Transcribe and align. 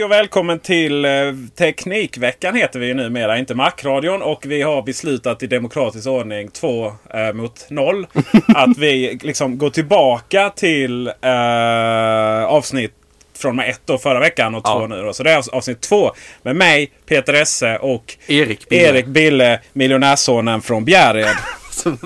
Hej 0.00 0.04
och 0.04 0.10
välkommen 0.10 0.58
till 0.58 1.04
eh, 1.04 1.10
Teknikveckan 1.56 2.56
heter 2.56 2.78
vi 2.80 2.86
ju 2.86 2.94
numera, 2.94 3.38
inte 3.38 3.54
Macradion. 3.54 4.22
Och 4.22 4.46
vi 4.46 4.62
har 4.62 4.82
beslutat 4.82 5.42
i 5.42 5.46
demokratisk 5.46 6.06
ordning, 6.06 6.50
två 6.50 6.92
eh, 7.14 7.32
mot 7.32 7.70
noll, 7.70 8.06
att 8.54 8.78
vi 8.78 9.18
liksom 9.22 9.58
går 9.58 9.70
tillbaka 9.70 10.50
till 10.50 11.06
eh, 11.06 12.44
avsnitt 12.44 12.92
från 13.38 13.56
med 13.56 13.70
ett 13.70 13.80
då 13.84 13.98
förra 13.98 14.20
veckan 14.20 14.54
och 14.54 14.64
två 14.64 14.80
Ja. 14.80 14.86
nu. 14.86 15.02
Då. 15.02 15.12
Så 15.12 15.22
det 15.22 15.30
är 15.30 15.54
avsnitt 15.54 15.80
två 15.80 16.12
med 16.42 16.56
mig, 16.56 16.92
Peter 17.06 17.34
Esse 17.34 17.78
och 17.78 18.16
Erik 18.26 18.68
Bille. 18.68 18.88
Erik 18.88 19.06
Bille, 19.06 19.60
miljonärssonen 19.72 20.62
från 20.62 20.84
Bjärred. 20.84 21.36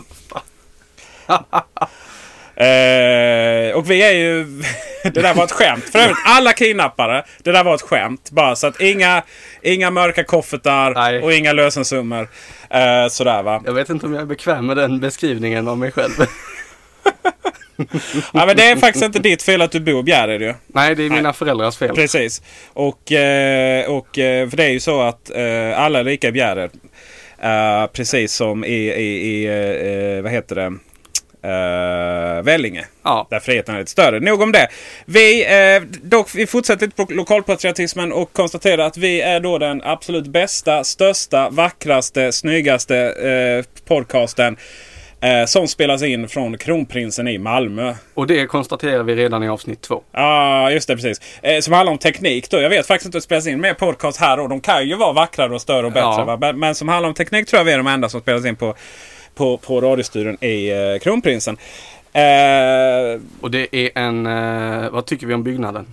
Eh, 2.57 3.77
och 3.77 3.91
vi 3.91 4.03
är 4.03 4.13
ju... 4.13 4.45
det 5.03 5.21
där 5.21 5.35
var 5.35 5.45
ett 5.45 5.53
skämt. 5.53 5.85
För 5.85 5.99
övrigt, 5.99 6.17
alla 6.27 6.53
kidnappare. 6.53 7.25
Det 7.43 7.53
där 7.53 7.65
var 7.65 7.75
ett 7.75 7.83
skämt. 7.83 8.31
Bara 8.31 8.57
så 8.57 8.67
att 8.67 8.81
inga, 8.81 9.23
inga 9.63 9.91
mörka 9.91 10.25
koffertar 10.25 10.95
Nej. 10.95 11.23
och 11.23 11.33
inga 11.33 11.53
lösensummor. 11.53 12.29
Eh, 12.71 13.09
sådär 13.09 13.43
va. 13.43 13.63
Jag 13.67 13.73
vet 13.73 13.91
inte 13.91 14.07
om 14.07 14.13
jag 14.13 14.23
är 14.23 14.27
bekväm 14.27 14.67
med 14.67 14.77
den 14.77 15.01
beskrivningen 15.01 15.69
av 15.69 15.79
mig 15.79 15.93
själv. 15.93 16.13
Ja, 18.33 18.47
men 18.47 18.57
det 18.57 18.63
är 18.63 18.77
faktiskt 18.77 19.05
inte 19.05 19.19
ditt 19.19 19.43
fel 19.43 19.63
att 19.63 19.73
du 19.73 19.81
bor 19.81 20.01
i 20.01 20.03
Bjärred 20.03 20.43
ju. 20.43 20.55
Nej, 20.67 20.95
det 20.95 21.03
är 21.03 21.11
mina 21.11 21.33
föräldrars 21.33 21.77
fel. 21.77 21.95
Precis. 21.95 22.43
Och, 22.73 23.13
eh, 23.13 23.91
och 23.91 24.19
eh, 24.19 24.49
för 24.49 24.57
det 24.57 24.65
är 24.65 24.71
ju 24.71 24.81
så 24.81 25.01
att 25.01 25.31
eh, 25.31 25.81
alla 25.81 25.99
är 25.99 26.05
lika 26.05 26.29
i 26.29 26.33
Bjärred. 26.33 26.71
Precis 27.93 28.35
som 28.35 28.65
i, 28.65 28.75
i, 28.75 29.47
i 29.47 30.21
vad 30.21 30.33
heter 30.33 30.55
det? 30.55 30.73
Uh, 31.45 32.43
Vellinge. 32.43 32.85
Ja. 33.03 33.27
Där 33.31 33.41
friheten 33.41 33.75
är 33.75 33.79
lite 33.79 33.91
större. 33.91 34.21
Nog 34.21 34.43
om 34.43 34.53
det. 34.53 34.69
Vi, 35.05 35.45
eh, 35.45 35.83
dock, 36.03 36.35
vi 36.35 36.47
fortsätter 36.47 36.87
lite 36.87 37.05
på 37.05 37.13
lokalpatriotismen 37.13 38.13
och 38.13 38.33
konstaterar 38.33 38.87
att 38.87 38.97
vi 38.97 39.21
är 39.21 39.41
då 39.41 39.59
den 39.59 39.83
absolut 39.85 40.27
bästa, 40.27 40.85
största, 40.85 41.51
vackraste, 41.51 42.33
snyggaste 42.33 42.97
eh, 42.97 43.85
podcasten. 43.85 44.57
Eh, 45.21 45.47
som 45.47 45.69
spelas 45.69 46.03
in 46.03 46.29
från 46.29 46.59
Kronprinsen 46.59 47.29
i 47.29 47.39
Malmö. 47.39 47.95
Och 48.15 48.27
det 48.27 48.47
konstaterar 48.47 49.03
vi 49.03 49.15
redan 49.15 49.43
i 49.43 49.49
avsnitt 49.49 49.81
två. 49.81 50.03
Ja, 50.13 50.21
ah, 50.23 50.71
just 50.71 50.89
det. 50.89 50.97
Precis. 50.97 51.21
Eh, 51.43 51.61
som 51.61 51.73
handlar 51.73 51.93
om 51.93 51.99
teknik 51.99 52.51
då. 52.51 52.61
Jag 52.61 52.71
vet 52.71 52.87
faktiskt 52.87 53.07
inte 53.07 53.19
att 53.19 53.23
det 53.23 53.25
spelas 53.25 53.47
in 53.47 53.61
mer 53.61 53.75
podcast 53.75 54.21
här 54.21 54.41
och 54.41 54.49
de 54.49 54.61
kan 54.61 54.89
ju 54.89 54.97
vara 54.97 55.13
vackrare 55.13 55.55
och 55.55 55.61
större 55.61 55.87
och 55.87 55.93
bättre. 55.93 56.25
Ja. 56.27 56.39
Men, 56.41 56.59
men 56.59 56.75
som 56.75 56.89
handlar 56.89 57.09
om 57.09 57.15
teknik 57.15 57.49
tror 57.49 57.61
jag 57.61 57.65
vi 57.65 57.73
är 57.73 57.77
de 57.77 57.87
enda 57.87 58.09
som 58.09 58.21
spelas 58.21 58.47
in 58.47 58.57
på, 58.57 58.75
på, 59.35 59.57
på 59.57 59.81
radiostudion 59.81 60.45
i 60.45 60.71
eh, 60.71 60.99
Kronprinsen. 61.03 61.57
Eh, 62.13 63.21
Och 63.41 63.51
det 63.51 63.77
är 63.77 63.91
en, 63.95 64.27
eh, 64.27 64.91
vad 64.91 65.07
tycker 65.07 65.27
vi 65.27 65.35
om 65.35 65.43
byggnaden? 65.43 65.87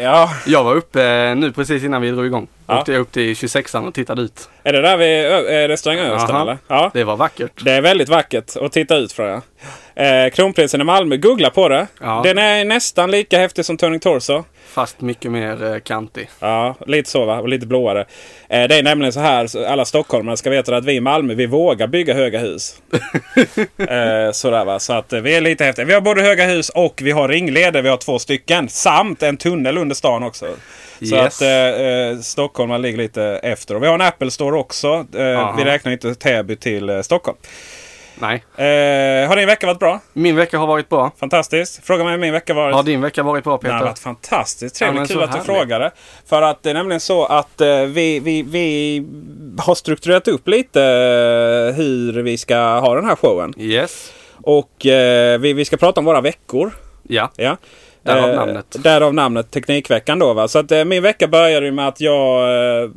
ja, 0.00 0.30
Jag 0.46 0.64
var 0.64 0.74
uppe 0.74 1.04
eh, 1.04 1.34
nu 1.36 1.52
precis 1.52 1.84
innan 1.84 2.02
vi 2.02 2.10
drog 2.10 2.26
igång. 2.26 2.46
Ja. 2.72 2.80
Åkte 2.80 2.92
jag 2.92 3.00
upp 3.00 3.12
till 3.12 3.32
26an 3.34 3.88
och 3.88 3.94
tittade 3.94 4.22
ut. 4.22 4.48
är 4.64 4.72
det 4.72 4.80
där 4.82 4.96
vid 4.96 5.24
Ö- 5.24 5.48
eh, 5.48 5.68
restaurang 5.68 5.98
Östen 5.98 6.36
eller? 6.36 6.58
Ja. 6.68 6.90
Det 6.94 7.04
var 7.04 7.16
vackert. 7.16 7.64
Det 7.64 7.72
är 7.72 7.80
väldigt 7.80 8.08
vackert 8.08 8.56
att 8.56 8.72
titta 8.72 8.96
ut 8.96 9.12
från. 9.12 9.26
Ja. 9.28 9.40
Eh, 10.02 10.30
Kronprinsen 10.30 10.80
i 10.80 10.84
Malmö, 10.84 11.16
googla 11.16 11.50
på 11.50 11.68
det. 11.68 11.86
Ja. 12.00 12.20
Den 12.24 12.38
är 12.38 12.64
nästan 12.64 13.10
lika 13.10 13.38
häftig 13.38 13.64
som 13.64 13.76
Turning 13.76 14.00
Torso. 14.00 14.44
Fast 14.72 15.00
mycket 15.00 15.30
mer 15.30 15.72
eh, 15.72 15.78
kantig. 15.80 16.30
Ja, 16.40 16.74
lite 16.86 17.10
så 17.10 17.24
va. 17.24 17.38
Och 17.40 17.48
lite 17.48 17.66
blåare. 17.66 18.00
Eh, 18.48 18.68
det 18.68 18.74
är 18.78 18.82
nämligen 18.82 19.12
så 19.12 19.20
här, 19.20 19.66
alla 19.66 19.84
stockholmare 19.84 20.36
ska 20.36 20.50
veta 20.50 20.76
att 20.76 20.84
vi 20.84 20.92
i 20.92 21.00
Malmö, 21.00 21.34
vi 21.34 21.46
vågar 21.46 21.86
bygga 21.86 22.14
höga 22.14 22.38
hus. 22.38 22.74
eh, 23.78 24.32
sådär 24.32 24.64
va. 24.64 24.78
Så 24.78 24.92
att 24.92 25.12
eh, 25.12 25.20
vi 25.20 25.36
är 25.36 25.40
lite 25.40 25.64
häftiga. 25.64 25.84
Vi 25.84 25.94
har 25.94 26.00
både 26.00 26.22
höga 26.22 26.46
hus 26.46 26.68
och 26.68 27.00
vi 27.02 27.10
har 27.10 27.28
ringleder. 27.28 27.82
Vi 27.82 27.88
har 27.88 27.96
två 27.96 28.18
stycken. 28.18 28.68
Samt 28.68 29.22
en 29.22 29.36
tunnel 29.36 29.78
under 29.78 29.94
stan 29.94 30.22
också. 30.22 30.46
Så 31.08 31.14
Yes. 31.16 31.36
att 31.36 31.42
eh, 31.42 31.48
eh, 31.86 32.18
Stockholm 32.18 32.82
ligger 32.82 32.98
lite 32.98 33.22
efter. 33.24 33.74
Och 33.74 33.82
vi 33.82 33.86
har 33.86 33.94
en 33.94 34.00
Apple 34.00 34.30
Store 34.30 34.56
också. 34.58 35.06
Eh, 35.14 35.56
vi 35.56 35.64
räknar 35.64 35.92
inte 35.92 36.14
Täby 36.14 36.56
till 36.56 36.88
eh, 36.90 37.00
Stockholm. 37.02 37.38
Nej. 38.14 38.34
Eh, 38.56 39.28
har 39.28 39.36
din 39.36 39.46
vecka 39.46 39.66
varit 39.66 39.78
bra? 39.78 40.00
Min 40.12 40.36
vecka 40.36 40.58
har 40.58 40.66
varit 40.66 40.88
bra. 40.88 41.10
Fantastiskt. 41.20 41.86
Fråga 41.86 42.04
mig 42.04 42.10
hur 42.12 42.18
min 42.18 42.32
vecka 42.32 42.54
varit. 42.54 42.74
Har 42.74 42.82
din 42.82 43.00
vecka 43.00 43.22
varit 43.22 43.44
bra 43.44 43.58
Det 43.62 43.68
har 43.68 43.74
Peter? 43.74 43.86
varit 43.86 43.98
fantastiskt 43.98 44.80
Ja, 44.80 44.86
trevligt. 44.86 44.98
men 45.00 45.16
Kul 45.16 45.22
att 45.24 45.32
du 45.32 45.38
härligt. 45.38 45.46
frågade. 45.46 45.90
För 46.26 46.42
att 46.42 46.62
det 46.62 46.70
är 46.70 46.74
nämligen 46.74 47.00
så 47.00 47.24
att 47.24 47.60
eh, 47.60 47.80
vi, 47.80 48.20
vi, 48.20 48.42
vi 48.42 49.06
har 49.58 49.74
strukturerat 49.74 50.28
upp 50.28 50.48
lite 50.48 50.82
eh, 50.82 51.74
hur 51.76 52.22
vi 52.22 52.38
ska 52.38 52.56
ha 52.58 52.94
den 52.94 53.04
här 53.04 53.16
showen. 53.16 53.54
Yes. 53.58 54.12
Och 54.42 54.86
eh, 54.86 55.38
vi, 55.40 55.52
vi 55.52 55.64
ska 55.64 55.76
prata 55.76 56.00
om 56.00 56.04
våra 56.04 56.20
veckor. 56.20 56.72
Ja. 57.08 57.30
Ja. 57.36 57.56
Därav 58.02 58.30
Eh, 58.30 58.36
namnet. 58.36 58.76
Därav 58.82 59.14
namnet 59.14 59.50
Teknikveckan 59.50 60.18
då. 60.18 60.34
Va? 60.34 60.48
Så 60.48 60.58
att 60.58 60.72
eh, 60.72 60.84
min 60.84 61.02
vecka 61.02 61.28
började 61.28 61.72
med 61.72 61.88
att 61.88 62.00
jag, 62.00 62.42
eh, 62.82 62.90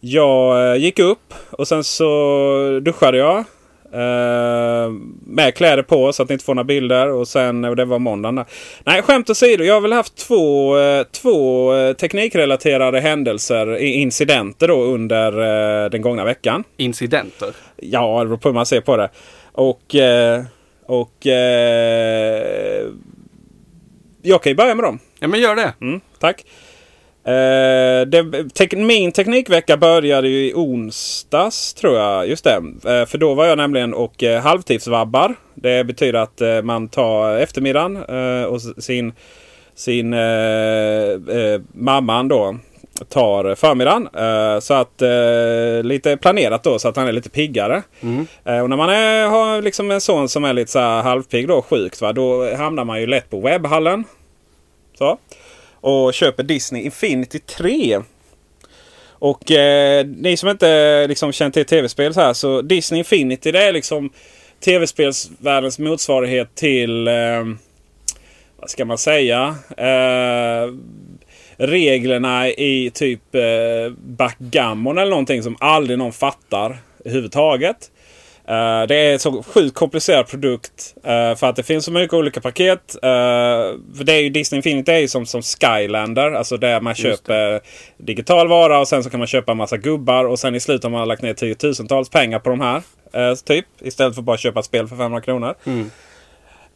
jag 0.00 0.70
eh, 0.70 0.76
gick 0.82 0.98
upp 0.98 1.34
och 1.50 1.68
sen 1.68 1.84
så 1.84 2.80
duschade 2.82 3.18
jag. 3.18 3.44
Eh, 3.92 4.90
med 5.26 5.54
kläder 5.54 5.82
på 5.82 6.12
så 6.12 6.22
att 6.22 6.28
ni 6.28 6.32
inte 6.32 6.44
får 6.44 6.54
några 6.54 6.64
bilder. 6.64 7.08
Och 7.08 7.28
sen, 7.28 7.64
och 7.64 7.76
det 7.76 7.84
var 7.84 7.98
måndagen 7.98 8.36
där. 8.36 8.44
Nej, 8.84 9.02
skämt 9.02 9.30
åsido. 9.30 9.64
Jag 9.64 9.74
har 9.74 9.80
väl 9.80 9.92
haft 9.92 10.16
två, 10.16 10.78
eh, 10.78 11.02
två 11.02 11.72
teknikrelaterade 11.94 13.00
händelser, 13.00 13.76
incidenter 13.76 14.68
då 14.68 14.82
under 14.82 15.32
eh, 15.84 15.90
den 15.90 16.02
gångna 16.02 16.24
veckan. 16.24 16.64
Incidenter. 16.76 17.48
Ja, 17.76 18.20
det 18.20 18.26
beror 18.26 18.38
på 18.38 18.48
hur 18.48 18.54
man 18.54 18.66
ser 18.66 18.80
på 18.80 18.96
det. 18.96 19.10
Och, 19.52 19.94
eh, 19.94 20.42
och 20.86 21.26
jag 24.22 24.42
kan 24.42 24.50
ju 24.50 24.56
börja 24.56 24.74
med 24.74 24.84
dem. 24.84 24.98
Ja, 25.18 25.28
men 25.28 25.40
gör 25.40 25.56
det. 25.56 25.72
Mm, 25.80 26.00
tack. 26.18 26.44
Eh, 27.24 28.06
det, 28.06 28.50
tek, 28.54 28.72
min 28.72 29.12
teknikvecka 29.12 29.76
började 29.76 30.28
ju 30.28 30.46
i 30.48 30.54
onsdags 30.54 31.74
tror 31.74 31.96
jag. 31.96 32.28
Just 32.28 32.44
det. 32.44 32.56
Eh, 32.84 33.06
för 33.06 33.18
då 33.18 33.34
var 33.34 33.46
jag 33.46 33.58
nämligen 33.58 33.94
och 33.94 34.22
eh, 34.22 34.42
halvtidsvabbar. 34.42 35.34
Det 35.54 35.84
betyder 35.84 36.18
att 36.18 36.40
eh, 36.40 36.62
man 36.62 36.88
tar 36.88 37.36
eftermiddagen 37.36 37.96
eh, 37.96 38.44
och 38.44 38.60
sin, 38.62 39.12
sin 39.74 40.12
eh, 40.12 41.60
mamman 41.72 42.28
då 42.28 42.58
tar 43.04 43.54
förmiddagen. 43.54 44.08
Eh, 44.14 44.60
så 44.60 44.74
att 44.74 45.02
eh, 45.02 45.82
lite 45.82 46.16
planerat 46.16 46.62
då 46.62 46.78
så 46.78 46.88
att 46.88 46.96
han 46.96 47.08
är 47.08 47.12
lite 47.12 47.30
piggare. 47.30 47.82
Eh, 48.44 48.60
och 48.60 48.70
när 48.70 48.76
man 48.76 48.90
är, 48.90 49.26
har 49.26 49.62
liksom 49.62 49.90
en 49.90 50.00
son 50.00 50.28
som 50.28 50.44
är 50.44 50.52
lite 50.52 50.70
så 50.70 50.78
här 50.78 51.02
halvpigg 51.02 51.48
då, 51.48 51.62
sjukt. 51.62 52.00
Va? 52.00 52.12
Då 52.12 52.54
hamnar 52.56 52.84
man 52.84 53.00
ju 53.00 53.06
lätt 53.06 53.30
på 53.30 53.40
webbhallen. 53.40 54.04
Så. 54.98 55.18
Och 55.80 56.14
köper 56.14 56.42
Disney 56.42 56.82
Infinity 56.82 57.38
3. 57.38 58.00
Och 59.20 59.50
eh, 59.50 60.06
ni 60.06 60.36
som 60.36 60.48
inte 60.48 61.06
liksom 61.06 61.32
känner 61.32 61.50
till 61.50 61.64
tv-spel 61.64 62.14
så 62.14 62.20
här 62.20 62.32
så 62.32 62.62
Disney 62.62 62.98
Infinity 62.98 63.52
det 63.52 63.64
är 63.64 63.72
liksom 63.72 64.10
tv-spelsvärldens 64.64 65.78
motsvarighet 65.78 66.54
till 66.54 67.08
eh, 67.08 67.44
vad 68.60 68.70
ska 68.70 68.84
man 68.84 68.98
säga? 68.98 69.54
Reglerna 71.58 72.48
i 72.48 72.90
typ 72.94 73.34
eh, 73.34 73.92
backgammon 73.98 74.98
eller 74.98 75.10
någonting 75.10 75.42
som 75.42 75.56
aldrig 75.60 75.98
någon 75.98 76.12
fattar 76.12 76.78
överhuvudtaget. 77.04 77.90
Eh, 78.48 78.86
det 78.88 78.94
är 78.94 79.12
en 79.12 79.18
så 79.18 79.42
sjukt 79.42 79.74
komplicerad 79.74 80.28
produkt 80.28 80.94
eh, 81.04 81.34
för 81.34 81.44
att 81.46 81.56
det 81.56 81.62
finns 81.62 81.84
så 81.84 81.92
mycket 81.92 82.14
olika 82.14 82.40
paket. 82.40 82.94
Eh, 82.94 83.08
för 83.96 84.04
det 84.04 84.12
är 84.12 84.20
ju 84.20 84.28
Disney 84.28 84.56
Infinity 84.58 84.92
är 84.92 84.98
ju 84.98 85.08
som, 85.08 85.26
som 85.26 85.42
Skylander. 85.42 86.32
Alltså 86.32 86.56
där 86.56 86.80
man 86.80 86.94
köper 86.94 87.60
digital 87.98 88.48
vara 88.48 88.80
och 88.80 88.88
sen 88.88 89.04
så 89.04 89.10
kan 89.10 89.20
man 89.20 89.26
köpa 89.26 89.52
en 89.52 89.58
massa 89.58 89.76
gubbar. 89.76 90.24
Och 90.24 90.38
sen 90.38 90.54
i 90.54 90.60
slutet 90.60 90.82
har 90.82 90.90
man 90.90 91.08
lagt 91.08 91.22
ner 91.22 91.34
tiotusentals 91.34 92.08
pengar 92.08 92.38
på 92.38 92.50
de 92.50 92.60
här. 92.60 92.82
typ. 93.44 93.66
Istället 93.80 94.14
för 94.14 94.22
bara 94.22 94.34
att 94.34 94.40
köpa 94.40 94.60
ett 94.60 94.66
spel 94.66 94.88
för 94.88 94.96
500 94.96 95.20
kronor. 95.20 95.54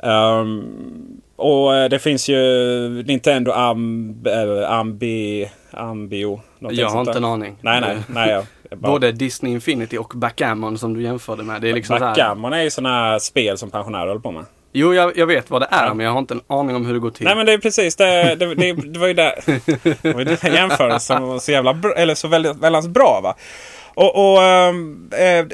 Ehm, 0.02 0.64
och 1.37 1.75
eh, 1.76 1.88
det 1.88 1.99
finns 1.99 2.28
ju 2.28 2.38
Nintendo 3.06 3.52
Amb, 3.52 4.26
äh, 4.26 4.70
Ambi, 4.70 5.50
Ambio. 5.70 6.40
Jag 6.58 6.88
har 6.90 7.00
inte 7.00 7.12
där. 7.12 7.19
en 7.19 7.25
aning. 7.25 7.56
Nej, 7.60 7.81
nej. 7.81 7.96
nej 8.08 8.31
jag, 8.31 8.44
jag 8.70 8.78
bara- 8.78 8.93
Både 8.93 9.12
Disney 9.12 9.52
Infinity 9.52 9.99
och 9.99 10.12
Backgammon 10.16 10.78
som 10.78 10.94
du 10.94 11.02
jämförde 11.02 11.43
med. 11.43 11.62
Det 11.62 11.69
är 11.70 11.75
liksom 11.75 11.99
så 11.99 12.04
här, 12.04 12.10
Backgammon 12.10 12.52
är 12.52 12.62
ju 12.62 12.70
sådana 12.70 13.20
spel 13.20 13.58
som 13.58 13.70
pensionärer 13.70 14.06
håller 14.06 14.20
på 14.20 14.31
med. 14.31 14.44
Jo, 14.72 14.94
jag, 14.94 15.16
jag 15.19 15.26
vet 15.26 15.50
vad 15.50 15.62
det 15.62 15.69
är, 15.70 15.94
men 15.94 16.06
jag 16.06 16.12
har 16.12 16.19
inte 16.19 16.34
en 16.34 16.40
aning 16.46 16.76
om 16.76 16.87
hur 16.87 16.93
det 16.94 17.00
går 17.00 17.10
till. 17.10 17.25
Nej 17.26 17.37
men 17.37 17.46
det 17.46 17.52
är 17.52 17.58
precis 17.58 17.96
det. 17.96 18.34
Det, 18.34 18.55
det, 18.55 18.72
det 18.72 18.98
var 18.98 19.06
ju 19.06 19.14
det. 19.14 19.34
Det 20.02 20.12
var 20.12 20.19
ju 20.20 20.25
den 20.25 20.55
jämförelsen 20.55 21.16
som 21.19 21.28
var 21.28 21.38
så 21.38 21.52
jävla 21.52 21.75
bra, 21.75 21.93
eller 21.94 22.14
så 22.14 22.28
väldigt, 22.28 22.56
väldigt 22.56 22.90
bra 22.90 23.20
va. 23.22 23.34
Och, 23.94 24.32
och 24.34 24.43
eh, 24.43 24.72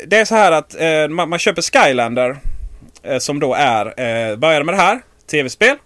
det 0.06 0.16
är 0.16 0.24
så 0.24 0.34
här 0.34 0.52
att 0.52 0.80
eh, 0.80 1.08
man, 1.08 1.28
man 1.28 1.38
köper 1.38 1.62
Skylander. 1.62 2.36
Eh, 3.08 3.19
som 3.19 3.40
då 3.40 3.55
är, 3.55 3.87
eh, 3.87 4.37
börjar 4.37 4.62
med 4.62 4.75
det 4.75 4.81
här. 4.82 5.00
Tv-spel. 5.31 5.76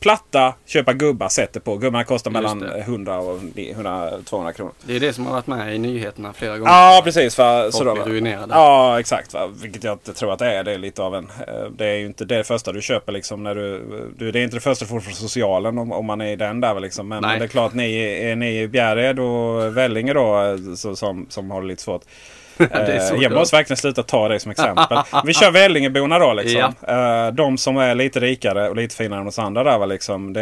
Platta, 0.00 0.54
köpa 0.66 0.92
gubbar, 0.92 1.28
sätter 1.28 1.60
på. 1.60 1.76
Gubbarna 1.76 2.04
kostar 2.04 2.30
mellan 2.30 2.58
det. 2.58 2.80
100 2.80 3.18
och 3.18 3.38
100-200 3.38 4.52
kronor. 4.52 4.72
Det 4.82 4.96
är 4.96 5.00
det 5.00 5.12
som 5.12 5.26
har 5.26 5.32
varit 5.32 5.46
med 5.46 5.74
i 5.74 5.78
nyheterna 5.78 6.32
flera 6.32 6.58
gånger. 6.58 6.72
Ja 6.72 7.00
precis. 7.04 7.38
Va? 7.38 7.72
Så 7.72 7.84
va? 7.84 7.94
ruinerade. 8.06 8.54
Ja 8.54 9.00
exakt. 9.00 9.34
Va? 9.34 9.46
Vilket 9.62 9.84
jag 9.84 9.92
inte 9.94 10.12
tror 10.12 10.32
att 10.32 10.38
det 10.38 10.46
är. 10.46 10.64
Det 10.64 10.72
är 10.72 10.78
lite 10.78 11.02
av 11.02 11.14
en... 11.14 11.24
eh, 11.48 11.64
Det 11.76 11.86
är 11.86 11.96
ju 11.96 12.06
inte 12.06 12.24
det 12.24 12.44
första 12.44 12.72
du 12.72 12.82
köper 12.82 13.12
liksom 13.12 13.42
när 13.42 13.54
du... 13.54 13.84
du 14.16 14.30
det 14.32 14.38
är 14.40 14.44
inte 14.44 14.56
det 14.56 14.60
första 14.60 14.84
du 14.84 14.88
får 14.88 15.00
från 15.00 15.14
socialen 15.14 15.78
om, 15.78 15.92
om 15.92 16.06
man 16.06 16.20
är 16.20 16.32
i 16.32 16.36
den 16.36 16.60
där 16.60 16.80
liksom. 16.80 17.08
Men, 17.08 17.20
men 17.20 17.38
det 17.38 17.44
är 17.44 17.48
klart 17.48 17.74
ni 17.74 17.96
är 18.24 18.36
ni 18.36 18.60
i 18.60 18.68
Bjärred 18.68 19.18
och 19.20 19.76
Vellinge 19.76 20.12
då 20.12 20.56
så, 20.76 20.96
som, 20.96 21.26
som 21.28 21.50
har 21.50 21.60
det 21.60 21.66
lite 21.66 21.82
svårt. 21.82 22.02
Eh, 22.72 22.96
jag 22.96 23.22
ja. 23.22 23.30
måste 23.30 23.56
verkligen 23.56 23.76
sluta 23.76 24.02
ta 24.02 24.28
det 24.28 24.40
som 24.40 24.50
exempel. 24.50 24.98
Vi 25.24 25.34
kör 25.34 25.50
Vellingeborna 25.50 26.18
då 26.18 26.32
liksom. 26.32 26.74
Ja. 26.86 27.26
Eh, 27.26 27.34
de 27.34 27.58
som 27.58 27.76
är 27.76 27.94
lite 27.94 28.20
rikare 28.20 28.68
och 28.68 28.76
lite 28.76 28.96
finare 28.96 29.20
än 29.20 29.26
oss 29.26 29.38
andra 29.38 29.64
där 29.64 29.78
va 29.78 29.86
liksom. 29.86 30.32
Det, 30.32 30.40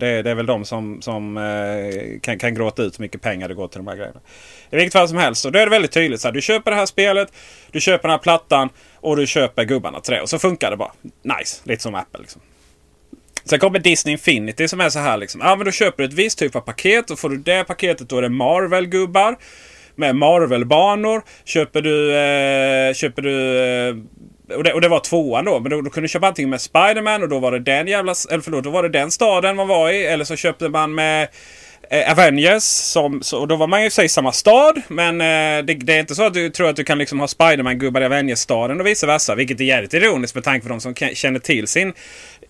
det, 0.00 0.22
det 0.22 0.30
är 0.30 0.34
väl 0.34 0.46
de 0.46 0.64
som, 0.64 1.02
som 1.02 1.36
eh, 1.36 2.20
kan, 2.20 2.38
kan 2.38 2.54
gråta 2.54 2.82
ut 2.82 2.98
hur 2.98 3.02
mycket 3.02 3.20
pengar 3.20 3.48
det 3.48 3.54
går 3.54 3.68
till 3.68 3.78
de 3.78 3.86
här 3.86 3.96
grejerna. 3.96 4.20
I 4.70 4.76
vilket 4.76 4.92
fall 4.92 5.08
som 5.08 5.18
helst. 5.18 5.44
Och 5.44 5.52
då 5.52 5.58
är 5.58 5.66
det 5.66 5.70
väldigt 5.70 5.92
tydligt. 5.92 6.20
Så 6.20 6.28
här, 6.28 6.32
du 6.32 6.40
köper 6.40 6.70
det 6.70 6.76
här 6.76 6.86
spelet, 6.86 7.32
du 7.70 7.80
köper 7.80 8.02
den 8.08 8.10
här 8.10 8.18
plattan 8.18 8.68
och 8.96 9.16
du 9.16 9.26
köper 9.26 9.64
gubbarna 9.64 10.00
till 10.00 10.14
det. 10.14 10.20
Och 10.20 10.28
så 10.28 10.38
funkar 10.38 10.70
det 10.70 10.76
bara. 10.76 10.92
Nice. 11.22 11.60
Lite 11.64 11.82
som 11.82 11.94
Apple 11.94 12.20
liksom. 12.20 12.42
Sen 13.44 13.58
kommer 13.58 13.78
Disney 13.78 14.12
Infinity 14.12 14.68
som 14.68 14.80
är 14.80 14.88
så 14.88 14.98
här 14.98 15.16
liksom. 15.16 15.40
Ja 15.44 15.56
men 15.56 15.64
då 15.64 15.70
köper 15.70 16.02
du 16.02 16.08
ett 16.08 16.14
visst 16.14 16.38
typ 16.38 16.56
av 16.56 16.60
paket. 16.60 17.10
Och 17.10 17.18
får 17.18 17.28
du 17.28 17.36
det 17.36 17.64
paketet 17.64 18.08
då 18.08 18.18
är 18.18 18.22
det 18.22 18.28
Marvel-gubbar. 18.28 19.36
Med 19.96 20.16
Marvel-banor. 20.16 21.22
Köper 21.44 21.82
du... 21.82 22.16
Eh, 22.16 22.94
köper 22.94 23.22
du... 23.22 23.58
Eh, 23.58 24.56
och 24.56 24.64
det, 24.64 24.72
och 24.72 24.80
det 24.80 24.88
var 24.88 25.00
tvåan 25.00 25.44
då. 25.44 25.60
Men 25.60 25.70
då, 25.70 25.80
då 25.80 25.90
kunde 25.90 26.04
du 26.04 26.08
köpa 26.08 26.26
antingen 26.26 26.50
med 26.50 26.60
Spiderman 26.60 27.22
och 27.22 27.28
då 27.28 27.38
var 27.38 27.52
det 27.52 27.58
den 27.58 27.86
jävla... 27.86 28.14
Eller 28.30 28.42
förlåt, 28.42 28.64
då 28.64 28.70
var 28.70 28.82
det 28.82 28.88
den 28.88 29.10
staden 29.10 29.56
man 29.56 29.68
var 29.68 29.90
i. 29.90 30.06
Eller 30.06 30.24
så 30.24 30.36
köpte 30.36 30.68
man 30.68 30.94
med... 30.94 31.28
Eh, 31.90 32.12
Avengers, 32.12 32.62
som, 32.62 33.22
så, 33.22 33.40
och 33.40 33.48
då 33.48 33.56
var 33.56 33.66
man 33.66 33.80
ju 33.80 33.86
i 33.86 33.88
och 33.88 33.92
för 33.92 33.94
sig 33.94 34.04
i 34.04 34.08
samma 34.08 34.32
stad. 34.32 34.82
Men 34.88 35.20
eh, 35.20 35.64
det, 35.64 35.74
det 35.74 35.92
är 35.94 36.00
inte 36.00 36.14
så 36.14 36.22
att 36.22 36.34
du 36.34 36.50
tror 36.50 36.68
att 36.68 36.76
du 36.76 36.84
kan 36.84 36.98
liksom 36.98 37.20
ha 37.20 37.26
Spiderman-gubbar 37.26 38.00
i 38.00 38.04
Avengers-staden 38.04 38.80
och 38.80 38.86
vice 38.86 39.06
versa. 39.06 39.34
Vilket 39.34 39.60
är 39.60 39.64
jävligt 39.64 39.94
ironiskt 39.94 40.34
med 40.34 40.44
tanke 40.44 40.62
på 40.62 40.68
de 40.68 40.80
som 40.80 40.94
känner 40.94 41.38
till 41.38 41.66
sin 41.66 41.92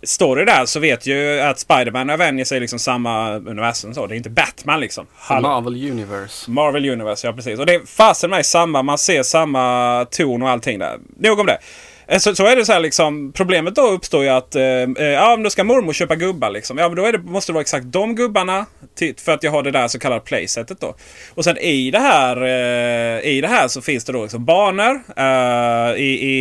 story 0.03 0.45
där. 0.45 0.67
Så 0.67 0.81
vet 0.81 1.07
ju 1.07 1.41
att 1.41 1.59
Spiderman 1.59 2.11
och 2.11 2.15
Avengers 2.15 2.53
är 2.53 2.61
liksom 2.61 2.79
samma 2.79 3.35
universum. 3.35 3.95
Så. 3.95 4.07
Det 4.07 4.15
är 4.15 4.17
inte 4.17 4.31
Batman 4.31 4.81
liksom. 4.81 5.07
Hallå. 5.15 5.49
Marvel 5.49 5.91
Universe. 5.91 6.51
Marvel 6.51 6.91
Universe, 6.91 7.27
ja 7.27 7.33
precis. 7.33 7.59
Och 7.59 7.67
det 7.67 7.75
är 7.75 7.87
fasen 7.87 8.31
med 8.31 8.47
samma, 8.47 8.83
man 8.83 8.99
ser 8.99 9.23
samma 9.23 10.07
ton 10.11 10.43
och 10.43 10.49
allting 10.49 10.79
där. 10.79 10.99
Nog 11.17 11.39
om 11.39 11.47
det. 11.47 11.59
Eh, 12.07 12.19
så, 12.19 12.35
så 12.35 12.47
är 12.47 12.57
det 12.57 12.65
så 12.65 12.73
här 12.73 12.81
liksom, 12.81 13.33
problemet 13.33 13.75
då 13.75 13.83
uppstår 13.83 14.23
ju 14.23 14.29
att, 14.29 14.55
eh, 14.55 14.63
eh, 14.63 14.89
ja 14.99 15.31
men 15.37 15.43
då 15.43 15.51
ska 15.51 15.65
mormor 15.65 15.93
köpa 15.93 16.17
gubbar 16.17 16.51
liksom. 16.51 16.79
Ja 16.79 16.89
men 16.89 16.97
då 16.97 17.05
är 17.05 17.13
det, 17.13 17.19
måste 17.19 17.53
det 17.53 17.55
vara 17.55 17.61
exakt 17.63 17.87
de 17.87 18.15
gubbarna 18.15 18.67
till, 18.95 19.15
för 19.17 19.33
att 19.33 19.43
jag 19.43 19.51
har 19.51 19.63
det 19.63 19.71
där 19.71 19.89
så 19.89 19.99
kallade 19.99 20.21
playsetet 20.21 20.81
då. 20.81 20.95
Och 21.35 21.45
sen 21.45 21.59
i 21.59 21.91
det 21.91 21.99
här, 21.99 22.37
eh, 22.43 23.31
i 23.31 23.41
det 23.41 23.49
här 23.49 23.69
så 23.69 23.83
finns 23.83 24.05
det 24.05 24.13
då 24.13 24.23
liksom 24.23 24.45
banor. 24.45 25.01
Eh, 25.17 25.95
i, 25.97 26.19
i, 26.23 26.35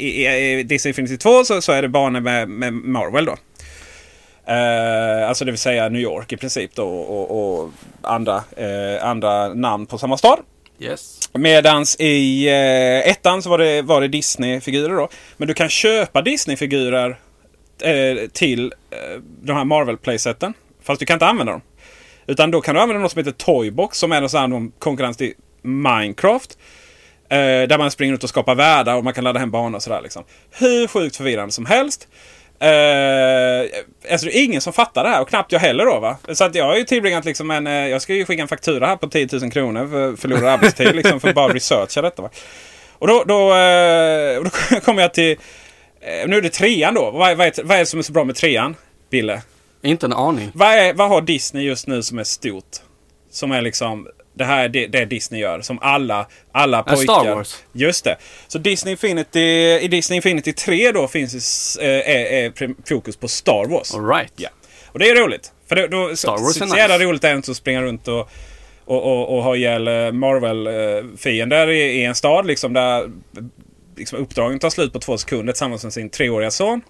i, 0.00 0.26
i, 0.26 0.58
I 0.58 0.62
Disney 0.62 0.90
Infinity 0.90 1.16
2 1.16 1.44
så, 1.44 1.62
så 1.62 1.72
är 1.72 1.82
det 1.82 1.88
banor 1.88 2.20
med, 2.20 2.48
med 2.48 2.72
Marvel 2.72 3.24
då. 3.24 3.36
Eh, 4.46 5.28
alltså 5.28 5.44
det 5.44 5.50
vill 5.50 5.58
säga 5.58 5.88
New 5.88 6.02
York 6.02 6.32
i 6.32 6.36
princip 6.36 6.74
då 6.74 6.88
och, 6.88 7.60
och 7.60 7.70
andra, 8.02 8.44
eh, 8.56 9.06
andra 9.06 9.54
namn 9.54 9.86
på 9.86 9.98
samma 9.98 10.16
stad. 10.16 10.38
Yes. 10.82 11.30
Medans 11.32 11.96
i 12.00 12.48
eh, 12.48 13.10
ettan 13.10 13.42
så 13.42 13.50
var 13.50 13.58
det, 13.58 13.82
var 13.82 14.00
det 14.00 14.08
Disney-figurer 14.08 14.96
då. 14.96 15.08
Men 15.36 15.48
du 15.48 15.54
kan 15.54 15.68
köpa 15.68 16.22
Disney-figurer 16.22 17.18
eh, 17.82 18.28
till 18.32 18.72
eh, 18.90 19.20
de 19.42 19.52
här 19.52 19.64
Marvel-playseten. 19.64 20.54
Fast 20.82 21.00
du 21.00 21.06
kan 21.06 21.14
inte 21.14 21.26
använda 21.26 21.52
dem. 21.52 21.60
Utan 22.26 22.50
då 22.50 22.60
kan 22.60 22.74
du 22.74 22.80
använda 22.80 23.02
något 23.02 23.12
som 23.12 23.18
heter 23.18 23.32
Toybox 23.32 23.98
som 23.98 24.12
är 24.12 24.22
en 24.22 24.28
sån 24.28 24.52
här 24.52 24.70
konkurrens 24.78 25.16
till 25.16 25.32
Minecraft. 25.62 26.58
Eh, 27.28 27.38
där 27.38 27.78
man 27.78 27.90
springer 27.90 28.14
ut 28.14 28.22
och 28.24 28.28
skapar 28.28 28.54
världar 28.54 28.96
och 28.96 29.04
man 29.04 29.14
kan 29.14 29.24
ladda 29.24 29.40
hem 29.40 29.50
banor 29.50 29.76
och 29.76 29.82
sådär. 29.82 30.00
Liksom. 30.02 30.24
Hur 30.50 30.86
sjukt 30.86 31.16
förvirrande 31.16 31.52
som 31.52 31.66
helst. 31.66 32.08
Eh, 32.62 33.66
alltså 34.12 34.26
det 34.26 34.38
är 34.38 34.44
ingen 34.44 34.60
som 34.60 34.72
fattar 34.72 35.04
det 35.04 35.10
här 35.10 35.20
och 35.20 35.28
knappt 35.28 35.52
jag 35.52 35.60
heller 35.60 35.84
då 35.84 36.00
va. 36.00 36.16
Så 36.32 36.44
att 36.44 36.54
jag 36.54 36.64
har 36.64 36.76
ju 36.76 36.84
tillbringat 36.84 37.24
liksom 37.24 37.50
en... 37.50 37.66
eh, 37.66 37.72
jag 37.88 38.02
ska 38.02 38.14
ju 38.14 38.24
skicka 38.24 38.42
en 38.42 38.48
faktura 38.48 38.86
här 38.86 38.96
på 38.96 39.06
10 39.08 39.28
000 39.32 39.50
kronor 39.50 39.88
för 39.88 40.16
förlorad 40.16 40.44
arbetstid 40.44 40.94
liksom 40.94 41.20
för 41.20 41.28
att 41.28 41.34
bara 41.34 41.54
researcha 41.54 42.02
detta 42.02 42.22
va. 42.22 42.30
Och 42.92 43.08
då, 43.08 43.24
då, 43.24 43.36
och 44.38 44.44
då 44.44 44.80
kommer 44.84 45.02
jag 45.02 45.14
till... 45.14 45.30
eh, 46.00 46.28
nu 46.28 46.36
är 46.36 46.40
det 46.40 46.48
trean 46.48 46.94
då. 46.94 47.10
Vad, 47.10 47.36
vad, 47.36 47.46
är, 47.46 47.62
vad 47.62 47.76
är 47.76 47.80
det 47.80 47.86
som 47.86 47.98
är 47.98 48.02
så 48.02 48.12
bra 48.12 48.24
med 48.24 48.36
trean? 48.36 48.76
Bille? 49.10 49.42
Inte 49.82 50.06
en 50.06 50.12
aning. 50.12 50.50
Vad, 50.54 50.68
är, 50.68 50.94
vad 50.94 51.08
har 51.08 51.20
Disney 51.20 51.64
just 51.64 51.86
nu 51.86 52.02
som 52.02 52.18
är 52.18 52.24
stort? 52.24 52.76
Som 53.30 53.52
är 53.52 53.60
liksom... 53.62 54.08
Det 54.34 54.44
här 54.44 54.64
är 54.64 54.68
det, 54.68 54.86
det 54.86 55.04
Disney 55.04 55.40
gör. 55.40 55.60
Som 55.60 55.78
alla, 55.82 56.26
alla 56.52 56.82
pojkar... 56.82 57.02
Star 57.02 57.34
Wars. 57.34 57.56
Just 57.72 58.04
det. 58.04 58.16
Så 58.48 58.58
Disney 58.58 58.92
Infinity, 58.92 59.40
i 59.80 59.88
Disney 59.88 60.16
Infinity 60.16 60.52
3 60.52 60.92
då 60.92 61.08
finns 61.08 61.76
eh, 61.76 61.88
är, 61.88 62.44
är 62.44 62.88
fokus 62.88 63.16
på 63.16 63.28
Star 63.28 63.68
Wars. 63.68 63.94
All 63.94 64.06
right. 64.06 64.32
Ja. 64.36 64.48
Och 64.86 64.98
det 64.98 65.10
är 65.10 65.14
roligt. 65.14 65.52
För 65.68 65.76
det, 65.76 65.88
då, 65.88 66.16
Star 66.16 66.30
Wars 66.30 66.54
så, 66.54 66.64
är 66.64 66.68
så 66.68 66.76
jävla 66.76 66.94
nice. 66.94 67.08
roligt 67.08 67.24
är 67.24 67.30
det 67.30 67.36
inte 67.36 67.50
att 67.50 67.56
springa 67.56 67.82
runt 67.82 68.08
och, 68.08 68.30
och, 68.84 69.02
och, 69.02 69.36
och 69.36 69.42
ha 69.42 69.56
ihjäl 69.56 69.88
eh, 69.88 70.12
Marvel-fiender 70.12 71.70
i, 71.70 71.80
i 71.80 72.04
en 72.04 72.14
stad 72.14 72.46
liksom 72.46 72.72
där 72.72 73.10
liksom, 73.96 74.18
uppdragen 74.18 74.58
tar 74.58 74.70
slut 74.70 74.92
på 74.92 74.98
två 74.98 75.18
sekunder 75.18 75.52
tillsammans 75.52 75.84
med 75.84 75.92
sin 75.92 76.10
treåriga 76.10 76.50
son. 76.50 76.82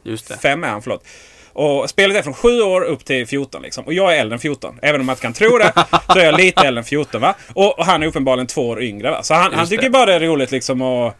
Fem 0.42 0.64
är 0.64 0.68
han, 0.68 0.82
förlåt. 0.82 1.04
Och 1.52 1.90
spelet 1.90 2.16
är 2.16 2.22
från 2.22 2.34
7 2.34 2.62
år 2.62 2.82
upp 2.82 3.04
till 3.04 3.26
14 3.26 3.62
liksom. 3.62 3.84
Och 3.84 3.92
jag 3.92 4.16
är 4.16 4.20
äldre 4.20 4.34
än 4.34 4.40
14. 4.40 4.78
Även 4.82 5.00
om 5.00 5.06
man 5.06 5.12
inte 5.12 5.22
kan 5.22 5.32
tro 5.32 5.58
det 5.58 5.72
så 6.12 6.18
är 6.18 6.24
jag 6.24 6.36
lite 6.36 6.66
äldre 6.66 6.80
än 6.80 6.84
14 6.84 7.20
va. 7.20 7.34
Och, 7.54 7.78
och 7.78 7.86
han 7.86 8.02
är 8.02 8.06
uppenbarligen 8.06 8.46
två 8.46 8.68
år 8.68 8.82
yngre 8.82 9.10
va. 9.10 9.22
Så 9.22 9.34
han, 9.34 9.52
han 9.54 9.66
tycker 9.66 9.90
bara 9.90 10.06
det 10.06 10.14
är 10.14 10.20
roligt 10.20 10.50
liksom 10.50 10.82
att 10.82 11.16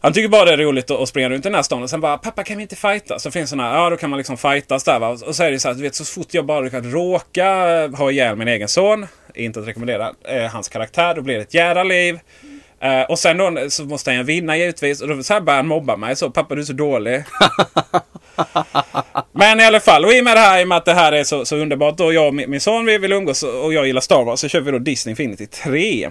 Han 0.00 0.12
tycker 0.12 0.28
bara 0.28 0.44
det 0.44 0.52
är 0.52 0.56
roligt 0.56 0.90
att 0.90 1.08
springa 1.08 1.28
runt 1.28 1.46
i 1.46 1.48
den 1.48 1.54
här 1.54 1.62
stan. 1.62 1.82
Och 1.82 1.90
sen 1.90 2.00
bara, 2.00 2.18
pappa 2.18 2.42
kan 2.42 2.56
vi 2.56 2.62
inte 2.62 2.76
fighta? 2.76 3.18
Så 3.18 3.30
finns 3.30 3.50
såna, 3.50 3.74
ja 3.74 3.90
då 3.90 3.96
kan 3.96 4.10
man 4.10 4.16
liksom 4.16 4.36
fightas 4.36 4.84
där 4.84 4.98
va. 4.98 5.08
Och 5.08 5.36
så 5.36 5.42
är 5.42 5.50
det 5.50 5.58
så 5.58 5.68
här, 5.68 5.74
du 5.74 5.82
vet 5.82 5.94
så 5.94 6.04
fort 6.04 6.34
jag 6.34 6.46
bara 6.46 6.70
kan 6.70 6.92
råka 6.92 7.46
ha 7.88 8.10
ihjäl 8.10 8.36
min 8.36 8.48
egen 8.48 8.68
son. 8.68 9.06
Inte 9.34 9.60
att 9.60 9.66
rekommendera 9.66 10.12
eh, 10.28 10.46
hans 10.46 10.68
karaktär. 10.68 11.14
Då 11.14 11.22
blir 11.22 11.34
det 11.34 11.42
ett 11.42 11.54
jävla 11.54 11.84
liv. 11.84 12.18
Eh, 12.80 13.02
och 13.02 13.18
sen 13.18 13.38
då 13.38 13.70
så 13.70 13.84
måste 13.84 14.12
han 14.12 14.24
vinna 14.24 14.56
givetvis. 14.56 15.00
Och 15.00 15.08
då 15.08 15.22
så 15.22 15.32
här 15.32 15.40
börjar 15.40 15.56
han 15.56 15.66
mobba 15.66 15.96
mig. 15.96 16.16
Så 16.16 16.30
pappa 16.30 16.54
du 16.54 16.60
är 16.60 16.64
så 16.64 16.72
dålig. 16.72 17.24
Men 19.32 19.60
i 19.60 19.64
alla 19.64 19.80
fall, 19.80 20.04
och 20.04 20.12
i 20.12 20.20
och 20.20 20.24
med 20.24 20.36
det 20.36 20.40
här, 20.40 20.60
i 20.60 20.64
och 20.64 20.68
med 20.68 20.78
att 20.78 20.84
det 20.84 20.94
här 20.94 21.12
är 21.12 21.24
så, 21.24 21.44
så 21.44 21.56
underbart. 21.56 21.96
Då 21.96 22.12
jag 22.12 22.26
och 22.26 22.34
min, 22.34 22.50
min 22.50 22.60
son 22.60 22.86
vi 22.86 22.98
vill 22.98 23.12
umgås 23.12 23.42
och 23.42 23.74
jag 23.74 23.86
gillar 23.86 24.00
Star 24.00 24.24
Wars. 24.24 24.40
Så 24.40 24.48
kör 24.48 24.60
vi 24.60 24.70
då 24.70 24.78
Disney 24.78 25.10
Infinity 25.12 25.46
3. 25.46 26.10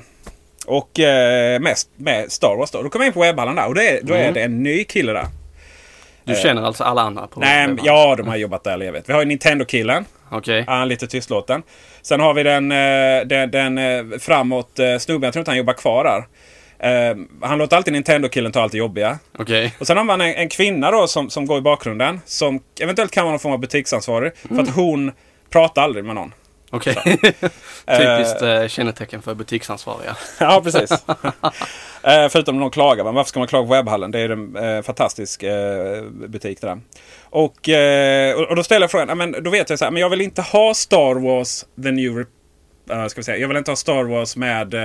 Och 0.65 0.99
eh, 0.99 1.59
mest 1.59 1.89
med 1.95 2.31
Star 2.31 2.55
Wars 2.55 2.71
då. 2.71 2.81
Då 2.81 2.89
kommer 2.89 3.05
jag 3.05 3.09
in 3.09 3.13
på 3.13 3.19
webbhallen 3.19 3.55
där 3.55 3.67
och 3.67 3.75
det 3.75 3.89
är, 3.89 3.99
då 4.03 4.13
är 4.13 4.31
det 4.31 4.43
en 4.43 4.63
ny 4.63 4.83
kille 4.83 5.13
där. 5.13 5.25
Du 6.23 6.35
känner 6.35 6.63
alltså 6.63 6.83
alla 6.83 7.01
andra 7.01 7.27
på 7.27 7.39
Nej, 7.39 7.69
ja, 7.83 8.15
de 8.15 8.27
har 8.27 8.35
jobbat 8.35 8.63
där 8.63 8.81
evighet. 8.81 9.09
Vi 9.09 9.13
har 9.13 9.19
ju 9.19 9.25
Nintendo-killen. 9.25 10.05
Okej. 10.31 10.63
Han 10.67 10.81
är 10.81 10.85
lite 10.85 11.07
tystlåten. 11.07 11.63
Sen 12.01 12.19
har 12.19 12.33
vi 12.33 12.43
den, 12.43 12.71
eh, 12.71 13.27
den, 13.27 13.51
den 13.51 13.77
eh, 13.77 14.19
framåt 14.19 14.79
eh, 14.79 14.97
snubben. 14.97 15.27
Jag 15.27 15.33
tror 15.33 15.41
inte 15.41 15.51
han 15.51 15.57
jobbar 15.57 15.73
kvar 15.73 16.03
där. 16.03 16.23
Eh, 16.79 17.15
han 17.41 17.57
låter 17.57 17.77
alltid 17.77 17.93
Nintendo-killen 17.93 18.51
ta 18.51 18.61
allt 18.61 18.71
det 18.71 18.77
jobbiga. 18.77 19.19
Okej. 19.37 19.75
Och 19.79 19.87
sen 19.87 19.97
har 19.97 20.03
man 20.03 20.21
en, 20.21 20.33
en 20.35 20.49
kvinna 20.49 20.91
då 20.91 21.07
som, 21.07 21.29
som 21.29 21.45
går 21.45 21.57
i 21.57 21.61
bakgrunden. 21.61 22.21
Som 22.25 22.59
eventuellt 22.79 23.11
kan 23.11 23.23
vara 23.23 23.31
någon 23.31 23.39
form 23.39 23.53
av 23.53 23.59
butiksansvarig. 23.59 24.31
För 24.47 24.59
att 24.59 24.69
hon 24.69 25.11
pratar 25.49 25.81
aldrig 25.81 26.05
med 26.05 26.15
någon. 26.15 26.33
Okej. 26.69 26.95
Typiskt 27.97 28.41
eh, 28.41 28.67
kännetecken 28.67 29.21
för 29.21 29.33
butiksansvariga. 29.35 30.15
Ja, 30.39 30.61
precis. 30.63 30.91
eh, 32.03 32.29
förutom 32.29 32.55
när 32.55 32.61
de 32.61 32.71
klagar. 32.71 33.03
Men 33.03 33.13
varför 33.13 33.29
ska 33.29 33.39
man 33.39 33.47
klaga 33.47 33.67
på 33.67 33.73
webbhallen? 33.73 34.11
Det 34.11 34.19
är 34.19 34.29
en 34.29 34.55
eh, 34.55 34.81
fantastisk 34.81 35.43
butik 36.11 36.61
det 36.61 36.67
där. 36.67 36.79
Och, 37.29 37.69
och 38.49 38.55
då 38.55 38.63
ställer 38.63 38.83
jag 38.83 38.91
frågan. 38.91 39.17
Men 39.17 39.43
då 39.43 39.49
vet 39.49 39.69
jag 39.69 39.79
så 39.79 39.85
här. 39.85 39.91
Men 39.91 40.01
jag 40.01 40.09
vill 40.09 40.21
inte 40.21 40.41
ha 40.41 40.73
Star 40.73 41.15
Wars 41.15 41.65
The 41.83 41.91
New... 41.91 42.19
Eh, 42.89 43.07
ska 43.07 43.19
vi 43.19 43.23
säga. 43.23 43.37
Jag 43.37 43.47
vill 43.47 43.57
inte 43.57 43.71
ha 43.71 43.75
Star 43.75 44.03
Wars 44.03 44.35
med... 44.35 44.75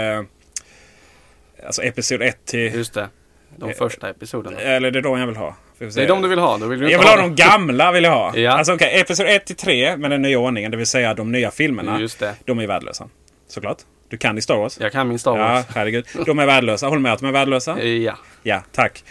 Eh, 1.63 1.67
alltså 1.67 1.83
Episod 1.83 2.23
1 2.23 2.45
till... 2.47 2.75
Just 2.75 2.95
det. 2.95 3.09
De 3.57 3.75
första 3.75 4.11
episoderna. 4.11 4.61
Eller 4.61 4.91
det 4.91 4.99
är 4.99 5.03
de 5.03 5.19
jag 5.21 5.27
vill 5.27 5.37
ha. 5.37 5.57
Det 5.79 5.97
är 6.03 6.09
de 6.09 6.23
du 6.23 6.29
vill 6.29 6.39
ha. 6.39 6.59
Då 6.59 6.67
vill 6.67 6.81
du 6.81 6.91
Jag 6.91 6.99
vill 6.99 7.09
ha 7.09 7.17
dem. 7.17 7.37
de 7.37 7.43
gamla 7.43 7.93
vill 7.93 8.05
jag 8.05 8.11
ha. 8.13 8.37
Ja. 8.37 8.51
Alltså 8.53 8.73
okej, 8.75 9.01
Episod 9.01 9.27
1 9.27 9.47
till 9.47 9.57
3 9.57 9.97
med 9.97 10.11
den 10.11 10.23
nya 10.23 10.39
ordningen. 10.39 10.71
Det 10.71 10.77
vill 10.77 10.87
säga 10.87 11.15
de 11.15 11.33
nya 11.33 11.51
filmerna. 11.51 12.01
Just 12.01 12.19
det. 12.19 12.35
De 12.45 12.59
är 12.59 12.67
värdelösa. 12.67 13.09
Såklart. 13.49 13.77
Du 14.09 14.17
kan 14.19 14.39
i 14.39 14.43
Star 14.43 14.57
Wars. 14.57 14.81
Jag 14.81 14.93
kan 14.93 15.09
min 15.09 15.19
Star 15.19 15.39
Ja, 15.39 15.49
Wars. 15.55 15.67
herregud. 15.75 16.07
De 16.27 16.39
är 16.39 16.47
värdelösa. 16.47 16.87
Håller 16.87 17.01
med 17.01 17.13
att 17.13 17.19
de 17.21 17.27
är 17.29 17.33
värdelösa? 17.33 17.83
Ja. 17.83 18.19
Ja, 18.43 18.63
tack. 18.73 19.05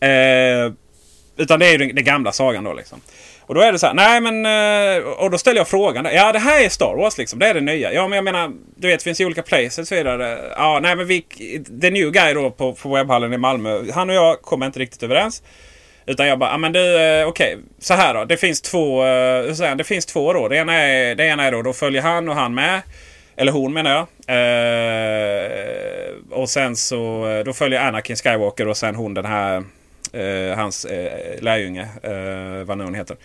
Eh, 0.00 0.72
utan 1.36 1.60
det 1.60 1.66
är 1.66 1.72
ju 1.72 1.78
den, 1.78 1.94
den 1.94 2.04
gamla 2.04 2.32
sagan 2.32 2.64
då 2.64 2.74
liksom. 2.74 3.00
Och 3.46 3.54
då 3.54 3.60
är 3.60 3.72
det 3.72 3.78
så 3.78 3.86
här, 3.86 3.94
nej 3.94 4.20
men... 4.20 4.46
Eh, 4.46 5.08
och 5.08 5.30
då 5.30 5.38
ställer 5.38 5.60
jag 5.60 5.68
frågan. 5.68 6.08
Ja, 6.12 6.32
det 6.32 6.38
här 6.38 6.64
är 6.64 6.68
Star 6.68 6.96
Wars 6.96 7.18
liksom. 7.18 7.38
Det 7.38 7.46
är 7.46 7.54
det 7.54 7.60
nya. 7.60 7.92
Ja, 7.92 8.08
men 8.08 8.16
jag 8.16 8.24
menar, 8.24 8.52
du 8.76 8.88
vet, 8.88 9.00
det 9.00 9.04
finns 9.04 9.20
ju 9.20 9.26
olika 9.26 9.42
places 9.42 9.78
och 9.78 9.86
så 9.86 9.94
vidare. 9.94 10.38
Ja, 10.56 10.80
nej 10.82 10.96
men 10.96 11.06
vi... 11.06 11.22
The 11.80 11.90
New 11.90 12.10
Guy 12.10 12.34
då 12.34 12.50
på, 12.50 12.72
på 12.72 12.88
webbhallen 12.88 13.32
i 13.32 13.38
Malmö. 13.38 13.80
Han 13.94 14.10
och 14.10 14.16
jag 14.16 14.42
kommer 14.42 14.66
inte 14.66 14.78
riktigt 14.78 15.02
överens. 15.02 15.42
Utan 16.06 16.26
jag 16.26 16.38
bara, 16.38 16.50
ja 16.50 16.58
men 16.58 16.72
du, 16.72 16.80
okej. 16.80 17.24
okej. 17.26 17.58
Så 17.78 17.94
här 17.94 18.14
då. 18.14 18.24
Det 18.24 18.36
finns 18.36 18.60
två, 18.62 19.02
hur 19.02 19.54
säger 19.54 19.70
jag? 19.70 19.78
det 19.78 19.84
finns 19.84 20.06
två 20.06 20.32
då. 20.32 20.48
Det 20.48 20.56
ena 20.56 20.74
är, 20.74 21.14
det 21.14 21.24
ena 21.24 21.44
är 21.44 21.52
då, 21.52 21.62
då 21.62 21.72
följer 21.72 22.02
han 22.02 22.28
och 22.28 22.34
han 22.34 22.54
med. 22.54 22.80
Eller 23.36 23.52
hon 23.52 23.72
menar 23.72 23.90
jag. 23.90 24.06
Eh, 24.36 25.50
och 26.30 26.48
sen 26.48 26.76
så, 26.76 27.28
eh, 27.28 27.44
då 27.44 27.52
följer 27.52 27.80
Anakin 27.80 28.16
Skywalker 28.16 28.68
och 28.68 28.76
sen 28.76 28.94
hon 28.94 29.14
den 29.14 29.24
här, 29.24 29.64
eh, 30.12 30.56
hans 30.56 30.84
eh, 30.84 31.42
lärjunge, 31.42 31.88
eh, 32.02 32.64
vad 32.64 32.78
nu 32.78 32.84
hon 32.84 32.94
heter. 32.94 33.16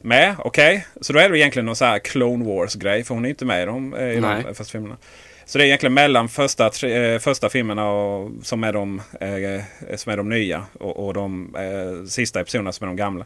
Med, 0.00 0.34
okej. 0.38 0.86
Så 1.00 1.12
då 1.12 1.18
är 1.18 1.28
det 1.28 1.38
egentligen 1.38 1.66
någon 1.66 1.76
så 1.76 1.84
här 1.84 1.98
Clone 1.98 2.44
Wars-grej. 2.44 3.04
För 3.04 3.14
hon 3.14 3.24
är 3.24 3.28
inte 3.28 3.44
med 3.44 3.62
i 3.62 3.66
de, 3.66 3.94
eh, 3.94 4.08
i 4.08 4.20
de 4.20 4.54
första 4.54 4.72
filmerna. 4.72 4.96
Så 5.44 5.58
det 5.58 5.64
är 5.64 5.66
egentligen 5.66 5.94
mellan 5.94 6.28
första, 6.28 6.70
tre, 6.70 7.14
eh, 7.14 7.18
första 7.18 7.48
filmerna 7.48 7.90
och, 7.90 8.30
som, 8.42 8.64
är 8.64 8.72
de, 8.72 9.02
eh, 9.20 9.96
som 9.96 10.12
är 10.12 10.16
de 10.16 10.28
nya 10.28 10.64
och, 10.80 11.06
och 11.06 11.14
de 11.14 11.56
eh, 11.56 12.06
sista 12.08 12.40
episoderna 12.40 12.72
som 12.72 12.84
är 12.84 12.86
de 12.86 12.96
gamla. 12.96 13.24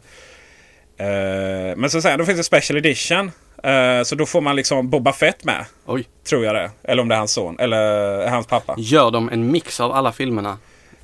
Eh, 0.97 1.75
men 1.77 1.89
så 1.89 2.01
säger 2.01 2.17
då 2.17 2.25
finns 2.25 2.37
det 2.37 2.43
Special 2.43 2.77
Edition. 2.77 3.31
Eh, 3.63 4.03
så 4.03 4.15
då 4.15 4.25
får 4.25 4.41
man 4.41 4.55
liksom 4.55 4.89
Boba 4.89 5.13
Fett 5.13 5.43
med. 5.43 5.65
Oj. 5.85 6.07
Tror 6.29 6.45
jag 6.45 6.55
det. 6.55 6.71
Eller 6.83 7.01
om 7.01 7.07
det 7.07 7.15
är 7.15 7.19
hans 7.19 7.31
son. 7.31 7.59
Eller 7.59 8.27
hans 8.27 8.47
pappa. 8.47 8.75
Gör 8.77 9.11
de 9.11 9.29
en 9.29 9.51
mix 9.51 9.79
av 9.79 9.91
alla 9.91 10.11
filmerna? 10.11 10.57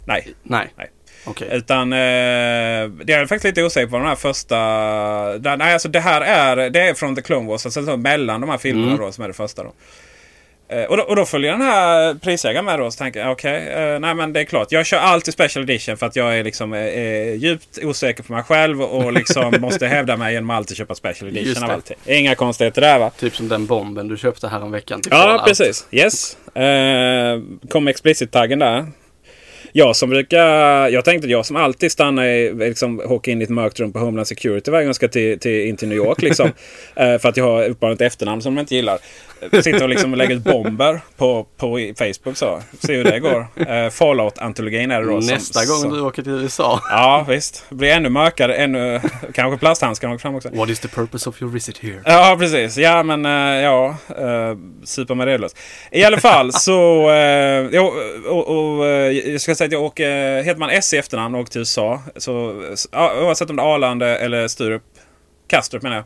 Nej. 0.05 0.33
Nej. 0.43 0.73
Nej. 0.77 0.89
Okej. 1.25 1.47
Utan 1.51 1.93
eh, 1.93 1.97
det 1.97 3.13
är 3.13 3.19
faktiskt 3.19 3.43
lite 3.43 3.63
osäker 3.63 3.87
på. 3.87 3.97
Den 3.97 4.05
här 4.07 4.15
första... 4.15 4.57
Den, 5.37 5.59
nej, 5.59 5.73
alltså 5.73 5.89
det 5.89 5.99
här 5.99 6.21
är, 6.21 6.69
det 6.69 6.79
är 6.79 6.93
från 6.93 7.15
The 7.15 7.21
Clone 7.21 7.47
Wars. 7.49 7.65
Alltså 7.65 7.85
så 7.85 7.97
mellan 7.97 8.41
de 8.41 8.49
här 8.49 8.57
filmerna 8.57 8.87
Mm. 8.93 9.05
då 9.05 9.11
som 9.11 9.23
är 9.23 9.27
det 9.27 9.33
första. 9.33 9.63
Då. 9.63 9.73
Eh, 10.69 10.83
och, 10.83 10.97
då, 10.97 11.03
och 11.03 11.15
då 11.15 11.25
följer 11.25 11.51
den 11.51 11.61
här 11.61 12.13
prisägaren 12.13 12.65
med 12.65 12.79
då. 12.79 12.91
Så 12.91 12.97
tänker 12.97 13.19
jag 13.19 13.31
okej, 13.31 13.67
eh, 13.67 13.99
nej 13.99 14.15
men 14.15 14.33
det 14.33 14.39
är 14.39 14.43
klart. 14.43 14.71
Jag 14.71 14.85
kör 14.85 14.97
alltid 14.97 15.33
Special 15.33 15.63
Edition 15.69 15.97
för 15.97 16.05
att 16.05 16.15
jag 16.15 16.37
är 16.39 16.43
liksom 16.43 16.73
eh, 16.73 16.79
eh, 16.79 17.33
djupt 17.35 17.79
osäker 17.83 18.23
på 18.23 18.33
mig 18.33 18.43
själv. 18.43 18.81
Och 18.81 19.13
liksom 19.13 19.55
måste 19.59 19.87
hävda 19.87 20.17
mig 20.17 20.33
genom 20.33 20.49
att 20.49 20.57
alltid 20.57 20.77
köpa 20.77 20.95
Special 20.95 21.37
Edition 21.37 21.63
av 21.63 21.71
allting. 21.71 21.97
Inga 22.05 22.35
konstigheter 22.35 22.81
där 22.81 22.99
va. 22.99 23.11
Typ 23.19 23.35
som 23.35 23.47
den 23.47 23.65
bomben 23.65 24.07
du 24.07 24.17
köpte 24.17 24.47
här 24.47 24.61
en 24.61 24.71
veckan 24.71 25.01
till 25.01 25.11
Ja, 25.11 25.43
precis. 25.47 25.87
Yes. 25.91 26.37
Eh, 26.55 27.39
kom 27.69 27.87
explicit-taggen 27.87 28.59
där. 28.59 28.85
Jag 29.77 29.95
som 29.95 30.09
brukar... 30.09 30.89
Jag 30.89 31.05
tänkte 31.05 31.25
att 31.25 31.31
jag 31.31 31.45
som 31.45 31.55
alltid 31.55 31.91
stannar 31.91 32.25
i... 32.25 32.53
Liksom, 32.53 32.99
åker 32.99 33.31
in 33.31 33.41
i 33.41 33.43
ett 33.43 33.49
mörkt 33.49 33.79
rum 33.79 33.93
på 33.93 33.99
Homeland 33.99 34.27
Security 34.27 34.71
varje 34.71 34.83
gång 34.83 34.89
jag 34.89 34.95
ska 34.95 35.07
till, 35.07 35.39
till, 35.39 35.65
in 35.65 35.77
till 35.77 35.87
New 35.87 35.97
York. 35.97 36.21
Liksom, 36.21 36.47
eh, 36.95 37.17
för 37.17 37.29
att 37.29 37.37
jag 37.37 37.43
har 37.45 37.63
uppenbarligen 37.63 37.95
ett 37.95 38.13
efternamn 38.13 38.41
som 38.41 38.55
de 38.55 38.61
inte 38.61 38.75
gillar. 38.75 38.99
Sitter 39.51 39.83
och 39.83 39.89
liksom 39.89 40.13
lägger 40.13 40.35
ut 40.35 40.43
bomber 40.43 41.01
på, 41.17 41.47
på 41.57 41.93
Facebook 41.97 42.37
så. 42.37 42.61
Se 42.79 42.95
hur 42.95 43.03
det 43.03 43.19
går. 43.19 43.47
Eh, 43.55 43.89
Fallout-antologin 43.89 44.91
är 44.91 45.01
det 45.01 45.07
då. 45.07 45.21
som- 45.21 45.33
Nästa 45.33 45.65
gång 45.65 45.77
som, 45.77 45.93
du 45.93 46.01
åker 46.01 46.23
till 46.23 46.31
USA. 46.31 46.81
Ja, 46.89 47.25
visst. 47.29 47.65
Blir 47.69 47.89
ännu 47.89 48.09
mörkare. 48.09 48.55
Ännu, 48.55 49.01
kanske 49.33 49.59
plasthandskarna 49.59 50.13
åker 50.13 50.21
fram 50.21 50.35
också. 50.35 50.49
What 50.53 50.69
is 50.69 50.79
the 50.79 50.87
purpose 50.87 51.29
of 51.29 51.41
your 51.41 51.51
visit 51.53 51.77
here? 51.77 52.01
Ja, 52.05 52.35
precis. 52.39 52.77
Ja, 52.77 53.03
men 53.03 53.25
eh, 53.25 53.63
ja. 53.63 53.95
Uh, 54.09 54.57
super 54.83 55.15
med 55.15 55.27
redlös. 55.27 55.55
I 55.91 56.03
alla 56.03 56.17
fall 56.17 56.53
så... 56.53 57.09
Uh, 57.11 57.85
och, 58.27 58.47
och, 58.47 58.87
eh, 58.87 59.11
jag 59.11 59.41
ska 59.41 59.55
säga 59.55 59.64
att 59.65 59.71
jag 59.71 59.83
åker... 59.83 60.43
Heter 60.43 60.59
man 60.59 60.69
S 60.69 60.93
i 60.93 60.97
efternamn 60.97 61.35
och 61.35 61.41
åker 61.41 61.51
till 61.51 61.61
USA. 61.61 62.01
Så 62.15 62.33
oavsett 62.93 63.49
om 63.49 63.55
det 63.55 63.61
är 63.61 63.75
Arlanda 63.75 64.17
eller 64.17 64.47
Sturup. 64.47 64.83
Kastrup 65.47 65.83
menar 65.83 65.95
jag. 65.95 66.03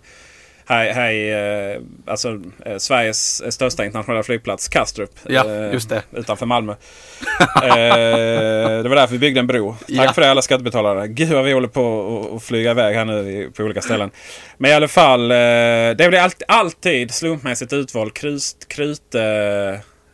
Här, 0.66 0.94
här 0.94 1.12
är 1.12 1.76
eh, 1.76 1.82
alltså, 2.08 2.42
eh, 2.66 2.78
Sveriges 2.78 3.54
största 3.54 3.86
internationella 3.86 4.24
flygplats, 4.24 4.68
Kastrup. 4.68 5.10
Ja, 5.28 5.46
eh, 5.50 5.74
just 5.74 5.90
det. 5.90 6.02
Utanför 6.14 6.46
Malmö. 6.46 6.76
det 7.64 8.90
var 8.90 8.96
därför 8.96 9.12
vi 9.14 9.20
byggde 9.20 9.40
en 9.40 9.48
bro. 9.48 9.72
Tack 9.80 9.84
Ja. 9.88 10.14
för 10.14 10.22
det 10.22 10.32
alla 10.32 10.42
skattebetalare. 10.42 11.08
Gud 11.08 11.30
vad 11.30 11.44
vi 11.46 11.52
håller 11.54 11.68
på 11.68 12.34
att- 12.36 12.44
flyga 12.44 12.72
iväg 12.72 12.96
här 12.96 13.06
nu 13.06 13.32
i- 13.32 13.50
på 13.52 13.64
olika 13.64 13.82
ställen. 13.82 14.12
Men 14.58 14.72
i 14.72 14.74
alla 14.74 14.88
fall, 14.88 15.28
det 15.28 15.96
blir 16.10 16.20
alltid, 16.20 16.46
alltid 16.48 17.14
slumpmässigt 17.14 17.74
utvald 17.74 18.14
krut. 18.14 18.66
krut 18.68 19.16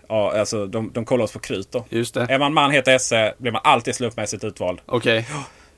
ja, 0.10 0.40
alltså 0.40 0.66
de, 0.66 0.92
de 0.94 1.06
kollar 1.06 1.24
oss 1.24 1.32
på 1.34 1.40
krut 1.40 1.72
då. 1.72 1.86
Just 1.90 2.14
det. 2.14 2.26
Är 2.30 2.40
man 2.40 2.54
man 2.54 2.72
heter 2.72 2.98
SE 2.98 3.34
blir 3.38 3.52
man 3.52 3.62
alltid 3.64 3.96
slumpmässigt 3.96 4.44
utvald. 4.44 4.80
Okej. 4.86 5.26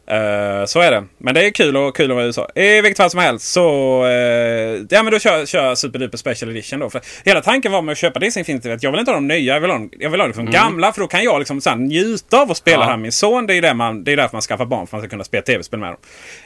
Eh, 0.09 0.65
så 0.65 0.79
är 0.79 0.91
det. 0.91 1.03
Men 1.17 1.33
det 1.33 1.45
är 1.45 1.49
kul 1.51 1.77
och 1.77 1.95
kul 1.95 2.11
att 2.11 2.15
vara 2.15 2.23
i 2.23 2.27
USA. 2.27 2.49
I 2.55 2.81
vilket 2.81 2.97
fall 2.97 3.09
som 3.09 3.19
helst 3.19 3.51
så... 3.51 3.61
eh, 4.05 4.81
ja 4.89 5.03
men 5.03 5.11
då 5.11 5.19
kör, 5.19 5.45
kör 5.45 5.75
Superduper 5.75 6.17
Special 6.17 6.51
Edition 6.51 6.79
då. 6.79 6.89
För 6.89 7.01
hela 7.25 7.41
tanken 7.41 7.71
var 7.71 7.81
med 7.81 7.91
att 7.91 7.97
köpa 7.97 8.19
Disney 8.19 8.41
Infinity 8.41 8.71
att 8.71 8.83
jag 8.83 8.91
vill 8.91 8.99
inte 8.99 9.11
ha 9.11 9.15
de 9.15 9.27
nya. 9.27 9.53
Jag 9.53 9.61
vill 9.61 9.69
ha, 9.71 9.77
de- 9.77 9.91
jag 9.99 10.09
vill 10.09 10.19
ha 10.19 10.27
liksom 10.27 10.45
gamla 10.51 10.93
för 10.93 11.01
då 11.01 11.07
kan 11.07 11.23
jag 11.23 11.39
liksom 11.39 11.61
så 11.61 11.69
här, 11.69 11.77
njuta 11.77 12.41
av 12.41 12.51
att 12.51 12.57
spela 12.57 12.77
Ja. 12.77 12.83
här 12.83 12.91
med 12.91 12.99
min 12.99 13.11
son. 13.11 13.47
Det 13.47 13.53
är 13.53 13.55
ju 13.55 13.61
det 13.61 13.73
man, 13.73 14.03
det 14.03 14.11
är 14.11 14.17
därför 14.17 14.35
man 14.35 14.41
skaffar 14.41 14.65
barn. 14.65 14.87
För 14.87 14.97
att 14.97 15.01
man 15.01 15.01
ska 15.01 15.09
kunna 15.09 15.23
spela 15.23 15.41
tv-spel 15.43 15.79
med 15.79 15.89
dem. 15.89 15.97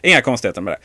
Inga 0.03 0.21
konstigheter 0.21 0.61
med 0.61 0.73
det. 0.73 0.77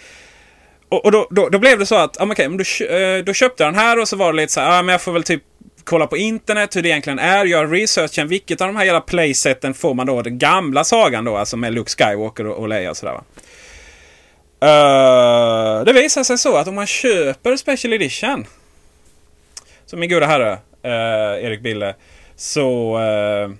Och, 0.88 1.04
och 1.04 1.12
då, 1.12 1.28
då, 1.30 1.48
då 1.48 1.58
blev 1.58 1.78
det 1.78 1.86
så 1.86 1.94
att, 1.94 2.16
ja, 2.18 2.24
men 2.24 2.32
okej, 2.32 2.48
men 2.48 2.58
då, 2.58 2.94
eh, 2.94 3.24
då 3.24 3.32
köpte 3.32 3.62
jag 3.64 3.72
den 3.72 3.80
här 3.80 4.00
och 4.00 4.08
så 4.08 4.16
var 4.16 4.32
det 4.32 4.36
lite 4.36 4.52
så 4.52 4.60
här, 4.60 4.76
ja 4.76 4.82
men 4.82 4.92
jag 4.92 5.02
får 5.02 5.12
väl 5.12 5.22
typ 5.22 5.42
kolla 5.86 6.06
på 6.06 6.16
internet 6.16 6.76
hur 6.76 6.82
det 6.82 6.88
egentligen 6.88 7.18
är, 7.18 7.44
göra 7.44 7.66
researchen. 7.66 8.28
Vilket 8.28 8.60
av 8.60 8.66
de 8.66 8.76
här 8.76 8.84
jävla 8.84 9.00
playseten 9.00 9.74
får 9.74 9.94
man 9.94 10.06
då 10.06 10.22
den 10.22 10.38
gamla 10.38 10.84
sagan 10.84 11.24
då, 11.24 11.36
alltså 11.36 11.56
med 11.56 11.74
Luke 11.74 11.90
Skywalker 11.90 12.46
och, 12.46 12.58
och 12.58 12.68
Leia 12.68 12.90
och 12.90 12.96
sådär 12.96 13.12
va. 13.12 13.24
Uh, 14.62 15.84
det 15.84 15.92
visar 15.92 16.24
sig 16.24 16.38
så 16.38 16.56
att 16.56 16.68
om 16.68 16.74
man 16.74 16.86
köper 16.86 17.56
Special 17.56 17.92
Edition. 17.92 18.46
Som 19.86 20.00
min 20.00 20.10
goda 20.10 20.26
herre 20.26 20.52
uh, 20.84 21.44
Erik 21.44 21.60
Bille. 21.60 21.94
Så 22.36 22.98
uh, 22.98 23.50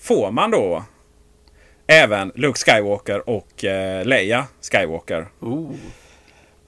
får 0.00 0.30
man 0.30 0.50
då 0.50 0.84
även 1.86 2.32
Luke 2.34 2.58
Skywalker 2.58 3.28
och 3.28 3.64
Leia 4.04 4.46
Skywalker. 4.72 5.26
Ooh. 5.40 5.70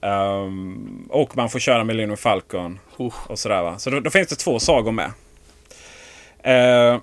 Ehm, 0.01 1.07
och 1.09 1.37
man 1.37 1.49
får 1.49 1.59
köra 1.59 1.83
Millennium 1.83 2.17
Falcon 2.17 2.79
Oh. 2.97 3.13
och 3.27 3.39
sådär 3.39 3.61
va. 3.61 3.77
Så 3.79 3.89
då, 3.89 3.99
då 3.99 4.09
finns 4.09 4.27
det 4.27 4.35
två 4.35 4.59
sagor 4.59 4.91
med. 4.91 5.11
Eh, 6.43 6.99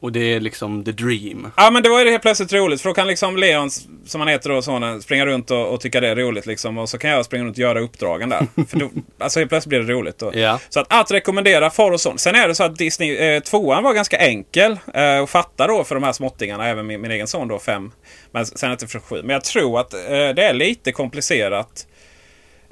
Och 0.00 0.12
det 0.12 0.20
är 0.34 0.40
liksom 0.40 0.84
the 0.84 0.92
dream. 0.92 1.50
Ja 1.56 1.70
men 1.70 1.82
det 1.82 1.88
var 1.88 2.04
ju 2.04 2.10
helt 2.10 2.22
plötsligt 2.22 2.52
roligt 2.52 2.80
för 2.80 2.88
då 2.88 2.94
kan 2.94 3.06
liksom 3.06 3.36
Leon, 3.36 3.70
som 4.06 4.20
han 4.20 4.28
heter 4.28 4.50
då, 4.50 4.62
sonen, 4.62 5.02
springa 5.02 5.26
runt 5.26 5.50
och, 5.50 5.66
och 5.66 5.80
tycka 5.80 6.00
det 6.00 6.08
är 6.08 6.16
roligt 6.16 6.46
liksom. 6.46 6.78
Och 6.78 6.88
så 6.88 6.98
kan 6.98 7.10
jag 7.10 7.24
springa 7.24 7.44
runt 7.44 7.56
och 7.56 7.58
göra 7.60 7.80
uppdragen 7.80 8.28
där. 8.28 8.46
för 8.68 8.78
då, 8.78 8.90
alltså 9.18 9.38
helt 9.38 9.48
plötsligt 9.50 9.68
blir 9.68 9.80
det 9.80 9.92
roligt. 9.92 10.18
Då. 10.18 10.30
Ja. 10.34 10.60
Så 10.68 10.80
att, 10.80 10.86
att 10.92 11.10
rekommendera 11.10 11.70
far 11.70 11.90
och 11.90 12.00
son. 12.00 12.18
Sen 12.18 12.34
är 12.34 12.48
det 12.48 12.54
så 12.54 12.64
att 12.64 12.76
Disney, 12.76 13.16
eh, 13.16 13.40
tvåan 13.42 13.82
var 13.82 13.92
ganska 13.94 14.16
enkel 14.18 14.78
eh, 14.94 15.22
att 15.22 15.30
fatta 15.30 15.66
då 15.66 15.84
för 15.84 15.94
de 15.94 16.04
här 16.04 16.12
småttingarna. 16.12 16.68
Även 16.68 16.86
min, 16.86 17.00
min 17.00 17.10
egen 17.10 17.26
son 17.26 17.48
då, 17.48 17.58
fem. 17.58 17.92
Men 18.30 18.46
sen 18.46 18.72
inte 18.72 18.86
för 18.86 18.98
sju. 19.00 19.20
Men 19.22 19.30
jag 19.30 19.44
tror 19.44 19.80
att 19.80 19.94
eh, 19.94 20.00
det 20.08 20.42
är 20.42 20.52
lite 20.52 20.92
komplicerat. 20.92 21.86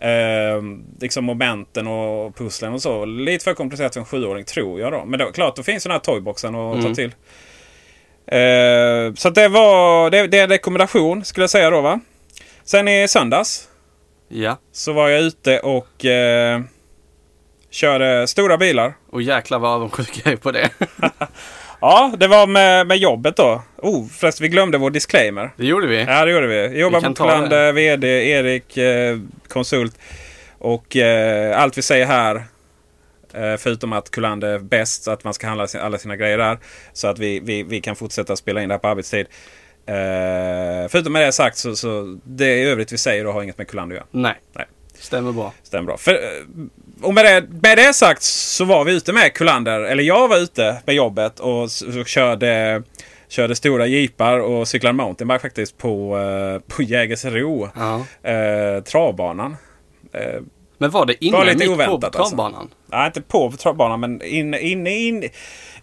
Eh, 0.05 0.63
liksom 1.01 1.25
momenten 1.25 1.87
och 1.87 2.37
pusslen 2.37 2.73
och 2.73 2.83
så. 2.83 3.05
Lite 3.05 3.45
för 3.45 3.55
komplicerat 3.55 3.93
för 3.95 4.01
en 4.01 4.07
sjuåring 4.07 4.45
tror 4.45 4.81
jag 4.81 4.93
då. 4.93 5.05
Men 5.05 5.19
då, 5.19 5.33
klart, 5.33 5.57
då 5.57 5.63
finns 5.63 5.83
den 5.83 5.93
här 5.93 5.99
toyboxen 5.99 6.55
att 6.55 6.83
ta 6.83 6.95
till. 6.95 7.15
Eh, 8.27 9.15
så 9.15 9.31
det 9.31 9.49
var 9.49 10.11
det, 10.11 10.27
det 10.27 10.39
är 10.39 10.43
en 10.45 10.49
rekommendation 10.49 11.25
skulle 11.25 11.43
jag 11.43 11.51
säga 11.51 11.71
då 11.71 11.81
va. 11.81 12.01
Sen 12.65 12.89
i 12.89 13.09
söndags 13.09 13.69
Ja. 14.29 14.57
så 14.73 14.93
var 14.93 15.09
jag 15.09 15.23
ute 15.23 15.59
och 15.61 16.05
eh, 16.05 16.61
körde 17.71 18.27
stora 18.27 18.57
bilar. 18.57 18.95
Och 19.11 19.23
jäklar 19.23 19.59
vad 19.59 19.71
avundsjuk 19.71 20.21
jag 20.25 20.33
är 20.33 20.37
på 20.37 20.51
det. 20.51 20.71
Ja, 21.85 22.13
det 22.19 22.27
var 22.29 22.47
med, 22.47 22.87
med 22.87 22.97
jobbet 22.97 23.37
då. 23.37 23.63
Oh, 23.77 24.07
förresten 24.09 24.45
vi 24.45 24.49
glömde 24.49 24.79
vår 24.79 24.91
disclaimer. 24.91 25.51
Det 25.57 25.67
gjorde 25.67 25.87
vi. 25.87 26.05
Ja, 26.05 26.25
det 26.25 26.31
gjorde 26.31 26.47
vi. 26.47 26.57
Jag 26.57 26.77
jobbar 26.77 27.01
Vi 27.09 27.15
Kullander, 27.15 27.73
VD, 27.73 28.07
Erik, 28.31 28.77
eh, 28.77 29.19
konsult. 29.55 29.99
Och 30.59 30.97
eh, 30.97 31.61
allt 31.61 31.79
vi 31.79 31.83
säger 31.83 32.07
här, 32.07 32.37
eh, 33.35 33.57
förutom 33.59 33.93
att 33.93 34.11
Kullander 34.11 34.49
är 34.49 34.59
bäst, 34.59 35.03
så 35.03 35.11
att 35.11 35.25
man 35.25 35.35
ska 35.35 35.47
handla 35.47 35.67
alla 35.81 35.99
sina 35.99 36.17
grejer 36.17 36.39
där. 36.39 36.59
Så 36.93 37.09
att 37.09 37.19
vi, 37.19 37.41
vi, 37.41 37.63
vi 37.63 37.81
kan 37.81 37.97
fortsätta 37.97 38.37
spela 38.37 38.63
in 38.63 38.69
det 38.69 38.75
här 38.75 38.79
på 38.79 38.89
arbetstid. 38.89 39.27
Eh, 39.87 40.89
förutom 40.89 41.13
med 41.13 41.23
det 41.23 41.33
sagt 41.33 41.57
så, 41.57 41.77
så 41.77 42.19
det 42.25 42.55
i 42.57 42.65
övrigt 42.65 42.93
vi 42.93 42.99
säger 42.99 43.25
då 43.25 43.33
har 43.33 43.43
inget 43.43 43.59
med 43.59 43.69
Kullander 43.69 43.97
att 43.97 43.99
göra. 43.99 44.07
Nej. 44.11 44.35
Nej. 44.53 44.67
Stämmer 44.99 45.33
bra. 45.33 45.53
Stämmer 45.63 45.87
bra. 45.87 45.97
För, 45.97 46.13
eh, 46.15 46.19
och 47.03 47.15
med 47.15 47.25
det, 47.25 47.47
med 47.63 47.79
det 47.79 47.93
sagt 47.95 48.23
så 48.23 48.65
var 48.65 48.85
vi 48.85 48.93
ute 48.97 49.13
med 49.13 49.35
Kullander, 49.35 49.81
eller 49.81 50.03
jag 50.03 50.29
var 50.29 50.37
ute 50.39 50.77
med 50.87 50.95
jobbet 50.95 51.41
och, 51.41 51.65
s- 51.65 51.83
och 51.83 52.07
körde, 52.07 52.83
körde 53.35 53.55
stora 53.57 53.87
jeepar 53.87 54.39
och 54.41 54.69
cyklade 54.69 54.93
mountainbike 54.93 55.39
faktiskt 55.41 55.79
på, 55.79 56.19
eh, 56.19 56.75
på 56.77 56.83
Jägersro. 56.83 57.69
Ja. 57.77 58.31
Eh, 58.31 58.83
travbanan. 58.83 59.57
Eh, 60.13 60.41
Men 60.79 60.91
var 60.91 61.07
det 61.07 61.25
inne 61.25 61.37
Var 61.37 61.45
lite 61.45 61.57
mitt 61.57 61.67
på 61.69 61.75
oväntat, 61.75 62.17
alltså. 62.17 62.37
travbanan? 62.37 62.69
nej, 62.87 63.07
inte 63.07 63.21
på 63.21 63.53
travbanan 63.53 64.01
men 64.01 64.23
inne 64.23 64.59
in, 64.59 64.87
in, 64.87 65.29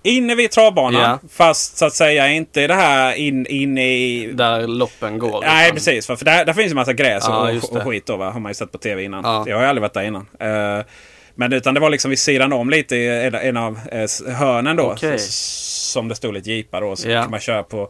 inne 0.04 0.36
vid 0.36 0.52
travbanan. 0.52 1.02
Ja. 1.02 1.20
Fast 1.30 1.78
så 1.78 1.86
att 1.86 1.94
säga 1.94 2.28
inte 2.28 2.68
det 2.68 2.74
här 2.74 3.14
in, 3.14 3.46
inne 3.48 3.96
i... 3.98 4.32
Där 4.34 4.68
loppen 4.68 5.18
går. 5.20 5.42
Nej 5.42 5.66
utan- 5.66 5.76
precis, 5.76 6.08
för, 6.08 6.16
för 6.16 6.26
där, 6.26 6.46
där 6.46 6.54
finns 6.54 6.72
ju 6.72 6.76
massa 6.76 6.94
gräs 6.94 7.24
Ja, 7.28 7.52
och, 7.52 7.76
och 7.78 7.84
skit 7.84 8.06
då 8.06 8.18
va? 8.18 8.30
Har 8.30 8.40
man 8.40 8.50
ju 8.50 8.54
sett 8.54 8.72
på 8.72 8.78
tv 8.78 9.04
innan. 9.04 9.24
Ja. 9.24 9.44
Jag 9.48 9.56
har 9.56 9.64
ju 9.64 9.70
aldrig 9.70 9.82
varit 9.82 9.94
där 9.94 10.04
innan. 10.04 10.28
Eh, 10.40 10.86
men 11.36 11.54
utan 11.54 11.74
det 11.74 11.80
var 11.80 11.90
liksom 11.90 12.10
vid 12.10 12.20
sidan 12.20 12.54
om 12.54 12.70
lite 12.70 12.96
i 12.96 13.26
en, 13.26 13.36
en 13.36 13.58
av 13.58 13.80
eh, 13.92 14.34
hörnen 14.36 14.76
då. 14.76 14.96
S- 15.16 15.92
Som 15.92 16.08
det 16.08 16.16
stod 16.16 16.34
lite 16.34 16.52
jeepar 16.52 16.82
och 16.82 17.00
så 17.00 17.10
Ja. 17.10 17.22
kan 17.22 17.32
man 17.32 17.40
köra 17.40 17.64
på, 17.64 17.90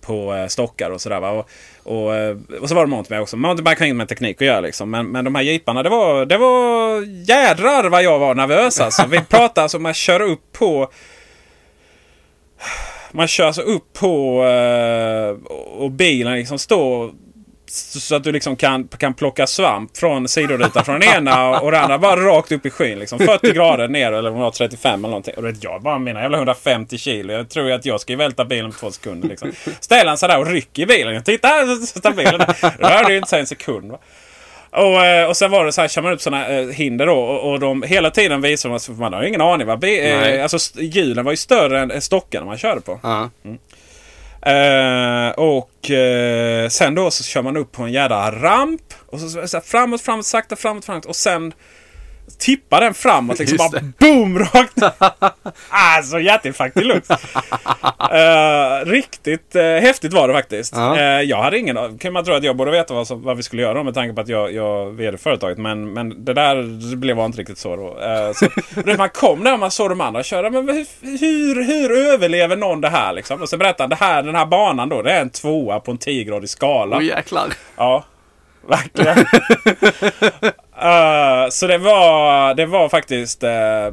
på 0.00 0.34
eh, 0.34 0.46
stockar 0.46 0.90
och 0.90 1.00
sådär. 1.00 1.22
Och, 1.22 1.48
och, 1.82 2.14
eh, 2.16 2.36
och 2.60 2.68
så 2.68 2.74
var 2.74 2.84
det 2.84 2.90
mountainbike 2.90 3.22
också. 3.22 3.36
Mountainbike 3.36 3.80
har 3.80 3.86
inget 3.86 3.96
med 3.96 4.08
teknik 4.08 4.36
att 4.42 4.46
göra 4.46 4.60
liksom. 4.60 4.90
Men, 4.90 5.06
men 5.06 5.24
de 5.24 5.34
här 5.34 5.42
jeeparna 5.42 5.82
det 5.82 5.88
var, 5.88 6.26
det 6.26 6.38
var 6.38 7.00
jädrar 7.28 7.88
vad 7.88 8.02
jag 8.02 8.18
var 8.18 8.34
nervös 8.34 8.80
alltså. 8.80 9.06
Vi 9.10 9.20
pratar 9.20 9.62
alltså 9.62 9.76
om 9.78 9.86
att 9.86 9.96
köra 9.96 10.24
upp 10.24 10.52
på 10.52 10.90
man 13.12 13.28
kör 13.28 13.46
alltså 13.46 13.62
upp 13.62 13.92
på 13.92 14.36
och 15.78 15.90
bilen 15.90 16.34
liksom 16.34 16.58
står 16.58 17.12
så 17.72 18.14
att 18.14 18.24
du 18.24 18.32
liksom 18.32 18.56
kan, 18.56 18.88
kan 18.88 19.14
plocka 19.14 19.46
svamp 19.46 19.96
från 19.96 20.28
sidorutan 20.28 20.84
från 20.84 21.00
den 21.00 21.08
ena 21.16 21.60
och 21.60 21.70
den 21.70 21.82
andra 21.82 21.98
bara 21.98 22.16
rakt 22.16 22.52
upp 22.52 22.66
i 22.66 22.70
skyn. 22.70 22.98
Liksom 22.98 23.18
40 23.18 23.52
grader 23.52 23.88
ner 23.88 24.12
eller 24.12 24.30
om 24.30 24.36
det 24.36 24.42
var 24.42 24.50
35 24.50 25.00
eller 25.00 25.08
någonting. 25.08 25.34
Och 25.36 25.44
vet, 25.44 25.64
jag 25.64 25.82
bara 25.82 25.98
mina 25.98 26.22
jävla 26.22 26.36
150 26.36 26.98
kilo. 26.98 27.32
Jag 27.32 27.48
tror 27.48 27.66
ju 27.66 27.72
att 27.72 27.86
jag 27.86 28.00
ska 28.00 28.12
ju 28.12 28.16
välta 28.16 28.44
bilen 28.44 28.72
på 28.72 28.78
två 28.78 28.90
sekunder. 28.90 29.28
Liksom. 29.28 29.52
Ställer 29.80 30.08
han 30.08 30.18
sådär 30.18 30.38
och 30.38 30.46
rycker 30.46 30.82
i 30.82 30.86
bilen. 30.86 31.24
Titta 31.24 31.48
här 31.48 31.66
så 31.86 31.86
står 31.86 32.10
bilen 32.10 32.38
där. 32.38 32.74
Rörde 32.78 33.12
ju 33.12 33.16
inte 33.16 33.28
sig 33.28 33.40
en 33.40 33.46
sekund. 33.46 33.90
Va? 33.90 33.98
Och, 34.70 35.06
eh, 35.06 35.28
och 35.28 35.36
sen 35.36 35.50
var 35.50 35.64
det 35.64 35.72
så 35.72 35.80
här, 35.80 35.88
kör 35.88 36.02
man 36.02 36.12
upp 36.12 36.20
sådana 36.20 36.48
eh, 36.48 36.68
hinder 36.68 37.06
då 37.06 37.18
och, 37.18 37.52
och 37.52 37.60
de 37.60 37.82
hela 37.82 38.10
tiden 38.10 38.40
visar 38.40 38.70
att 38.70 38.88
man 38.88 39.12
har 39.12 39.22
ingen 39.22 39.40
aning. 39.40 39.66
Va? 39.66 39.76
Be, 39.76 39.96
eh, 39.96 40.42
alltså 40.42 40.80
hjulen 40.80 41.24
var 41.24 41.32
ju 41.32 41.36
större 41.36 41.80
än 41.80 42.02
stockarna 42.02 42.46
man 42.46 42.58
körde 42.58 42.80
på. 42.80 43.00
Ja. 43.02 43.30
Uh, 44.46 45.30
och 45.30 45.90
uh, 45.90 46.68
sen 46.68 46.94
då 46.94 47.10
så 47.10 47.24
kör 47.24 47.42
man 47.42 47.56
upp 47.56 47.72
på 47.72 47.82
en 47.82 47.92
jädra 47.92 48.30
ramp. 48.30 48.94
Och 49.06 49.20
så, 49.20 49.28
så, 49.28 49.48
så 49.48 49.56
här, 49.56 49.64
framåt, 49.64 50.00
framåt, 50.00 50.26
sakta 50.26 50.56
framåt, 50.56 50.84
framåt. 50.84 51.04
Och 51.04 51.16
sen 51.16 51.52
tippar 52.38 52.80
den 52.80 52.94
framåt 52.94 53.38
liksom. 53.38 53.58
Just 53.58 53.72
Bara 53.72 53.92
boom! 53.98 54.38
Rakt 54.38 54.78
Alltså 55.68 56.20
hjärtinfarkt 56.20 56.74
deluxe. 56.74 57.14
uh, 58.12 58.90
riktigt 58.90 59.56
uh, 59.56 59.62
häftigt 59.62 60.12
var 60.12 60.28
det 60.28 60.34
faktiskt. 60.34 60.76
Ja. 60.76 60.98
Eh, 60.98 61.20
jag 61.20 61.42
hade 61.42 61.58
ingen 61.58 61.78
an- 61.78 61.98
kan 61.98 62.12
man 62.12 62.24
tro 62.24 62.34
att 62.34 62.44
jag 62.44 62.56
borde 62.56 62.70
veta 62.70 62.94
vad, 62.94 63.06
som, 63.06 63.22
vad 63.22 63.36
vi 63.36 63.42
skulle 63.42 63.62
göra 63.62 63.82
med 63.82 63.94
tanke 63.94 64.14
på 64.14 64.20
att 64.20 64.28
jag, 64.28 64.52
jag 64.52 64.90
vd 64.90 65.18
företaget. 65.18 65.58
Men, 65.58 65.92
men 65.92 66.24
det 66.24 66.34
där 66.34 66.96
blev 66.96 67.18
inte 67.18 67.38
riktigt 67.38 67.58
så 67.58 67.76
då. 67.76 67.88
Eh, 67.88 68.32
så, 68.32 68.46
när 68.84 68.96
man 68.96 69.08
kom 69.08 69.44
där 69.44 69.52
och 69.52 69.58
man 69.58 69.70
såg 69.70 69.90
de 69.90 70.00
andra 70.00 70.22
köra. 70.22 70.50
Men 70.50 70.68
hur, 71.00 71.64
hur, 71.64 72.12
överlever 72.12 72.56
någon 72.56 72.80
det 72.80 72.88
här 72.88 73.12
liksom? 73.12 73.42
Och 73.42 73.48
så 73.48 73.56
berättade 73.56 73.82
han 73.82 73.90
det 73.90 73.96
här, 73.96 74.22
den 74.22 74.34
här 74.34 74.46
banan 74.46 74.88
då. 74.88 75.02
Det 75.02 75.12
är 75.12 75.20
en 75.20 75.30
tvåa 75.30 75.80
på 75.80 75.90
en 75.90 75.98
10-gradig 75.98 76.46
skala. 76.46 76.96
Åh 76.96 77.04
jäklar. 77.04 77.46
Ja, 77.76 78.04
verkligen. 78.68 79.26
Eh, 80.82 81.48
så 81.50 81.66
det 81.66 81.78
var, 81.78 82.54
det 82.54 82.66
var 82.66 82.88
faktiskt 82.88 83.42
eh, 83.42 83.90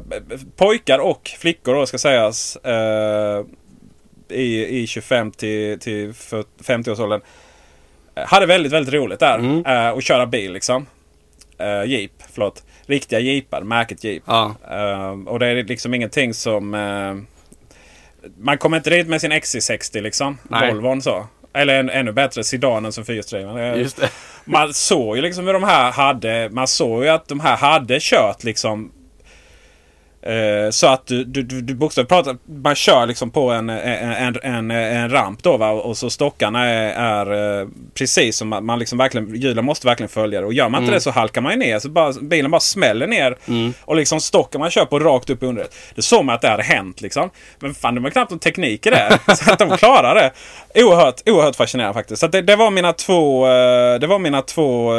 pojkar 0.56 0.98
och 0.98 1.30
flickor 1.38 1.74
då 1.74 1.86
ska 1.86 1.98
sägas. 1.98 2.56
eh, 2.56 3.44
i, 4.28 4.78
I 4.82 4.86
25 4.86 5.30
till, 5.32 5.78
till 5.78 6.12
50-årsåldern. 6.12 7.20
Eh, 8.14 8.26
Hade 8.26 8.46
väldigt, 8.46 8.72
väldigt 8.72 8.94
roligt 8.94 9.20
där. 9.20 9.62
eh, 9.66 9.90
och 9.90 10.02
köra 10.02 10.26
bil 10.26 10.52
liksom. 10.52 10.86
Uh, 11.62 11.84
jeep, 11.90 12.12
förlåt. 12.32 12.64
Riktiga 12.86 13.18
jeepar, 13.20 13.62
märket 13.62 14.04
jeep. 14.04 14.22
Ja. 14.26 14.54
Eh, 14.70 15.10
och 15.26 15.38
det 15.38 15.46
är 15.46 15.64
liksom 15.64 15.94
ingenting 15.94 16.34
som... 16.34 16.70
man 18.38 18.58
kommer 18.58 18.76
inte 18.76 18.90
dit 18.90 19.08
med 19.08 19.20
sin 19.20 19.32
XC60 19.32 20.00
liksom. 20.00 20.38
Nej. 20.42 20.68
Volvon 20.72 21.02
så. 21.02 21.26
Eller 21.52 21.80
en, 21.80 21.90
ännu 21.90 22.12
bättre, 22.12 22.44
sedanen 22.44 22.92
som 22.92 23.04
fyrhjulsdriven. 23.04 23.56
Eh. 23.56 23.86
Man 24.44 24.74
såg 24.74 25.16
ju 25.16 25.22
liksom 25.22 25.46
hur 25.46 25.52
de 25.52 25.64
här 25.64 25.92
hade... 25.92 26.48
Man 26.50 26.68
såg 26.68 27.04
ju 27.04 27.08
att 27.08 27.28
de 27.28 27.40
här 27.40 27.56
hade 27.56 27.98
kört 28.00 28.44
liksom... 28.44 28.92
Eh, 30.22 30.70
så 30.70 30.86
att 30.86 31.06
du, 31.06 31.24
du, 31.24 31.42
du, 31.42 31.74
bokstavligt 31.74 32.08
pratar, 32.08 32.36
man 32.62 32.74
kör 32.74 33.06
liksom 33.06 33.30
på 33.30 33.50
en, 33.50 33.70
en, 33.70 34.36
en, 34.42 34.70
en, 34.70 35.10
ramp 35.10 35.42
då 35.42 35.56
va? 35.56 35.70
Och 35.70 35.96
så 35.96 36.10
stockarna 36.10 36.66
är, 36.66 36.92
är 36.92 37.60
eh, 37.60 37.68
precis 37.94 38.36
som 38.36 38.48
man, 38.48 38.78
liksom 38.78 38.98
verkligen, 38.98 39.34
hjulen 39.34 39.64
måste 39.64 39.86
verkligen 39.86 40.08
följa 40.08 40.40
det. 40.40 40.46
Och 40.46 40.52
gör 40.52 40.68
man 40.68 40.82
inte 40.82 40.94
det 40.94 41.00
så 41.00 41.10
halkar 41.10 41.40
man 41.40 41.52
ju 41.52 41.58
ner. 41.58 41.78
Så 41.78 41.88
bara, 41.88 42.12
bilen 42.22 42.50
bara 42.50 42.60
smäller 42.60 43.06
ner. 43.06 43.36
Och 43.80 43.96
liksom 43.96 44.20
stocken 44.20 44.60
man 44.60 44.70
kör 44.70 44.84
på 44.84 44.98
rakt 44.98 45.30
upp 45.30 45.42
under. 45.42 45.66
Det 45.94 46.02
såg 46.02 46.24
man 46.24 46.34
att 46.34 46.40
det 46.40 46.48
hade 46.48 46.62
hänt 46.62 47.00
liksom. 47.00 47.30
Men 47.58 47.74
fan 47.74 47.94
det 47.94 48.00
var 48.00 48.10
knappt 48.10 48.30
någon 48.30 48.38
teknik 48.38 48.86
i 48.86 48.90
det. 48.90 49.18
så 49.36 49.52
att 49.52 49.58
de 49.58 49.76
klarar 49.76 50.14
det. 50.14 50.32
Oerhört, 50.82 51.28
oerhört 51.28 51.56
fascinerande 51.56 51.94
faktiskt. 51.94 52.20
Så 52.20 52.26
det, 52.26 52.42
det 52.42 52.56
var 52.56 52.70
mina 52.70 52.92
två, 52.92 53.46
eh, 53.46 54.00
det 54.00 54.06
var 54.06 54.18
mina 54.18 54.42
två 54.42 54.92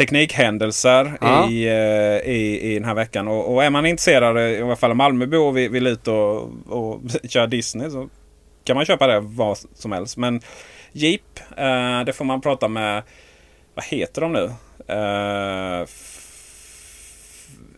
teknikhändelser 0.00 1.12
Ja. 1.20 1.50
i, 1.50 1.68
eh, 1.68 2.30
i, 2.32 2.60
i 2.70 2.74
den 2.74 2.84
här 2.84 2.94
veckan. 2.94 3.28
Och, 3.28 3.54
och 3.54 3.64
är 3.64 3.70
man 3.70 3.86
intresserad, 3.86 4.38
i 4.50 4.62
alla 4.62 4.76
fall 4.76 4.94
Malmöbo 4.94 5.36
och 5.36 5.56
vill, 5.56 5.70
vill 5.70 5.86
ut 5.86 6.08
och, 6.08 6.50
och 6.68 7.00
köra 7.28 7.46
Disney 7.46 7.90
så 7.90 8.08
kan 8.64 8.76
man 8.76 8.84
köpa 8.84 9.06
det 9.06 9.20
vad 9.20 9.58
som 9.74 9.92
helst. 9.92 10.16
Men 10.16 10.40
Jeep, 10.92 11.22
eh, 11.56 12.00
det 12.06 12.12
får 12.12 12.24
man 12.24 12.40
prata 12.40 12.68
med, 12.68 13.02
vad 13.74 13.84
heter 13.84 14.20
de 14.20 14.32
nu? 14.32 14.44
Eh, 14.94 15.86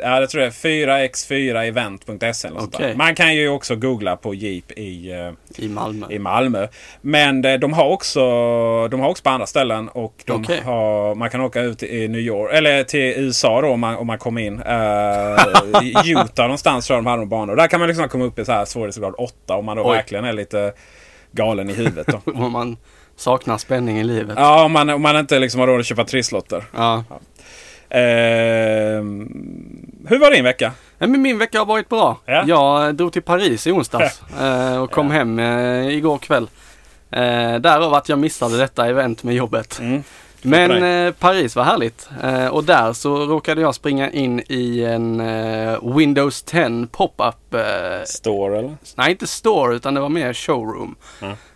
Ja, 0.03 0.21
det 0.21 0.27
tror 0.27 0.43
jag 0.43 0.49
är 0.49 0.53
4x4event.se. 0.53 2.49
eller 2.49 2.61
något 2.61 2.75
sånt. 2.75 2.97
Man 2.97 3.15
kan 3.15 3.35
ju 3.35 3.49
också 3.49 3.77
googla 3.77 4.17
på 4.17 4.35
Jeep 4.35 4.73
i, 4.73 5.13
eh, 5.13 5.65
I 5.65 5.69
Malmö. 5.69 6.07
i 6.11 6.19
Malmö. 6.19 6.69
Men 7.01 7.45
eh, 7.45 7.55
de 7.55 7.73
har 7.73 7.89
också 7.89 8.21
de 8.89 9.01
har 9.01 9.09
också 9.09 9.23
på 9.23 9.31
andra 9.31 9.47
ställen. 9.47 9.89
Och 9.89 10.15
de 10.27 10.41
Okej. 10.43 10.61
har, 10.65 11.15
man 11.15 11.31
kan 11.31 11.41
åka 11.41 11.61
ut 11.61 11.83
i 11.83 12.09
New 12.09 12.21
York. 12.21 12.53
Eller 12.53 12.85
till 12.85 13.01
USA 13.01 13.61
då 13.61 13.69
om 13.69 13.81
man, 13.81 13.97
om 13.97 14.07
man 14.07 14.19
kommer 14.19 14.41
in. 14.41 14.63
Uh, 14.73 16.11
Utah 16.11 16.45
någonstans 16.45 16.87
tror 16.87 16.97
jag 16.97 17.05
de 17.05 17.11
hade 17.11 17.23
de 17.23 17.29
banor. 17.29 17.57
Där 17.57 17.67
kan 17.67 17.81
man 17.81 17.89
liksom 17.89 18.09
komma 18.09 18.25
upp 18.25 18.39
i 18.39 18.45
så 18.45 18.53
här 18.53 18.65
svårighetsgrad 18.65 19.15
8 19.19 19.55
om 19.57 19.65
man 19.65 19.77
då 19.77 19.83
Oj. 19.85 19.97
verkligen 19.97 20.25
är 20.25 20.33
lite 20.33 20.73
galen 21.33 21.71
i 21.71 21.73
huvudet. 21.73 22.07
Då. 22.07 22.21
Om 22.45 22.53
man 22.53 22.77
saknar 23.17 23.59
spänning 23.59 23.99
i 24.01 24.05
livet. 24.05 24.35
ja, 24.39 24.65
om 24.65 24.73
man, 24.73 24.91
om 24.91 25.03
man 25.03 25.17
inte 25.17 25.39
liksom 25.39 25.61
har 25.61 25.67
råd 25.67 25.81
att 25.81 25.87
köpa 25.87 26.05
trisslotter. 26.05 26.65
Ja. 26.75 26.95
Ehm, 26.95 27.03
hur 30.09 30.19
var 30.19 30.31
din 30.31 30.45
vecka? 30.45 30.73
Men 30.99 31.23
min 31.23 31.39
vecka 31.39 31.59
har 31.59 31.67
varit 31.67 31.89
bra. 31.89 32.21
Ja. 32.27 32.45
Jag 32.47 32.95
drog 32.95 33.13
till 33.13 33.23
Paris 33.23 33.67
i 33.67 33.71
onsdags 33.73 34.23
eh, 34.41 34.83
och 34.83 34.91
kom 34.91 35.07
Ja. 35.07 35.13
hem 35.13 35.39
eh, 35.39 35.89
igår 35.97 36.19
kväll. 36.19 36.49
Eh, 37.11 37.55
därav 37.55 37.95
att 37.95 38.09
jag 38.09 38.19
missade 38.19 38.57
detta 38.59 38.87
event 38.89 39.23
med 39.23 39.35
jobbet. 39.35 39.79
Mm. 39.81 40.03
Men 40.43 40.83
eh, 41.07 41.13
Paris 41.13 41.57
var 41.57 41.65
härligt. 41.65 42.09
Eh, 42.23 42.47
och 42.47 42.65
där 42.65 42.93
så 42.93 43.17
råkade 43.27 43.61
jag 43.61 43.75
springa 43.75 44.11
in 44.11 44.43
i 44.49 44.85
en 44.85 45.21
eh, 45.21 45.97
Windows 45.97 46.43
10 46.43 46.87
pop-up. 46.93 47.55
Eh, 47.55 47.61
Store 48.05 48.59
eller? 48.59 48.77
nej, 48.97 49.11
inte 49.11 49.27
store 49.27 49.77
utan 49.77 49.95
det 49.95 50.01
var 50.01 50.09
mer 50.09 50.33
showroom. 50.33 50.97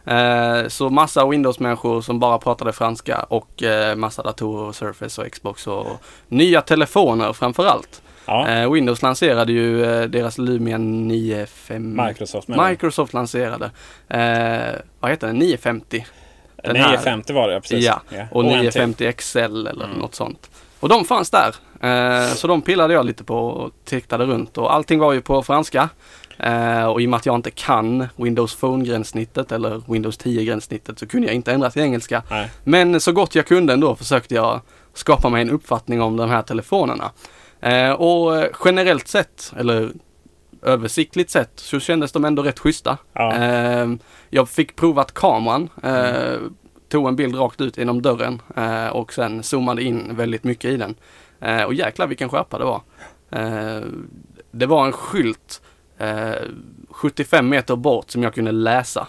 Eh, 0.04 0.68
så 0.68 0.90
massa 0.90 1.26
Windows-människor 1.26 2.00
som 2.00 2.18
bara 2.20 2.38
pratade 2.38 2.72
franska 2.72 3.18
och 3.28 3.62
eh, 3.62 3.96
massa 3.96 4.22
datorer, 4.22 4.72
Surface 4.72 5.22
och 5.22 5.32
Xbox 5.32 5.66
och 5.66 5.86
nya 6.28 6.60
telefoner 6.62 7.32
framförallt. 7.32 8.02
Ja. 8.26 8.68
Windows 8.70 9.02
lanserade 9.02 9.52
ju 9.52 9.78
deras 10.08 10.38
Lumia 10.38 10.76
9.5. 10.76 12.06
Microsoft. 12.08 12.48
Microsoft 12.48 13.12
lanserade. 13.14 13.70
Vad 15.00 15.10
heter 15.10 15.26
den? 15.26 15.36
950. 15.36 16.06
Den 16.62 16.76
här- 16.76 16.88
950 16.90 17.32
var 17.32 17.48
det 17.48 17.54
ja, 17.54 17.60
precis. 17.60 17.84
Ja, 17.84 18.00
och 18.30 18.44
en 18.44 18.48
till. 18.50 18.58
950 18.58 19.12
XL 19.12 19.38
eller 19.66 19.84
Mm. 19.84 19.98
något 19.98 20.14
sånt. 20.14 20.50
Och 20.80 20.88
de 20.88 21.04
fanns 21.04 21.30
där. 21.30 21.54
Eh, 21.80 22.28
så 22.34 22.46
de 22.46 22.62
pillade 22.62 22.94
jag 22.94 23.06
lite 23.06 23.24
på 23.24 23.36
och 23.46 23.70
tittade 23.84 24.24
runt 24.24 24.58
och 24.58 24.74
allting 24.74 24.98
var 24.98 25.12
ju 25.12 25.20
på 25.20 25.42
franska. 25.42 25.88
Eh, 26.38 26.84
och 26.84 27.00
i 27.02 27.06
och 27.06 27.10
med 27.10 27.16
att 27.16 27.26
jag 27.26 27.34
inte 27.34 27.50
kan 27.50 28.08
Windows 28.16 28.56
Phone-gränssnittet 28.56 29.52
eller 29.52 29.82
Windows 29.92 30.18
10-gränssnittet 30.18 30.98
så 30.98 31.06
kunde 31.06 31.26
jag 31.26 31.34
inte 31.34 31.52
ändra 31.52 31.70
till 31.70 31.82
engelska. 31.82 32.22
Nej. 32.30 32.50
Men 32.64 33.00
så 33.00 33.12
gott 33.12 33.34
jag 33.34 33.46
kunde 33.46 33.72
ändå 33.72 33.94
försökte 33.96 34.34
jag 34.34 34.60
skapa 34.94 35.28
mig 35.28 35.42
en 35.42 35.50
uppfattning 35.50 36.02
om 36.02 36.16
de 36.16 36.30
här 36.30 36.42
telefonerna. 36.42 37.10
Eh, 37.60 37.90
och 37.90 38.44
generellt 38.64 39.08
sett, 39.08 39.52
eller 39.58 39.90
översiktligt 40.62 41.30
sett, 41.30 41.50
så 41.54 41.80
kändes 41.80 42.12
de 42.12 42.24
ändå 42.24 42.42
rätt 42.42 42.58
schyssta. 42.58 42.98
Ja. 43.12 43.34
Eh, 43.34 43.86
jag 44.30 44.48
fick 44.48 44.76
provat 44.76 45.14
kameran. 45.14 45.68
Eh, 45.82 46.38
tog 46.88 47.08
en 47.08 47.16
bild 47.16 47.38
rakt 47.38 47.60
ut 47.60 47.78
genom 47.78 48.02
dörren 48.02 48.42
eh, 48.56 48.86
och 48.86 49.12
sen 49.12 49.42
zoomade 49.42 49.82
in 49.82 50.16
väldigt 50.16 50.44
mycket 50.44 50.70
i 50.70 50.76
den. 50.76 50.94
Eh, 51.40 51.62
och 51.62 51.74
jäklar 51.74 52.06
vilken 52.06 52.28
skärpa 52.28 52.58
det 52.58 52.64
var. 52.64 52.80
Det 54.50 54.66
var 54.66 54.86
en 54.86 54.92
skylt 54.92 55.62
eh, 55.98 56.34
75 56.90 57.48
meter 57.48 57.76
bort 57.76 58.10
som 58.10 58.22
jag 58.22 58.34
kunde 58.34 58.52
läsa. 58.52 59.08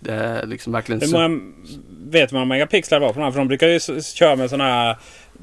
Det 0.00 0.46
liksom 0.46 0.72
verkligen 0.72 1.00
Hur 1.00 1.12
många, 1.12 1.40
vet 2.10 2.32
man 2.32 2.40
hur 2.40 2.46
många 2.46 2.54
megapixlar 2.54 3.00
det 3.00 3.06
var 3.06 3.12
på 3.12 3.18
de 3.18 3.24
här? 3.24 3.32
För 3.32 3.38
de 3.38 3.48
brukar 3.48 3.66
ju 3.66 3.80
köra 4.00 4.36
med 4.36 4.50
sådana 4.50 4.64
här 4.70 4.96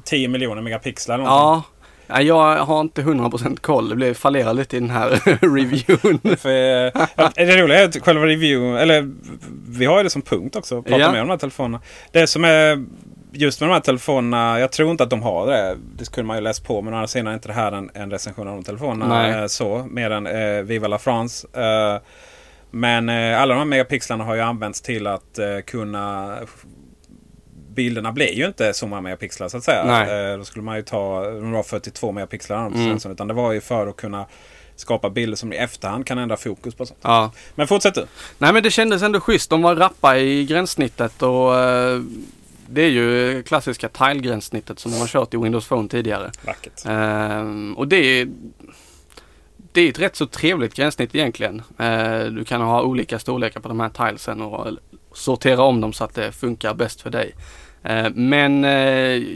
10 0.04 0.28
miljoner 0.28 0.62
megapixlar. 0.62 1.18
någonting. 1.18 1.38
Ja, 1.38 1.64
jag 2.08 2.66
har 2.66 2.82
inte 2.82 3.02
100% 3.02 3.60
koll. 3.62 3.90
Det 3.90 3.96
blev 3.96 4.14
fallerar 4.14 4.54
lite 4.54 4.78
i 4.78 4.80
den 4.80 4.90
här 4.90 5.10
reviewen. 5.56 6.20
För, 6.38 7.46
det 7.46 7.62
roliga 7.62 7.80
är 7.80 7.86
att 7.86 7.98
själva 8.02 8.26
review, 8.26 8.82
eller 8.82 9.10
vi 9.70 9.86
har 9.86 9.98
ju 9.98 10.04
det 10.04 10.10
som 10.10 10.22
punkt 10.22 10.56
också. 10.56 10.82
Prata 10.82 11.00
Ja. 11.02 11.12
mer 11.12 11.22
om 11.22 11.28
de 11.28 11.34
här 11.34 11.38
telefonerna. 11.38 11.82
Det 12.12 12.28
som 12.28 12.46
är 12.46 12.86
just 13.32 13.60
med 13.62 13.70
de 13.70 13.74
här 13.74 13.80
telefonerna, 13.80 14.60
jag 14.60 14.72
tror 14.72 14.92
inte 14.92 15.04
att 15.04 15.10
de 15.10 15.22
har 15.22 15.48
det. 15.48 15.78
Det 15.98 16.06
skulle 16.06 16.28
man 16.28 16.38
ju 16.38 16.42
läst 16.44 16.66
på 16.66 16.82
men 16.82 16.94
å 16.94 16.98
andra 16.98 17.08
sidan 17.08 17.28
är 17.28 17.34
inte 17.34 17.48
det 17.48 17.54
här 17.54 17.72
en, 17.72 17.90
en 17.94 18.12
recension 18.12 18.48
av 18.48 18.56
de 18.56 18.64
telefonerna. 18.64 19.22
Nej. 19.22 19.42
eh, 19.42 19.46
Så, 19.48 19.88
mer 19.90 20.12
än 20.12 20.28
eh, 20.28 20.62
Viva 20.64 20.88
la 20.88 20.98
France. 20.98 21.48
Eh, 21.54 22.02
men 22.72 23.10
eh, 23.10 23.42
alla 23.42 23.54
de 23.54 23.58
här 23.60 23.66
megapixlarna 23.66 24.24
har 24.24 24.36
ju 24.36 24.42
använts 24.42 24.82
till 24.82 25.08
att 25.08 25.40
eh, 25.40 25.60
kunna 25.66 26.36
Bilderna 27.76 28.12
blir 28.12 28.34
ju 28.34 28.46
inte 28.46 28.74
så 28.74 28.88
många 28.88 29.02
megapixlar 29.02 29.48
så 29.48 29.58
att 29.58 29.64
säga. 29.64 29.84
Nej. 29.86 30.32
Eh, 30.32 30.38
då 30.38 30.44
skulle 30.44 30.64
man 30.64 30.76
ju 30.76 30.82
ta 30.82 31.30
de 31.30 31.52
var 31.52 31.64
42 31.64 32.12
megapixlar 32.12 32.68
Mm. 32.68 32.98
Utan 33.12 33.28
det 33.28 33.34
var 33.34 33.52
ju 33.52 33.62
för 33.62 33.88
att 33.88 33.96
kunna 33.96 34.26
skapa 34.76 35.10
bilder 35.10 35.36
som 35.36 35.54
i 35.54 35.56
efterhand 35.56 36.06
kan 36.06 36.18
ändra 36.18 36.38
fokus 36.38 36.76
på 36.76 36.86
sånt. 36.86 37.00
Ja. 37.02 37.32
Men 37.56 37.68
fortsätt 37.68 37.96
du. 37.96 38.06
Nej 38.38 38.54
men 38.54 38.64
det 38.64 38.72
kändes 38.72 39.02
ändå 39.02 39.20
schysst. 39.20 39.50
De 39.50 39.62
var 39.62 39.76
rappa 39.76 40.18
i 40.18 40.46
gränssnittet 40.46 41.22
och 41.22 41.60
eh, 41.60 42.02
det 42.70 42.82
är 42.82 42.90
ju 42.90 43.44
klassiska 43.44 43.90
tile-gränssnittet 43.90 44.80
som 44.80 44.92
de 44.92 44.98
har 44.98 45.08
kört 45.08 45.34
i 45.34 45.38
Windows 45.38 45.68
Phone 45.68 45.90
tidigare. 45.90 46.32
Vackert. 46.46 46.86
Ehm, 46.86 47.78
och 47.78 47.88
det 47.88 47.98
är, 47.98 48.28
det 49.72 49.82
är 49.82 49.90
ett 49.90 50.00
rätt 50.00 50.16
så 50.16 50.26
trevligt 50.26 50.74
gränssnitt 50.74 51.16
egentligen. 51.16 51.62
Eh, 51.80 52.24
du 52.24 52.46
kan 52.46 52.62
ha 52.62 52.82
olika 52.82 53.20
storlekar 53.20 53.60
på 53.60 53.68
de 53.68 53.80
här 53.80 53.90
tilesen 53.90 54.42
och 54.42 54.68
sortera 55.14 55.62
om 55.62 55.82
dem 55.82 55.94
så 55.94 56.04
att 56.04 56.14
det 56.14 56.32
funkar 56.32 56.74
bäst 56.74 57.02
för 57.02 57.10
dig. 57.10 57.36
Eh, 57.86 58.10
men 58.14 58.66
eh, 58.66 58.72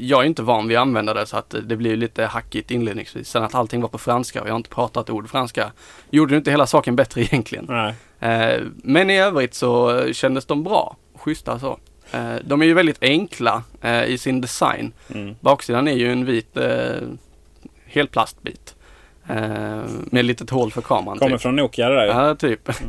jag 0.06 0.22
är 0.22 0.26
inte 0.28 0.42
van 0.42 0.68
vid 0.68 0.78
att 0.78 0.82
använda 0.82 1.14
det 1.14 1.26
så 1.26 1.38
att 1.38 1.56
det 1.64 1.76
blir 1.76 1.98
lite 1.98 2.26
hackigt 2.26 2.72
inledningsvis. 2.72 3.30
Sen 3.30 3.44
att 3.44 3.56
allting 3.56 3.82
var 3.82 3.90
på 3.90 3.98
franska 3.98 4.42
och 4.42 4.48
jag 4.48 4.54
har 4.54 4.58
inte 4.58 4.70
pratat 4.70 5.10
ord 5.10 5.30
franska 5.30 5.72
gjorde 6.10 6.38
inte 6.38 6.52
hela 6.52 6.68
saken 6.68 6.96
bättre 6.96 7.22
egentligen. 7.24 7.66
Nej. 7.70 7.94
Eh, 8.20 8.62
men 8.76 9.10
i 9.10 9.20
övrigt 9.20 9.54
så 9.54 10.04
kändes 10.14 10.46
de 10.46 10.64
bra. 10.64 10.96
Schyssta 11.16 11.60
så. 11.60 11.80
De 12.42 12.62
är 12.62 12.66
ju 12.66 12.74
väldigt 12.74 13.04
enkla 13.04 13.64
i 14.08 14.18
sin 14.18 14.42
design. 14.42 14.94
Mm. 15.14 15.36
Baksidan 15.40 15.88
är 15.88 15.94
ju 15.94 16.12
en 16.12 16.26
vit 16.26 16.58
helplastbit. 17.86 18.76
Med 19.26 20.16
ett 20.20 20.26
litet 20.26 20.50
hål 20.50 20.72
för 20.72 20.82
kameran. 20.82 21.18
Kommer 21.18 21.32
typ. 21.32 21.42
från 21.42 21.56
Nokia 21.56 21.90
det 21.90 21.96
där 21.96 22.06
ju. 22.06 22.12
Ja, 22.12 22.36
typ. 22.36 22.70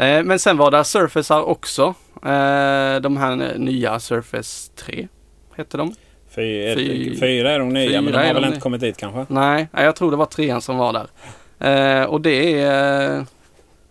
Eh, 0.00 0.22
men 0.22 0.38
sen 0.38 0.56
var 0.56 0.70
det 0.70 0.84
Surfacear 0.84 1.42
också. 1.42 1.94
Eh, 2.22 3.00
de 3.00 3.16
här 3.16 3.58
nya 3.58 4.00
Surface 4.00 4.72
3 4.76 5.08
hette 5.56 5.76
de. 5.76 5.94
Fy, 6.34 6.74
Fy- 6.74 7.16
fyra 7.20 7.52
är 7.52 7.58
de 7.58 7.68
nya 7.68 8.00
men 8.00 8.12
fyra 8.12 8.20
de 8.22 8.26
har 8.26 8.34
väl 8.34 8.42
de 8.42 8.48
inte 8.48 8.60
kommit 8.60 8.80
dit 8.80 8.96
kanske? 8.96 9.26
Nej, 9.34 9.68
jag 9.72 9.96
tror 9.96 10.10
det 10.10 10.16
var 10.16 10.26
trean 10.26 10.60
som 10.60 10.76
var 10.76 10.92
där. 10.92 11.06
Eh, 12.00 12.04
och 12.04 12.20
det 12.20 12.60
är, 12.62 13.16
eh, 13.18 13.24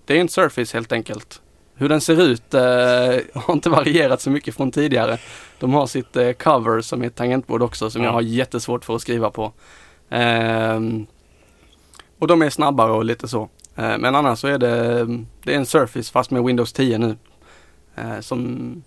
det 0.05 0.17
är 0.17 0.21
en 0.21 0.29
Surface 0.29 0.77
helt 0.77 0.91
enkelt. 0.91 1.41
Hur 1.75 1.89
den 1.89 2.01
ser 2.01 2.21
ut 2.21 2.53
eh, 2.53 2.61
har 3.41 3.53
inte 3.53 3.69
varierat 3.69 4.21
så 4.21 4.29
mycket 4.29 4.55
från 4.55 4.71
tidigare. 4.71 5.17
De 5.59 5.73
har 5.73 5.87
sitt 5.87 6.15
eh, 6.15 6.31
cover 6.31 6.81
som 6.81 7.01
är 7.03 7.07
ett 7.07 7.15
tangentbord 7.15 7.61
också 7.61 7.89
som 7.89 8.01
Ja. 8.01 8.07
jag 8.07 8.13
har 8.13 8.21
jättesvårt 8.21 8.85
för 8.85 8.95
att 8.95 9.01
skriva 9.01 9.29
på. 9.29 9.51
Ehm, 10.09 11.05
och 12.19 12.27
de 12.27 12.41
är 12.41 12.49
snabbare 12.49 12.91
och 12.91 13.05
lite 13.05 13.27
så. 13.27 13.49
Eh, 13.75 13.97
men 13.97 14.15
annars 14.15 14.39
så 14.39 14.47
är 14.47 14.57
det, 14.57 15.05
det 15.43 15.53
är 15.53 15.57
en 15.57 15.65
Surface 15.65 16.11
fast 16.11 16.31
med 16.31 16.43
Windows 16.43 16.73
10 16.73 16.97
nu. 16.97 17.15
Eh, 17.95 18.19
som, 18.19 18.83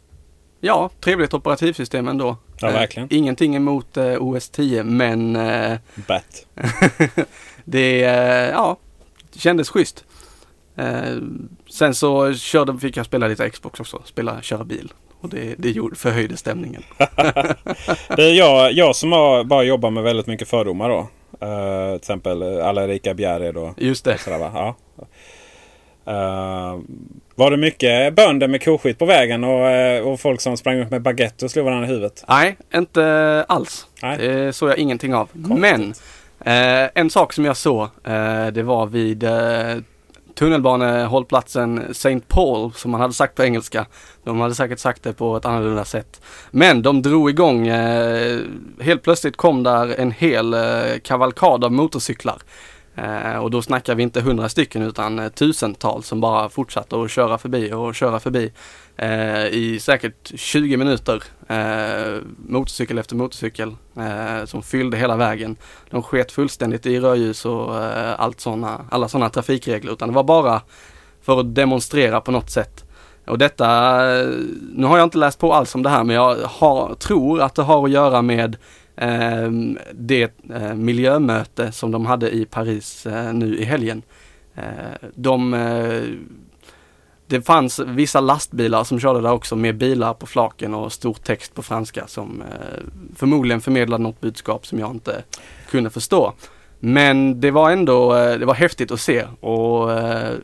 ja, 0.61 0.91
trevligt 1.01 1.35
operativsystem 1.35 2.09
ändå. 2.09 2.37
Ja, 2.61 2.69
Eh, 2.69 2.75
verkligen. 2.75 3.09
Ingenting 3.11 3.57
emot 3.57 3.97
eh, 3.97 4.23
OS 4.23 4.49
10 4.51 4.83
men 4.85 5.33
Bat. 6.09 6.47
det, 7.65 7.99
ja, 8.53 8.77
det 9.33 9.39
kändes 9.39 9.69
schysst. 9.69 10.05
Sen 11.71 11.95
så 11.95 12.35
körde, 12.35 12.79
fick 12.79 12.97
jag 12.97 13.07
spela 13.07 13.29
lite 13.29 13.51
Xbox 13.51 13.81
också, 13.81 14.03
spela, 14.05 14.43
köra 14.43 14.65
bil. 14.65 14.93
Och 15.21 15.29
det, 15.29 15.55
det 15.59 15.71
gjorde, 15.71 15.97
förhöjde 15.97 16.37
stämningen. 16.37 16.83
Det 18.17 18.23
är 18.31 18.35
jag, 18.35 18.73
jag 18.73 18.97
som 18.97 19.13
har 19.13 19.45
bara 19.45 19.63
jobbar 19.63 19.91
med 19.91 20.03
väldigt 20.03 20.27
mycket 20.27 20.49
fördomar 20.49 20.89
då. 20.89 20.99
Eh, 21.47 21.89
till 21.91 21.97
exempel 21.97 22.61
alla 22.61 22.85
Erika 22.85 23.15
Bjärred 23.15 23.57
och 23.57 23.75
Just 23.77 24.05
det. 24.05 24.19
sådär 24.19 24.39
va. 24.39 24.51
Ja. 24.55 24.75
Eh, 26.13 26.79
var 27.35 27.51
det 27.51 27.57
mycket 27.57 28.15
bönder 28.15 28.49
med 28.49 28.65
koskit 28.65 28.99
på 28.99 29.05
vägen 29.05 29.45
och, 29.45 29.67
eh, 29.69 30.03
och 30.03 30.21
folk 30.21 30.41
som 30.41 30.57
sprang 30.57 30.79
ut 30.79 30.91
med 30.91 31.03
baguette 31.03 31.45
och 31.45 31.51
slog 31.51 31.65
varandra 31.65 31.87
i 31.87 31.89
huvudet? 31.89 32.25
Nej, 32.29 32.57
inte 32.75 33.45
alls. 33.49 33.87
Nej. 34.03 34.19
Det 34.19 34.53
såg 34.53 34.69
jag 34.71 34.79
ingenting 34.79 35.15
av. 35.15 35.29
Men 35.33 35.95
eh, 36.45 36.91
en 36.95 37.11
sak 37.11 37.33
som 37.33 37.45
jag 37.45 37.57
såg, 37.57 37.83
eh, 38.05 38.47
det 38.47 38.63
var 38.63 38.87
vid 38.87 39.25
eh, 39.25 39.77
tunnelbanehållplatsen 40.35 41.83
St. 41.91 42.21
Paul 42.29 42.73
som 42.73 42.91
man 42.91 43.01
hade 43.01 43.15
sagt 43.15 43.35
på 43.35 43.45
engelska. 43.45 43.87
De 44.25 44.41
hade 44.41 44.55
säkert 44.55 44.79
sagt 44.79 45.03
det 45.03 45.13
på 45.13 45.37
ett 45.37 45.45
annorlunda 45.45 45.85
sätt. 45.85 46.21
Men 46.51 46.83
de 46.83 47.03
drog 47.03 47.31
igång, 47.31 47.69
eh, 47.69 48.39
helt 48.81 49.03
plötsligt 49.03 49.37
kom 49.37 49.63
där 49.63 50.01
en 50.01 50.11
hel 50.11 50.55
eh, 50.55 50.61
kavalkad 51.03 51.65
av 51.65 51.73
motorcyklar. 51.73 52.37
Eh, 52.95 53.37
och 53.37 53.51
då 53.51 53.63
snackar 53.63 53.95
vi 53.95 54.03
inte 54.03 54.21
hundra 54.21 54.49
stycken 54.49 54.83
utan 54.83 55.19
eh, 55.19 55.29
tusentals 55.29 56.07
som 56.07 56.21
bara 56.21 56.49
fortsatte 56.49 57.03
att 57.03 57.11
köra 57.11 57.39
förbi 57.39 57.73
och 57.73 57.95
köra 57.95 58.21
förbi. 58.21 58.53
Eh, 58.97 59.47
I 59.47 59.79
säkert 59.81 60.33
20 60.35 60.77
minuter. 60.77 61.23
Eh, 61.49 62.23
motorcykel 62.49 62.99
efter 62.99 63.17
motorcykel 63.17 63.77
eh, 63.97 64.45
som 64.45 64.63
fyllde 64.63 64.97
hela 64.97 65.17
vägen. 65.17 65.57
De 65.91 66.03
sket 66.03 66.33
fullständigt 66.33 66.87
i 66.87 67.01
rödljus 67.01 67.45
och 67.45 67.85
eh, 67.85 68.21
allt 68.21 68.41
såna, 68.41 68.85
alla 68.91 69.09
sådana 69.09 69.31
trafikregler 69.31 69.93
utan 69.93 70.09
det 70.09 70.15
var 70.15 70.25
bara 70.25 70.61
för 71.23 71.41
att 71.41 71.55
demonstrera 71.55 72.21
på 72.21 72.31
något 72.31 72.51
sätt. 72.51 72.85
Och 73.27 73.39
detta, 73.39 73.67
eh, 74.21 74.29
nu 74.73 74.87
har 74.87 74.99
jag 74.99 75.07
inte 75.07 75.19
läst 75.19 75.39
på 75.39 75.55
alls 75.55 75.75
om 75.75 75.83
det 75.83 75.91
här 75.91 76.05
men 76.05 76.17
jag 76.17 76.37
har, 76.45 76.95
tror 76.95 77.41
att 77.41 77.55
det 77.55 77.63
har 77.63 77.85
att 77.85 77.91
göra 77.91 78.23
med 78.23 78.57
Ehm, 79.03 79.79
det 79.93 80.33
eh, 80.51 80.75
miljömöte 80.75 81.73
som 81.73 81.91
de 81.91 82.07
hade 82.07 82.31
i 82.31 82.45
Paris 82.45 83.07
eh, 83.07 83.33
nu 83.33 83.59
i 83.59 83.65
helgen. 83.65 84.03
Eh, 84.55 85.09
de, 85.15 85.55
eh, 85.55 86.03
det 87.27 87.43
fanns 87.43 87.79
vissa 87.79 88.21
lastbilar 88.21 88.85
som 88.85 89.01
körde 89.01 89.21
där 89.21 89.33
också 89.33 89.57
med 89.57 89.77
bilar 89.77 90.15
på 90.15 90.27
flaken 90.27 90.75
och 90.75 90.93
stor 90.93 91.15
text 91.15 91.55
på 91.55 91.63
franska 91.63 92.07
som 92.07 92.43
eh, 92.43 92.83
förmodligen 93.17 93.61
förmedlade 93.61 94.03
något 94.03 94.21
budskap 94.21 94.67
som 94.67 94.79
jag 94.79 94.91
inte 94.91 95.23
kunde 95.71 95.91
förstå. 95.91 96.33
Men 96.79 97.41
det 97.41 97.51
var 97.51 97.71
ändå, 97.71 98.15
eh, 98.15 98.39
det 98.39 98.47
var 98.47 98.55
häftigt 98.55 98.91
att 98.91 99.01
se 99.01 99.27
och 99.41 99.93
eh, 99.93 100.35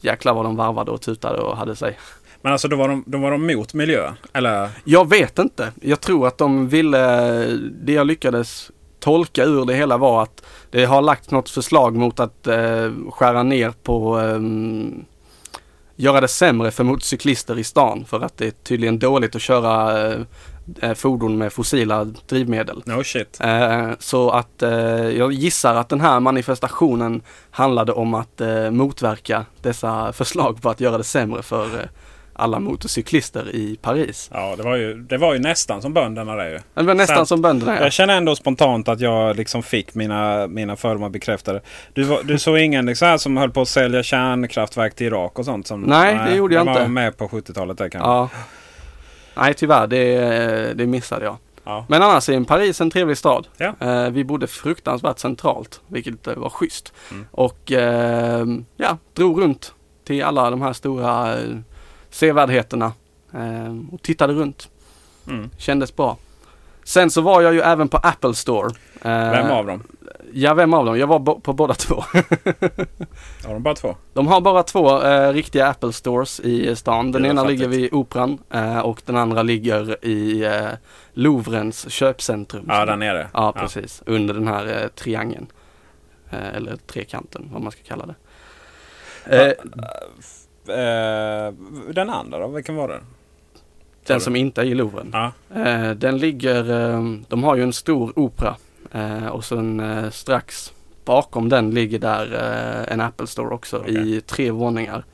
jäklar 0.00 0.34
vad 0.34 0.44
de 0.44 0.56
varvade 0.56 0.90
och 0.90 1.00
tutade 1.00 1.38
och 1.38 1.56
hade 1.56 1.76
sig. 1.76 1.98
Men 2.42 2.52
alltså 2.52 2.68
då 2.68 2.76
var 2.76 2.88
de, 2.88 3.04
då 3.06 3.18
var 3.18 3.30
de 3.30 3.46
mot 3.46 3.74
miljö? 3.74 4.12
Eller? 4.32 4.68
Jag 4.84 5.08
vet 5.08 5.38
inte. 5.38 5.72
Jag 5.82 6.00
tror 6.00 6.26
att 6.26 6.38
de 6.38 6.68
ville, 6.68 6.98
det 7.70 7.92
jag 7.92 8.06
lyckades 8.06 8.70
tolka 9.00 9.44
ur 9.44 9.64
det 9.64 9.74
hela 9.74 9.96
var 9.96 10.22
att 10.22 10.42
det 10.70 10.84
har 10.84 11.02
lagt 11.02 11.30
något 11.30 11.50
förslag 11.50 11.96
mot 11.96 12.20
att 12.20 12.46
eh, 12.46 12.92
skära 13.10 13.42
ner 13.42 13.70
på 13.82 14.20
eh, 14.20 14.40
göra 15.96 16.20
det 16.20 16.28
sämre 16.28 16.70
för 16.70 16.84
motorcyklister 16.84 17.58
i 17.58 17.64
stan 17.64 18.04
för 18.04 18.20
att 18.20 18.36
det 18.36 18.46
är 18.46 18.50
tydligen 18.50 18.98
dåligt 18.98 19.36
att 19.36 19.42
köra 19.42 20.06
eh, 20.80 20.94
fordon 20.94 21.38
med 21.38 21.52
fossila 21.52 22.04
drivmedel. 22.04 22.82
No 22.86 23.04
shit. 23.04 23.38
Eh, 23.40 23.90
så 23.98 24.30
att 24.30 24.62
eh, 24.62 24.70
jag 25.08 25.32
gissar 25.32 25.74
att 25.74 25.88
den 25.88 26.00
här 26.00 26.20
manifestationen 26.20 27.22
handlade 27.50 27.92
om 27.92 28.14
att 28.14 28.40
eh, 28.40 28.70
motverka 28.70 29.44
dessa 29.62 30.12
förslag 30.12 30.62
på 30.62 30.70
att 30.70 30.80
göra 30.80 30.98
det 30.98 31.04
sämre 31.04 31.42
för 31.42 31.64
eh, 31.64 31.88
alla 32.38 32.60
motorcyklister 32.60 33.54
i 33.56 33.78
Paris. 33.82 34.30
Ja, 34.32 34.54
det 34.56 34.62
var 34.62 34.76
ju, 34.76 34.94
det 34.94 35.18
var 35.18 35.32
ju 35.32 35.38
nästan 35.38 35.82
som 35.82 35.94
bönderna 35.94 36.34
det 36.36 36.50
ju. 36.50 36.58
Det 36.74 36.82
var 36.82 36.94
nästan 36.94 37.16
Så- 37.18 37.26
som 37.26 37.42
bönderna 37.42 37.74
ja. 37.76 37.82
Jag 37.82 37.92
känner 37.92 38.16
ändå 38.16 38.36
spontant 38.36 38.88
att 38.88 39.00
jag 39.00 39.36
liksom 39.36 39.62
fick 39.62 39.94
mina, 39.94 40.46
mina 40.46 40.76
fördomar 40.76 41.08
bekräftade. 41.08 41.60
Du, 41.92 42.02
var- 42.02 42.22
du 42.22 42.38
såg 42.38 42.58
ingen 42.58 42.86
liksom 42.86 43.18
som 43.18 43.36
höll 43.36 43.50
på 43.50 43.60
att 43.60 43.68
sälja 43.68 44.02
kärnkraftverk 44.02 44.94
till 44.94 45.06
Irak 45.06 45.38
och 45.38 45.44
sånt? 45.44 45.66
Som, 45.66 45.80
Nej, 45.80 46.18
det 46.30 46.36
gjorde 46.36 46.54
jag 46.54 46.62
inte. 46.68 46.80
var 46.80 46.88
med 46.88 47.16
på 47.16 47.28
70-talet 47.28 47.78
där 47.78 47.88
kanske. 47.88 48.10
ja. 48.10 48.28
Nej 49.36 49.54
tyvärr, 49.54 49.86
det, 49.86 50.74
det 50.74 50.86
missade 50.86 51.24
jag. 51.24 51.36
Ja. 51.64 51.84
Men 51.88 52.02
annars 52.02 52.28
är 52.28 52.44
Paris 52.44 52.80
en 52.80 52.90
trevlig 52.90 53.18
stad. 53.18 53.46
Ja. 53.56 53.74
Eh, 53.80 54.10
vi 54.10 54.24
bodde 54.24 54.46
fruktansvärt 54.46 55.18
centralt, 55.18 55.80
vilket 55.86 56.26
eh, 56.26 56.34
var 56.34 56.50
schysst. 56.50 56.92
Mm. 57.10 57.26
Och 57.30 57.72
eh, 57.72 58.44
ja, 58.76 58.98
drog 59.14 59.42
runt 59.42 59.74
till 60.06 60.24
alla 60.24 60.50
de 60.50 60.62
här 60.62 60.72
stora 60.72 61.34
sevärdheterna 62.10 62.92
eh, 63.34 63.76
och 63.92 64.02
tittade 64.02 64.32
runt. 64.32 64.68
Mm. 65.28 65.50
Kändes 65.58 65.96
bra. 65.96 66.16
Sen 66.84 67.10
så 67.10 67.20
var 67.20 67.42
jag 67.42 67.54
ju 67.54 67.60
även 67.60 67.88
på 67.88 67.96
Apple 67.96 68.34
Store. 68.34 68.70
Eh, 69.02 69.30
Vem 69.30 69.50
av 69.50 69.66
dem? 69.66 69.82
Ja, 70.32 70.54
vem 70.54 70.74
av 70.74 70.84
dem? 70.84 70.98
Jag 70.98 71.06
var 71.06 71.40
på 71.40 71.52
båda 71.52 71.74
två. 71.74 71.94
Har 73.46 73.52
de 73.52 73.62
bara 73.62 73.74
två? 73.74 73.96
De 74.12 74.26
har 74.26 74.40
bara 74.40 74.62
två 74.62 75.02
eh, 75.02 75.32
riktiga 75.32 75.66
Apple 75.66 75.92
Stores 75.92 76.40
i 76.40 76.76
stan. 76.76 77.12
Den 77.12 77.26
ena 77.26 77.42
fattigt. 77.42 77.60
ligger 77.60 77.68
vid 77.68 77.92
Operan 77.92 78.38
eh, 78.50 78.78
och 78.78 79.02
den 79.04 79.16
andra 79.16 79.42
ligger 79.42 80.04
i 80.04 80.44
eh, 80.44 80.68
Louvrens 81.12 81.90
köpcentrum. 81.90 82.64
Ja, 82.68 82.84
där 82.84 82.96
nere. 82.96 83.28
Ja, 83.32 83.52
precis. 83.52 84.02
Under 84.06 84.34
den 84.34 84.48
här 84.48 84.82
eh, 84.82 84.88
triangeln. 84.88 85.46
Eh, 86.30 86.48
eller 86.56 86.76
trekanten, 86.76 87.48
vad 87.52 87.62
man 87.62 87.72
ska 87.72 87.82
kalla 87.82 88.06
det. 88.06 88.14
Eh, 89.46 89.52
Eh, 90.70 91.52
den 91.92 92.10
andra 92.10 92.38
då? 92.38 92.48
Vilken 92.48 92.76
var 92.76 92.88
det? 92.88 93.00
den 94.08 94.20
som 94.20 94.36
inte 94.36 94.60
är 94.60 94.64
i 94.64 94.74
Louvren. 94.74 95.10
Ja. 95.12 95.32
Eh, 95.60 95.90
den 95.90 96.18
ligger, 96.18 96.90
eh, 96.94 97.02
de 97.28 97.44
har 97.44 97.56
ju 97.56 97.62
en 97.62 97.72
stor 97.72 98.18
opera 98.18 98.56
eh, 98.92 99.26
och 99.26 99.44
sen 99.44 99.80
eh, 99.80 100.10
strax 100.10 100.72
bakom 101.04 101.48
den 101.48 101.70
ligger 101.70 101.98
där 101.98 102.34
eh, 102.34 102.92
en 102.92 103.00
Apple 103.00 103.26
Store 103.26 103.54
också 103.54 103.78
Okej. 103.78 104.16
i 104.16 104.20
tre 104.20 104.50
våningar. 104.50 105.04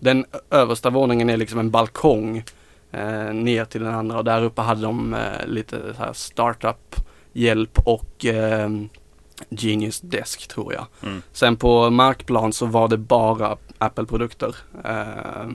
Den 0.00 0.24
översta 0.50 0.90
våningen 0.90 1.30
är 1.30 1.36
liksom 1.36 1.58
en 1.58 1.70
balkong 1.70 2.44
ner 3.32 3.64
till 3.64 3.82
den 3.82 3.94
andra 3.94 4.18
och 4.18 4.24
där 4.24 4.42
uppe 4.42 4.62
hade 4.62 4.82
de 4.82 5.16
lite 5.46 5.94
så 5.96 6.02
här 6.02 6.12
startup 6.12 6.96
hjälp 7.32 7.78
och 7.84 8.26
Genius 9.48 10.00
Desk 10.00 10.48
tror 10.48 10.72
jag. 10.72 10.86
Mm. 11.02 11.22
Sen 11.32 11.56
på 11.56 11.90
markplan 11.90 12.52
så 12.52 12.66
var 12.66 12.88
det 12.88 12.98
bara 12.98 13.56
Apple-produkter. 13.82 14.56
Eh, 14.84 15.48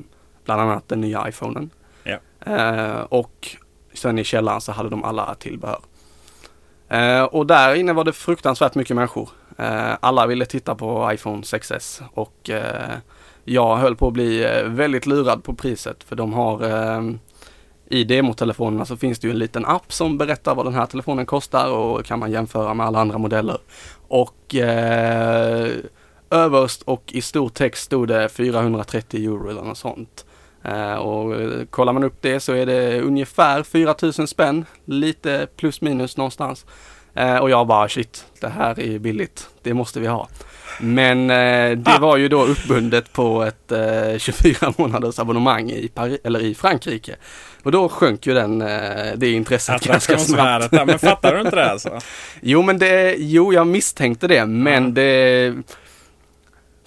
bland 0.45 0.61
annat 0.61 0.89
den 0.89 1.01
nya 1.01 1.29
iPhonen. 1.29 1.69
Ja. 2.03 2.17
Eh, 2.45 2.99
och 2.99 3.47
sen 3.93 4.19
i 4.19 4.23
källaren 4.23 4.61
så 4.61 4.71
hade 4.71 4.89
de 4.89 5.03
alla 5.03 5.35
tillbehör. 5.35 5.79
Eh, 6.89 7.23
och 7.23 7.47
där 7.47 7.75
inne 7.75 7.93
var 7.93 8.03
det 8.03 8.13
fruktansvärt 8.13 8.75
mycket 8.75 8.95
människor. 8.95 9.29
Alla 9.99 10.27
ville 10.27 10.45
titta 10.45 10.75
på 10.75 11.09
iPhone 11.13 11.41
6S 11.41 12.01
och 12.13 12.49
jag 13.43 13.77
höll 13.77 13.95
på 13.95 14.07
att 14.07 14.13
bli 14.13 14.61
väldigt 14.65 15.05
lurad 15.05 15.43
på 15.43 15.53
priset 15.53 16.03
för 16.03 16.15
de 16.15 16.33
har 16.33 16.63
i 17.89 18.03
demotelefonerna 18.03 18.85
så 18.85 18.97
finns 18.97 19.19
det 19.19 19.27
ju 19.27 19.31
en 19.31 19.39
liten 19.39 19.65
app 19.65 19.93
som 19.93 20.17
berättar 20.17 20.55
vad 20.55 20.65
den 20.65 20.73
här 20.73 20.85
telefonen 20.85 21.25
kostar 21.25 21.71
och 21.71 22.05
kan 22.05 22.19
man 22.19 22.31
jämföra 22.31 22.73
med 22.73 22.85
alla 22.85 22.99
andra 22.99 23.17
modeller. 23.17 23.57
Och 24.07 24.55
eh, 24.55 25.71
överst 26.29 26.81
och 26.81 27.03
i 27.07 27.21
stor 27.21 27.49
text 27.49 27.83
stod 27.83 28.07
det 28.07 28.29
430 28.29 29.25
euro 29.25 29.49
eller 29.49 29.61
något 29.61 29.77
sånt. 29.77 30.25
Eh, 30.67 30.93
och 30.93 31.35
eh, 31.35 31.65
kollar 31.69 31.93
man 31.93 32.03
upp 32.03 32.17
det 32.21 32.39
så 32.39 32.53
är 32.53 32.65
det 32.65 33.01
ungefär 33.01 33.63
4000 33.63 34.27
spänn, 34.27 34.65
lite 34.85 35.47
plus 35.57 35.81
minus 35.81 36.17
någonstans. 36.17 36.65
Eh, 37.13 37.37
och 37.37 37.49
jag 37.49 37.67
bara 37.67 37.89
shit, 37.89 38.25
det 38.41 38.47
här 38.47 38.79
är 38.79 38.99
billigt, 38.99 39.49
det 39.63 39.73
måste 39.73 39.99
vi 39.99 40.07
ha. 40.07 40.27
Men 40.79 41.27
det 41.83 41.97
var 42.01 42.17
ju 42.17 42.27
då 42.27 42.45
uppbundet 42.45 43.13
på 43.13 43.43
ett 43.43 43.71
eh, 43.71 44.17
24 44.17 44.73
månaders 44.77 45.19
abonnemang 45.19 45.69
i, 45.69 45.87
Paris, 45.87 46.19
eller 46.23 46.39
i 46.39 46.55
Frankrike. 46.55 47.15
Och 47.63 47.71
då 47.71 47.89
sjönk 47.89 48.27
ju 48.27 48.33
den, 48.33 48.59
det 49.15 49.31
intresset 49.31 49.83
ganska 49.83 50.17
snabbt. 50.17 50.71
Men 50.71 50.99
fattar 50.99 51.35
du 51.35 51.41
inte 51.41 51.55
det 51.55 51.71
alltså? 51.71 51.99
Jo 52.41 52.61
men 52.61 52.77
det, 52.77 53.15
jo 53.17 53.53
jag 53.53 53.67
misstänkte 53.67 54.27
det 54.27 54.45
men 54.45 54.93
det 54.93 55.53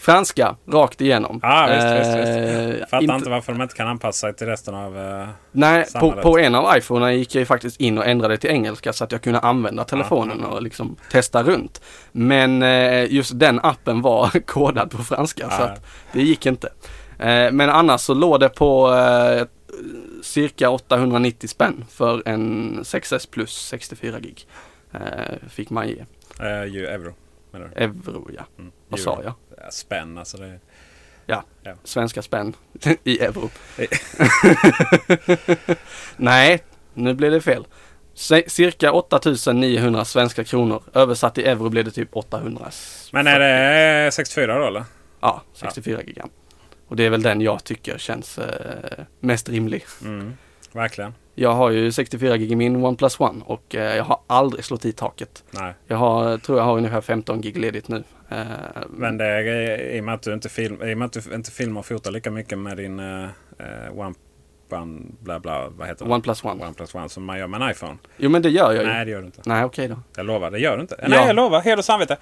Franska 0.01 0.57
rakt 0.73 1.01
igenom. 1.01 1.41
Ja, 1.43 1.67
visst, 1.71 1.87
visst, 2.09 2.29
Eh, 2.29 2.67
visst. 2.67 2.81
Fattar 2.91 3.03
inte- 3.03 3.15
inte 3.15 3.31
varför 3.31 3.53
de 3.53 3.63
inte 3.63 3.75
kan 3.75 3.89
anpassa 3.89 4.27
sig 4.27 4.35
till 4.37 4.47
resten 4.47 4.75
av... 4.75 4.99
eh, 4.99 5.29
Nej, 5.53 5.87
på, 6.01 6.13
på 6.13 6.39
en 6.39 6.55
av 6.55 6.77
iPhonerna 6.79 7.13
gick 7.13 7.35
jag 7.35 7.47
faktiskt 7.47 7.81
in 7.81 7.99
och 7.99 8.07
ändrade 8.07 8.37
till 8.37 8.51
engelska 8.51 8.93
så 8.93 9.05
att 9.05 9.13
jag 9.13 9.23
kunde 9.23 9.39
använda 9.39 9.85
telefonen 9.85 10.39
ja. 10.43 10.49
och 10.49 10.63
liksom 10.63 10.97
testa 11.13 11.43
runt. 11.43 11.83
Men 12.13 12.63
eh, 12.63 13.13
just 13.13 13.39
den 13.39 13.61
appen 13.63 14.03
var 14.03 14.29
kodad 14.47 14.91
på 14.91 14.99
franska 15.05 15.51
så 15.51 15.63
Ja. 15.63 15.69
att 15.69 15.87
det 16.13 16.23
gick 16.23 16.47
inte. 16.47 16.69
Eh, 17.19 17.53
men 17.53 17.71
annars 17.71 18.01
så 18.01 18.15
låg 18.15 18.41
det 18.41 18.49
på 18.49 18.95
eh, 18.95 19.47
cirka 20.23 20.71
890 20.71 21.49
spänn 21.49 21.85
för 21.91 22.23
en 22.29 22.79
6S 22.83 23.31
plus 23.31 23.67
64 23.67 24.21
gig. 24.21 24.47
Eh, 24.93 25.01
fick 25.49 25.71
man 25.71 25.89
ge. 25.89 26.05
eh, 26.41 26.65
ju 26.65 26.87
euro. 26.87 27.15
Menar 27.51 27.73
du? 27.75 27.85
Euro 27.85 28.31
ja. 28.37 28.43
Mm. 28.59 28.73
Vad 28.89 29.01
sa 29.01 29.21
jag? 29.25 29.35
Ja, 29.57 29.71
Spänn 29.71 30.19
alltså. 30.19 30.37
Det... 30.37 30.59
Svenska 31.85 32.23
spänn 32.23 32.57
i 33.05 33.21
euro. 33.21 33.51
Nej, 36.17 36.63
nu 36.95 37.15
blev 37.15 37.33
det 37.33 37.41
fel. 37.41 37.67
Cirka 38.47 38.93
8900 38.93 40.05
svenska 40.05 40.45
kronor. 40.45 40.83
Översatt 40.95 41.39
i 41.39 41.45
euro 41.45 41.69
blir 41.69 41.83
det 41.83 41.91
typ 41.91 42.17
800. 42.17 42.71
Men 43.13 43.27
är 43.27 43.41
det 43.41 44.13
64 44.13 44.59
då 44.59 44.67
eller? 44.67 44.85
Ja, 45.21 45.43
64 45.53 46.03
gigan. 46.03 46.31
Och 46.89 46.97
det 46.97 47.07
är 47.07 47.11
väl 47.11 47.23
den 47.23 47.41
jag 47.41 47.65
tycker 47.65 47.99
känns 47.99 48.39
eh, 48.39 49.05
mest 49.21 49.49
rimlig. 49.49 49.85
Mm. 50.05 50.37
Verkligen. 50.73 51.15
Jag 51.35 51.53
har 51.53 51.71
ju 51.71 51.93
64 51.93 52.37
gig 52.37 52.53
i 52.53 52.57
min 52.57 52.77
OnePlus 52.85 53.21
One 53.21 53.43
och 53.47 53.75
eh, 53.75 53.97
jag 53.97 54.05
har 54.05 54.21
aldrig 54.27 54.65
slått 54.65 54.85
i 54.85 54.93
taket. 54.93 55.45
Nej. 55.51 55.75
Jag 55.87 55.97
har, 55.97 56.39
tror 56.39 56.59
jag 56.59 56.65
har 56.65 56.77
ungefär 56.77 57.01
15 57.01 57.41
gig 57.41 57.57
ledigt 57.57 57.89
nu. 57.89 58.05
Eh, 58.29 58.43
Men 58.91 59.19
det 59.19 59.25
är 59.25 59.81
i 59.97 60.01
och 60.01 60.05
med 60.05 60.15
att 60.15 60.23
du 60.23 60.35
inte, 60.35 60.49
film, 60.49 60.83
i 60.83 60.95
och 60.95 61.11
du 61.11 61.35
inte 61.35 61.51
filmar 61.51 61.79
och 61.81 61.87
fotar 61.87 62.11
lika 62.11 62.31
mycket 62.31 62.59
med 62.59 62.77
din 62.77 63.01
uh, 63.01 63.29
One, 63.95 64.15
one 64.71 65.01
bla 65.21 65.41
bla, 65.41 65.69
vad 65.69 65.89
heter 65.89 66.05
det? 66.05 66.11
OnePlus 66.11 66.45
One. 66.45 66.65
OnePlus 66.65 66.95
One 66.95 67.09
som 67.09 67.25
man 67.25 67.39
gör 67.39 67.47
med 67.47 67.63
en 67.63 67.71
iPhone. 67.71 67.99
Jo 68.17 68.31
men 68.31 68.43
det 68.43 68.51
gör 68.51 68.73
jag 68.73 68.83
ju. 68.85 68.89
Nej 68.89 69.05
det 69.05 69.11
gör 69.11 69.21
du 69.21 69.27
inte. 69.27 69.43
Nej 69.47 69.65
okej 69.65 69.89
då. 69.89 69.97
Jag 70.17 70.27
lovar, 70.27 70.51
det 70.51 70.59
gör 70.59 70.77
du 70.77 70.83
inte. 70.83 70.97
Ja. 71.03 71.09
Nej 71.09 71.27
jag 71.27 71.37
lovar, 71.37 71.61
heder 71.61 71.79
och 71.79 71.85
samvete. 71.85 72.17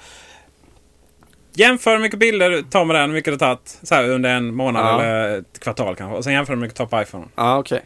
Jämför 1.53 1.91
hur 1.93 1.99
mycket 1.99 2.19
bilder 2.19 2.51
du 2.51 2.63
tar 2.63 2.85
med 2.85 2.97
den, 2.97 3.11
hur 3.11 3.15
mycket 3.17 3.33
det 3.35 3.39
tagit 3.39 3.79
så 3.83 3.95
här, 3.95 4.09
under 4.11 4.31
en 4.37 4.55
månad 4.55 4.85
Ja. 4.87 5.03
eller 5.03 5.39
ett 5.39 5.59
kvartal 5.61 5.97
kanske. 5.97 6.17
Och 6.17 6.25
sen 6.25 6.33
jämför 6.33 6.53
hur 6.53 6.61
mycket 6.61 6.77
du 6.77 6.85
tar 6.87 6.97
på 6.99 7.03
iPhone. 7.03 7.25
Ja 7.35 7.59
okej. 7.59 7.83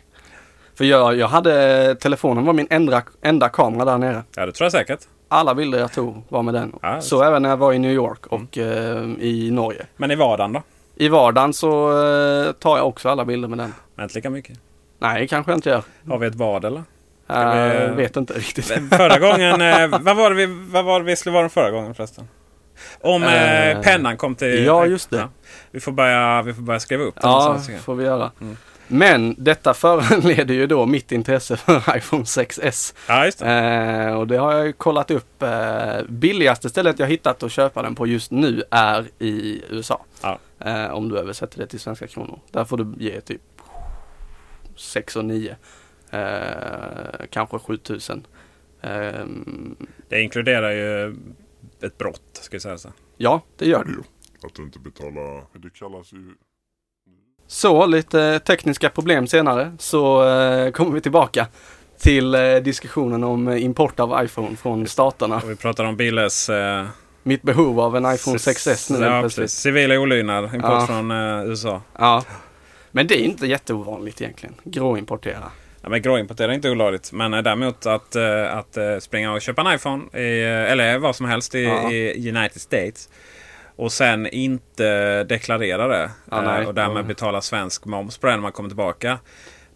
För 0.75 0.85
jag, 0.85 1.17
jag 1.17 1.29
hade, 1.29 1.95
telefonen 1.95 2.45
var 2.45 2.53
min 2.53 2.67
enda, 2.71 3.03
enda 3.23 3.49
kamera 3.49 3.85
där 3.85 3.99
nere. 3.99 4.23
Ja 4.37 4.47
det 4.47 4.53
tror 4.53 4.65
jag 4.65 4.73
säkert. 4.73 5.01
Alla 5.29 5.55
bilder 5.55 5.79
jag 5.79 5.93
tog 5.93 6.23
var 6.29 6.43
med 6.43 6.55
den. 6.55 6.73
Ja, 6.83 7.01
så 7.01 7.23
även 7.23 7.43
när 7.43 7.49
jag 7.49 7.57
var 7.57 7.73
i 7.73 7.79
New 7.79 7.93
York 7.93 8.27
och 8.27 8.59
eh, 8.59 9.03
i 9.19 9.51
Norge. 9.53 9.87
Men 9.97 10.11
i 10.11 10.15
vardagen 10.15 10.53
då? 10.53 10.63
I 10.97 11.09
vardagen 11.09 11.53
så 11.53 11.91
eh, 11.91 12.53
tar 12.53 12.77
jag 12.77 12.89
också 12.89 13.09
alla 13.09 13.25
bilder 13.25 13.49
med 13.49 13.59
den. 13.59 13.75
Men 13.95 14.03
inte 14.03 14.15
lika 14.15 14.31
mycket. 14.31 14.59
Nej, 14.99 15.29
kanske 15.29 15.53
jag 15.53 15.59
inte 15.59 15.71
gör. 15.71 15.83
Har 16.09 16.19
vi 16.19 16.27
ett 16.27 16.35
bad 16.35 16.65
eller? 16.65 16.83
Jag 17.27 17.89
vi- 17.89 17.95
vet 17.97 18.17
inte 18.17 18.33
riktigt. 18.33 18.67
Förra 18.91 19.19
gången, 19.19 19.61
eh, 19.61 19.99
vad 20.01 20.17
var 20.17 20.31
det 20.31 20.37
vi, 20.37 20.47
vad 20.71 20.85
var 20.85 21.01
det 21.01 21.07
vi 21.07 21.17
skulle 21.17 21.35
vara 21.35 21.49
förra 21.49 21.71
gången 21.71 21.95
förresten? 21.95 22.29
Om 23.01 23.23
eh, 23.23 23.69
Eh, 23.71 23.81
pennan 23.81 24.17
kom 24.17 24.35
till... 24.35 24.65
ja, 24.65 24.87
just 24.87 25.11
det. 25.11 25.29
Vi, 25.71 25.81
får 25.81 25.93
börja, 25.93 26.43
vi 26.43 26.55
får 26.55 26.63
börja 26.63 26.81
skriva 26.81 27.05
upp 27.05 27.15
den. 27.21 27.31
Ja, 27.31 27.59
så- 27.67 27.73
får 27.73 27.95
vi 27.95 28.05
göra. 28.05 28.31
Mm. 28.41 28.57
Men 28.95 29.35
detta 29.39 29.75
föranleder 29.75 30.55
ju 30.55 30.67
då 30.67 30.87
mitt 30.87 31.13
intresse 31.13 31.57
för 31.57 31.97
iPhone 31.97 32.23
6S. 32.23 32.95
Ja, 33.09 33.25
just 33.25 33.39
det. 33.39 33.47
Eh, 33.47 34.15
och 34.15 34.27
det 34.27 34.37
har 34.37 34.53
jag 34.53 34.67
ju 34.67 34.73
kollat 34.73 35.11
upp. 35.11 35.43
Eh, 35.43 36.03
billigaste 36.09 36.69
stället 36.69 36.99
jag 36.99 37.07
hittat 37.07 37.43
att 37.43 37.53
köpa 37.53 37.83
den 37.83 37.95
på 37.95 38.07
just 38.07 38.31
nu 38.31 38.63
är 38.71 39.09
i 39.19 39.63
USA. 39.71 40.05
Ja. 40.23 40.39
Eh, 40.61 40.87
om 40.91 41.09
du 41.09 41.19
översätter 41.19 41.59
det 41.59 41.67
till 41.67 41.81
svenska 41.81 42.07
kronor. 42.07 42.41
Där 42.51 42.65
får 42.65 42.77
du 42.77 43.05
ge 43.05 43.21
typ 43.21 43.43
6 44.77 45.17
och 45.17 45.25
9. 45.25 45.57
Eh, 46.11 47.27
kanske 47.31 47.59
7000. 47.59 48.27
Eh, 48.81 48.91
Det 50.09 50.23
inkluderar 50.23 50.71
ju 50.71 51.17
ett 51.83 51.99
brott, 51.99 52.23
ska 52.33 52.55
jag 52.55 52.63
säga 52.63 52.79
så. 52.79 52.89
ja, 53.17 53.41
det 53.57 53.67
gör 53.67 53.85
det. 53.85 54.47
Att 54.47 54.55
du 54.55 54.63
inte 54.63 54.79
betalar, 54.79 55.45
det 55.53 55.71
kallas 55.75 56.13
ju 56.13 56.35
Så, 57.53 57.87
lite 57.87 58.39
tekniska 58.39 58.91
problem 58.91 59.27
senare 59.27 59.73
så 59.79 60.29
eh, 60.29 60.71
kommer 60.71 60.93
vi 60.93 61.01
tillbaka 61.01 61.47
till 62.01 62.35
eh, 62.35 62.57
diskussionen 62.57 63.25
om 63.25 63.49
import 63.49 64.01
av 64.01 64.25
iPhone 64.25 64.57
från 64.57 64.87
staterna. 64.87 65.37
Och 65.37 65.51
vi 65.51 65.57
pratar 65.57 65.85
om 65.85 65.97
Billes... 65.97 66.49
Eh, 66.49 66.87
Mitt 67.23 67.43
behov 67.43 67.81
av 67.81 67.97
en 67.97 68.15
iPhone 68.15 68.37
6S 68.37 68.93
nu 68.99 69.05
ja, 69.07 69.21
plötsligt. 69.21 69.51
Civila 69.51 69.99
olydnad, 69.99 70.45
import 70.45 70.71
Ja. 70.71 70.87
från 70.87 71.11
eh, 71.11 71.45
USA. 71.51 71.83
Ja. 71.99 72.25
Men 72.91 73.07
det 73.07 73.21
är 73.21 73.25
inte 73.25 73.47
jätteovanligt 73.47 74.21
egentligen. 74.21 74.55
Gråimportera. 74.65 75.51
Ja, 75.83 75.89
men 75.89 76.03
gråimportera 76.03 76.51
är 76.51 76.55
inte 76.55 76.71
olagligt. 76.71 77.13
Men 77.13 77.35
eh, 77.35 77.43
däremot 77.43 77.87
att, 77.87 78.17
eh, 78.17 78.57
att 78.57 78.79
springa 79.03 79.33
och 79.33 79.43
köpa 79.43 79.61
en 79.63 79.75
iPhone, 79.75 80.05
i, 80.21 80.43
eller 80.45 80.99
vad 80.99 81.17
som 81.17 81.27
helst 81.27 81.55
i, 81.55 81.63
Ja. 81.65 81.91
i 81.93 82.31
United 82.37 82.61
States. 82.61 83.09
Och 83.77 83.93
sen 83.93 84.27
inte 84.27 85.25
deklarera 85.25 85.89
det. 85.89 86.11
Ja, 86.31 86.41
nej. 86.43 86.63
eh, 86.63 86.69
och 86.69 86.75
därmed 86.75 86.97
Mm. 86.97 87.09
betala 87.09 87.41
svensk 87.41 87.85
moms 87.85 88.19
på 88.19 88.27
det 88.27 88.33
när 88.33 88.41
man 88.43 88.53
kommer 88.53 88.69
tillbaka. 88.69 89.19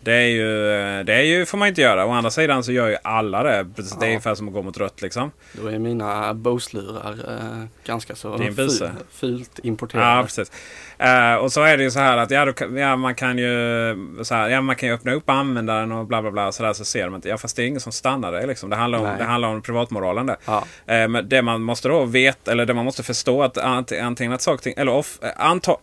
Det 0.06 0.14
är 0.14 0.26
ju, 0.28 0.70
eh, 0.70 1.04
det 1.04 1.14
är 1.14 1.22
ju, 1.22 1.46
får 1.46 1.58
man 1.58 1.68
inte 1.68 1.80
göra. 1.80 2.06
Å 2.06 2.10
andra 2.10 2.30
sidan 2.30 2.64
så 2.64 2.72
gör 2.72 2.88
ju 2.88 2.96
alla 3.04 3.42
det. 3.42 3.50
Det 3.76 3.82
är 3.82 3.84
Ja. 4.00 4.06
ungefär 4.06 4.34
som 4.34 4.48
att 4.48 4.54
gå 4.54 4.62
mot 4.62 4.78
rött 4.78 5.02
liksom. 5.02 5.30
Då 5.52 5.66
är 5.66 5.78
mina 5.78 6.34
Bose-lurar 6.34 7.12
eh, 7.28 7.64
ganska 7.84 8.14
så 8.14 8.38
buse. 8.56 8.90
fult 9.10 9.50
Ja, 9.54 9.68
importerade. 9.68 10.22
precis. 10.22 10.52
Eh, 10.98 11.34
och 11.34 11.52
så 11.52 11.62
är 11.62 11.76
det 11.76 11.82
ju 11.82 11.90
så 11.90 11.98
här 11.98 12.16
att 12.16 12.30
ja, 12.30 12.44
då, 12.44 12.78
ja, 12.78 12.96
man 12.96 13.14
kan 13.14 13.38
ju 13.38 13.96
så 14.22 14.34
här, 14.34 14.48
ja, 14.48 14.60
man 14.60 14.76
kan 14.76 14.88
ju 14.88 14.94
öppna 14.94 15.12
upp 15.12 15.30
användaren 15.30 15.92
och 15.92 16.06
bla 16.06 16.22
bla 16.22 16.30
bla. 16.30 16.52
Så, 16.52 16.62
där, 16.62 16.72
så 16.72 16.84
ser 16.84 17.04
de 17.04 17.14
inte. 17.14 17.28
Ja, 17.28 17.38
fast 17.38 17.56
det 17.56 17.62
är 17.62 17.66
ingen 17.66 17.80
som 17.80 17.92
stannar 17.92 18.32
det. 18.32 18.46
Liksom. 18.46 18.70
Det, 18.70 18.76
handlar 18.76 18.98
om, 18.98 19.04
Nej. 19.04 19.14
det 19.18 19.24
handlar 19.24 19.48
om 19.48 19.62
privatmoralen 19.62 20.26
där. 20.26 20.36
Ja. 20.46 20.64
Eh, 20.86 21.08
men 21.08 21.28
det 21.28 21.42
man 21.42 21.62
måste 21.62 21.88
då 21.88 22.04
veta, 22.04 22.52
eller 22.52 22.66
det 22.66 22.74
man 22.74 22.84
måste 22.84 23.02
förstå 23.02 23.42
att 23.42 23.56
ant- 23.56 24.02
antingen 24.02 24.32
att 24.32 24.42
saker 24.42 24.74
eller 24.76 24.92
off, 24.92 25.18
eh, 25.22 25.30
anta... 25.36 25.76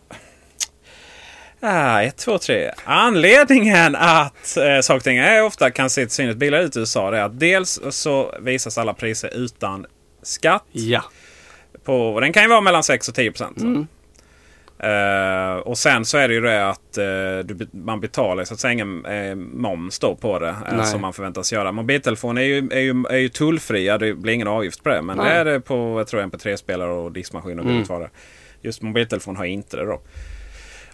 Ah, 1.66 2.02
ett, 2.02 2.16
två, 2.16 2.38
tre. 2.38 2.70
Anledningen 2.84 3.96
att 3.96 4.56
eh, 4.56 4.80
saker 4.80 4.96
och 4.96 5.02
ting 5.04 5.18
är 5.18 5.42
ofta 5.42 5.70
kan 5.70 5.90
se 5.90 6.00
till 6.00 6.10
synes 6.10 6.36
billigare 6.36 6.64
ut 6.64 6.76
i 6.76 6.78
USA 6.78 7.10
det 7.10 7.18
är 7.18 7.22
att 7.22 7.40
dels 7.40 7.80
så 7.90 8.34
visas 8.40 8.78
alla 8.78 8.94
priser 8.94 9.30
utan 9.34 9.86
skatt. 10.22 10.64
ja. 10.72 11.04
På, 11.84 12.20
den 12.20 12.32
kan 12.32 12.42
ju 12.42 12.48
vara 12.48 12.60
mellan 12.60 12.82
6 12.82 13.08
och 13.08 13.14
10 13.14 13.30
procent. 13.32 13.60
Mm. 13.60 13.86
Eh, 14.78 15.56
och 15.56 15.78
sen 15.78 16.04
så 16.04 16.18
är 16.18 16.28
det 16.28 16.34
ju 16.34 16.40
det 16.40 16.68
att 16.68 16.98
eh, 16.98 17.04
du, 17.44 17.68
man 17.72 18.00
betalar 18.00 18.44
så 18.44 18.54
att 18.54 18.60
säga 18.60 18.72
ingen 18.72 19.04
eh, 19.06 19.34
moms 19.34 19.98
då 19.98 20.14
på 20.14 20.38
det. 20.38 20.56
Nej. 20.72 20.86
som 20.86 21.00
man 21.00 21.12
förväntas 21.12 21.52
göra. 21.52 21.72
Mobiltelefon 21.72 22.38
är 22.38 22.42
ju, 22.42 22.68
är 22.70 22.80
ju, 22.80 23.04
är 23.10 23.16
ju 23.16 23.28
tullfria. 23.28 23.98
Det 23.98 24.14
blir 24.14 24.32
ingen 24.32 24.48
avgift 24.48 24.82
på 24.82 24.88
det. 24.88 25.02
Men 25.02 25.16
Nej. 25.16 25.26
det 25.26 25.32
är 25.34 25.44
det 25.44 25.60
på 25.60 26.00
jag 26.00 26.06
tror 26.06 26.22
MP3-spelare 26.22 26.90
och 26.90 27.12
diskmaskin 27.12 27.58
och 27.58 27.64
Mm. 27.64 27.76
mm. 27.76 27.88
vad 27.88 28.08
Just 28.62 28.82
mobiltelefon 28.82 29.36
har 29.36 29.44
inte 29.44 29.76
det 29.76 29.84
då. 29.84 30.00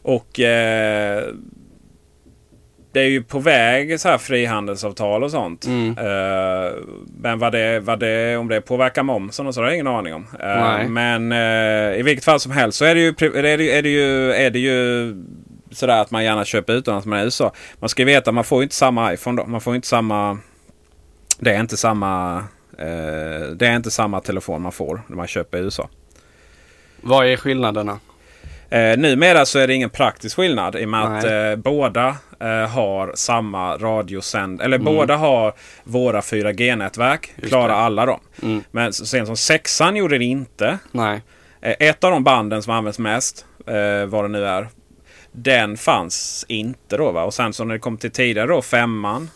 Och 0.03 0.41
eh, 0.41 1.25
det 2.93 3.01
är 3.01 3.09
ju 3.09 3.23
på 3.23 3.39
väg 3.39 4.01
så 4.01 4.09
här 4.09 4.19
frihandelsavtal 4.19 5.25
och 5.25 5.31
sånt. 5.31 5.67
Mm. 5.67 5.99
Eh, 5.99 6.73
men 7.17 7.39
vad 7.39 7.53
det, 7.53 7.81
vad 7.81 8.01
det, 8.01 8.37
om 8.37 8.49
det 8.49 8.61
påverkar 8.61 9.03
momsen 9.03 9.47
och 9.47 9.55
så 9.55 9.61
har 9.61 9.67
jag 9.67 9.75
ingen 9.75 9.87
aning 9.87 10.15
om. 10.15 10.27
Eh, 10.41 10.89
men 10.89 11.33
eh, 11.33 12.01
i 12.01 12.03
vilket 12.03 12.25
fall 12.25 12.41
som 12.41 12.53
helst 12.53 12.79
så 12.79 12.85
är 12.85 12.95
det 12.95 13.01
ju, 13.01 13.09
är 13.09 13.57
det, 13.59 13.77
är 13.79 13.83
det 13.83 13.89
ju, 13.89 14.33
är 14.33 14.51
det 14.51 14.59
ju 14.59 15.15
sådär 15.71 16.01
att 16.01 16.11
man 16.11 16.25
gärna 16.25 16.45
köper 16.45 16.73
utomlands 16.73 17.07
men 17.07 17.21
i 17.21 17.25
USA. 17.25 17.53
Man 17.75 17.89
ska 17.89 18.03
ju 18.03 18.07
veta 18.07 18.31
att 18.31 18.35
man 18.35 18.45
får 18.45 18.59
ju 18.59 18.63
inte 18.63 18.75
samma 18.75 19.13
iPhone 19.13 19.43
då. 19.43 19.49
Man 19.49 19.61
får 19.61 19.75
inte 19.75 19.89
samma... 19.89 20.39
Det 21.39 21.55
är 21.55 21.61
inte 21.61 21.77
samma... 21.77 22.37
Eh, 22.79 23.47
det 23.55 23.67
är 23.67 23.77
inte 23.77 23.91
samma 23.91 24.21
telefon 24.21 24.63
man 24.63 24.73
får 24.73 25.03
när 25.07 25.17
man 25.17 25.27
köper 25.27 25.59
i 25.59 25.61
USA. 25.61 25.89
Vad 27.01 27.27
är 27.27 27.37
skillnaderna? 27.37 27.99
Eh, 28.71 28.99
numera 28.99 29.47
så 29.47 29.59
är 29.59 29.67
det 29.67 29.75
ingen 29.75 29.91
praktisk 29.91 30.37
skillnad 30.37 30.77
i 30.77 30.85
och 30.85 30.89
med 30.89 31.03
att 31.05 31.23
Nej. 31.25 31.51
eh, 31.51 31.57
båda 31.57 32.17
eh, 32.41 32.69
har 32.71 33.13
samma 33.15 33.77
radiosänd. 33.77 34.61
Eller 34.63 34.77
Mm. 34.79 34.85
båda 34.95 35.17
har 35.17 35.53
våra 35.85 36.21
4G-nätverk. 36.21 37.33
Just 37.37 37.49
Klarar 37.49 37.75
alla 37.75 38.07
dem. 38.07 38.21
Mm. 38.43 38.63
Men 38.71 38.93
så 38.93 39.07
sent 39.07 39.27
som 39.27 39.37
sexan 39.37 39.97
gjorde 39.97 40.19
det 40.19 40.25
inte. 40.25 40.79
Eh, 41.61 41.75
ett 41.79 42.05
av 42.05 42.11
de 42.11 42.25
banden 42.25 42.63
som 42.63 42.73
används 42.73 42.99
mest, 42.99 43.45
eh, 43.67 44.07
vad 44.07 44.25
det 44.25 44.29
nu 44.29 44.45
är. 44.47 44.69
Den 45.33 45.77
fanns 45.77 46.45
inte 46.49 46.97
då 46.97 47.11
va. 47.13 47.23
Och 47.25 47.35
sen 47.35 47.53
så 47.53 47.65
när 47.65 47.75
det 47.75 47.79
kom 47.81 47.97
till 47.97 48.11
tidigare 48.11 48.47
då 48.49 48.63
femman. 48.63 49.31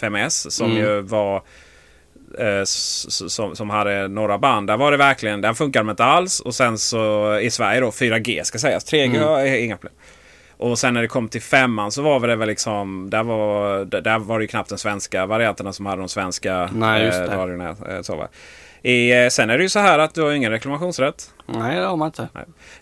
5S 0.00 0.50
som 0.50 0.66
Mm. 0.70 0.78
ju 0.78 1.00
var 1.00 1.42
eh, 2.38 2.62
som, 2.64 3.56
som 3.56 3.70
hade 3.70 4.08
några 4.08 4.38
band. 4.38 4.66
Där 4.66 4.76
var 4.76 4.90
det 4.90 4.96
verkligen, 4.96 5.40
den 5.40 5.54
funkade 5.54 5.90
inte 5.90 6.04
alls. 6.04 6.40
Och 6.40 6.54
sen 6.54 6.78
så 6.78 7.34
i 7.38 7.50
Sverige 7.50 7.80
då 7.80 7.90
4G 7.90 8.42
ska 8.44 8.58
sägas. 8.58 8.92
3G 8.92 9.16
Mm. 9.38 9.64
inga 9.64 9.76
problem. 9.76 9.98
Och 10.56 10.78
sen 10.78 10.94
när 10.94 11.02
det 11.02 11.08
kom 11.08 11.28
till 11.28 11.42
femman 11.42 11.92
så 11.92 12.02
var 12.02 12.26
det 12.28 12.36
väl 12.36 12.48
liksom, 12.48 13.10
där 13.10 13.22
var, 13.22 13.84
där- 13.84 14.00
där 14.00 14.18
var 14.18 14.38
det 14.38 14.42
ju 14.42 14.48
knappt 14.48 14.68
den 14.68 14.78
svenska 14.78 15.26
varianterna 15.26 15.72
som 15.72 15.86
hade 15.86 16.02
de 16.02 16.08
svenska 16.08 16.70
Nej, 16.74 17.04
just 17.04 17.18
eh, 17.20 17.24
radiorna. 17.38 17.76
Eh, 17.88 18.00
så 18.02 18.16
va. 18.16 18.28
I, 18.82 19.22
eh, 19.22 19.28
sen 19.28 19.50
är 19.50 19.56
det 19.58 19.62
ju 19.62 19.68
så 19.68 19.78
här 19.78 19.98
att 19.98 20.14
du 20.14 20.22
har 20.22 20.32
ingen 20.32 20.50
reklamationsrätt. 20.50 21.30
Nej, 21.46 21.76
det 21.80 21.86
har 21.86 21.96
man 21.96 22.06
inte. 22.08 22.22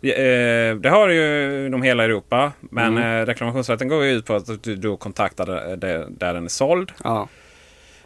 Eh, 0.02 0.76
det 0.76 0.88
har 0.90 1.08
ju 1.08 1.66
inom 1.66 1.82
hela 1.82 2.04
Europa. 2.04 2.52
Men 2.60 2.98
Mm. 2.98 3.26
reklamationsrätten 3.26 3.88
går 3.88 4.04
ju 4.04 4.10
ut 4.12 4.26
på 4.26 4.34
att 4.36 4.62
du 4.62 4.76
då 4.76 4.96
kontaktar 4.96 5.46
där 6.18 6.34
den 6.34 6.44
är 6.44 6.48
såld. 6.48 6.92
Ja. 7.04 7.28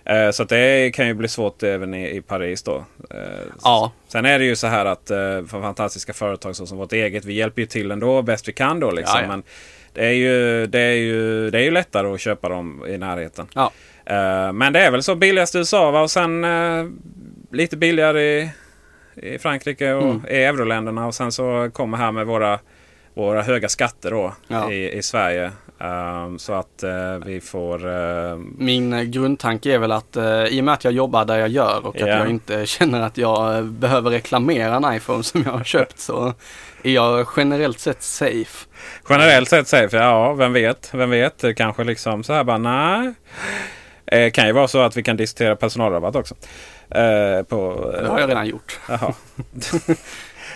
Eh, 0.05 0.31
så 0.31 0.45
det 0.45 0.95
kan 0.95 1.07
ju 1.07 1.15
bli 1.15 1.29
svårt 1.29 1.63
även 1.63 1.95
i, 1.95 2.17
i 2.17 2.21
Paris 2.23 2.63
då. 2.63 2.85
Eh, 3.11 3.17
Ja. 3.63 3.93
Sen 4.09 4.25
är 4.27 4.39
det 4.39 4.45
ju 4.45 4.57
så 4.57 4.67
här 4.67 4.85
att 4.85 5.11
eh, 5.11 5.17
för 5.19 5.61
fantastiska 5.61 6.13
företag 6.13 6.57
som 6.57 6.79
vårt 6.79 6.93
eget, 6.93 7.25
vi 7.25 7.33
hjälper 7.35 7.63
ju 7.63 7.67
till 7.67 7.91
ändå 7.91 8.23
bäst 8.23 8.49
vi 8.49 8.53
kan 8.53 8.81
då 8.81 8.91
liksom. 8.91 9.17
Ja, 9.17 9.23
ja. 9.23 9.29
Men 9.29 9.43
det 9.93 10.07
är, 10.07 10.13
ju, 10.13 10.67
det, 10.67 10.79
är 10.81 10.93
ju, 10.95 11.51
det 11.51 11.59
är 11.59 11.63
ju 11.63 11.71
lättare 11.71 12.07
att 12.15 12.21
köpa 12.21 12.49
dem 12.49 12.85
i 12.89 12.99
närheten. 12.99 13.47
Ja. 13.55 13.73
Men 14.53 14.73
det 14.73 14.81
är 14.81 14.91
väl 14.91 15.03
så 15.03 15.15
billigast 15.15 15.55
i 15.55 15.59
USA 15.59 15.91
va? 15.91 16.01
och 16.03 16.11
sen 16.11 16.47
lite 17.53 17.77
billigare 17.77 18.23
i, 18.23 18.51
i 19.17 19.39
Frankrike 19.39 19.93
och 19.93 20.03
Mm. 20.03 20.23
i 20.29 20.37
euroländerna. 20.45 21.07
Och 21.07 21.15
sen 21.15 21.33
så 21.33 21.71
kommer 21.73 21.99
här 21.99 22.13
med 22.13 22.27
våra, 22.27 22.59
våra 23.15 23.43
höga 23.43 23.69
skatter 23.69 24.11
då 24.11 24.35
i, 24.71 24.91
i 24.99 25.03
Sverige. 25.03 25.51
Eh, 25.83 26.37
så 26.37 26.53
att 26.53 26.83
eh, 26.83 27.17
vi 27.27 27.41
får... 27.41 27.87
eh, 27.89 28.37
Min 28.59 29.11
grundtanke 29.11 29.75
är 29.75 29.79
väl 29.79 29.93
att 29.93 30.17
eh, 30.17 30.45
i 30.45 30.61
och 30.61 30.65
med 30.65 30.75
att 30.75 30.85
jag 30.85 30.93
jobbar 30.93 31.25
där 31.25 31.39
jag 31.39 31.49
gör 31.49 31.87
och 31.87 31.95
att 31.95 32.01
Ja. 32.01 32.07
jag 32.07 32.31
inte 32.31 32.67
känner 32.67 33.01
att 33.01 33.17
jag 33.19 33.57
eh, 33.57 33.63
behöver 33.63 34.11
reklamera 34.11 34.75
en 34.77 34.95
iPhone 34.97 35.23
som 35.23 35.43
jag 35.47 35.53
har 35.53 35.65
köpt 35.65 35.99
så 35.99 36.35
är 36.83 36.93
jag 36.93 37.27
generellt 37.37 37.79
sett 37.81 38.03
safe. 38.03 38.67
Generellt 39.09 39.49
sett 39.49 39.93
vi 39.93 39.97
ja, 39.97 40.33
vem 40.33 40.53
vet, 40.53 40.91
vem 40.95 41.11
vet. 41.11 41.45
Kanske 41.57 41.85
liksom 41.85 42.23
så 42.25 42.33
här 42.33 42.45
bara 42.45 42.59
nej. 42.59 43.15
Eh, 44.07 44.31
kan 44.31 44.47
ju 44.47 44.53
vara 44.53 44.69
så 44.69 44.81
att 44.81 44.97
vi 44.97 45.03
kan 45.03 45.17
diskutera 45.17 45.57
personalrabatt 45.57 46.17
också. 46.17 46.35
Eh, 46.91 47.43
på, 47.43 47.91
Det 48.03 48.09
har 48.09 48.21
jag 48.21 48.29
redan 48.31 48.47
gjort. 48.47 48.81
Jaha. 48.89 49.13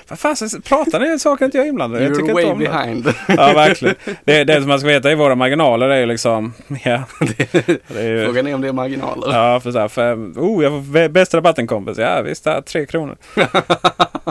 Vad 0.09 0.19
fan, 0.19 0.37
pratar 0.65 1.01
ni 1.01 1.19
saker 1.19 1.45
inte 1.45 1.57
jag 1.59 1.65
är 1.67 1.69
inblandad? 1.71 2.03
Jag 2.03 2.11
You're 2.11 2.17
tycker 2.17 2.33
way 2.35 2.43
inte 2.43 2.53
om 2.53 2.59
det. 2.59 2.69
behind. 2.69 3.07
Ja, 3.29 3.53
verkligen. 3.53 3.95
Det, 4.25 4.45
det 4.45 4.55
som 4.61 4.69
man 4.69 4.79
ska 4.79 4.89
veta 4.89 5.13
i 5.13 5.15
våra 5.15 5.35
marginaler 5.35 5.89
är 5.89 6.01
ju 6.01 6.07
liksom... 6.07 6.53
Ja, 6.85 7.03
det 7.21 7.99
är 7.99 8.09
ju, 8.09 8.25
Frågan 8.25 8.47
är 8.47 8.55
om 8.55 8.61
det 8.61 8.69
är 8.69 8.73
marginaler. 8.73 9.35
Ja, 9.39 9.61
för 9.61 9.73
så 9.73 9.79
här, 9.79 9.89
för, 9.89 10.15
oh, 10.15 10.63
jag 10.65 10.73
får 10.73 10.93
bä- 10.99 11.09
bästa 11.09 11.37
rabatten 11.37 11.67
kompis. 11.67 11.99
Ja, 11.99 12.23
visst, 12.23 12.45
det 12.45 12.51
är 12.51 12.61
tre 12.61 12.87
kronor. 12.87 13.17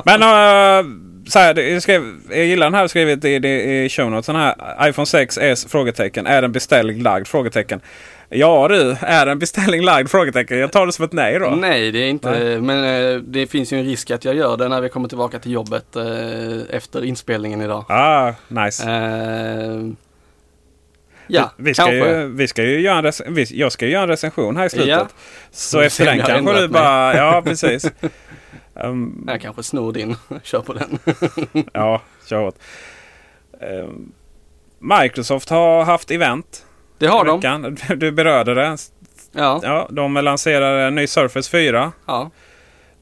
Men 0.06 0.22
uh, 0.24 0.92
så 1.28 1.40
här, 1.40 1.54
det- 1.54 1.70
jag, 1.70 1.82
skrev, 1.82 2.04
jag 2.30 2.46
gillar 2.46 2.66
den 2.66 2.74
här 2.74 2.88
skrivit 2.88 3.26
i, 3.26 3.30
i, 3.30 3.90
show 3.90 4.12
notes. 4.12 4.26
Den 4.26 4.36
här 4.36 4.56
iPhone 4.90 5.06
6s? 5.06 5.70
Frågetecken. 5.70 6.28
Är 6.28 6.42
den 6.42 6.52
beställning 6.52 7.02
lagd? 7.04 7.28
Frågetecken. 7.28 7.82
Ja 8.36 8.68
du, 8.68 8.96
är 9.02 9.26
den 9.26 9.40
beställning 9.40 9.82
lagd? 9.84 10.10
Frågetecken. 10.10 10.58
Jag 10.60 10.72
tar 10.72 10.86
det 10.86 10.92
som 10.92 11.06
ett 11.06 11.14
nej 11.14 11.40
då. 11.40 11.50
Nej, 11.50 11.92
det 11.92 12.00
är 12.00 12.08
inte. 12.10 12.32
Nej. 12.32 12.62
Men 12.62 13.14
eh, 13.16 13.22
det 13.22 13.48
finns 13.48 13.74
ju 13.74 13.80
en 13.80 13.86
risk 13.86 14.12
att 14.12 14.26
jag 14.26 14.36
gör 14.36 14.58
det 14.58 14.68
när 14.68 14.82
vi 14.82 14.90
kommer 14.90 15.08
tillbaka 15.10 15.40
till 15.40 15.52
jobbet 15.52 15.96
eh, 15.96 16.04
efter 16.76 17.04
inspelningen 17.06 17.62
idag. 17.62 17.86
Ah, 17.90 18.34
nice. 18.48 18.90
Eh, 18.90 19.82
ja, 21.28 21.52
vi, 21.58 21.74
ska 21.74 21.84
kanske. 21.86 22.18
ju, 22.22 22.28
vi 22.28 22.48
ska 22.48 22.64
ju 22.64 22.80
göra 22.82 22.98
en 22.98 23.06
rec- 23.06 23.24
vi, 23.28 23.44
jag 23.60 23.72
ska 23.72 23.86
ju 23.86 23.92
göra 23.92 24.04
en 24.04 24.10
recension 24.10 24.58
här 24.58 24.66
i 24.66 24.70
slutet. 24.70 24.90
Ja. 24.90 25.08
Så 25.52 25.80
Vi 25.80 25.86
efter 25.86 26.06
den 26.06 26.18
jag 26.18 26.26
kanske 26.28 26.44
du 26.44 26.50
ändrat 26.64 26.72
mig. 26.72 26.82
bara... 26.82 27.18
Ja, 27.18 27.42
precis. 27.46 27.92
Um, 28.84 29.26
Jag 29.28 29.42
kanske 29.42 29.64
snor 29.64 29.94
din. 29.94 30.16
Kör 30.44 30.62
på 30.62 30.74
den. 30.74 31.00
Ja, 31.74 32.02
kör 32.30 32.38
hårt. 32.42 32.56
Ehm, 33.62 34.12
Microsoft 34.80 35.50
har 35.50 35.84
haft 35.84 36.12
event. 36.12 36.66
Det 36.98 37.08
har 37.08 37.26
de. 37.26 37.40
veckan. 37.40 37.78
Du 37.98 38.12
berörde 38.12 38.54
det. 38.54 38.78
Ja. 39.32 39.60
Ja, 39.64 39.88
de 39.92 40.14
lanserar 40.14 40.88
en 40.88 40.96
ny 40.96 41.08
Surface 41.08 41.50
4. 41.52 41.92
ja. 42.06 42.32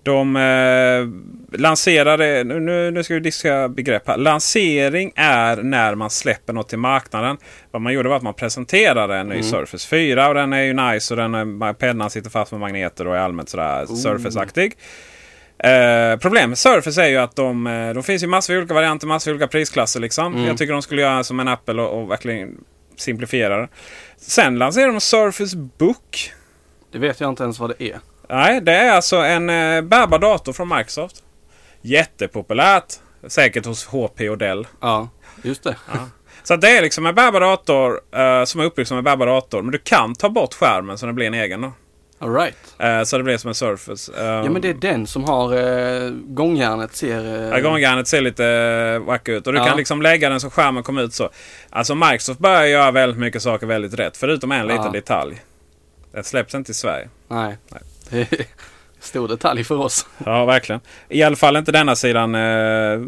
De 0.05 0.35
eh, 0.35 1.59
lanserade, 1.59 2.43
nu, 2.43 2.91
nu 2.91 3.03
ska 3.03 3.13
vi 3.13 3.19
diskutera 3.19 3.69
begrepp 3.69 4.07
här. 4.07 4.17
Lansering 4.17 5.11
är 5.15 5.55
när 5.55 5.95
man 5.95 6.09
släpper 6.09 6.53
något 6.53 6.69
till 6.69 6.77
marknaden. 6.79 7.37
Vad 7.71 7.81
man 7.81 7.93
gjorde 7.93 8.09
var 8.09 8.15
att 8.15 8.23
man 8.23 8.33
presenterade 8.33 9.15
en 9.15 9.27
ny 9.27 9.33
Mm. 9.33 9.43
Surface 9.43 9.87
4 9.87 10.27
och 10.27 10.33
den 10.33 10.53
är 10.53 10.61
ju 10.61 10.73
nice 10.73 11.13
och 11.13 11.17
den 11.17 11.35
är, 11.35 11.73
pennan 11.73 12.09
sitter 12.09 12.29
fast 12.29 12.51
med 12.51 12.61
magneter 12.61 13.07
och 13.07 13.15
är 13.15 13.19
allmänt 13.19 13.49
sådär 13.49 13.85
Surface-aktig. 13.85 14.73
Eh, 15.57 16.17
problemet 16.19 16.49
med 16.49 16.57
Surface 16.57 17.01
är 17.03 17.07
ju 17.07 17.17
att 17.17 17.35
de, 17.35 17.67
eh, 17.67 17.93
de 17.93 18.03
finns 18.03 18.23
ju 18.23 18.27
massor 18.27 18.53
av 18.53 18.59
olika 18.59 18.73
varianter, 18.73 19.07
massor 19.07 19.31
av 19.31 19.35
olika 19.35 19.47
prisklasser 19.47 19.99
liksom. 19.99 20.33
Mm. 20.33 20.47
Jag 20.47 20.57
tycker 20.57 20.73
de 20.73 20.81
skulle 20.81 21.01
göra 21.01 21.23
som 21.23 21.39
en 21.39 21.47
Apple 21.47 21.81
och, 21.81 22.01
och 22.01 22.11
verkligen 22.11 22.57
simplifiera 23.03 23.57
det. 23.57 23.67
Sen 24.17 24.57
lanserar 24.57 24.87
de 24.87 25.01
Surface 25.01 25.57
Book. 25.57 26.33
Det 26.91 26.99
vet 26.99 27.19
jag 27.19 27.29
inte 27.29 27.43
ens 27.43 27.59
vad 27.59 27.69
det 27.69 27.83
är. 27.83 27.99
Nej, 28.29 28.61
det 28.61 28.73
är 28.73 28.91
alltså 28.91 29.15
en 29.15 29.49
eh, 29.49 29.81
bärbar 29.81 30.19
dator 30.19 30.53
från 30.53 30.69
Microsoft. 30.69 31.23
Jättepopulärt. 31.81 32.93
Säkert 33.27 33.65
hos 33.65 33.85
HP 33.85 34.21
och 34.29 34.37
Dell. 34.37 34.67
Ja, 34.81 35.09
just 35.41 35.63
det. 35.63 35.75
Så 36.43 36.53
att 36.53 36.61
det 36.61 36.77
är 36.77 36.81
liksom 36.81 37.05
en 37.05 37.15
bärbar 37.15 37.39
dator 37.39 38.01
eh, 38.15 38.43
som 38.43 38.61
är 38.61 38.65
uppbyggd 38.65 38.87
som 38.87 38.97
en 38.97 39.03
bärbar 39.03 39.27
dator. 39.27 39.61
Men 39.61 39.71
du 39.71 39.77
kan 39.77 40.15
ta 40.15 40.29
bort 40.29 40.53
skärmen 40.53 40.97
så 40.97 41.05
den 41.05 41.15
blir 41.15 41.27
en 41.27 41.33
egen. 41.33 41.61
Då. 41.61 41.71
All 42.23 42.33
right. 42.33 42.55
Eh, 42.79 43.03
så 43.03 43.17
det 43.17 43.23
blir 43.23 43.37
som 43.37 43.47
en 43.47 43.55
Surface. 43.55 44.11
Eh, 44.17 44.25
Ja 44.25 44.49
men 44.49 44.61
det 44.61 44.69
är 44.69 44.73
den 44.73 45.07
som 45.07 45.23
har 45.23 45.53
eh, 45.53 46.09
gångjärnet 46.27 46.95
ser... 46.95 47.25
Eh, 47.43 47.49
Ja, 47.49 47.59
Gångjärnet 47.69 48.07
ser 48.07 48.21
lite 48.21 48.43
uh, 48.99 49.05
wack 49.05 49.27
ut. 49.29 49.47
Och 49.47 49.53
du 49.53 49.59
Ja. 49.59 49.65
kan 49.65 49.77
liksom 49.77 50.01
lägga 50.01 50.29
den 50.29 50.39
så 50.39 50.49
skärmen 50.49 50.83
kommer 50.83 51.01
ut 51.03 51.13
så. 51.13 51.29
Alltså 51.69 51.95
Microsoft 51.95 52.39
börjar 52.39 52.65
göra 52.65 52.91
väldigt 52.91 53.19
mycket 53.19 53.41
saker 53.41 53.67
väldigt 53.67 53.93
rätt. 53.99 54.17
Förutom 54.17 54.51
en 54.51 54.67
liten 54.67 54.83
Ja. 54.85 54.91
detalj. 54.91 55.41
Den 56.13 56.23
släpps 56.23 56.55
inte 56.55 56.71
i 56.71 56.73
Sverige. 56.73 57.09
Nej. 57.27 57.57
Är 58.11 58.27
Stor 58.99 59.27
detalj 59.27 59.63
för 59.63 59.75
oss. 59.79 60.05
Ja, 60.25 60.45
verkligen. 60.45 60.81
I 61.09 61.23
alla 61.23 61.35
fall 61.35 61.57
inte 61.57 61.71
denna 61.71 61.95
sidan. 61.95 62.35
Eh, 62.35 62.99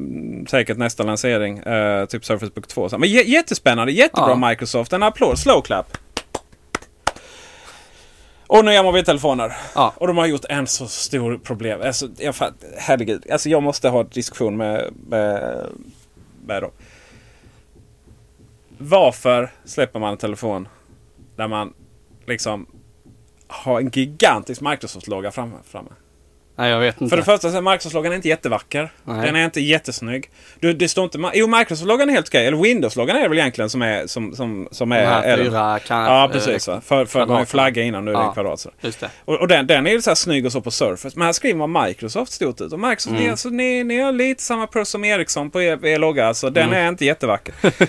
säkert 0.50 0.78
nästa 0.78 1.04
lansering. 1.04 1.58
Eh, 1.58 2.06
typ 2.06 2.26
Surface 2.26 2.52
Book 2.56 2.68
2. 2.68 2.90
Så- 2.90 2.98
Men 2.98 3.10
jättespännande. 3.10 3.92
Jättebra 3.94 4.30
Ja. 4.42 4.50
Microsoft. 4.50 4.94
En 4.94 5.04
applåd. 5.04 5.40
Slow 5.40 5.62
clap. 5.62 5.98
Och 8.48 8.66
nya 8.66 8.84
mobiltelefoner. 8.84 9.54
Ja. 9.76 9.94
Och 9.98 10.08
de 10.08 10.18
har 10.18 10.26
gjort 10.26 10.46
en 10.50 10.68
så 10.68 10.88
stor 10.88 11.38
problem. 11.38 11.82
Alltså, 11.82 12.10
jag, 12.18 12.36
fatt- 12.36 12.64
herregud. 12.78 13.32
Alltså, 13.32 13.50
jag 13.50 13.64
måste 13.64 13.90
ha 13.90 14.00
en 14.00 14.10
diskussion 14.10 14.58
med, 14.58 14.94
med, 15.08 15.66
med 16.46 16.62
dem. 16.64 16.72
Varför 18.78 19.52
släpper 19.66 20.00
man 20.00 20.12
en 20.12 20.18
telefon 20.18 20.68
där 21.36 21.48
man 21.48 21.74
liksom 22.28 22.66
har 23.48 23.80
en 23.80 23.90
gigantisk 23.90 24.62
Microsoft-logga 24.62 25.32
framme? 25.32 25.56
framme? 25.66 25.90
Nej 26.58 26.72
jag 26.72 26.80
vet 26.80 27.02
inte. 27.02 27.10
För 27.10 27.18
det 27.18 27.24
första 27.24 27.52
så 27.52 27.58
är 27.58 27.62
Microsoft-loggan 27.62 28.14
inte 28.14 28.28
jättevacker. 28.30 28.90
Nej. 29.04 29.26
Den 29.26 29.36
är 29.36 29.46
inte 29.46 29.62
jättesnygg. 29.62 30.30
Du, 30.60 30.74
det 30.74 30.88
står 30.88 31.04
inte... 31.04 31.32
Jo, 31.34 31.48
Microsoft-loggan 31.48 32.10
är 32.10 32.14
helt 32.14 32.28
okej. 32.28 32.46
Eller 32.48 32.58
Windows-loggan 32.58 33.18
är 33.18 33.22
det 33.22 33.30
väl 33.30 33.38
egentligen 33.38 33.70
som 33.70 33.82
är... 33.82 34.08
Som, 34.08 34.36
som, 34.36 34.68
som 34.72 34.92
är 34.92 35.06
här 35.06 35.24
är 35.24 35.38
den. 35.38 35.46
fyra 35.46 35.80
kan... 35.80 36.04
Ja, 36.04 36.30
precis. 36.34 36.68
Va? 36.68 36.82
För, 36.86 37.06
för 37.06 37.20
ju 37.20 37.26
kvadraten. 37.26 37.46
flagga 37.46 37.84
innan 37.84 38.06
nu 38.06 38.12
är 38.12 38.16
det 38.16 38.22
Ja. 38.22 38.28
en 38.28 38.34
kvadrat. 38.34 38.60
Så. 38.60 38.70
Just 38.82 39.00
det. 39.00 39.10
Och, 39.26 39.36
och 39.40 39.48
den, 39.48 39.68
den 39.68 39.88
är 39.88 39.92
ju 39.92 40.02
så 40.02 40.10
här 40.10 40.16
snygg 40.16 40.46
och 40.46 40.52
så 40.52 40.62
på 40.62 40.72
Surface. 40.72 41.14
Men 41.20 41.26
här 41.26 41.34
skriver 41.34 41.68
man 41.68 41.86
Microsoft 41.88 42.32
stort 42.32 42.62
ut. 42.62 42.74
Och 42.74 42.80
Microsoft, 42.80 43.08
Mm. 43.12 43.24
ni, 43.24 43.30
alltså, 43.30 43.50
ni, 43.50 43.84
ni 43.84 44.00
har 44.00 44.12
lite 44.12 44.44
samma 44.44 44.68
puss 44.68 44.90
som 44.90 45.04
Ericsson 45.06 45.50
på 45.52 45.62
er, 45.62 45.86
er 45.86 46.00
logga. 46.00 46.34
Så 46.34 46.50
den 46.50 46.64
Mm. 46.68 46.86
är 46.86 46.90
inte 46.90 47.06
jättevacker. 47.06 47.54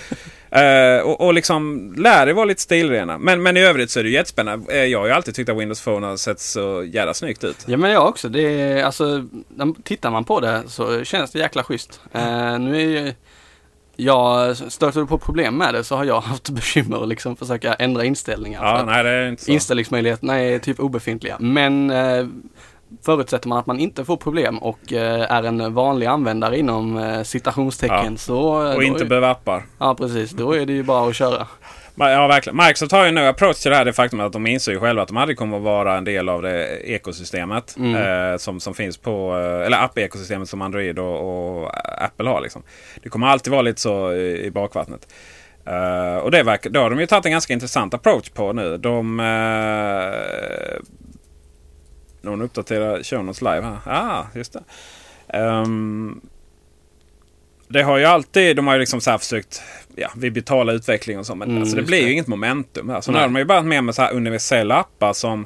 Eh, 0.51 1.01
och, 1.01 1.21
och 1.21 1.33
liksom 1.33 1.93
lär 1.97 2.27
er 2.27 2.33
vara 2.33 2.45
lite 2.45 2.61
stilrena. 2.61 3.17
Men, 3.17 3.43
men 3.43 3.57
i 3.57 3.59
övrigt 3.59 3.91
så 3.91 3.99
är 3.99 4.03
det 4.03 4.09
ju 4.09 4.15
jättespännande. 4.15 4.73
Eh, 4.73 4.85
jag 4.85 4.99
har 4.99 5.07
ju 5.07 5.11
alltid 5.11 5.35
tyckt 5.35 5.49
att 5.49 5.57
Windows 5.57 5.81
Phone 5.81 6.07
har 6.07 6.17
sett 6.17 6.39
så 6.39 6.83
jävla 6.83 7.13
snyggt 7.13 7.43
ut. 7.43 7.63
Ja 7.65 7.77
men 7.77 7.91
jag 7.91 8.07
också. 8.07 8.29
Det 8.29 8.41
är, 8.41 8.83
alltså, 8.83 9.25
tittar 9.83 10.11
man 10.11 10.23
på 10.23 10.39
det 10.39 10.63
så 10.67 11.03
känns 11.03 11.31
det 11.31 11.39
jäkla 11.39 11.63
schysst. 11.63 12.01
Eh, 12.13 12.59
nu 12.59 12.75
är 12.75 13.03
ju, 13.03 13.13
jag 13.95 14.57
stöter 14.57 14.99
du 14.99 15.07
på 15.07 15.17
problem 15.17 15.57
med 15.57 15.73
det 15.73 15.83
så 15.83 15.95
har 15.95 16.05
jag 16.05 16.21
haft 16.21 16.49
bekymmer 16.49 17.03
att 17.03 17.09
liksom 17.09 17.35
försöka 17.35 17.73
ändra 17.73 18.03
inställningar. 18.03 18.63
Ja, 18.63 18.83
nej 18.85 19.03
det 19.03 19.09
är 19.09 19.29
inte 19.29 19.43
så. 19.43 19.51
Inställningsmöjligheterna 19.51 20.39
är 20.39 20.59
typ 20.59 20.79
obefintliga. 20.79 21.37
Men 21.39 21.89
eh, 21.89 22.27
förutsätter 23.05 23.49
man 23.49 23.57
att 23.57 23.65
man 23.65 23.79
inte 23.79 24.05
får 24.05 24.17
problem 24.17 24.57
och 24.57 24.93
eh, 24.93 25.31
är 25.31 25.43
en 25.43 25.73
vanlig 25.73 26.05
användare 26.05 26.57
inom 26.59 26.97
eh, 26.97 27.23
citationstecken 27.23 28.11
Ja. 28.11 28.17
så... 28.17 28.67
eh, 28.69 28.75
Och 28.75 28.83
inte 28.83 29.03
är, 29.03 29.07
behöver 29.07 29.27
appar. 29.29 29.63
Ja 29.79 29.95
precis, 29.95 30.31
då 30.31 30.51
är 30.55 30.65
det 30.65 30.73
ju 30.73 30.83
bara 30.83 31.09
att 31.09 31.15
köra. 31.15 31.47
Ja, 31.99 32.27
verkligen. 32.27 32.57
Microsoft 32.57 32.91
har 32.91 33.05
ju 33.05 33.11
nu 33.11 33.21
approach 33.25 33.57
till 33.57 33.71
det 33.71 33.77
här 33.77 33.85
det 33.85 33.93
faktum 33.93 34.19
att 34.19 34.33
de 34.33 34.47
inser 34.47 34.71
ju 34.71 34.79
själva 34.79 35.01
att 35.01 35.07
de 35.07 35.17
aldrig 35.17 35.37
kommer 35.37 35.57
att 35.57 35.63
vara 35.63 35.97
en 35.97 36.03
del 36.03 36.29
av 36.29 36.41
det 36.41 36.79
ekosystemet. 36.79 37.75
Mm. 37.77 37.95
Eh, 37.95 38.37
som, 38.37 38.59
som 38.59 38.73
finns 38.73 38.97
på, 38.97 39.33
eller 39.65 39.77
app-ekosystemet 39.77 40.49
som 40.49 40.61
Android 40.61 40.99
och, 40.99 41.59
och 41.63 41.71
Apple 42.03 42.29
har. 42.29 42.41
Liksom. 42.41 42.63
Det 43.03 43.09
kommer 43.09 43.27
alltid 43.27 43.51
vara 43.51 43.61
lite 43.61 43.81
så 43.81 44.13
i, 44.13 44.45
i 44.45 44.51
bakvattnet. 44.51 45.07
Eh, 45.65 46.17
och 46.17 46.31
det 46.31 46.43
verkar, 46.43 46.69
då 46.69 46.79
har 46.79 46.89
de 46.89 46.99
ju 46.99 47.05
tagit 47.05 47.25
en 47.25 47.31
ganska 47.31 47.53
intressant 47.53 47.93
approach 47.93 48.29
på 48.29 48.53
nu. 48.53 48.77
De... 48.77 49.19
Uh, 49.19 50.81
någon 52.21 52.41
uppdaterar 52.41 53.03
show 53.03 53.25
notes 53.25 53.41
live 53.41 53.61
här. 53.61 53.77
Ah, 53.85 54.25
just 54.35 54.53
det. 54.53 54.63
Ehm, 55.37 56.21
det 57.67 57.81
har 57.83 57.97
ju 57.97 58.05
alltid, 58.05 58.55
de 58.55 58.67
har 58.67 58.73
ju 58.73 58.79
liksom 58.79 59.01
så 59.01 59.11
här 59.11 59.17
försökt, 59.17 59.61
ja, 59.95 60.09
vi 60.17 60.31
betalar 60.31 60.73
utveckling 60.73 61.19
och 61.19 61.25
så. 61.25 61.35
Men 61.35 61.49
Mm, 61.49 61.61
alltså, 61.61 61.75
det 61.75 61.83
blir 61.83 61.99
det. 62.01 62.05
ju 62.07 62.13
inget 62.13 62.27
momentum. 62.27 62.89
Alltså, 62.89 63.11
nu 63.11 63.15
Nej. 63.15 63.21
har 63.21 63.29
de 63.33 63.39
ju 63.39 63.45
börjat 63.45 63.65
med 63.65 63.83
med 63.83 63.95
så 63.95 64.01
här 64.01 64.13
universella 64.13 64.75
appar 64.75 65.13
som, 65.13 65.45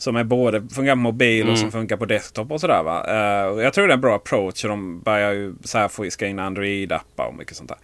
som 0.00 0.16
är 0.16 0.24
både 0.24 0.62
funkar 0.74 0.92
på 0.92 0.96
mobil 1.00 1.42
och 1.42 1.48
Mm. 1.48 1.56
som 1.60 1.72
funkar 1.72 1.96
på 1.96 2.04
desktop 2.04 2.50
och 2.50 2.60
sådär. 2.60 2.82
Va? 2.82 3.04
Eh, 3.08 3.46
och 3.46 3.62
jag 3.62 3.72
tror 3.74 3.86
det 3.86 3.92
är 3.92 3.94
en 3.94 4.00
bra 4.00 4.16
approach. 4.16 4.64
Och 4.64 4.70
de 4.70 5.00
börjar 5.00 5.32
ju 5.32 5.54
så 5.64 5.78
här 5.78 5.88
få 5.88 6.10
ska 6.10 6.26
in 6.26 6.38
Android-appar 6.38 7.24
och 7.28 7.34
mycket 7.34 7.56
sånt 7.56 7.68
där. 7.68 7.78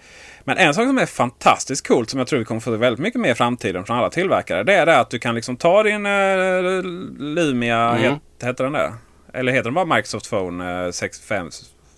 Men 0.44 0.56
en 0.58 0.74
sak 0.74 0.86
som 0.86 0.98
är 0.98 1.06
fantastiskt 1.06 1.88
coolt 1.88 2.10
som 2.10 2.18
jag 2.18 2.26
tror 2.28 2.38
vi 2.38 2.44
kommer 2.44 2.60
få 2.60 2.70
se 2.70 2.76
väldigt 2.76 3.00
mycket 3.00 3.20
mer 3.20 3.30
i 3.32 3.34
framtiden 3.34 3.84
från 3.84 3.98
alla 3.98 4.10
tillverkare. 4.10 4.62
Det 4.62 4.74
är 4.74 4.86
det 4.86 4.98
att 5.00 5.10
du 5.10 5.18
kan 5.18 5.34
liksom 5.34 5.56
ta 5.56 5.82
din 5.82 6.06
uh, 6.06 6.82
Lumia, 7.18 7.90
Mm. 7.90 8.02
het, 8.02 8.20
heter 8.42 8.64
den 8.64 8.72
det? 8.72 8.92
Eller 9.32 9.52
heter 9.52 9.64
den 9.64 9.74
bara 9.74 9.84
Microsoft 9.96 10.30
Phone 10.30 10.84
uh, 10.86 10.90
65? 10.90 11.50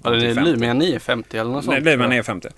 Ja, 0.04 0.10
det 0.10 0.26
är 0.26 0.34
50? 0.34 0.50
Lumia 0.50 0.74
950 0.74 1.38
eller 1.38 1.50
något 1.50 1.64
sånt. 1.64 1.84
Nej, 1.84 1.92
Lumia 1.92 2.08
950. 2.08 2.48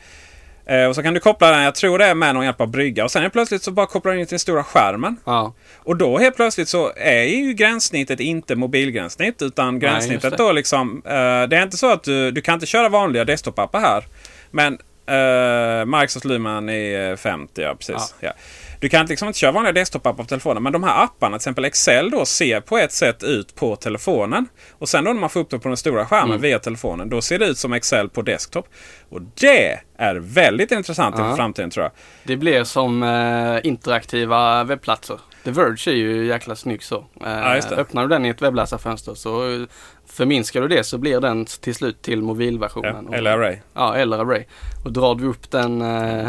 Eh, 0.70 0.86
och 0.86 0.94
så 0.94 1.02
kan 1.02 1.14
du 1.14 1.20
koppla 1.20 1.50
den, 1.50 1.62
jag 1.62 1.74
tror 1.74 1.98
det 1.98 2.04
är 2.04 2.14
med 2.14 2.34
någon 2.34 2.44
hjälp 2.44 2.60
av 2.60 2.68
brygga. 2.68 3.04
Och 3.04 3.10
sen 3.10 3.22
helt 3.22 3.32
plötsligt 3.32 3.62
så 3.62 3.70
bara 3.70 3.86
kopplar 3.86 4.12
du 4.12 4.20
in 4.20 4.26
till 4.26 4.32
den 4.32 4.38
stora 4.38 4.64
skärmen. 4.64 5.16
Ja, 5.24 5.54
Och 5.76 5.96
då 5.96 6.18
helt 6.18 6.36
plötsligt 6.36 6.68
så 6.68 6.92
är 6.96 7.22
ju 7.22 7.52
gränssnittet 7.52 8.20
inte 8.20 8.56
mobilgränssnitt. 8.56 9.42
Utan 9.42 9.78
gränssnittet 9.78 10.30
det. 10.30 10.36
då 10.36 10.52
liksom. 10.52 11.02
Eh, 11.04 11.12
det 11.48 11.56
är 11.56 11.62
inte 11.62 11.76
så 11.76 11.92
att 11.92 12.02
du, 12.02 12.30
du 12.30 12.40
kan 12.40 12.54
inte 12.54 12.66
köra 12.66 12.88
vanliga 12.88 13.24
desktop-appar 13.24 13.80
här. 13.80 14.04
Men 14.50 14.78
eh, 15.06 15.98
Microsoft 15.98 16.24
Lumia 16.24 16.60
950, 16.60 17.62
ja 17.62 17.74
precis. 17.74 18.14
Ja. 18.20 18.32
Du 18.80 18.88
kan 18.88 19.06
liksom 19.06 19.28
inte 19.28 19.38
köra 19.38 19.52
vanliga 19.52 19.72
desktop-appar 19.72 20.12
på 20.16 20.24
telefonen. 20.24 20.62
Men 20.62 20.72
de 20.72 20.82
här 20.84 21.04
apparna, 21.04 21.30
till 21.30 21.36
exempel 21.42 21.64
Excel 21.64 22.10
då, 22.10 22.24
ser 22.24 22.60
på 22.60 22.78
ett 22.78 22.92
sätt 22.92 23.22
ut 23.22 23.54
på 23.54 23.76
telefonen. 23.76 24.46
Och 24.72 24.88
sen 24.88 25.04
då 25.04 25.12
när 25.12 25.20
man 25.20 25.30
får 25.30 25.40
upp 25.40 25.50
det 25.50 25.58
på 25.58 25.68
den 25.68 25.76
stora 25.76 26.06
skärmen 26.06 26.28
Mm. 26.30 26.40
via 26.42 26.58
telefonen. 26.58 27.08
Då 27.08 27.20
ser 27.22 27.38
det 27.38 27.46
ut 27.46 27.58
som 27.58 27.72
Excel 27.72 28.08
på 28.08 28.22
desktop. 28.22 28.68
Och 29.08 29.22
det 29.40 29.78
är 29.98 30.14
väldigt 30.14 30.72
intressant 30.72 31.14
inför 31.16 31.28
Ja. 31.30 31.36
framtiden 31.36 31.70
tror 31.70 31.82
jag. 31.84 31.92
det 32.24 32.36
blir 32.36 32.64
som 32.64 33.02
eh, 33.02 33.58
interaktiva 33.66 34.64
webbplatser. 34.64 35.20
The 35.44 35.50
Verge 35.50 35.90
är 35.90 35.94
ju 35.96 36.26
jäkla 36.26 36.56
snygg 36.56 36.82
så. 36.82 36.96
Eh, 36.96 37.30
Ja, 37.30 37.60
öppnar 37.76 38.02
du 38.02 38.08
den 38.08 38.26
i 38.26 38.28
ett 38.28 38.42
webbläsarfönster 38.42 39.14
så 39.14 39.52
eh, 39.52 39.60
förminskar 40.06 40.60
du 40.60 40.68
det 40.68 40.84
så 40.84 40.98
blir 40.98 41.20
den 41.20 41.44
till 41.44 41.74
slut 41.74 42.02
till 42.02 42.22
mobilversionen. 42.22 43.08
Ja, 43.10 43.16
eller 43.16 43.30
Array. 43.38 43.56
Ja, 43.74 43.96
eller 43.96 44.18
Array. 44.18 44.44
Och 44.84 44.92
drar 44.92 45.14
du 45.14 45.26
upp 45.26 45.50
den 45.50 45.82
eh, 45.82 46.28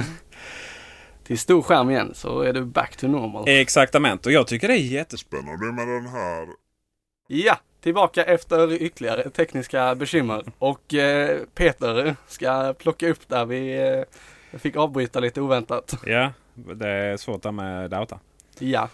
till 1.31 1.39
stor 1.39 1.61
skärm 1.61 1.89
igen 1.89 2.11
så 2.13 2.41
är 2.41 2.53
du 2.53 2.65
back 2.65 2.95
to 2.95 3.07
normal. 3.07 3.43
Exaktament. 3.47 4.25
Och 4.25 4.31
jag 4.31 4.47
tycker 4.47 4.67
det 4.67 4.73
är 4.73 4.77
jättespännande. 4.77 5.57
Spännande 5.57 5.85
med 5.85 5.95
den 5.95 6.07
här. 6.07 6.47
Ja, 7.27 7.57
tillbaka 7.81 8.23
efter 8.23 8.73
ytterligare 8.73 9.29
tekniska 9.29 9.95
bekymmer. 9.95 10.43
Och 10.57 10.93
eh, 10.93 11.39
Peter 11.55 12.15
ska 12.27 12.73
plocka 12.73 13.09
upp 13.09 13.27
där 13.27 13.45
vi 13.45 13.89
eh, 14.51 14.59
fick 14.59 14.75
avbryta 14.75 15.19
lite 15.19 15.41
oväntat. 15.41 15.93
Ja, 16.05 16.33
det 16.53 16.87
är 16.87 17.17
svårt 17.17 17.43
där 17.43 17.51
med 17.51 17.89
data. 17.89 18.19
Ja, 18.59 18.89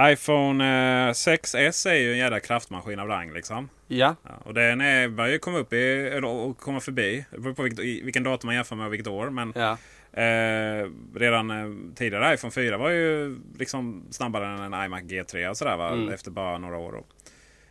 iPhone 0.00 0.64
eh, 1.08 1.12
6S 1.12 1.88
är 1.88 1.94
ju 1.94 2.12
en 2.12 2.18
jävla 2.18 2.40
kraftmaskin 2.40 2.98
av 2.98 3.08
rang 3.08 3.32
liksom. 3.32 3.68
ja, 3.88 4.16
Ja, 4.22 4.30
och 4.44 4.54
den 4.54 4.80
är, 4.80 5.08
börjar 5.08 5.32
ju 5.32 5.38
komma 5.38 5.58
upp 5.58 5.72
i, 5.72 6.08
eller, 6.08 6.54
komma 6.54 6.80
förbi. 6.80 7.24
Det 7.30 7.38
beror 7.38 7.54
på 7.54 7.62
vilket, 7.62 7.84
vilken 8.04 8.22
datum 8.22 8.48
man 8.48 8.54
jämför 8.54 8.76
med 8.76 8.86
och 8.86 8.92
vilket 8.92 9.08
år. 9.08 9.30
Men 9.30 9.52
ja. 9.56 9.76
Eh, 10.12 10.90
redan 11.14 11.50
eh, 11.50 11.94
tidigare 11.94 12.34
iPhone 12.34 12.50
4 12.50 12.76
var 12.76 12.90
ju 12.90 13.38
liksom 13.58 14.04
snabbare 14.10 14.46
än 14.46 14.72
en 14.72 14.84
iMac 14.84 15.02
G3 15.02 15.48
och 15.48 15.56
sådär 15.56 15.76
va? 15.76 15.88
Mm. 15.88 16.08
Efter 16.08 16.30
bara 16.30 16.58
några 16.58 16.76
år. 16.76 16.92
Då. 16.92 17.04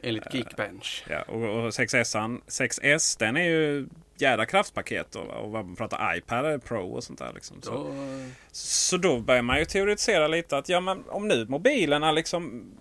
Enligt 0.02 0.34
Geekbench. 0.34 1.06
Ja, 1.10 1.22
och, 1.22 1.44
och 1.44 1.70
6S, 1.70 2.40
6S 2.48 3.20
den 3.20 3.38
är 3.38 3.44
ju 3.44 3.88
jädra 4.18 4.46
kraftpaket. 4.46 5.16
Och, 5.16 5.28
och 5.28 5.52
vad 5.52 5.66
man 5.66 5.76
pratar 5.76 6.18
iPad 6.18 6.64
Pro 6.64 6.90
och 6.90 7.04
sånt 7.04 7.20
där. 7.20 7.32
Liksom. 7.34 7.62
Så, 7.62 7.72
Då, 7.72 7.94
så 8.52 8.98
då 8.98 9.20
börjar 9.20 9.42
man 9.42 9.60
ju 9.60 9.66
teoretisera 9.66 10.28
lite 10.28 10.58
att 10.58 10.70
ja, 10.70 10.80
men 10.80 11.04
om 11.08 11.28
nu 11.28 11.46
mobilerna 11.46 12.12
liksom 12.12 12.72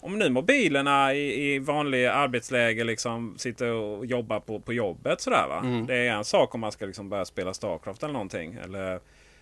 om 0.00 0.18
nu 0.18 0.30
mobilerna 0.30 1.14
i, 1.14 1.54
i 1.54 1.58
vanlig 1.58 2.06
arbetsläge 2.06 2.84
liksom 2.84 3.34
sitter 3.38 3.70
och 3.72 4.06
jobbar 4.06 4.40
på, 4.40 4.60
på 4.60 4.72
jobbet 4.72 5.20
sådär 5.20 5.46
va. 5.48 5.60
Mm. 5.64 5.86
Det 5.86 5.94
är 5.96 6.12
en 6.12 6.24
sak 6.24 6.54
om 6.54 6.60
man 6.60 6.72
ska 6.72 6.86
liksom 6.86 7.08
börja 7.08 7.24
spela 7.24 7.54
Starcraft 7.54 8.02
eller 8.02 8.12
någonting. 8.12 8.58
Eller, 8.64 9.00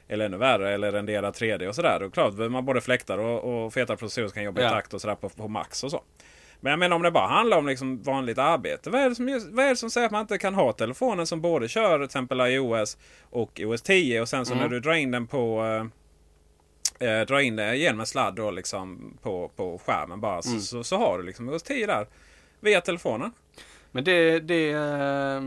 eller 0.09 0.25
ännu 0.27 0.37
värre, 0.37 0.75
eller 0.75 0.93
rendera 0.93 1.31
3D 1.31 1.67
och 1.69 1.75
sådär. 1.75 1.99
Då 2.01 2.11
klart 2.11 2.35
man 2.51 2.65
både 2.65 2.81
fläktar 2.81 3.19
och, 3.19 3.65
och 3.65 3.73
feta 3.73 3.97
processorer 3.97 4.29
kan 4.29 4.43
jobba 4.43 4.61
Ja. 4.63 4.67
i 4.69 4.71
takt 4.71 4.95
och 4.95 5.01
sådär 5.01 5.15
på, 5.15 5.29
på 5.29 5.49
max 5.49 5.85
och 5.85 5.91
så. 5.91 6.03
Men 6.61 6.71
jag 6.71 6.79
menar 6.79 6.97
om 6.97 7.03
det 7.03 7.11
bara 7.11 7.27
handlar 7.29 7.59
om 7.59 7.67
liksom 7.67 8.03
vanligt 8.03 8.39
arbete. 8.39 8.91
Vad 8.91 9.01
är, 9.01 9.09
det 9.09 9.15
som, 9.15 9.41
vad 9.57 9.65
är 9.65 9.69
det 9.71 9.77
som 9.77 9.91
säger 9.91 10.07
att 10.07 10.13
man 10.13 10.21
inte 10.21 10.39
kan 10.39 10.55
ha 10.55 10.73
telefonen 10.73 11.27
som 11.27 11.41
både 11.41 11.69
kör 11.69 11.99
till 11.99 12.05
exempel 12.05 12.41
iOS 12.41 12.99
och 13.31 13.61
OS 13.65 13.83
10 13.83 14.21
och 14.21 14.29
sen 14.29 14.47
så 14.47 14.53
Mm. 14.53 14.63
när 14.63 14.71
du 14.71 14.81
drar 14.81 14.93
in 14.95 15.11
den 15.11 15.27
på 15.27 15.63
eh, 17.01 17.21
drar 17.21 17.39
in 17.39 17.57
det 17.57 17.77
genom 17.77 18.01
en 18.01 18.07
sladd 18.07 18.35
då 18.35 18.51
liksom 18.51 19.19
på, 19.23 19.51
på 19.57 19.79
skärmen 19.79 20.21
bara 20.21 20.43
så, 20.43 20.49
Mm. 20.49 20.61
så, 20.61 20.85
så 20.85 20.97
har 20.97 21.19
du 21.19 21.25
liksom 21.25 21.49
OS 21.49 21.63
10 21.63 21.87
där 21.87 22.07
via 22.61 22.81
telefonen. 22.81 23.33
Men 23.93 24.05
det, 24.05 24.41
det 24.41 24.71
eh, 24.73 25.43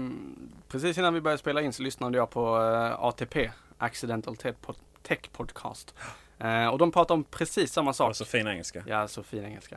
precis 0.68 0.98
innan 0.98 1.14
vi 1.14 1.22
började 1.22 1.38
spela 1.40 1.62
in 1.62 1.74
så 1.74 1.84
lyssnade 1.84 2.18
jag 2.18 2.30
på 2.30 2.58
eh, 2.58 3.04
ATP, 3.04 3.52
Accidental 3.78 4.36
Tech 4.36 4.56
Pod- 4.66 4.80
Tech 5.04 5.20
Podcast. 5.32 5.96
Eh, 6.40 6.68
och 6.68 6.78
de 6.78 6.92
pratar 6.92 7.16
om 7.16 7.24
precis 7.24 7.72
samma 7.74 7.94
sak. 7.94 8.10
Och 8.10 8.16
så 8.16 8.26
fin 8.26 8.48
engelska. 8.48 8.84
Ja, 8.88 9.08
så 9.08 9.24
fin 9.24 9.46
engelska. 9.46 9.76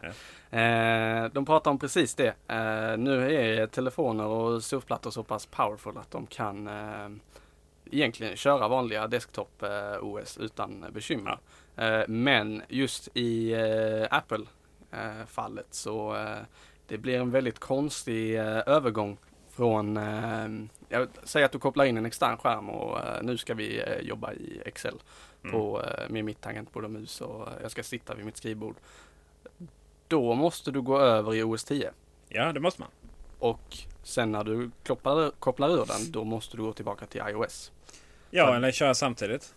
Eh, 0.50 1.24
de 1.32 1.44
pratar 1.46 1.70
om 1.70 1.78
precis 1.78 2.14
det. 2.14 2.34
Eh, 2.48 2.96
nu 2.98 3.34
är 3.34 3.66
telefoner 3.66 4.24
och 4.26 4.62
surfplattor 4.64 5.10
så 5.10 5.22
pass 5.22 5.46
powerful 5.46 5.98
att 5.98 6.10
de 6.10 6.26
kan 6.26 6.66
eh, 6.68 7.08
egentligen 7.90 8.36
köra 8.36 8.68
vanliga 8.68 9.06
desktop 9.06 9.62
eh, 9.62 9.96
OS 10.04 10.38
utan 10.38 10.84
bekymmer. 10.92 11.30
Eh, 11.30 11.38
men 12.08 12.62
just 12.68 13.08
i 13.14 13.52
eh, 13.52 14.06
Apple 14.10 14.44
eh, 14.90 15.26
fallet 15.26 15.66
så 15.70 16.16
eh, 16.16 16.38
det 16.86 16.98
blir 16.98 17.20
en 17.20 17.30
väldigt 17.30 17.58
konstig 17.58 18.38
eh, 18.38 18.62
övergång 18.66 19.16
från, 19.50 19.96
eh, 19.96 20.48
jag 20.88 21.08
säger 21.24 21.46
att 21.46 21.52
du 21.52 21.58
kopplar 21.58 21.84
in 21.84 21.96
en 21.96 22.06
extern 22.06 22.36
skärm 22.36 22.70
och 22.70 22.98
eh, 23.00 23.22
nu 23.22 23.36
ska 23.38 23.54
vi 23.54 23.80
eh, 23.80 23.98
jobba 24.00 24.32
i 24.32 24.60
Excel 24.64 24.94
på, 25.50 25.82
eh, 25.82 26.08
med 26.10 26.24
mitt 26.24 26.40
tangentbord 26.40 26.84
och 26.84 26.90
mus 26.90 27.20
och 27.20 27.48
jag 27.62 27.70
ska 27.70 27.82
sitta 27.82 28.14
vid 28.14 28.24
mitt 28.24 28.36
skrivbord. 28.36 28.76
Då 30.08 30.34
måste 30.34 30.70
du 30.70 30.82
gå 30.82 30.98
över 30.98 31.34
i 31.34 31.42
OS 31.42 31.64
10 31.64 31.90
Ja, 32.28 32.52
det 32.52 32.60
måste 32.60 32.80
man. 32.80 32.90
och 33.38 33.76
sen 34.02 34.32
när 34.32 34.44
du 34.44 34.70
kopplar, 34.86 35.30
kopplar 35.38 35.68
ur 35.70 35.86
den 35.86 36.12
då 36.12 36.24
måste 36.24 36.56
du 36.56 36.62
gå 36.62 36.72
tillbaka 36.72 37.06
till 37.06 37.22
iOS. 37.28 37.72
Ja, 38.30 38.56
eller 38.56 38.72
köra 38.72 38.94
samtidigt. 38.94 39.54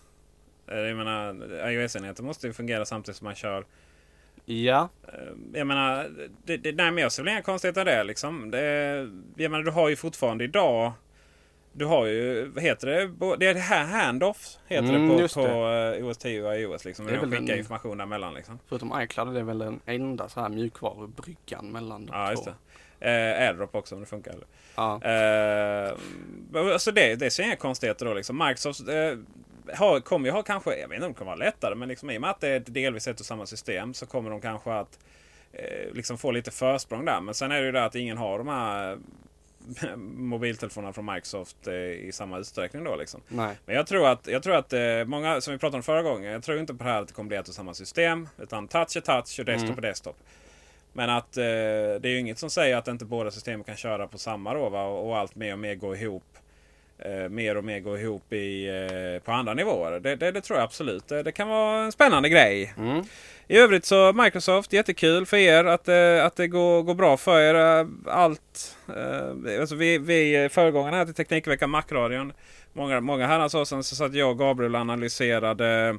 Eh, 0.68 0.78
Jag 0.78 0.98
menar, 0.98 1.36
iOS-enheten 1.70 2.26
måste 2.26 2.48
ju 2.48 2.54
fungera 2.54 2.86
samtidigt 2.86 3.18
som 3.18 3.26
man 3.26 3.36
kör. 3.36 3.66
Ja, 4.46 4.90
Eh, 5.08 5.14
Jag 5.54 5.68
menar, 5.68 6.10
det, 6.46 6.58
det, 6.58 6.72
nej, 6.72 6.92
men 6.92 6.98
jag 6.98 7.12
ser 7.12 7.24
väl 7.24 7.32
inga 7.32 7.42
konstigheter 7.42 7.86
där 7.86 8.04
liksom. 8.04 8.52
Det, 8.52 8.62
jag 9.36 9.52
menar, 9.52 9.64
du 9.64 9.72
har 9.72 9.90
ju 9.90 9.96
fortfarande 9.96 10.44
idag 10.44 10.92
du 11.78 11.86
har 11.86 12.06
ju, 12.06 12.46
vad 12.46 12.64
heter 12.64 12.88
det? 12.88 13.36
Det 13.40 13.46
är 13.48 13.54
det 13.54 13.60
här 13.60 13.86
handoff 13.86 14.58
heter 14.68 14.90
Mm, 14.90 15.18
det 15.18 15.34
på, 15.34 15.44
på 15.46 15.70
eh, 16.00 16.08
OS 16.08 16.18
10 16.18 16.44
och 16.44 16.56
iOS. 16.58 16.86
Liksom. 16.86 17.06
Det 17.06 17.12
Det 17.12 17.18
är 17.18 17.22
de 17.22 17.32
skickar 17.32 17.54
en- 17.54 17.60
information 17.60 17.98
däremellan. 17.98 18.34
Liksom. 18.34 18.60
förutom 18.70 19.02
iCloud 19.02 19.34
det 19.34 19.40
är 19.40 19.44
väl 19.44 19.58
den 19.58 19.80
enda 19.86 20.30
så 20.30 20.40
här 20.42 20.50
mjukvarubryggan 20.50 21.72
mellan 21.72 22.06
de 22.06 22.12
Ja, 22.14 22.26
två. 22.26 22.32
just 22.32 22.46
det. 23.00 23.10
Eh, 23.10 23.48
AirDrop 23.48 23.76
också 23.76 23.96
om 23.96 24.02
det 24.02 24.08
funkar. 24.08 24.36
Ja. 24.76 25.02
Eh, 25.04 25.94
alltså 26.74 26.92
det, 26.92 27.16
det 27.16 27.32
ser 27.32 27.44
inga 27.44 27.56
konstigheter 27.56 28.06
då. 28.06 28.14
Liksom. 28.14 28.38
Microsoft 28.38 28.80
eh, 28.90 29.18
har, 29.74 30.00
kommer 30.00 30.26
ju 30.30 30.32
ha 30.32 30.44
kanske, 30.44 30.76
jag 30.80 30.88
vet 30.88 30.96
inte 30.96 31.06
om 31.06 31.14
det 31.14 31.18
kommer 31.18 31.32
vara 31.32 31.46
lättare, 31.46 31.76
men 31.76 31.90
liksom, 31.90 32.10
i 32.10 32.18
och 32.18 32.22
med 32.22 32.30
att 32.30 32.40
det 32.42 32.50
är 32.50 32.60
delvis 32.60 33.08
ett 33.08 33.20
och 33.20 33.26
samma 33.26 33.46
system 33.46 33.94
så 33.94 34.06
kommer 34.06 34.30
de 34.30 34.42
kanske 34.42 34.74
att 34.74 35.00
eh, 35.54 35.94
liksom 35.94 36.18
få 36.18 36.32
lite 36.32 36.52
försprång 36.52 37.06
där. 37.06 37.22
Men 37.22 37.34
sen 37.34 37.52
är 37.52 37.60
det 37.60 37.66
ju 37.66 37.72
det 37.72 37.86
att 37.86 37.96
ingen 37.96 38.18
har 38.18 38.38
de 38.38 38.48
här 38.48 38.98
mobiltelefonerna 40.16 40.94
från 40.94 41.06
Microsoft 41.06 41.68
eh, 41.68 41.74
i 41.76 42.12
samma 42.14 42.38
utsträckning 42.40 42.84
då. 42.84 42.96
Liksom. 42.96 43.22
Nej. 43.28 43.56
Men 43.66 43.76
jag 43.76 43.88
tror 43.88 44.08
att, 44.08 44.28
jag 44.28 44.44
tror 44.44 44.56
att 44.56 44.74
eh, 44.74 45.06
många, 45.06 45.42
som 45.42 45.54
vi 45.54 45.58
pratade 45.58 45.78
om 45.78 45.84
förra 45.84 46.02
gången, 46.02 46.32
jag 46.32 46.44
tror 46.44 46.60
inte 46.60 46.74
på 46.74 46.84
det 46.84 46.90
här 46.90 47.02
att 47.02 47.08
det 47.08 47.14
kommer 47.14 47.28
bli 47.28 47.38
ett 47.38 47.48
och 47.48 47.54
samma 47.56 47.74
system. 47.74 48.28
Utan 48.38 48.68
touch 48.68 48.98
är 48.98 49.02
touch 49.02 49.40
och 49.40 49.46
desktop 49.46 49.70
Mm. 49.70 49.78
är 49.78 49.82
desktop. 49.88 50.18
Men 50.94 51.10
att 51.10 51.38
eh, 51.38 51.44
det 51.44 52.04
är 52.04 52.08
ju 52.08 52.20
inget 52.20 52.40
som 52.40 52.50
säger 52.50 52.78
att 52.78 52.88
inte 52.88 53.06
båda 53.06 53.32
systemen 53.32 53.64
kan 53.64 53.76
köra 53.76 54.08
på 54.08 54.18
samma 54.18 54.54
då 54.54 54.70
va? 54.70 54.84
Och, 54.86 55.10
och 55.10 55.18
allt 55.18 55.36
mer 55.36 55.54
och 55.54 55.60
mer 55.60 55.76
går 55.76 55.96
ihop. 55.96 56.24
Eh, 57.00 57.30
mer 57.30 57.58
och 57.58 57.64
mer 57.64 57.80
går 57.80 58.00
ihop 58.00 58.34
i, 58.34 58.68
eh, 58.68 59.24
på 59.26 59.32
andra 59.32 59.54
nivåer. 59.54 60.00
Det, 60.00 60.16
det, 60.16 60.32
det 60.32 60.42
tror 60.42 60.60
jag 60.60 60.64
absolut. 60.64 61.08
Det, 61.08 61.24
det 61.24 61.32
kan 61.32 61.48
vara 61.48 61.84
en 61.84 61.92
spännande 61.92 62.30
grej. 62.30 62.74
Mm. 62.78 63.04
I 63.48 63.58
övrigt 63.58 63.86
så 63.86 64.14
Microsoft, 64.14 64.74
jättekul 64.74 65.26
för 65.26 65.38
er 65.38 65.64
att, 65.66 65.88
eh, 65.88 66.26
att 66.26 66.36
det 66.36 66.48
går, 66.48 66.84
går 66.84 66.94
bra 66.94 67.18
för 67.18 67.40
er. 67.42 67.80
eh, 67.80 67.88
Allt. 68.08 68.78
Eh, 68.88 69.60
alltså 69.60 69.76
vi, 69.76 69.98
vi 69.98 70.50
föregångarna 70.52 70.98
här 70.98 71.06
till 71.06 71.14
Teknikveckan 71.14 71.70
Macradion. 71.70 72.34
Många, 72.74 73.02
många 73.02 73.28
herrans 73.28 73.56
år 73.56 73.66
sedan 73.66 73.84
så 73.84 73.96
satt 73.96 74.14
jag 74.14 74.30
och 74.30 74.40
Gabriel 74.40 74.76
och 74.76 74.82
analyserade 74.82 75.98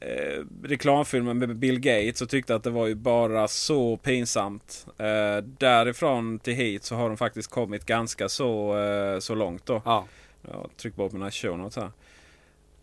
eh, 0.00 0.44
reklamfilmen 0.62 1.38
med 1.38 1.56
Bill 1.56 1.80
Gates 1.80 2.22
och 2.22 2.28
tyckte 2.28 2.54
att 2.54 2.62
det 2.62 2.70
var 2.70 2.86
ju 2.86 2.94
bara 2.94 3.48
så 3.48 3.96
pinsamt. 3.96 4.86
Eh, 4.98 5.36
därifrån 5.44 6.38
till 6.38 6.54
hit 6.54 6.84
så 6.84 6.94
har 6.94 7.08
de 7.08 7.16
faktiskt 7.16 7.50
kommit 7.50 7.86
ganska 7.86 8.28
så, 8.28 8.78
eh, 8.78 9.18
så 9.18 9.34
långt 9.34 9.66
då. 9.66 9.82
Ja. 9.84 10.06
Jag 10.50 10.70
trycker 10.76 10.96
bara 10.98 11.08
på 11.08 11.16
mina 11.16 11.30
show 11.30 11.58
notes 11.58 11.76
här. 11.76 11.90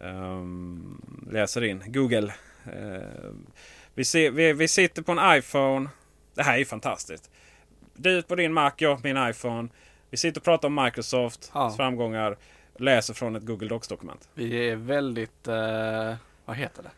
Ehm, 0.04 1.02
läser 1.32 1.64
in. 1.64 1.84
Google. 1.88 2.34
Ehm, 2.66 3.46
vi, 3.94 4.06
ser, 4.06 4.32
vi, 4.32 4.54
vi 4.54 4.68
sitter 4.68 5.02
på 5.02 5.12
en 5.12 5.38
iPhone. 5.38 5.90
Det 6.36 6.44
här 6.44 6.54
är 6.54 6.58
ju 6.58 6.66
fantastiskt. 6.66 7.32
Du 7.94 8.22
på 8.22 8.36
din 8.36 8.54
Mac, 8.54 8.72
jag 8.78 9.02
på 9.02 9.08
min 9.08 9.30
iPhone. 9.30 9.70
Vi 10.10 10.18
sitter 10.18 10.40
och 10.40 10.44
pratar 10.46 10.68
om 10.68 10.84
Microsofts 10.84 11.52
Ja. 11.54 11.74
framgångar. 11.78 12.38
Läser 12.80 13.14
från 13.14 13.36
ett 13.36 13.46
Google 13.46 13.68
Docs-dokument. 13.68 14.30
Vi 14.34 14.70
är 14.70 14.76
väldigt, 14.76 15.48
eh, 15.48 16.16
vad 16.46 16.56
heter 16.58 16.84
det? 16.84 16.90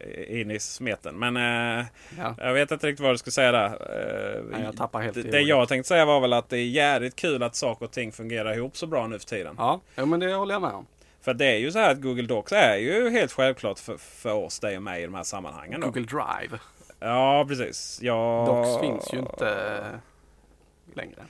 Eh, 0.00 0.40
In 0.40 0.50
i 0.50 0.58
smeten. 0.58 1.18
Men 1.18 1.36
eh, 1.36 1.86
Ja. 2.18 2.34
jag 2.38 2.52
vet 2.54 2.70
inte 2.70 2.86
riktigt 2.86 3.02
vad 3.04 3.14
du 3.14 3.18
ska 3.18 3.30
säga 3.30 3.52
där. 3.52 3.66
Eh, 3.66 4.42
Nej, 4.50 4.70
jag 4.90 5.00
helt 5.00 5.14
det, 5.14 5.22
det 5.22 5.40
jag 5.40 5.68
tänkte 5.68 5.88
säga 5.88 6.04
var 6.04 6.20
väl 6.20 6.32
att 6.32 6.48
det 6.48 6.58
är 6.58 6.66
jävligt 6.66 7.16
kul 7.16 7.42
att 7.42 7.54
saker 7.54 7.84
och 7.84 7.92
ting 7.92 8.12
fungerar 8.12 8.56
ihop 8.56 8.76
så 8.76 8.86
bra 8.86 9.06
nu 9.06 9.18
för 9.18 9.26
tiden. 9.26 9.54
Ja, 9.58 9.80
jo, 9.96 10.06
men 10.06 10.20
det 10.20 10.34
håller 10.34 10.54
jag 10.54 10.62
med 10.62 10.70
om. 10.72 10.86
För 11.20 11.34
det 11.34 11.46
är 11.46 11.56
ju 11.58 11.72
så 11.72 11.78
här 11.78 11.90
att 11.92 12.00
Google 12.02 12.22
Docs 12.26 12.52
är 12.52 12.76
ju 12.76 13.10
helt 13.10 13.32
självklart 13.32 13.78
för, 13.78 13.96
för 13.96 14.32
oss, 14.32 14.60
dig 14.60 14.76
och 14.76 14.82
mig 14.82 15.02
i 15.02 15.04
de 15.04 15.14
här 15.14 15.22
sammanhangen. 15.22 15.80
Då. 15.80 15.86
Google 15.86 16.02
Drive. 16.06 16.58
Ja, 17.00 17.44
precis. 17.48 17.98
Ja, 18.02 18.44
Docs 18.48 18.80
finns 18.80 19.14
ju 19.14 19.18
inte 19.18 19.48
eh, 19.48 20.94
längre. 20.94 21.22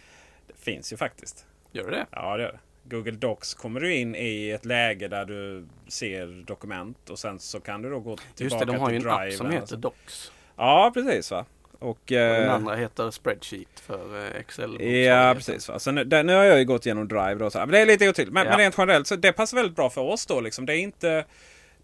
Det 0.47 0.55
finns 0.65 0.93
ju 0.93 0.97
faktiskt. 0.97 1.47
Gör 1.73 1.91
det? 1.91 2.07
Ja, 2.11 2.37
det 2.37 2.43
gör 2.43 2.53
det. 2.53 2.59
Google 2.91 3.13
Docs 3.13 3.55
kommer 3.55 3.81
du 3.81 3.95
in 3.95 4.15
i 4.15 4.51
ett 4.51 4.65
läge 4.65 5.09
där 5.09 5.25
du 5.25 5.67
ser 5.89 6.45
dokument 6.47 7.11
och 7.11 7.19
sen 7.19 7.39
så 7.39 7.61
kan 7.61 7.83
du 7.83 7.91
då 7.91 8.01
gå 8.01 8.17
tillbaka 8.17 8.45
Just 8.45 8.59
det, 8.59 8.65
de 8.65 8.77
har 8.77 8.91
ju 8.91 8.99
till 9.01 9.09
en 9.09 9.17
Drive. 9.17 9.29
app 9.33 9.37
som 9.39 9.51
heter 9.51 9.67
så. 9.67 9.77
Docs. 9.77 10.33
Ja, 10.57 10.91
precis 10.95 11.31
va. 11.31 11.45
Och, 11.79 11.89
Och 11.89 11.99
den 12.07 12.43
eh, 12.45 12.55
andra 12.55 12.75
heter 12.75 13.11
Spreadsheet 13.11 13.81
för 13.81 14.25
eh, 14.27 14.41
Excel. 14.41 14.83
Ja, 15.05 15.35
precis. 15.37 15.69
Va? 15.69 15.79
Så 15.79 15.91
nu, 15.91 16.05
där, 16.05 16.25
nu 16.25 16.35
har 16.35 16.45
jag 16.45 16.59
ju 16.59 16.65
gått 16.65 16.87
igenom 16.87 17.09
Drive. 17.09 17.35
Då, 17.35 17.51
så 17.51 17.59
här. 17.59 17.67
Men 17.67 17.73
det 17.73 17.81
är 17.81 17.87
lite 17.87 18.09
otydligt. 18.09 18.35
Men, 18.35 18.45
Ja. 18.47 18.51
men 18.51 18.59
rent 18.59 18.75
generellt 18.79 19.07
så 19.07 19.17
det 19.17 19.33
passar 19.33 19.57
väldigt 19.57 19.77
bra 19.77 19.91
för 19.91 20.01
oss 20.01 20.27
då. 20.27 20.41
Liksom. 20.41 20.67
Det 20.67 20.73
är 20.73 20.79
inte... 20.79 21.25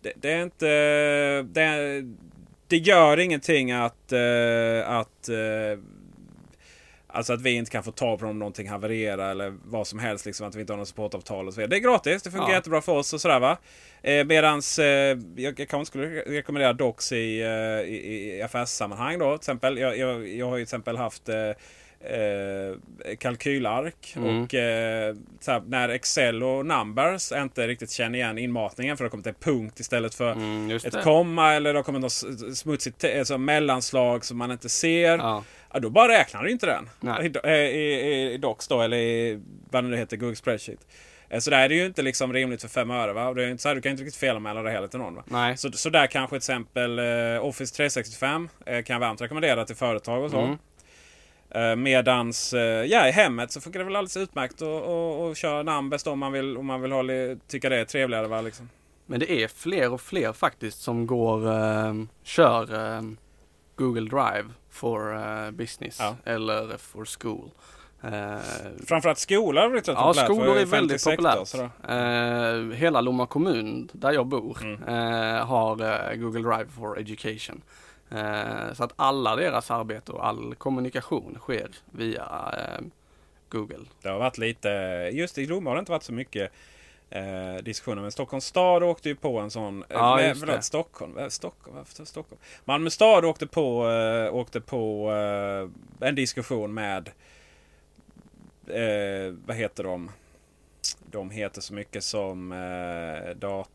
Det, 0.02 0.12
det 0.16 0.32
är 0.32 0.42
inte... 0.42 0.66
Det, 1.42 2.02
det 2.68 2.76
gör 2.76 3.18
ingenting 3.20 3.72
att... 3.72 4.12
eh, 4.12 4.88
att 4.90 5.28
Alltså 7.14 7.32
att 7.32 7.40
vi 7.42 7.50
inte 7.50 7.70
kan 7.70 7.82
få 7.84 7.90
tag 7.92 8.18
på 8.18 8.26
om 8.26 8.38
någonting 8.38 8.68
havererar 8.68 9.30
eller 9.30 9.54
vad 9.64 9.86
som 9.86 9.98
helst. 9.98 10.26
Liksom, 10.26 10.48
att 10.48 10.54
vi 10.54 10.60
inte 10.60 10.72
har 10.72 10.78
något 10.78 10.88
supportavtal 10.88 11.46
och 11.48 11.54
så 11.54 11.60
vidare. 11.60 11.70
Det 11.70 11.76
är 11.76 11.90
gratis. 11.90 12.22
Det 12.22 12.30
funkar 12.30 12.48
Ja. 12.48 12.54
jättebra 12.54 12.80
för 12.80 12.92
oss 12.92 13.12
och 13.12 13.20
sådär 13.20 13.40
va. 13.40 13.56
Eh, 14.02 14.24
medans 14.24 14.78
eh, 14.78 15.18
jag, 15.36 15.60
jag 15.60 15.68
kanske 15.68 15.84
skulle 15.90 16.06
rekommendera 16.20 16.72
Docs 16.72 17.12
i, 17.12 17.40
eh, 17.40 17.48
i, 17.92 18.36
i 18.38 18.42
affärssammanhang 18.42 19.18
då. 19.18 19.30
Till 19.30 19.34
exempel. 19.42 19.78
Jag, 19.78 19.98
jag, 19.98 20.28
jag 20.28 20.46
har 20.46 20.56
ju 20.56 20.60
till 20.60 20.74
exempel 20.76 20.96
haft 20.96 21.28
eh, 21.28 21.36
eh, 22.04 23.16
kalkylark. 23.18 24.14
Mm. 24.16 24.42
Och 24.42 24.54
eh, 24.54 25.14
så 25.40 25.50
här, 25.50 25.62
när 25.66 25.88
Excel 25.88 26.42
och 26.42 26.66
Numbers 26.66 27.32
inte 27.32 27.66
riktigt 27.66 27.90
känner 27.90 28.18
igen 28.18 28.38
inmatningen 28.38 28.96
för 28.96 29.04
det 29.04 29.06
har 29.06 29.10
kommit 29.10 29.26
en 29.26 29.34
punkt 29.34 29.80
istället 29.80 30.14
för 30.14 30.32
Mm, 30.32 30.70
ett 30.70 31.02
komma 31.02 31.54
eller 31.54 31.72
det 31.72 31.78
har 31.78 31.84
kommit 31.84 32.00
något 32.02 32.56
smutsigt 32.56 33.04
alltså 33.04 33.38
mellanslag 33.38 34.24
som 34.24 34.38
man 34.38 34.50
inte 34.50 34.68
ser. 34.68 35.18
Ja. 35.18 35.44
Ja, 35.74 35.80
då 35.80 35.90
bara 35.90 36.08
räknar 36.08 36.42
du 36.42 36.50
inte 36.50 36.66
den. 36.66 36.90
Nej. 37.00 37.32
I, 37.44 37.48
i, 37.48 38.32
i, 38.32 38.38
Docs 38.38 38.68
då, 38.68 38.80
eller 38.82 38.96
i 38.96 39.40
vad 39.70 39.84
det 39.84 39.88
nu 39.90 39.96
heter, 39.96 40.16
Google 40.16 40.36
Spreadsheet. 40.36 40.86
Eh, 41.28 41.38
Så 41.38 41.50
där 41.50 41.58
är 41.58 41.68
det 41.68 41.74
ju 41.74 41.86
inte 41.86 42.02
liksom 42.02 42.32
rimligt 42.32 42.62
för 42.62 42.68
fem 42.68 42.90
öre. 42.90 43.12
Va? 43.12 43.34
Det 43.34 43.44
är 43.44 43.50
inte 43.50 43.62
så 43.62 43.68
här, 43.68 43.74
du 43.76 43.80
kan 43.82 43.92
inte 43.92 44.02
riktigt 44.02 44.20
felanmäla 44.20 44.62
det 44.62 44.70
heller 44.70 44.88
till 44.88 44.98
någon. 44.98 45.14
Va? 45.14 45.22
Nej. 45.26 45.56
Så, 45.56 45.72
så 45.72 45.90
där 45.90 46.06
kanske 46.06 46.30
till 46.30 46.36
exempel 46.36 46.98
eh, 46.98 47.44
Office 47.44 47.74
365 47.74 48.48
eh, 48.66 48.82
kan 48.82 48.94
jag 48.94 49.00
varmt 49.00 49.20
rekommendera 49.20 49.64
till 49.64 49.76
företag 49.76 50.24
och 50.24 50.30
så. 50.30 50.38
Mm. 50.40 50.56
Eh, 51.50 51.76
medans 51.76 52.52
eh, 52.52 52.84
ja, 52.84 53.08
i 53.08 53.10
hemmet 53.10 53.52
så 53.52 53.60
funkar 53.60 53.78
det 53.78 53.84
väl 53.84 53.96
alldeles 53.96 54.16
utmärkt 54.16 54.54
att 54.54 54.62
och, 54.62 55.26
och 55.28 55.36
köra 55.36 55.62
Numbest 55.62 56.06
om 56.06 56.18
man 56.18 56.32
vill, 56.32 56.56
om 56.56 56.66
man 56.66 56.82
vill 56.82 56.92
hålla, 56.92 57.12
tycka 57.48 57.68
det 57.68 57.76
är 57.76 57.84
trevligare. 57.84 58.26
Va, 58.26 58.40
liksom. 58.40 58.68
Men 59.06 59.20
det 59.20 59.32
är 59.32 59.48
fler 59.48 59.92
och 59.92 60.00
fler 60.00 60.32
faktiskt 60.32 60.82
som 60.82 61.06
går, 61.06 61.46
eh, 61.52 61.94
kör 62.22 62.94
eh, 62.96 63.02
Google 63.76 64.08
Drive 64.10 64.44
for 64.74 65.14
eh, 65.16 65.50
business 65.50 65.96
Ja. 66.00 66.16
eller 66.24 66.76
for 66.78 67.04
school. 67.20 67.50
Eh, 68.02 68.38
Framförallt 68.86 69.18
skolor 69.18 69.60
har 69.62 69.68
blivit 69.68 69.88
rätt 69.88 69.96
Ja, 69.98 70.04
populärt. 70.06 70.24
skolor 70.26 70.54
för 70.54 70.60
är 70.60 70.66
väldigt 70.66 71.04
populärt. 71.04 71.54
Eh, 71.88 72.76
hela 72.78 73.00
Lomma 73.00 73.26
kommun, 73.26 73.88
där 73.92 74.12
jag 74.12 74.26
bor, 74.26 74.58
Mm. 74.62 74.82
eh, 74.82 75.46
har 75.46 76.14
Google 76.16 76.40
Drive 76.42 76.66
for 76.70 76.98
Education. 77.00 77.62
Så 78.72 78.84
att 78.84 78.92
alla 78.96 79.36
deras 79.36 79.70
arbete 79.70 80.12
och 80.12 80.26
all 80.26 80.54
kommunikation 80.54 81.36
sker 81.40 81.68
via 81.90 82.54
Google. 83.48 83.84
Det 84.02 84.08
har 84.08 84.18
varit 84.18 84.38
lite, 84.38 84.68
just 85.12 85.38
i 85.38 85.46
Rom 85.46 85.66
har 85.66 85.74
det 85.74 85.78
inte 85.78 85.92
varit 85.92 86.02
så 86.02 86.12
mycket 86.12 86.52
eh, 87.14 87.62
diskussioner. 87.62 88.02
Men 88.02 88.12
Stockholms 88.12 88.44
stad 88.46 88.82
åkte 88.82 89.08
ju 89.08 89.14
på 89.14 89.38
en 89.38 89.50
sån. 89.50 89.82
eh, 89.82 89.86
Ja, 89.88 90.18
förlåt, 90.38 90.56
det. 90.56 90.62
Stockholm. 90.62 91.18
eh, 91.18 91.28
Stockholm. 91.28 91.76
Varför 91.76 92.04
Stockholm? 92.04 92.40
Malmö 92.64 92.90
stad 92.90 93.24
åkte 93.24 93.46
på, 93.46 93.90
eh, 93.90 94.34
åkte 94.34 94.60
på 94.60 95.12
eh, 96.00 96.08
en 96.08 96.14
diskussion 96.14 96.74
med 96.74 97.10
eh, 98.66 99.34
vad 99.46 99.56
heter 99.56 99.84
de? 99.84 100.10
De 101.10 101.30
heter 101.30 101.60
så 101.60 101.74
mycket 101.74 102.04
som 102.04 102.52
eh, 102.52 103.36
dator... 103.36 103.70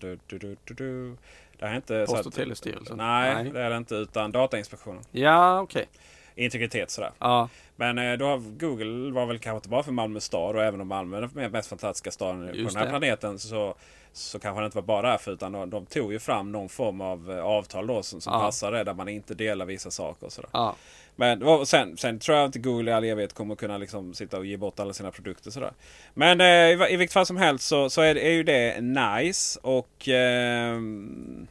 Du, 0.00 0.18
du, 0.26 0.56
du. 0.64 1.16
Det 1.58 1.64
är 1.64 1.76
inte 1.76 2.06
så 2.06 2.12
Post 2.14 2.26
och 2.26 2.34
telestyrelsen? 2.34 2.96
Nej, 2.96 3.34
Nej. 3.34 3.52
det 3.52 3.60
är 3.62 3.70
det 3.70 3.76
inte. 3.76 3.94
Utan 3.94 4.32
Datainspektionen. 4.32 5.02
Ja, 5.10 5.60
okej. 5.60 5.86
Integritet 6.34 6.90
sådär. 6.90 7.10
Ja, 7.18 7.48
Men 7.76 7.98
eh, 7.98 8.12
då 8.18 8.42
Google 8.58 9.12
var 9.12 9.26
väl 9.26 9.38
kanske 9.38 9.56
inte 9.56 9.68
bara 9.68 9.82
för 9.82 9.92
Malmö 9.92 10.20
stad 10.20 10.56
och 10.56 10.62
även 10.62 10.80
om 10.80 10.88
Malmö 10.88 11.16
är 11.16 11.28
den 11.34 11.52
mest 11.52 11.68
fantastiska 11.68 12.10
staden 12.10 12.48
på 12.50 12.56
Just 12.56 12.68
den 12.74 12.76
här 12.78 12.84
det. 12.84 12.90
planeten 12.90 13.38
så, 13.38 13.74
så 14.12 14.38
kanske 14.38 14.60
det 14.62 14.66
inte 14.66 14.78
var 14.78 14.82
bara 14.82 15.10
därför 15.10 15.32
utan 15.32 15.52
de, 15.52 15.70
de 15.70 15.86
tog 15.86 16.12
ju 16.12 16.18
fram 16.18 16.52
någon 16.52 16.68
form 16.68 17.00
av 17.00 17.30
eh, 17.32 17.44
avtal 17.44 17.86
då 17.86 18.02
som, 18.02 18.20
som 18.20 18.32
Ja. 18.32 18.40
passar 18.40 18.72
det 18.72 18.84
där 18.84 18.94
man 18.94 19.08
inte 19.08 19.34
delar 19.34 19.66
vissa 19.66 19.90
saker 19.90 20.26
och 20.26 20.32
sådär. 20.32 20.50
ja. 20.52 20.76
Men 21.18 21.66
sen, 21.66 21.96
sen 21.96 22.18
tror 22.18 22.36
jag 22.38 22.46
inte 22.46 22.58
Google 22.58 22.90
i 22.90 22.94
all 22.94 23.04
evighet 23.04 23.32
kommer 23.32 23.54
kunna 23.54 23.78
liksom 23.78 24.14
sitta 24.14 24.38
och 24.38 24.46
ge 24.46 24.56
bort 24.56 24.80
alla 24.80 24.92
sina 24.92 25.10
produkter 25.10 25.50
sådär. 25.50 25.72
Men 26.14 26.40
eh, 26.40 26.46
i, 26.46 26.92
i 26.92 26.96
vilket 26.96 27.12
fall 27.12 27.26
som 27.26 27.36
helst 27.36 27.66
så, 27.68 27.90
så 27.90 28.00
är, 28.02 28.16
är 28.16 28.30
ju 28.30 28.42
det 28.42 28.80
nice 28.80 29.58
och 29.62 30.08
ehm, 30.08 31.46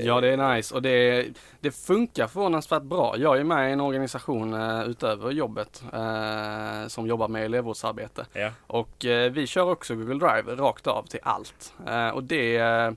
Ja, 0.00 0.20
det 0.20 0.28
är 0.28 0.54
nice 0.54 0.74
och 0.74 0.82
det, 0.82 1.26
det 1.60 1.70
funkar 1.70 2.26
förvånansvärt 2.26 2.82
bra. 2.82 3.14
Jag 3.18 3.38
är 3.38 3.44
med 3.44 3.70
i 3.70 3.72
en 3.72 3.80
organisation 3.80 4.54
eh, 4.54 4.84
utöver 4.88 5.30
jobbet 5.30 5.82
eh, 5.92 6.88
som 6.88 7.06
jobbar 7.06 7.28
med 7.28 7.44
elevvårdsarbete. 7.44 8.26
ja. 8.32 8.50
Och 8.66 9.04
eh, 9.04 9.32
vi 9.32 9.46
kör 9.46 9.70
också 9.70 9.94
Google 9.94 10.14
Drive 10.26 10.54
rakt 10.62 10.86
av 10.86 11.02
till 11.06 11.20
allt. 11.22 11.72
Eh, 11.86 12.08
och 12.08 12.22
det 12.24 12.56
eh, 12.56 12.90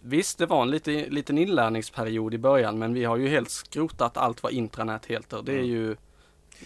Visst, 0.00 0.38
det 0.38 0.46
var 0.46 0.62
en 0.62 0.70
lite, 0.70 0.90
liten 0.90 1.38
inlärningsperiod 1.38 2.34
i 2.34 2.38
början 2.38 2.78
men 2.78 2.94
vi 2.94 3.04
har 3.04 3.16
ju 3.16 3.28
helt 3.28 3.50
skrotat 3.50 4.16
allt 4.16 4.42
vad 4.42 4.52
intranät 4.52 5.06
heter. 5.06 5.42
Det 5.44 5.52
är 5.52 5.56
Mm. 5.58 5.66
ju 5.70 5.96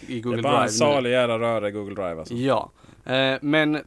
i 0.07 0.15
Det 0.15 0.21
Google 0.21 0.37
är 0.39 0.43
bara 0.43 0.53
en 0.53 0.59
Drive 0.67 0.71
nu. 0.85 0.93
salig 0.93 1.11
jävla 1.11 1.39
röra 1.39 1.67
i 1.67 1.71
Google 1.71 1.95
Drive 1.95 2.19
alltså. 2.19 2.33
Ja, 2.33 2.71
eh, 3.05 3.35
men 3.41 3.83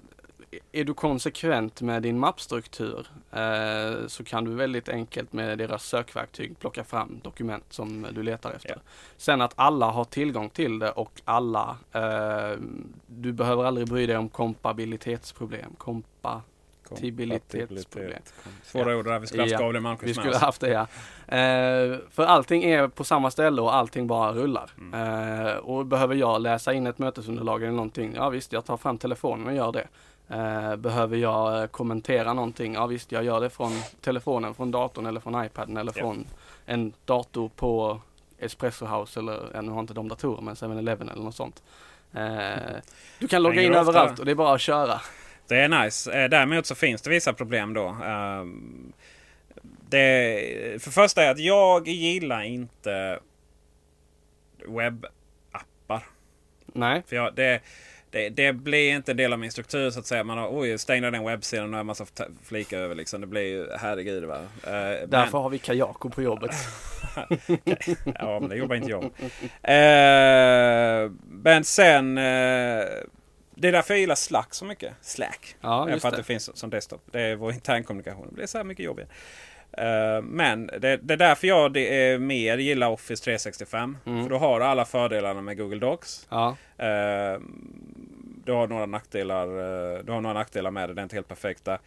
är 0.72 0.84
du 0.84 0.94
konsekvent 0.94 1.80
med 1.80 2.02
din 2.02 2.18
mappstruktur 2.18 3.06
eh, 3.32 4.06
så 4.06 4.24
kan 4.24 4.44
du 4.44 4.54
väldigt 4.54 4.88
enkelt 4.88 5.32
med 5.32 5.58
deras 5.58 5.84
sökverktyg 5.84 6.58
plocka 6.58 6.84
fram 6.84 7.20
dokument 7.22 7.64
som 7.70 8.06
du 8.12 8.22
letar 8.22 8.50
efter. 8.52 8.70
Ja. 8.70 8.76
Sen 9.16 9.40
att 9.40 9.52
alla 9.56 9.86
har 9.90 10.04
tillgång 10.04 10.50
till 10.50 10.78
det 10.78 10.90
och 10.90 11.20
alla, 11.24 11.76
eh, 11.92 12.52
du 13.06 13.32
behöver 13.32 13.64
aldrig 13.64 13.88
bry 13.88 14.06
dig 14.06 14.16
om 14.16 14.28
kompabilitetsproblem. 14.28 15.74
Kompatibilitetsproblem. 15.78 18.22
Svåra 18.64 18.96
ord 18.96 19.04
där. 19.04 19.18
Vi 19.18 19.26
skulle 19.26 19.42
haft 19.42 19.52
Ja, 19.52 19.58
Gabriel 19.58 19.82
Malmqvist 19.82 20.10
Vi 20.10 20.14
med 20.16 20.22
skulle 20.22 20.36
oss. 20.36 20.42
haft 20.42 20.60
det 20.60 20.68
ja. 20.70 20.80
Eh, 21.36 21.98
för 22.10 22.24
allting 22.24 22.64
är 22.64 22.88
på 22.88 23.04
samma 23.04 23.30
ställe 23.30 23.62
och 23.62 23.74
allting 23.74 24.06
bara 24.06 24.32
rullar. 24.32 24.70
Mm. 24.78 25.46
Eh, 25.46 25.54
och 25.56 25.86
behöver 25.86 26.14
jag 26.14 26.40
läsa 26.40 26.72
in 26.72 26.86
ett 26.86 26.98
mötesunderlag 26.98 27.62
eller 27.62 27.72
någonting, 27.72 28.12
ja 28.14 28.28
visst 28.28 28.52
jag 28.52 28.64
tar 28.64 28.76
fram 28.76 28.98
telefonen 28.98 29.46
och 29.46 29.54
gör 29.54 29.72
det. 29.72 29.88
Eh, 30.28 30.76
behöver 30.76 31.16
jag 31.16 31.60
eh, 31.62 31.66
kommentera 31.66 32.32
någonting, 32.32 32.74
ja 32.74 32.86
visst 32.86 33.12
jag 33.12 33.24
gör 33.24 33.40
det 33.40 33.50
från 33.50 33.72
telefonen, 34.00 34.54
från 34.54 34.70
datorn 34.70 35.06
eller 35.06 35.20
från 35.20 35.44
iPaden 35.44 35.76
eller 35.76 35.92
Ja. 35.96 36.00
från 36.02 36.26
en 36.66 36.92
dator 37.04 37.48
på 37.56 38.00
Espresso 38.38 38.86
House 38.86 39.20
eller, 39.20 39.50
ja, 39.54 39.60
nu 39.60 39.70
har 39.70 39.80
inte 39.80 39.94
de 39.94 40.08
datorer 40.08 40.42
men 40.42 40.54
7-Eleven 40.54 41.08
eller 41.08 41.22
något 41.22 41.34
sånt. 41.34 41.62
Eh, 42.14 42.76
du 43.18 43.28
kan 43.28 43.42
logga 43.42 43.62
in 43.62 43.70
ofta- 43.70 43.80
överallt 43.80 44.18
och 44.18 44.24
det 44.24 44.30
är 44.30 44.34
bara 44.34 44.54
att 44.54 44.60
köra. 44.60 45.00
Det 45.48 45.56
är 45.60 45.68
nice. 45.84 46.12
Eh, 46.22 46.28
Däremot 46.28 46.66
så 46.66 46.74
finns 46.74 47.02
det 47.02 47.10
vissa 47.10 47.32
problem 47.32 47.74
då. 47.74 47.86
Ehm, 48.04 48.92
Det, 49.88 50.82
för 50.82 50.90
första 50.90 51.22
är 51.22 51.30
att 51.30 51.38
jag 51.38 51.88
gillar 51.88 52.42
inte 52.42 53.18
webbappar. 54.68 56.02
Nej, 56.66 57.02
För 57.06 57.16
jag, 57.16 57.34
det, 57.34 57.60
det, 58.16 58.28
det 58.28 58.52
blir 58.52 58.92
inte 58.92 59.10
en 59.10 59.16
del 59.16 59.32
av 59.32 59.38
min 59.38 59.50
struktur 59.50 59.90
så 59.90 59.98
att 59.98 60.06
säga. 60.06 60.24
Man 60.24 60.38
har, 60.38 60.48
oj, 60.58 60.78
stängde 60.78 61.10
den 61.10 61.24
webbsidan 61.24 61.64
och 61.64 61.72
har 61.72 61.80
en 61.80 61.86
massa 61.86 62.06
flikar 62.42 62.78
över 62.78 62.94
liksom. 62.94 63.20
Det 63.20 63.26
blir 63.26 63.42
ju, 63.42 63.68
herregud 63.76 64.24
va. 64.24 64.40
Men- 64.64 65.10
därför 65.10 65.38
har 65.38 65.50
vi 65.50 65.58
Kajako 65.58 66.10
på 66.10 66.22
jobbet. 66.22 66.50
ja, 68.14 68.40
men 68.40 68.48
det 68.48 68.56
jobbar 68.56 68.76
inte 68.76 68.90
jag. 68.90 69.04
Eh, 69.62 71.10
men 71.26 71.64
sen... 71.64 72.18
Eh, 72.18 72.84
det 73.58 73.68
är 73.68 73.72
därför 73.72 73.94
jag 73.94 74.00
gillar 74.00 74.14
Slack 74.14 74.54
så 74.54 74.64
mycket. 74.64 74.92
Slack. 75.00 75.56
Ja, 75.60 75.86
för 75.86 75.94
att 75.94 76.02
det. 76.02 76.16
det 76.16 76.22
finns 76.22 76.56
som 76.56 76.70
desktop. 76.70 77.02
Det 77.10 77.20
är 77.20 77.36
vår 77.36 77.52
internkommunikation. 77.52 78.26
Det 78.28 78.34
blir 78.34 78.46
så 78.46 78.58
här 78.58 78.64
mycket 78.64 78.84
jobbigare. 78.84 79.08
Eh, 79.78 80.22
men 80.22 80.66
det, 80.66 80.96
det 80.96 81.12
är 81.14 81.16
därför 81.18 81.46
jag 81.46 81.72
det 81.72 81.94
är 82.10 82.18
mer 82.18 82.58
gillar 82.58 82.88
Office 82.90 83.24
365. 83.24 83.96
Mm. 84.06 84.22
För 84.22 84.30
då 84.30 84.38
har 84.38 84.60
du 84.60 84.66
alla 84.66 84.84
fördelarna 84.84 85.40
med 85.40 85.56
Google 85.58 85.78
Docs. 85.78 86.26
Ja, 86.30 86.56
Eh, 86.78 87.40
du 88.44 88.52
har 88.52 88.66
några 88.66 88.86
nackdelar. 88.86 89.46
eh, 89.46 89.98
du 90.04 90.12
har 90.12 90.20
några 90.20 90.34
nackdelar 90.34 90.70
med 90.70 90.88
det. 90.88 90.94
Det 90.94 91.00
är 91.00 91.02
inte 91.02 91.16
helt 91.16 91.28
perfekta. 91.28 91.78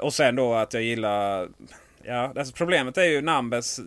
Och 0.00 0.14
sen 0.14 0.36
då 0.36 0.54
att 0.54 0.74
jag 0.74 0.82
gillar... 0.82 1.48
Ja, 2.02 2.32
alltså 2.36 2.54
problemet 2.54 2.98
är 2.98 3.04
ju 3.04 3.20
Numbers. 3.20 3.78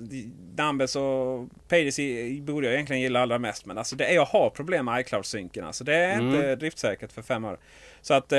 Numbers 0.58 0.96
och 0.96 1.48
Pages 1.70 1.98
borde 2.42 2.68
jag 2.68 2.74
egentligen 2.74 3.02
gilla 3.02 3.22
allra 3.22 3.40
mest. 3.40 3.66
Men 3.66 3.78
alltså 3.78 3.96
det 3.96 4.06
är, 4.06 4.16
jag 4.16 4.26
har 4.26 4.50
problem 4.50 4.86
med 4.86 5.00
iCloud-synken. 5.02 5.66
Alltså 5.66 5.84
det 5.84 5.96
är 5.96 6.14
Mm. 6.14 6.28
inte 6.36 6.56
driftsäkert 6.56 7.12
för 7.12 7.22
fem 7.22 7.46
år. 7.46 7.58
Så 8.02 8.14
att 8.14 8.34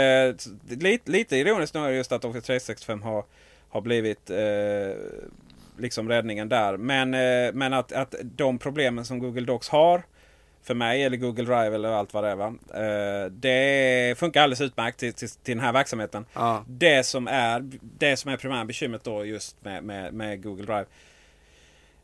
lite, 0.69 1.11
lite 1.11 1.37
ironiskt 1.37 1.75
nu 1.75 1.81
är 1.81 1.91
det 1.91 1.97
just 1.97 2.13
att 2.13 2.25
Office 2.25 2.47
365 2.47 3.03
har, 3.03 3.25
har 3.75 3.81
blivit 3.81 4.31
eh, 4.31 4.97
liksom 5.79 6.09
räddningen 6.09 6.49
där. 6.49 6.77
Men, 6.77 7.15
eh, 7.15 7.53
men 7.53 7.73
att, 7.73 7.93
att 7.93 8.15
de 8.23 8.59
problemen 8.59 9.05
som 9.05 9.19
Google 9.19 9.41
Docs 9.47 9.69
har 9.69 10.03
för 10.63 10.75
mig 10.75 11.03
eller 11.03 11.17
Google 11.17 11.45
Drive 11.45 11.75
eller 11.75 11.89
allt 11.89 12.15
vad 12.15 12.25
det 12.25 12.31
är. 12.31 12.37
Va? 12.37 12.55
Eh, 12.75 13.31
det 13.31 14.19
funkar 14.19 14.43
alldeles 14.43 14.61
utmärkt 14.61 14.99
till, 14.99 15.13
till, 15.13 15.29
till 15.29 15.57
den 15.57 15.65
här 15.65 15.73
verksamheten. 15.73 16.27
ja. 16.35 16.65
Det 16.69 17.07
som 17.07 17.29
är, 17.29 17.71
det 17.81 18.17
som 18.17 18.31
är 18.31 18.37
primära 18.37 18.65
bekymret 18.65 19.05
då 19.05 19.25
just 19.25 19.65
med, 19.65 19.85
med, 19.85 20.15
med 20.15 20.43
Google 20.43 20.67
Drive. 20.67 20.87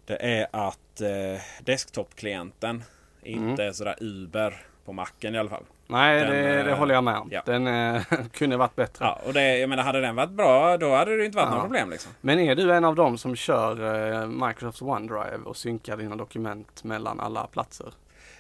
Det 0.05 0.17
är 0.17 0.47
att 0.51 1.01
eh, 1.01 1.43
desktop-klienten 1.65 2.83
inte 3.23 3.65
är 3.65 3.73
sådär 3.73 3.97
Uber 4.01 4.63
på 4.85 4.93
macken 4.93 5.35
i 5.35 5.39
alla 5.39 5.51
fall. 5.51 5.65
Nej, 5.91 6.21
Den, 6.21 6.31
det, 6.31 6.63
det 6.63 6.71
eh, 6.71 6.79
håller 6.79 6.95
jag 6.95 7.05
med 7.05 7.17
om. 7.17 7.29
ja. 7.33 7.43
Den 7.47 7.67
eh, 7.67 8.03
kunde 8.33 8.57
varit 8.57 8.77
bättre. 8.77 9.05
Ja, 9.05 9.21
och 9.27 9.33
det, 9.33 9.59
jag 9.59 9.69
menar, 9.69 9.83
hade 9.83 10.01
den 10.01 10.17
varit 10.17 10.31
bra 10.31 10.77
då 10.77 10.95
hade 10.95 11.17
det 11.17 11.25
inte 11.25 11.37
varit 11.37 11.47
Ja. 11.47 11.51
några 11.51 11.63
problem. 11.63 11.91
Liksom. 11.91 12.13
Men 12.21 12.39
är 12.39 12.55
du 12.55 12.73
en 12.73 12.85
av 12.85 12.95
dem 12.95 13.19
som 13.19 13.37
kör 13.37 14.13
eh, 14.23 14.27
Microsoft 14.27 14.83
OneDrive 14.83 15.39
och 15.45 15.57
synkar 15.57 15.97
dina 15.97 16.17
dokument 16.17 16.85
mellan 16.85 17.21
alla 17.21 17.47
platser? 17.47 17.87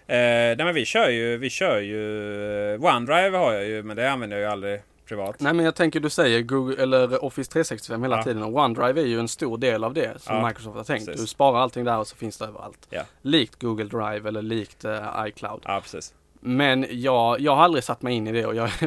Eh, 0.06 0.16
nej, 0.16 0.56
men 0.56 0.74
vi 0.74 0.84
kör 0.84 1.08
ju, 1.08 1.36
vi 1.36 1.50
kör 1.50 1.80
ju 1.80 2.74
eh, 2.74 2.80
OneDrive 2.84 3.36
har 3.38 3.52
jag 3.52 3.64
ju 3.66 3.82
men 3.82 3.96
det 3.96 4.10
använder 4.12 4.36
jag 4.36 4.44
ju 4.46 4.52
aldrig 4.52 4.80
privat. 5.08 5.36
Nej 5.40 5.52
men 5.54 5.64
jag 5.64 5.74
tänker 5.74 6.00
du 6.00 6.10
säger 6.10 6.40
Google, 6.42 6.82
eller 6.82 7.24
Office 7.24 7.52
365 7.52 8.02
hela 8.02 8.16
Ja. 8.16 8.22
tiden 8.22 8.42
och 8.42 8.54
OneDrive 8.64 9.00
är 9.00 9.06
ju 9.06 9.20
en 9.20 9.28
stor 9.28 9.58
del 9.58 9.84
av 9.84 9.94
det 9.94 10.22
som 10.22 10.36
Ja, 10.36 10.46
Microsoft 10.46 10.76
har 10.76 10.84
tänkt. 10.84 11.06
precis. 11.06 11.20
Du 11.20 11.26
sparar 11.26 11.58
allting 11.60 11.84
där 11.84 11.98
och 11.98 12.06
så 12.06 12.16
finns 12.16 12.38
det 12.38 12.44
överallt. 12.44 12.86
Ja. 12.90 13.02
Likt 13.22 13.60
Google 13.62 13.84
Drive 13.84 14.28
eller 14.28 14.42
likt 14.42 14.84
eh, 14.84 15.24
iCloud. 15.26 15.60
Ja, 15.64 15.80
precis. 15.82 16.14
Men 16.40 16.86
jag, 16.90 17.40
jag 17.40 17.56
har 17.56 17.64
aldrig 17.64 17.84
satt 17.84 18.02
mig 18.02 18.14
in 18.14 18.26
i 18.26 18.32
det 18.32 18.46
och 18.46 18.54
jag, 18.54 18.70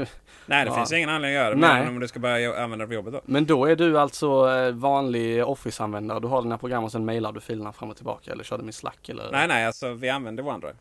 Nej, 0.45 0.66
det 0.66 0.72
Ja. 0.72 0.76
finns 0.76 0.91
ingen 0.93 1.10
anledning 1.10 1.38
att 1.38 1.43
göra 1.43 1.56
det. 1.56 1.62
Nej. 1.62 1.80
Men 1.80 1.88
om 1.93 1.99
du 1.99 2.08
ska 2.08 2.20
börja 2.20 2.64
använda 2.64 2.86
det 2.86 2.88
på 2.88 2.93
jobbet 2.93 3.14
då. 3.14 3.22
Men 3.26 3.45
då 3.45 3.66
är 3.66 3.76
du 3.76 3.99
alltså 3.99 4.51
eh, 4.51 4.72
vanlig 4.72 5.43
Office-användare. 5.45 6.20
Du 6.20 6.28
har 6.28 6.41
dina 6.41 6.58
program 6.58 6.84
och 6.84 6.91
sen 6.91 7.06
mailar 7.06 7.32
du 7.32 7.39
filerna 7.41 7.74
fram 7.74 7.89
och 7.89 7.95
tillbaka 7.95 8.32
eller 8.32 8.43
kör 8.43 8.58
dem 8.58 8.70
i 8.70 8.74
Slack 8.74 9.10
eller? 9.10 9.32
Nej, 9.32 9.47
nej, 9.47 9.66
alltså 9.66 9.93
vi 9.93 10.10
använder 10.10 10.47
OneDrive. 10.47 10.76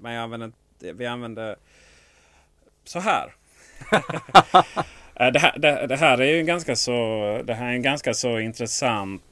Men 0.00 0.12
jag 0.12 0.22
använder 0.22 0.52
vi 0.94 1.06
använder 1.06 1.56
så 2.84 2.98
här. 3.00 3.34
Eh, 5.14 5.32
det, 5.32 5.38
här 5.38 5.58
det, 5.58 5.86
det 5.86 5.96
här 5.96 6.20
är 6.20 6.24
ju 6.32 6.40
en 6.40 6.46
ganska 6.46 6.76
så, 6.76 6.92
det 7.44 7.54
här 7.54 7.66
är 7.66 7.72
en 7.72 7.82
ganska 7.82 8.14
så 8.14 8.38
intressant 8.38 9.22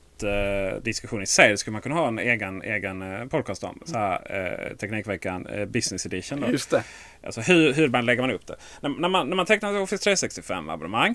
diskussion 0.82 1.22
i 1.22 1.26
sig. 1.26 1.50
Det 1.50 1.58
skulle 1.58 1.72
man 1.72 1.82
kunna 1.82 1.94
ha 1.94 2.08
en 2.08 2.18
egen, 2.18 2.62
egen 2.62 3.02
eh, 3.02 3.26
podcast 3.26 3.64
om. 3.64 3.82
Så 3.84 3.98
här, 3.98 4.70
eh, 4.70 4.76
Teknikveckan 4.76 5.46
eh, 5.46 5.66
Business 5.66 6.06
Edition. 6.06 6.40
Då. 6.40 6.50
Just 6.50 6.70
det. 6.70 6.84
Alltså 7.22 7.40
hur, 7.40 7.72
hur 7.72 7.88
man 7.88 8.06
lägger 8.06 8.22
man 8.22 8.30
upp 8.30 8.46
det? 8.46 8.56
När, 8.80 8.90
när, 8.90 9.08
man, 9.08 9.28
när 9.28 9.36
man 9.36 9.46
tecknar 9.46 9.74
ett 9.74 9.80
Office 9.82 10.04
365 10.04 10.68
abonnemang. 10.68 11.14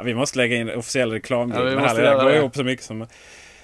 Ja, 0.00 0.04
vi 0.04 0.14
måste 0.14 0.38
lägga 0.38 0.56
in 0.56 0.70
officiell 0.70 1.12
reklam. 1.12 1.52
Ja, 1.56 1.62
vi 1.62 1.74
det 1.74 1.80
här 1.80 2.16
det 2.18 2.22
går 2.24 2.32
ihop 2.32 2.56
så 2.56 2.64
mycket 2.64 2.84
som... 2.84 3.06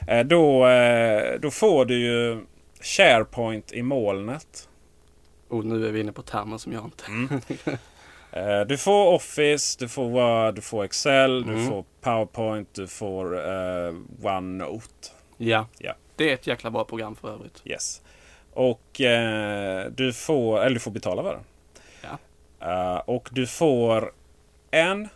Eh, 0.08 0.24
då, 0.24 0.66
eh, 0.66 1.40
då 1.40 1.50
får 1.50 1.84
du 1.84 1.98
ju 1.98 2.40
SharePoint 2.80 3.72
i 3.72 3.82
molnet. 3.82 4.68
Och 5.48 5.64
nu 5.64 5.86
är 5.88 5.92
vi 5.92 6.00
inne 6.00 6.12
på 6.12 6.22
termer 6.22 6.58
som 6.58 6.72
jag 6.72 6.84
inte... 6.84 7.04
Eh, 8.32 8.60
du 8.60 8.78
får 8.78 9.12
Office, 9.14 9.76
du 9.80 9.88
får 9.88 10.04
Word, 10.08 10.54
du 10.54 10.60
får 10.60 10.84
Excel, 10.84 11.42
du 11.46 11.52
Mm. 11.52 11.66
får 11.68 11.84
PowerPoint, 12.00 12.68
du 12.74 12.86
får 12.86 13.48
eh, 13.48 13.94
OneNote. 14.22 15.08
Ja. 15.36 15.66
Ja. 15.78 15.92
Det 16.16 16.30
är 16.30 16.34
ett 16.34 16.46
jäkla 16.46 16.70
bra 16.70 16.84
program 16.84 17.16
för 17.16 17.32
övrigt. 17.32 17.62
Yes. 17.64 18.02
Och 18.52 19.00
eh, 19.00 19.86
du 19.90 20.12
får, 20.12 20.60
eller 20.60 20.74
du 20.74 20.80
får 20.80 20.90
betala 20.90 21.22
för 21.22 21.32
det. 21.32 21.40
Ja. 22.02 22.18
Eh, 22.94 22.98
och 22.98 23.28
du 23.32 23.46
får 23.46 24.12
en 24.70 25.08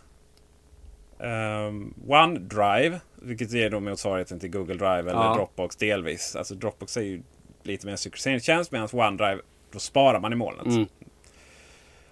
ehm, 1.23 1.93
OneDrive. 2.07 2.99
Vilket 3.15 3.53
är 3.53 3.69
då 3.69 3.79
motsvarigheten 3.79 4.39
till 4.39 4.49
Google 4.49 4.73
Drive 4.73 4.99
eller 4.99 5.23
Ja. 5.23 5.33
Dropbox 5.35 5.75
delvis. 5.75 6.35
Alltså 6.35 6.55
Dropbox 6.55 6.97
är 6.97 7.01
ju 7.01 7.21
lite 7.63 7.87
mer 7.87 7.95
synkroniseringsstjänst 7.95 8.71
medan 8.71 8.87
OneDrive 8.91 9.41
då 9.71 9.79
sparar 9.79 10.19
man 10.19 10.33
i 10.33 10.35
molnet. 10.35 10.65
Mm. 10.65 10.85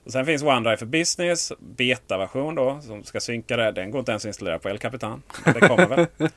Och 0.03 0.11
sen 0.11 0.25
finns 0.25 0.43
OneDrive 0.43 0.77
för 0.77 0.85
Business, 0.85 1.51
beta-version 1.59 2.55
då, 2.55 2.79
som 2.81 3.03
ska 3.03 3.19
synka 3.19 3.57
det. 3.57 3.71
Den 3.71 3.91
går 3.91 3.99
inte 3.99 4.11
ens 4.11 4.25
att 4.25 4.27
installera 4.27 4.59
på 4.59 4.69
El 4.69 4.77
Capitan. 4.77 5.21
Det 5.45 5.59
kommer 5.67 5.87
väl. 5.87 6.05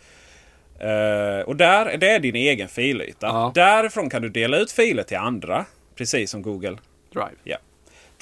Eh, 0.79 1.41
och 1.41 1.57
där, 1.57 1.97
det 1.97 2.09
är 2.11 2.19
din 2.21 2.37
egen 2.37 2.69
filyta. 2.69 3.27
Ja. 3.27 3.53
Därifrån 3.55 4.11
kan 4.11 4.23
du 4.23 4.29
dela 4.29 4.57
ut 4.57 4.73
filer 4.73 5.03
till 5.03 5.17
andra. 5.17 5.65
Precis 5.95 6.31
som 6.31 6.43
Google. 6.43 6.77
Drive. 7.13 7.31
Ja. 7.45 7.57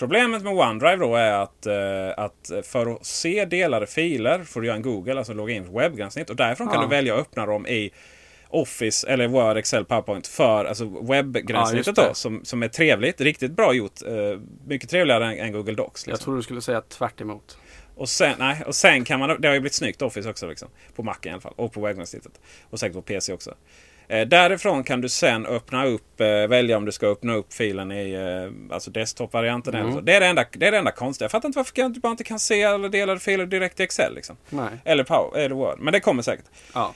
Problemet 0.01 0.43
med 0.43 0.53
OneDrive 0.53 0.97
då 0.97 1.17
är 1.17 1.33
att, 1.33 1.67
eh, 1.67 2.25
att 2.25 2.51
för 2.67 2.95
att 2.95 3.07
se 3.07 3.45
delade 3.45 3.87
filer 3.87 4.45
får 4.45 4.61
du 4.61 4.67
göra 4.67 4.77
en 4.77 4.83
Google, 4.83 5.19
alltså 5.19 5.33
logga 5.33 5.55
in 5.55 5.67
på 5.67 5.79
webbgränssnitt. 5.79 6.31
Och 6.31 6.37
därifrån 6.37 6.67
kan 6.69 6.77
Ja. 6.77 6.83
du 6.83 6.89
välja 6.89 7.15
att 7.15 7.21
öppna 7.21 7.47
dem 7.47 7.67
i 7.67 7.91
Office 8.49 9.09
eller 9.09 9.29
Word, 9.29 9.57
Excel, 9.57 9.85
PowerPoint 9.85 10.27
för 10.27 10.65
alltså 10.65 10.85
Ja, 10.85 11.01
webbgränssnittet 11.03 11.97
det. 11.97 12.07
då. 12.09 12.15
Som, 12.15 12.45
som 12.45 12.63
är 12.63 12.69
trevligt, 12.69 13.21
riktigt 13.21 13.53
bra 13.53 13.73
gjort. 13.75 14.03
Eh, 14.07 14.41
mycket 14.67 14.91
trevligare 14.91 15.25
än, 15.27 15.39
än 15.39 15.53
Google 15.53 15.75
Docs. 15.75 16.07
Jag 16.07 16.13
Liksom. 16.13 16.25
tror 16.25 16.37
du 16.37 16.43
skulle 16.43 16.61
säga 16.61 16.81
tvärt 16.81 17.21
emot. 17.21 17.59
Och 17.95 18.09
sen, 18.09 18.35
nej, 18.39 18.63
och 18.67 18.75
sen 18.75 19.05
kan 19.05 19.19
man, 19.21 19.41
det 19.41 19.49
har 19.49 19.55
ju 19.55 19.61
blivit 19.61 19.75
snyggt 19.75 20.03
Office 20.03 20.31
också. 20.31 20.49
Liksom, 20.49 20.69
på 20.97 21.03
Mac 21.03 21.17
i 21.23 21.31
alla 21.31 21.41
fall. 21.41 21.55
Och 21.57 21.73
på 21.73 21.81
webbgränssnittet. 21.81 22.41
Och 22.71 22.81
säkert 22.81 22.95
på 22.95 23.03
PC 23.03 23.33
också. 23.33 23.55
Eh, 24.11 24.27
därifrån 24.27 24.85
kan 24.85 25.01
du 25.01 25.09
sen 25.09 25.47
öppna 25.47 25.87
upp, 25.87 26.21
eh, 26.21 26.27
välja 26.27 26.77
om 26.77 26.85
du 26.85 26.93
ska 26.93 27.07
öppna 27.07 27.35
upp 27.35 27.53
filen 27.53 27.93
i 27.93 28.13
eh, 28.13 28.75
alltså 28.75 28.91
desktop-varianten. 28.91 29.75
eller 29.75 29.93
så. 29.93 30.01
Det, 30.01 30.15
är 30.15 30.21
det, 30.21 30.27
enda, 30.27 30.45
det 30.53 30.67
är 30.67 30.73
det 30.73 30.79
enda 30.79 30.91
konstiga. 30.91 31.25
Jag 31.25 31.31
fattar 31.31 31.49
inte 31.49 31.59
varför 31.59 31.89
du 31.89 32.01
bara 32.01 32.11
inte 32.11 32.25
kan 32.25 32.39
se 32.39 32.65
alla 32.65 32.89
delade 32.89 33.21
filer 33.21 33.47
direkt 33.47 33.81
i 33.81 33.83
Excel. 33.83 34.15
Liksom. 34.15 34.37
Eller, 34.85 35.05
Power, 35.05 35.41
eller 35.41 35.55
Word. 35.55 35.79
Men 35.79 35.93
det 35.93 36.01
kommer 36.01 36.23
säkert. 36.23 36.45
Ja. 36.75 36.95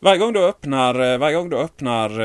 Varje 0.00 0.18
gång 0.18 0.32
du 0.32 0.44
öppnar, 0.44 1.18
varje 1.18 1.36
gång 1.36 1.50
du 1.50 1.56
öppnar 1.56 2.20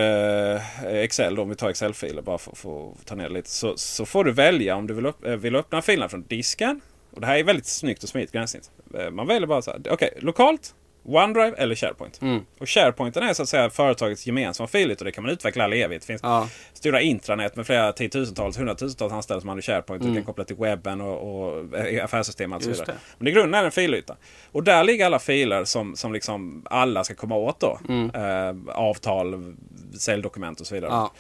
Excel, 0.86 1.36
då, 1.36 1.42
om 1.42 1.50
vi 1.50 1.56
tar 1.56 1.70
Excel-filer 1.70 2.22
bara 2.22 2.38
för 2.38 2.56
för 2.56 2.92
att 2.92 3.06
ta 3.06 3.16
ner 3.16 3.30
lite. 3.30 3.50
Så, 3.50 3.78
så 3.78 4.06
får 4.06 4.24
du 4.24 4.32
välja 4.32 4.76
om 4.76 4.88
du 4.88 4.94
vill, 4.94 5.06
upp, 5.06 5.26
vill 5.26 5.56
öppna 5.56 5.82
filerna 5.82 6.10
från 6.10 6.24
disken. 6.28 6.82
Och 7.12 7.22
det 7.22 7.28
här 7.28 7.38
är 7.38 7.44
väldigt 7.44 7.66
snyggt 7.66 8.04
och 8.04 8.10
smidigt 8.10 8.32
gränssnitt. 8.32 8.72
Man 9.12 9.28
väljer 9.28 9.48
bara 9.48 9.62
så 9.62 9.72
här. 9.72 9.82
Okej, 9.90 10.14
lokalt. 10.20 10.74
OneDrive 11.16 11.56
eller 11.58 11.76
SharePoint. 11.76 12.22
Mm. 12.22 12.46
Och 12.60 12.70
SharePointen 12.70 13.24
är 13.24 13.34
så 13.34 13.44
att 13.44 13.50
säga 13.50 13.70
företagets 13.70 14.28
gemensamma 14.28 14.68
filytor. 14.68 15.06
Det 15.06 15.12
kan 15.12 15.24
man 15.24 15.32
utveckla 15.34 15.64
all 15.64 15.74
evighet. 15.74 16.02
Det 16.02 16.06
finns 16.08 16.24
Ja. 16.24 16.50
stora 16.74 17.02
intranät 17.02 17.56
med 17.56 17.66
flera 17.66 17.92
tiotusentals, 17.94 18.60
hundratusentals 18.60 19.14
anställda 19.14 19.42
som 19.42 19.50
använder 19.50 19.62
SharePoint. 19.74 20.04
Du 20.04 20.14
kan 20.14 20.24
koppla 20.24 20.44
till 20.44 20.56
webben 20.56 21.02
och, 21.02 21.42
och 21.44 21.78
eh, 21.78 22.04
affärssystem 22.06 22.54
och 22.54 22.62
så 22.64 22.70
Mm. 22.70 22.80
Vidare. 22.80 22.92
det. 22.96 23.16
Men 23.18 23.28
i 23.28 23.32
grunden 23.32 23.54
är 23.54 23.62
det 23.62 23.68
en 23.68 23.72
filyta. 23.72 24.16
Och 24.52 24.64
där 24.64 24.84
ligger 24.84 25.06
alla 25.06 25.20
filer 25.20 25.64
som, 25.66 25.96
som 25.96 26.14
liksom 26.14 26.66
alla 26.70 27.04
ska 27.04 27.16
komma 27.16 27.36
åt 27.36 27.60
då. 27.60 27.80
Eh, 28.14 28.56
avtal, 28.76 29.56
säljdokument 30.00 30.62
och 30.62 30.68
så 30.68 30.76
vidare. 30.76 30.92
Mm. 30.92 31.02
Ja. 31.02 31.12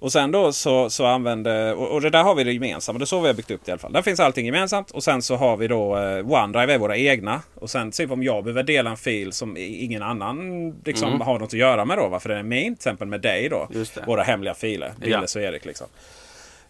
Och 0.00 0.12
sen 0.12 0.30
då 0.30 0.52
så, 0.52 0.90
så 0.90 1.06
använder, 1.06 1.74
och, 1.74 1.88
och 1.88 2.00
det 2.00 2.10
där 2.10 2.22
har 2.22 2.34
vi 2.34 2.44
det 2.44 2.52
gemensamma. 2.52 2.98
Det 2.98 3.02
är 3.02 3.06
så 3.06 3.20
vi 3.20 3.26
har 3.26 3.34
byggt 3.34 3.50
upp 3.50 3.60
det 3.64 3.70
i 3.70 3.72
alla 3.72 3.78
fall. 3.78 3.92
Där 3.92 4.02
finns 4.02 4.20
allting 4.20 4.46
gemensamt 4.46 4.90
och 4.90 5.04
sen 5.04 5.22
så 5.22 5.36
har 5.36 5.56
vi 5.56 5.68
då 5.68 5.96
eh, 5.96 6.30
OneDrive 6.30 6.74
är 6.74 6.78
våra 6.78 6.96
egna. 6.96 7.42
Och 7.54 7.70
sen 7.70 7.90
typ 7.90 8.10
om 8.10 8.22
jag 8.22 8.44
behöver 8.44 8.62
dela 8.62 8.90
en 8.90 8.96
fil 8.96 9.32
som 9.32 9.56
ingen 9.56 10.02
annan 10.02 10.70
liksom 10.84 11.20
har 11.20 11.38
något 11.38 11.48
att 11.48 11.52
göra 11.52 11.84
med 11.84 11.98
då. 11.98 12.08
Varför 12.08 12.28
den 12.28 12.38
är 12.38 12.42
min, 12.42 12.64
till 12.64 12.72
exempel 12.72 13.08
med 13.08 13.20
dig 13.20 13.48
då. 13.48 13.68
Mm. 13.74 13.86
Våra 14.06 14.22
hemliga 14.22 14.54
filer. 14.54 14.92
Ja. 15.00 15.06
Billes 15.06 15.36
och 15.36 15.42
Erik 15.42 15.64
liksom. 15.64 15.86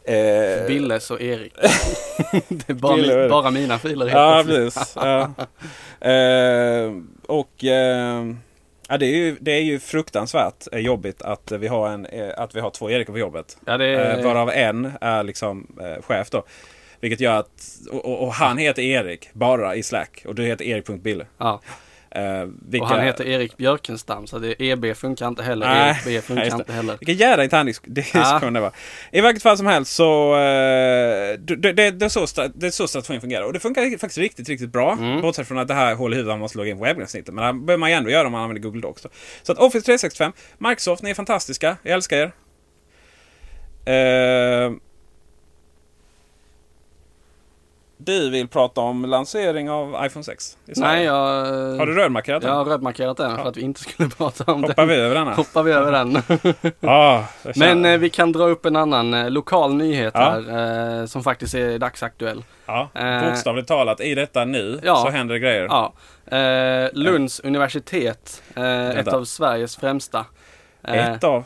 Eh, 0.05 0.67
Billes 0.67 1.11
och 1.11 1.21
Erik. 1.21 1.55
det 2.49 2.69
är 2.69 2.75
bara, 2.75 2.97
Bille 2.97 3.13
och 3.13 3.17
mi, 3.17 3.23
Erik. 3.23 3.31
bara 3.31 3.51
mina 3.51 3.79
filer 3.79 4.09
Ja, 4.09 4.45
precis. 4.47 4.93
Ja. 4.97 5.31
Eh, 6.01 6.93
och 7.27 7.65
eh, 7.65 8.25
ja, 8.91 8.99
det, 8.99 9.07
är 9.07 9.17
ju, 9.17 9.37
det 9.41 9.53
är 9.53 9.61
ju 9.61 9.79
fruktansvärt 9.79 10.67
eh, 10.73 10.79
jobbigt 10.79 11.23
att 11.23 11.53
vi 11.53 11.69
har, 11.69 11.89
en, 11.89 12.07
eh, 12.07 12.31
att 12.37 12.55
vi 12.55 12.61
har 12.61 12.71
två 12.71 12.91
Erik 12.91 13.07
på 13.07 13.19
jobbet. 13.19 13.59
Ja, 13.65 13.79
det 13.79 13.87
är... 13.87 14.19
Eh, 14.19 14.25
varav 14.25 14.51
en 14.51 14.93
är 15.01 15.23
liksom 15.23 15.67
chef 16.03 16.31
då. 16.31 16.45
Vilket 17.01 17.21
gör 17.21 17.37
att, 17.37 17.69
och, 17.91 18.05
och, 18.05 18.23
och 18.23 18.33
han 18.33 18.59
heter 18.59 18.83
Erik 18.83 19.29
bara 19.33 19.77
i 19.77 19.83
Slack. 19.83 20.25
Och 20.27 20.35
du 20.35 20.45
heter 20.45 20.65
Erik.bille. 20.65 21.27
ja. 21.39 21.61
Eh, 22.15 22.47
vilka, 22.69 22.85
Och 22.85 22.91
han 22.91 23.01
heter 23.01 23.27
Erik 23.27 23.57
Björkenstam 23.57 24.27
så 24.27 24.39
det 24.39 24.63
EB 24.63 24.97
funkar 24.97 25.29
inte 25.29 25.43
heller. 25.43 25.67
Nej, 25.67 25.91
Erik 25.91 26.05
B 26.05 26.21
funkar 26.27 26.59
inte 26.59 26.73
heller. 26.73 26.97
Vilken 27.01 27.17
jävla 27.17 27.45
interndiskussion 27.45 28.53
det 28.53 28.61
var. 28.61 28.73
I 29.13 29.21
vilket 29.21 29.43
fall 29.43 29.57
som 29.57 29.67
helst 29.67 29.95
så... 29.95 30.35
Eh, 30.35 31.39
det, 31.39 31.57
det, 31.57 31.91
det, 31.91 32.05
är 32.05 32.09
så 32.09 32.49
det 32.55 32.67
är 32.67 32.71
så 32.71 32.89
strategin 32.89 33.21
fungerar. 33.21 33.45
Och 33.45 33.53
det 33.53 33.61
funkar 33.61 33.99
faktiskt 33.99 34.19
riktigt, 34.19 34.49
riktigt 34.49 34.73
bra. 34.73 34.93
Mm. 34.93 35.21
Bortsett 35.21 35.49
från 35.49 35.59
att 35.59 35.69
det 35.69 35.75
här 35.75 35.95
håller 35.95 36.17
i 36.17 36.19
huvudet 36.19 36.33
man 36.33 36.41
måste 36.41 36.59
logga 36.59 36.71
in 36.71 36.79
på 36.79 36.85
webbgränssnittet. 36.85 37.35
Men 37.35 37.45
det 37.45 37.67
behöver 37.67 37.81
man 37.81 37.91
ju 37.91 37.97
ändå 37.97 38.11
göra 38.11 38.27
om 38.27 38.33
man 38.33 38.43
använder 38.43 38.63
Google 38.63 38.81
Docs. 38.81 39.03
Då. 39.03 39.09
Så 39.43 39.53
att 39.53 39.59
Office 39.59 39.85
365, 39.85 40.33
Microsoft, 40.59 41.03
ni 41.03 41.11
är 41.11 41.15
fantastiska. 41.15 41.77
Jag 41.83 41.95
älskar 41.95 42.17
er. 42.17 42.33
Eh, 43.85 44.73
du 48.05 48.31
vill 48.31 48.49
prata 48.49 48.81
om 48.81 49.05
lansering 49.05 49.71
av 49.71 50.07
iPhone 50.07 50.25
6 50.25 50.57
i 50.67 50.75
Sverige. 50.75 50.93
Nej, 50.97 51.05
jag... 51.05 51.15
Har 51.79 51.87
du 51.87 51.95
rödmarkerat 51.95 52.43
den? 52.43 52.51
Jag 52.51 52.57
har 52.59 52.65
rödmarkerat 52.65 53.17
den 53.17 53.37
för 53.37 53.49
att 53.49 53.57
vi 53.57 53.61
inte 53.61 53.81
skulle 53.81 54.09
prata 54.19 54.53
om 54.53 54.63
Hoppar 54.65 54.75
den. 54.77 54.89
vi 54.89 54.95
över 54.95 55.15
denna? 55.15 55.35
Hoppar 55.35 55.63
vi 55.63 55.73
över 55.73 55.93
den. 55.93 56.23
Ah, 56.91 57.23
Men 57.57 57.85
eh, 57.85 57.99
vi 57.99 58.11
kan 58.11 58.33
dra 58.33 58.45
upp 58.45 58.67
en 58.67 58.77
annan 58.77 59.15
eh, 59.15 59.31
lokal 59.31 59.75
nyhet 59.75 60.13
Ja. 60.17 60.21
här 60.21 61.01
eh, 61.01 61.07
som 61.07 61.23
faktiskt 61.23 61.55
är 61.55 61.79
dagsaktuell. 61.79 62.45
Ja, 62.67 62.89
Eh, 62.95 63.29
bokstavligt 63.29 63.69
talat 63.69 64.01
i 64.01 64.15
detta 64.15 64.45
nu 64.45 64.81
ja. 64.83 64.97
så 64.97 65.11
händer 65.11 65.35
det 65.35 65.39
grejer. 65.41 65.67
Ja. 65.71 65.93
Eh, 66.37 66.89
Lunds 66.93 67.41
universitet, 67.41 68.43
eh, 68.57 68.91
ett 68.91 69.09
av 69.09 69.25
Sveriges 69.25 69.77
främsta. 69.77 70.25
Ett 70.89 71.25
av 71.25 71.45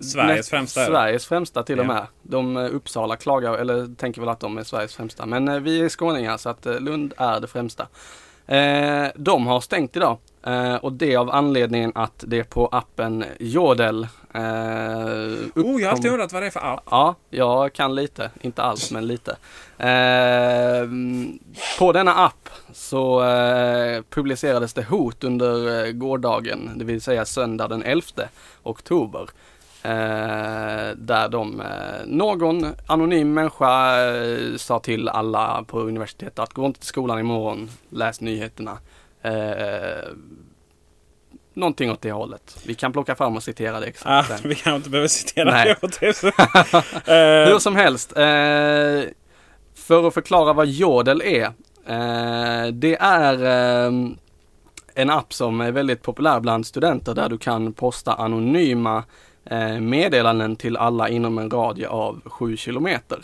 Sveriges 0.00 0.50
främsta. 0.50 0.86
Sveriges 0.86 1.26
främsta 1.26 1.62
till 1.62 1.78
och 1.80 1.84
Ja. 1.84 1.92
med. 1.92 2.06
De 2.22 2.56
eh, 2.56 2.74
Uppsala 2.74 3.16
klagar, 3.16 3.54
eller 3.54 3.94
tänker 3.94 4.20
väl 4.20 4.28
att 4.28 4.40
de 4.40 4.58
är 4.58 4.64
Sveriges 4.64 4.96
främsta. 4.96 5.26
Men 5.26 5.48
eh, 5.48 5.60
vi 5.60 5.80
är 5.80 5.88
skåningar 5.88 6.36
så 6.36 6.48
att 6.48 6.66
eh, 6.66 6.80
Lund 6.80 7.14
är 7.16 7.40
det 7.40 7.46
främsta. 7.46 7.86
De 9.14 9.46
har 9.46 9.60
stängt 9.60 9.96
idag. 9.96 10.18
Eh, 10.46 10.74
och 10.74 10.92
det 10.92 11.16
av 11.16 11.30
anledningen 11.30 11.92
att 11.94 12.24
det 12.26 12.44
på 12.44 12.66
appen 12.66 13.24
Jodel 13.40 14.02
eh, 14.34 14.40
Oh, 14.40 15.80
jag 15.80 15.88
har 15.88 15.92
alltid 15.92 16.10
undrat 16.10 16.32
vad 16.32 16.42
det 16.42 16.46
är 16.46 16.50
för 16.50 16.72
app. 16.74 16.82
Ja, 16.90 17.14
jag 17.30 17.72
kan 17.72 17.94
lite. 17.94 18.30
Inte 18.40 18.62
allt, 18.62 18.90
men 18.90 19.06
lite. 19.06 19.36
På 21.78 21.92
denna 21.92 22.14
app 22.14 22.48
så 22.72 23.20
publicerades 24.10 24.74
det 24.74 24.82
hot 24.84 25.24
under 25.24 25.92
gårdagen, 25.92 26.70
det 26.76 26.84
vill 26.84 27.00
säga 27.00 27.24
söndag 27.24 27.68
den 27.68 27.82
11 27.82 28.02
oktober. 28.62 29.28
Eh, 29.82 30.90
där 30.96 31.28
de, 31.28 31.60
eh, 31.60 32.06
någon 32.06 32.66
anonym 32.86 33.34
människa 33.34 34.00
eh, 34.06 34.56
sa 34.56 34.78
till 34.78 35.08
alla 35.08 35.64
på 35.66 35.80
universitetet 35.80 36.38
att 36.38 36.52
gå 36.52 36.66
inte 36.66 36.80
till 36.80 36.88
skolan 36.88 37.18
imorgon, 37.18 37.70
läs 37.90 38.20
nyheterna. 38.20 38.78
Eh, 39.22 40.08
någonting 41.54 41.90
åt 41.90 42.02
det 42.02 42.12
hållet. 42.12 42.58
Vi 42.66 42.74
kan 42.74 42.92
plocka 42.92 43.14
fram 43.14 43.36
och 43.36 43.42
citera 43.42 43.80
det 43.80 43.92
Ah, 44.04 44.20
exakt 44.20 44.44
vi 44.44 44.54
kanske 44.54 44.76
inte 44.76 44.90
behöver 44.90 45.08
citera 45.08 45.50
Nej. 45.50 45.76
det. 45.80 46.12
Hur 47.50 47.58
som 47.58 47.76
helst, 47.76 48.12
för 49.74 50.08
att 50.08 50.14
förklara 50.14 50.52
vad 50.52 50.66
Jodel 50.66 51.22
är. 51.22 51.52
Det 52.72 52.96
är 53.00 53.44
en 54.94 55.10
app 55.10 55.32
som 55.32 55.60
är 55.60 55.72
väldigt 55.72 56.02
populär 56.02 56.40
bland 56.40 56.66
studenter 56.66 57.14
där 57.14 57.28
du 57.28 57.38
kan 57.38 57.72
posta 57.72 58.14
anonyma 58.14 59.04
meddelanden 59.80 60.56
till 60.56 60.76
alla 60.76 61.08
inom 61.08 61.38
en 61.38 61.50
radie 61.50 61.88
av 61.88 62.20
7 62.24 62.56
kilometer. 62.56 63.18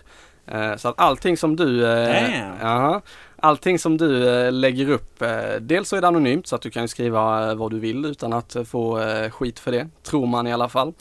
Eh, 0.47 0.77
så 0.77 0.89
att 0.89 1.01
allting 1.01 1.37
som 1.37 1.57
du 1.57 1.87
eh, 1.87 2.41
ja, 2.61 3.01
Allting 3.37 3.79
som 3.79 3.97
du 3.97 4.29
eh, 4.29 4.53
lägger 4.53 4.91
upp, 4.91 5.23
eh, 5.23 5.61
dels 5.61 5.89
så 5.89 5.97
är 5.97 6.01
det 6.01 6.09
anonymt 6.09 6.47
så 6.47 6.57
att 6.57 6.63
du 6.63 6.71
kan 6.71 6.89
skriva 6.89 7.51
eh, 7.51 7.55
vad 7.55 7.71
du 7.71 7.79
vill 7.79 8.05
utan 8.05 8.33
att 8.33 8.57
eh, 8.57 8.65
få 8.65 9.01
eh, 9.01 9.31
skit 9.31 9.59
för 9.59 9.73
det, 9.73 9.89
tror 10.03 10.27
man 10.27 10.47
i 10.47 10.53
alla 10.53 10.69
fall. 10.69 10.93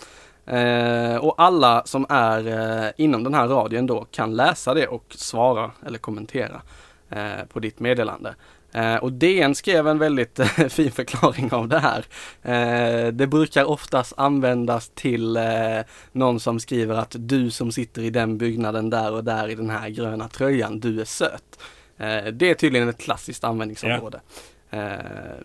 Eh, 0.45 1.15
och 1.15 1.35
alla 1.37 1.83
som 1.85 2.05
är 2.09 2.47
eh, 2.47 2.91
inom 2.97 3.23
den 3.23 3.33
här 3.33 3.47
radien 3.47 3.87
då 3.87 4.05
kan 4.11 4.35
läsa 4.35 4.73
det 4.73 4.87
och 4.87 5.05
svara 5.09 5.71
eller 5.85 5.97
kommentera 5.97 6.61
eh, 7.09 7.45
på 7.53 7.59
ditt 7.59 7.79
meddelande. 7.79 8.35
Eh, 8.73 8.95
och 8.95 9.13
DN 9.13 9.55
skrev 9.55 9.87
en 9.87 9.99
väldigt 9.99 10.39
eh, 10.39 10.47
fin 10.47 10.91
förklaring 10.91 11.51
av 11.51 11.67
det 11.67 11.79
här. 11.79 12.05
Eh, 12.41 13.07
det 13.07 13.27
brukar 13.27 13.65
oftast 13.65 14.13
användas 14.17 14.89
till 14.89 15.37
eh, 15.37 15.79
någon 16.11 16.39
som 16.39 16.59
skriver 16.59 16.95
att 16.95 17.15
du 17.19 17.51
som 17.51 17.71
sitter 17.71 18.01
i 18.01 18.09
den 18.09 18.37
byggnaden 18.37 18.89
där 18.89 19.13
och 19.13 19.23
där 19.23 19.49
i 19.49 19.55
den 19.55 19.69
här 19.69 19.89
gröna 19.89 20.27
tröjan, 20.27 20.79
du 20.79 21.01
är 21.01 21.05
söt. 21.05 21.59
Eh, 21.97 22.25
det 22.25 22.49
är 22.49 22.53
tydligen 22.53 22.89
ett 22.89 23.01
klassiskt 23.01 23.43
användningsområde. 23.43 24.17
Eh, 24.17 24.52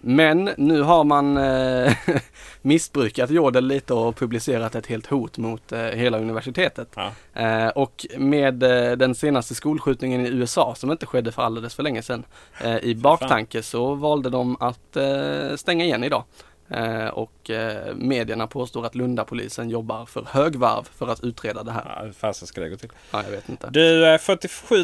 men 0.01 0.51
nu 0.57 0.81
har 0.83 1.05
man 1.05 1.37
eh, 1.37 1.93
missbrukat 2.63 3.31
Jodel 3.31 3.67
lite 3.67 3.95
och 3.95 4.17
publicerat 4.17 4.75
ett 4.75 4.87
helt 4.87 5.07
hot 5.07 5.39
mot 5.39 5.73
eh, 5.73 5.81
hela 5.81 6.19
universitetet. 6.19 6.89
Ja. 6.97 7.13
Eh, 7.35 7.69
Och 7.69 8.07
med 8.19 8.63
eh, 8.63 8.93
den 8.97 9.15
senaste 9.15 9.55
skolskjutningen 9.55 10.27
i 10.27 10.29
USA 10.29 10.75
som 10.75 10.91
inte 10.91 11.07
skedde 11.07 11.33
för 11.33 11.43
alldeles 11.43 11.75
för 11.75 11.83
länge 11.83 12.03
sedan 12.03 12.25
eh, 12.65 12.77
i 12.79 12.95
baktanke 12.95 13.63
så 13.63 13.95
valde 13.95 14.31
de 14.31 14.57
att 14.61 14.97
eh, 14.97 15.57
stänga 15.57 15.85
igen 15.85 16.05
idag. 16.05 16.25
Eh, 16.71 17.07
Och 17.09 17.51
eh, 17.51 17.95
medierna 17.95 18.47
påstår 18.47 18.87
att 18.87 18.95
Lundapolisen 18.95 19.71
jobbar 19.71 20.07
för 20.07 20.25
högvarv 20.31 20.89
för 20.99 21.09
att 21.09 21.25
utreda 21.25 21.63
det 21.63 21.73
här. 21.73 21.93
Ja, 21.97 22.05
hur 22.05 22.13
fasen 22.13 22.49
ska 22.49 22.61
det 22.61 22.69
gå 22.69 22.77
till? 22.77 22.89
Ja, 23.13 23.23
jag 23.25 23.31
vet 23.31 23.49
inte. 23.49 23.69
Du, 23.71 24.07
eh, 24.09 24.19
47 24.19 24.77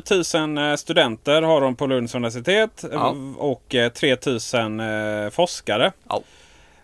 000 0.56 0.78
studenter 0.78 1.42
har 1.42 1.60
de 1.60 1.76
på 1.76 1.86
Lunds 1.86 2.14
universitet. 2.14 2.84
Ja. 2.92 3.10
eh, 3.12 3.36
Och 3.38 3.74
eh, 3.74 3.92
3 3.92 4.16
000 4.54 4.80
eh, 5.24 5.30
forskare. 5.30 5.92
Ja. 6.08 6.22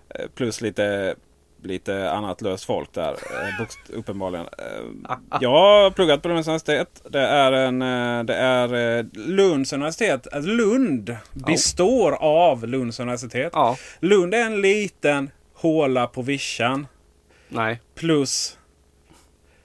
Eh, 0.09 0.27
Plus 0.35 0.61
lite, 0.61 1.15
lite 1.63 2.11
annat 2.11 2.41
löst 2.43 2.65
folk 2.65 2.93
där. 2.93 3.13
eh, 3.13 3.67
Uppenbarligen. 3.99 4.47
Eh, 4.59 5.17
Jag 5.41 5.51
har 5.51 5.91
pluggat 5.91 6.23
på 6.23 6.29
Lunds 6.29 6.49
universitet. 6.49 7.03
Det 7.11 7.21
är, 7.21 7.53
en, 7.53 7.83
eh, 7.83 8.25
det 8.25 8.35
är 8.35 9.07
Lunds 9.29 9.73
universitet. 9.73 10.27
Alltså 10.33 10.51
Lund 10.51 11.17
består 11.33 12.13
av 12.13 12.67
Lunds 12.67 13.01
universitet. 13.01 13.51
Ja, 13.55 13.77
Lund 14.01 14.35
är 14.35 14.45
en 14.47 14.61
liten 14.61 15.31
håla 15.55 16.07
på 16.07 16.23
vischan. 16.23 16.87
nej. 17.49 17.81
Plus 17.95 18.59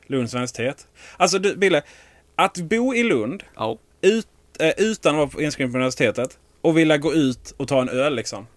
Lunds 0.07 0.33
universitet. 0.33 0.87
Alltså 1.17 1.39
du, 1.39 1.55
Bille. 1.55 1.81
Att 2.35 2.57
bo 2.57 2.93
i 2.93 3.03
Lund 3.03 3.43
Ja, 3.55 3.77
ut, 4.01 4.27
utan 4.77 5.19
att 5.19 5.33
vara 5.33 5.43
inskriven 5.43 5.71
på 5.71 5.77
universitetet 5.77 6.37
och 6.61 6.77
vilja 6.77 6.97
gå 6.97 7.13
ut 7.13 7.53
och 7.57 7.67
ta 7.67 7.81
en 7.81 7.89
öl 7.89 8.15
liksom. 8.15 8.47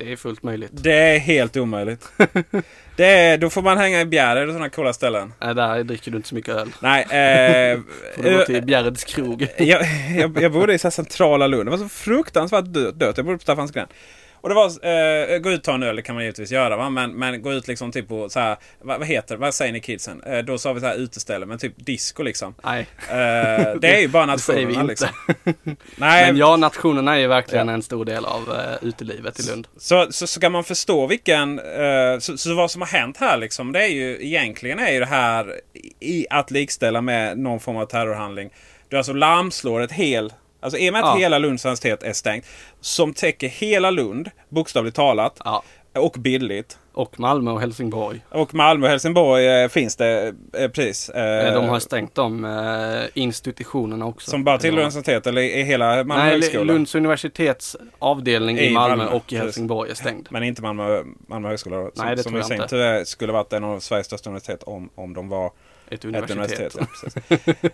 Det 0.00 0.12
är 0.12 0.16
fullt 0.16 0.42
möjligt. 0.42 0.70
Det 0.72 0.92
är 0.92 1.18
helt 1.18 1.56
omöjligt. 1.56 2.08
det 2.96 3.06
är, 3.06 3.38
då 3.38 3.50
får 3.50 3.62
man 3.62 3.78
hänga 3.78 4.00
i 4.00 4.04
Bjärred 4.04 4.48
och 4.48 4.52
sådana 4.52 4.70
coola 4.70 4.92
ställen. 4.92 5.32
Nej, 5.40 5.54
där 5.54 5.84
dricker 5.84 6.10
du 6.10 6.16
inte 6.16 6.28
så 6.28 6.34
mycket 6.34 6.54
öl. 6.54 6.68
Nej, 6.80 7.02
eh, 7.02 7.78
Får 8.16 8.22
du 8.22 8.30
gå 8.30 8.40
ö- 8.40 8.46
till 8.46 8.62
Bjärreds 8.62 9.04
krog. 9.04 9.46
jag, 9.58 9.82
jag, 10.16 10.42
jag 10.42 10.52
bodde 10.52 10.74
i 10.74 10.78
så 10.78 10.90
centrala 10.90 11.46
Lund. 11.46 11.66
Det 11.66 11.70
var 11.70 11.78
så 11.78 11.88
fruktansvärt 11.88 12.64
dö- 12.64 12.90
dött. 12.90 13.16
Jag 13.16 13.26
bodde 13.26 13.38
på 13.38 13.42
Staffansgränd. 13.42 13.88
Och 14.40 14.48
det 14.48 14.54
var, 14.54 14.66
eh, 14.66 15.38
gå 15.38 15.50
ut 15.50 15.58
och 15.58 15.64
ta 15.64 15.74
en 15.74 15.82
öl, 15.82 15.96
det 15.96 16.02
kan 16.02 16.14
man 16.14 16.24
givetvis 16.24 16.50
göra. 16.50 16.76
Va? 16.76 16.90
Men, 16.90 17.12
men 17.12 17.42
gå 17.42 17.52
ut 17.52 17.68
liksom 17.68 17.92
typ 17.92 18.08
på 18.08 18.28
så 18.28 18.40
här, 18.40 18.56
vad, 18.80 18.98
vad 18.98 19.08
heter 19.08 19.36
vad 19.36 19.54
säger 19.54 19.72
ni 19.72 19.80
kidsen? 19.80 20.22
Eh, 20.22 20.38
då 20.38 20.58
sa 20.58 20.72
vi 20.72 20.80
så 20.80 20.86
här 20.86 20.94
uteställe, 20.96 21.46
men 21.46 21.58
typ 21.58 21.72
disco 21.76 22.22
liksom. 22.22 22.54
Nej. 22.64 22.86
Eh, 23.08 23.74
det 23.80 23.96
är 23.96 24.00
ju 24.00 24.08
bara 24.08 24.26
Det 24.36 24.38
säger 24.38 24.66
vi 24.66 24.76
nationerna 24.76 24.80
inte. 24.80 24.90
liksom. 24.90 25.76
Nej, 25.96 26.26
Men 26.26 26.36
ja, 26.36 26.56
nationerna 26.56 27.14
är 27.14 27.18
ju 27.18 27.26
verkligen 27.26 27.68
Ja. 27.68 27.74
en 27.74 27.82
stor 27.82 28.04
del 28.04 28.24
av 28.24 28.48
uh, 28.48 28.88
utelivet 28.88 29.40
i 29.40 29.42
Lund. 29.50 29.68
Så, 29.78 30.06
så 30.10 30.26
ska 30.26 30.50
man 30.50 30.64
förstå 30.64 31.06
vilken... 31.06 31.58
eh, 31.58 32.18
så, 32.18 32.36
så 32.38 32.54
vad 32.54 32.70
som 32.70 32.80
har 32.82 32.88
hänt 32.88 33.16
här 33.16 33.36
liksom, 33.36 33.72
det 33.72 33.82
är 33.84 33.88
ju 33.88 34.26
egentligen 34.26 34.78
är 34.78 34.92
ju 34.92 35.00
det 35.00 35.06
här 35.06 35.60
i 36.00 36.26
att 36.30 36.50
likställa 36.50 37.00
med 37.00 37.38
någon 37.38 37.60
form 37.60 37.76
av 37.76 37.86
terrorhandling. 37.86 38.50
Du 38.88 38.96
alltså 38.96 39.12
lamslår 39.12 39.80
ett 39.80 39.92
hel... 39.92 40.32
Alltså 40.60 40.78
i 40.78 40.88
och 40.88 40.92
med 40.92 41.02
att 41.04 41.08
Ja. 41.14 41.16
hela 41.20 41.38
Lunds 41.38 41.64
universitet 41.64 42.02
är 42.02 42.12
stängt. 42.12 42.44
Som 42.80 43.14
täcker 43.14 43.48
hela 43.48 43.90
Lund, 43.90 44.30
bokstavligt 44.48 44.96
talat. 44.96 45.40
Ja. 45.44 45.62
Och 45.94 46.12
bildligt. 46.18 46.78
Och 46.92 47.20
Malmö 47.20 47.50
och 47.50 47.60
Helsingborg. 47.60 48.20
Och 48.28 48.54
Malmö 48.54 48.86
och 48.86 48.90
Helsingborg 48.90 49.46
eh, 49.62 49.68
finns 49.68 49.96
det 49.96 50.34
eh, 50.58 50.68
precis. 50.68 51.08
eh, 51.08 51.54
De 51.54 51.68
har 51.68 51.78
stängt 51.78 52.14
de 52.14 52.44
eh, 52.44 53.08
institutionerna 53.14 54.06
också. 54.06 54.30
Som 54.30 54.44
bara 54.44 54.58
tillhör 54.58 54.72
Eller- 54.78 54.82
universitet 54.82 55.26
eller 55.26 55.42
i 55.42 55.62
hela 55.62 55.86
Malmö 55.96 56.16
Nej, 56.16 56.30
högskola? 56.32 56.64
Lunds 56.64 56.94
universitets 56.94 57.76
avdelning 57.98 58.58
i, 58.58 58.66
I 58.66 58.70
Malmö, 58.70 58.96
Malmö, 58.96 59.12
och 59.12 59.16
i 59.16 59.20
precis. 59.26 59.38
Helsingborg 59.42 59.90
är 59.90 59.94
stängd. 59.94 60.28
Men 60.30 60.42
inte 60.42 60.62
Malmö, 60.62 61.02
Malmö 61.26 61.48
högskola 61.48 61.76
då? 61.76 61.90
Som, 61.94 62.06
Nej, 62.06 62.16
det 62.16 62.22
som 62.22 62.30
tror 62.32 62.38
i 62.38 62.40
jag 62.40 62.46
sin 62.46 62.56
inte. 62.56 62.68
tur 62.68 62.80
är- 62.80 63.04
skulle 63.04 63.32
varit 63.32 63.52
en 63.52 63.64
av 63.64 63.80
Sveriges 63.80 64.06
största 64.06 64.30
universitet 64.30 64.62
om, 64.62 64.90
om 64.94 65.14
de 65.14 65.28
var 65.28 65.50
Ett 65.90 65.98
ett 65.98 66.04
universitet. 66.04 66.74
universitet. 66.76 67.72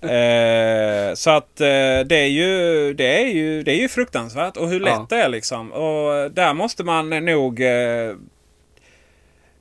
Ja, 0.00 0.08
eh, 0.08 1.14
så 1.14 1.30
att 1.30 1.60
eh, 1.60 1.66
det, 2.06 2.16
är 2.16 2.26
ju, 2.26 2.94
det, 2.94 3.20
är 3.22 3.26
ju, 3.28 3.62
det 3.62 3.72
är 3.72 3.76
ju 3.80 3.88
fruktansvärt. 3.88 4.56
Och 4.56 4.68
hur 4.68 4.80
lätt 4.80 4.92
Ja. 4.94 5.06
det 5.08 5.16
är 5.16 5.28
liksom. 5.28 5.72
Och 5.72 6.30
där 6.30 6.54
måste 6.54 6.84
man 6.84 7.08
nog... 7.10 7.60
Eh, 7.60 8.14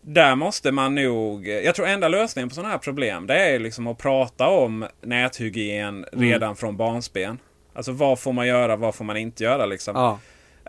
där 0.01 0.36
måste 0.36 0.72
man 0.72 0.95
nog... 0.95 1.47
Jag 1.47 1.76
tror 1.76 1.88
enda 1.88 2.08
lösningen 2.08 2.49
på 2.49 2.56
sådana 2.56 2.70
här 2.72 2.78
problem 2.78 3.28
det 3.28 3.36
är 3.39 3.60
liksom 3.60 3.88
att 3.88 3.97
prata 3.97 4.47
om 4.47 4.86
näthygien 5.01 6.06
Mm. 6.14 6.30
redan 6.30 6.56
från 6.56 6.78
barnsben. 6.78 7.39
Alltså 7.74 7.91
vad 7.91 8.20
får 8.20 8.34
man 8.34 8.47
göra, 8.47 8.76
vad 8.76 8.95
får 8.95 9.06
man 9.06 9.18
inte 9.18 9.43
göra 9.43 9.66
liksom. 9.66 9.95
Ja. 9.95 10.20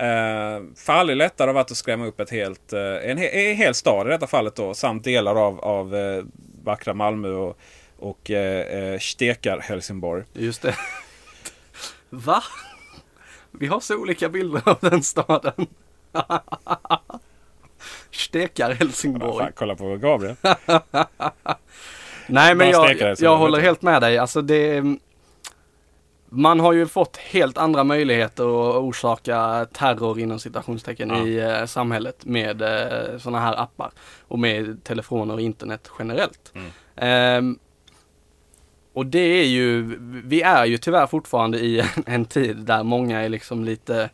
Eh, 0.05 0.63
för 0.77 0.93
aldrig 0.93 1.17
lättare 1.17 1.47
har 1.49 1.55
varit 1.55 1.71
att 1.71 1.77
skrämma 1.77 2.07
upp 2.07 2.21
ett 2.21 2.31
helt, 2.31 2.73
eh, 2.73 2.81
en, 2.81 3.19
he- 3.19 3.31
en 3.51 3.57
hel 3.57 3.75
stad 3.75 4.07
i 4.07 4.11
detta 4.11 4.27
fallet 4.27 4.57
då. 4.57 4.75
Samt 4.75 5.05
delar 5.05 5.47
av, 5.47 5.61
av 5.61 5.97
eh, 5.97 6.23
vackra 6.67 6.95
Malmö 6.95 7.29
och, 7.29 7.59
och 7.99 8.31
eh, 8.31 8.79
eh, 8.83 8.99
stekar 8.99 9.59
Helsingborg. 9.59 10.25
Just 10.33 10.63
det. 10.63 10.77
Va? 12.11 12.43
Vi 13.51 13.67
har 13.67 13.81
så 13.81 13.97
olika 13.97 14.29
bilder 14.29 14.63
av 14.65 14.79
den 14.81 15.03
staden. 15.03 15.67
Stekar 18.11 18.71
Helsingborg. 18.75 19.45
Fan, 19.45 19.53
kolla 19.55 19.75
på 19.75 19.97
Gabriel. 19.97 20.37
Nej 22.27 22.55
men 22.55 22.71
jag, 22.71 23.17
jag 23.19 23.37
håller 23.37 23.61
helt 23.61 23.83
med 23.83 24.03
dig. 24.03 24.19
Alltså 24.19 24.43
det, 24.43 24.83
man 26.29 26.61
har 26.61 26.73
ju 26.73 26.87
fått 26.87 27.17
helt 27.17 27.59
andra 27.59 27.85
möjligheter 27.85 28.45
att 28.45 28.77
orsaka 28.77 29.67
terror 29.73 30.21
inom 30.21 30.39
citationstecken 30.39 31.09
Ja. 31.09 31.27
i 31.27 31.39
eh, 31.39 31.67
samhället 31.67 32.25
med 32.25 32.63
eh, 32.63 33.19
sådana 33.19 33.41
här 33.41 33.61
appar. 33.61 33.91
Och 34.29 34.39
med 34.39 34.85
telefoner 34.85 35.35
och 35.35 35.41
internet 35.41 35.91
generellt. 35.99 36.53
Mm. 36.55 36.71
Ehm, 36.97 37.59
och 38.93 39.07
det 39.07 39.19
är 39.41 39.47
ju, 39.47 39.99
vi 40.25 40.43
är 40.43 40.65
ju 40.65 40.79
tyvärr 40.79 41.07
fortfarande 41.07 41.59
i 41.59 41.81
en, 41.81 41.87
en 42.07 42.25
tid 42.25 42.57
där 42.57 42.83
många 42.83 43.21
är 43.21 43.29
liksom 43.29 43.65
lite, 43.65 44.11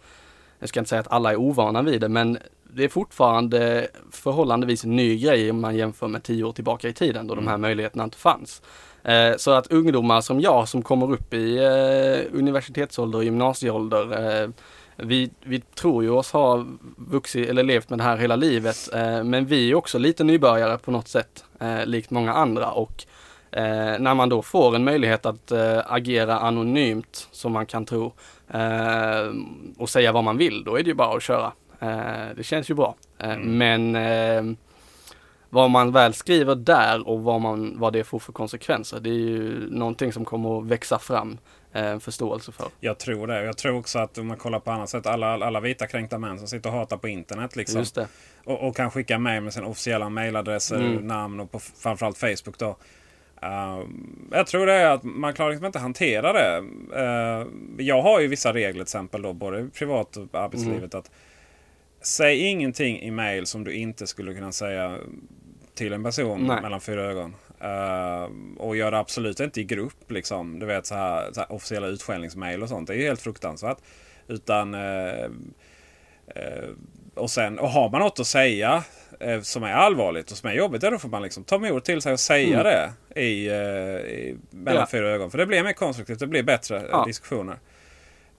jag 0.58 0.68
ska 0.68 0.80
inte 0.80 0.88
säga 0.88 1.00
att 1.00 1.12
alla 1.12 1.32
är 1.32 1.36
ovana 1.36 1.82
vid 1.82 2.00
det, 2.00 2.08
men 2.08 2.38
det 2.74 2.84
är 2.84 2.88
fortfarande 2.88 3.88
förhållandevis 4.10 4.84
en 4.84 4.96
ny 4.96 5.18
grej 5.18 5.50
om 5.50 5.60
man 5.60 5.76
jämför 5.76 6.08
med 6.08 6.22
tio 6.22 6.44
år 6.44 6.52
tillbaka 6.52 6.88
i 6.88 6.92
tiden 6.92 7.26
då 7.26 7.34
de 7.34 7.48
här 7.48 7.58
möjligheterna 7.58 8.04
inte 8.04 8.18
fanns. 8.18 8.62
Eh, 9.04 9.36
så 9.36 9.50
att 9.50 9.66
ungdomar 9.66 10.20
som 10.20 10.40
jag 10.40 10.68
som 10.68 10.82
kommer 10.82 11.12
upp 11.12 11.34
i 11.34 11.58
eh, 11.58 12.38
universitetsålder 12.38 13.18
och 13.18 13.24
gymnasieålder 13.24 14.42
eh, 14.42 14.48
vi, 14.96 15.30
vi 15.44 15.60
tror 15.60 16.04
ju 16.04 16.10
oss 16.10 16.32
ha 16.32 16.66
vuxit 16.96 17.48
eller 17.48 17.62
levt 17.62 17.90
med 17.90 17.98
det 17.98 18.02
här 18.02 18.16
hela 18.16 18.36
livet 18.36 18.76
men 19.24 19.46
vi 19.46 19.70
är 19.70 19.74
också 19.74 19.98
lite 19.98 20.24
nybörjare 20.24 20.78
på 20.78 20.90
något 20.90 21.08
sätt 21.08 21.44
likt 21.84 22.10
många 22.10 22.32
andra 22.32 22.70
och 22.70 23.04
eh, 23.50 23.98
när 23.98 24.14
man 24.14 24.28
då 24.28 24.42
får 24.42 24.76
en 24.76 24.84
möjlighet 24.84 25.26
att 25.26 25.52
eh, 25.52 25.80
agera 25.86 26.38
anonymt 26.38 27.28
som 27.32 27.52
man 27.52 27.66
kan 27.66 27.84
tro 27.84 28.12
eh, 28.54 29.32
och 29.78 29.88
säga 29.88 30.12
vad 30.12 30.24
man 30.24 30.36
vill 30.36 30.64
då 30.64 30.76
är 30.76 30.82
det 30.82 30.88
ju 30.88 30.94
bara 30.94 31.16
att 31.16 31.22
köra. 31.22 31.52
Det 32.36 32.42
känns 32.42 32.70
ju 32.70 32.74
bra. 32.74 32.94
Eh, 33.18 33.36
Men 33.38 33.96
vad 35.52 35.70
man 35.70 35.92
väl 35.92 36.14
skriver 36.14 36.54
där 36.54 37.08
och 37.08 37.22
vad, 37.22 37.40
man, 37.40 37.78
vad 37.78 37.92
det 37.92 38.04
får 38.04 38.18
för 38.18 38.32
konsekvenser 38.32 39.00
det 39.00 39.10
är 39.10 39.12
ju 39.14 39.70
någonting 39.70 40.12
som 40.12 40.24
kommer 40.24 40.58
att 40.58 40.66
växa 40.66 40.98
fram 40.98 41.38
eh, 41.72 41.86
en 41.86 42.00
förståelse 42.00 42.52
för. 42.52 42.66
Jag 42.80 42.98
tror 42.98 43.26
det. 43.26 43.44
Jag 43.44 43.56
tror 43.56 43.78
också 43.78 43.98
att 43.98 44.18
om 44.18 44.26
man 44.26 44.36
kollar 44.36 44.60
på 44.60 44.70
annat 44.70 44.88
sätt. 44.88 45.06
Alla, 45.06 45.46
alla 45.46 45.60
vita 45.60 45.86
kränkta 45.86 46.18
män 46.18 46.38
som 46.38 46.48
sitter 46.48 46.70
och 46.70 46.76
hatar 46.76 46.96
på 46.96 47.08
internet. 47.08 47.56
Liksom, 47.56 47.84
och, 48.44 48.68
och 48.68 48.76
kan 48.76 48.90
skicka 48.90 49.18
mejl 49.18 49.42
med 49.42 49.52
sina 49.52 49.66
officiella 49.66 50.08
mejladresser, 50.08 50.76
Mm. 50.76 51.06
namn 51.06 51.40
och 51.40 51.50
på 51.50 51.58
framförallt 51.58 52.18
Facebook 52.18 52.58
då. 52.58 52.76
Uh, 53.42 53.86
jag 54.30 54.46
tror 54.46 54.66
det 54.66 54.72
är 54.72 54.90
att 54.90 55.02
man 55.02 55.34
klarar 55.34 55.50
liksom 55.50 55.66
inte 55.66 55.78
hantera 55.78 56.32
det. 56.32 56.64
Uh, 56.96 57.46
jag 57.78 58.02
har 58.02 58.20
ju 58.20 58.28
vissa 58.28 58.52
regler 58.52 58.72
till 58.72 58.82
exempel 58.82 59.22
då, 59.22 59.32
både 59.32 59.68
privat 59.68 60.16
och 60.16 60.34
arbetslivet. 60.34 60.94
att 60.94 61.10
Säg 62.04 62.38
ingenting 62.38 63.00
i 63.00 63.10
mail 63.10 63.46
som 63.46 63.64
du 63.64 63.72
inte 63.72 64.06
skulle 64.06 64.34
kunna 64.34 64.52
säga 64.52 64.98
till 65.74 65.92
en 65.92 66.04
person 66.04 66.46
Nej. 66.46 66.62
mellan 66.62 66.80
fyra 66.80 67.02
ögon. 67.02 67.36
Uh, 67.62 68.28
och 68.58 68.76
gör 68.76 68.90
det 68.90 68.98
absolut 68.98 69.40
inte 69.40 69.60
i 69.60 69.64
grupp. 69.64 70.10
Liksom. 70.10 70.58
Du 70.58 70.66
vet 70.66 70.86
så 70.86 70.94
här, 70.94 71.32
så 71.32 71.40
här 71.40 71.52
officiella 71.52 71.86
utskällningsmail 71.86 72.62
och 72.62 72.68
sånt. 72.68 72.86
Det 72.88 72.94
är 72.94 72.98
ju 72.98 73.06
helt 73.06 73.20
fruktansvärt. 73.22 73.78
Utan 74.28 74.74
eh, 74.74 75.24
eh, 76.26 76.68
och, 77.14 77.30
sen, 77.30 77.58
och 77.58 77.68
har 77.68 77.90
man 77.90 78.00
något 78.00 78.20
att 78.20 78.26
säga 78.26 78.84
som 79.42 79.62
är 79.62 79.72
allvarligt 79.72 80.30
och 80.30 80.36
som 80.36 80.50
är 80.50 80.54
jobbigt. 80.54 80.82
Ja, 80.82 80.90
då 80.90 80.98
får 80.98 81.08
man 81.08 81.22
liksom 81.22 81.44
ta 81.44 81.58
mod 81.58 81.84
till 81.84 82.02
sig 82.02 82.12
och 82.12 82.20
säga 82.20 82.60
Mm. 82.60 82.64
det 83.14 83.20
i, 83.20 83.48
i, 83.50 84.36
mellan 84.50 84.80
Ja. 84.80 84.86
fyra 84.90 85.10
ögon. 85.10 85.30
För 85.30 85.38
det 85.38 85.46
blir 85.46 85.62
mer 85.62 85.72
konstruktivt. 85.72 86.18
Det 86.18 86.26
blir 86.26 86.42
bättre 86.42 86.86
Ja. 86.90 87.04
diskussioner. 87.06 87.56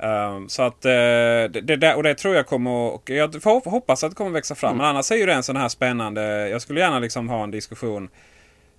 Um, 0.03 0.49
så 0.49 0.63
att 0.63 0.85
eh, 0.85 0.91
det, 0.91 1.75
det, 1.75 1.95
och 1.95 2.03
det 2.03 2.15
tror 2.15 2.35
jag 2.35 2.47
kommer 2.47 2.71
och 2.71 3.09
jag 3.09 3.35
hoppas 3.65 4.03
att 4.03 4.11
det 4.11 4.15
kommer 4.15 4.31
växa 4.31 4.55
fram. 4.55 4.69
Mm. 4.69 4.77
Men 4.77 4.87
annars 4.87 5.11
är 5.11 5.15
ju 5.15 5.25
det 5.25 5.33
en 5.33 5.43
sån 5.43 5.55
här 5.55 5.69
spännande. 5.69 6.49
Jag 6.49 6.61
skulle 6.61 6.79
gärna 6.79 6.99
liksom 6.99 7.29
ha 7.29 7.43
en 7.43 7.51
diskussion 7.51 8.09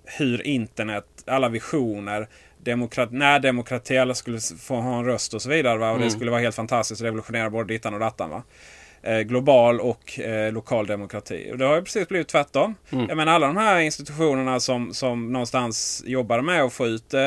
hur 0.05 0.47
internet, 0.47 1.05
alla 1.27 1.49
visioner, 1.49 2.27
demokrat, 2.57 3.11
när 3.11 3.39
demokrati 3.39 3.97
alla 3.97 4.13
skulle 4.13 4.39
få 4.59 4.75
ha 4.75 4.99
en 4.99 5.05
röst 5.05 5.33
och 5.33 5.41
så 5.41 5.49
vidare. 5.49 5.77
Va? 5.77 5.89
Och 5.89 5.95
Mm. 5.95 6.07
det 6.07 6.11
skulle 6.11 6.31
vara 6.31 6.41
helt 6.41 6.55
fantastiskt 6.55 7.01
och 7.01 7.05
revolutionera 7.05 7.49
både 7.49 7.73
dittan 7.73 7.93
och 7.93 7.99
dattan. 7.99 8.29
Va? 8.29 8.43
Eh, 9.05 9.19
global 9.19 9.79
och 9.79 10.19
eh, 10.19 10.53
lokal 10.53 10.87
demokrati. 10.87 11.49
Och 11.51 11.57
det 11.57 11.65
har 11.65 11.75
ju 11.75 11.81
precis 11.81 12.07
blivit 12.07 12.27
tvärtom. 12.27 12.75
Mm. 12.89 13.05
Jag 13.09 13.17
menar 13.17 13.33
alla 13.33 13.47
de 13.47 13.57
här 13.57 13.79
institutionerna 13.79 14.59
som, 14.59 14.93
som 14.93 15.33
någonstans 15.33 16.03
jobbar 16.05 16.41
med 16.41 16.63
att 16.63 16.73
få 16.73 16.87
ut 16.87 17.13
eh, 17.13 17.21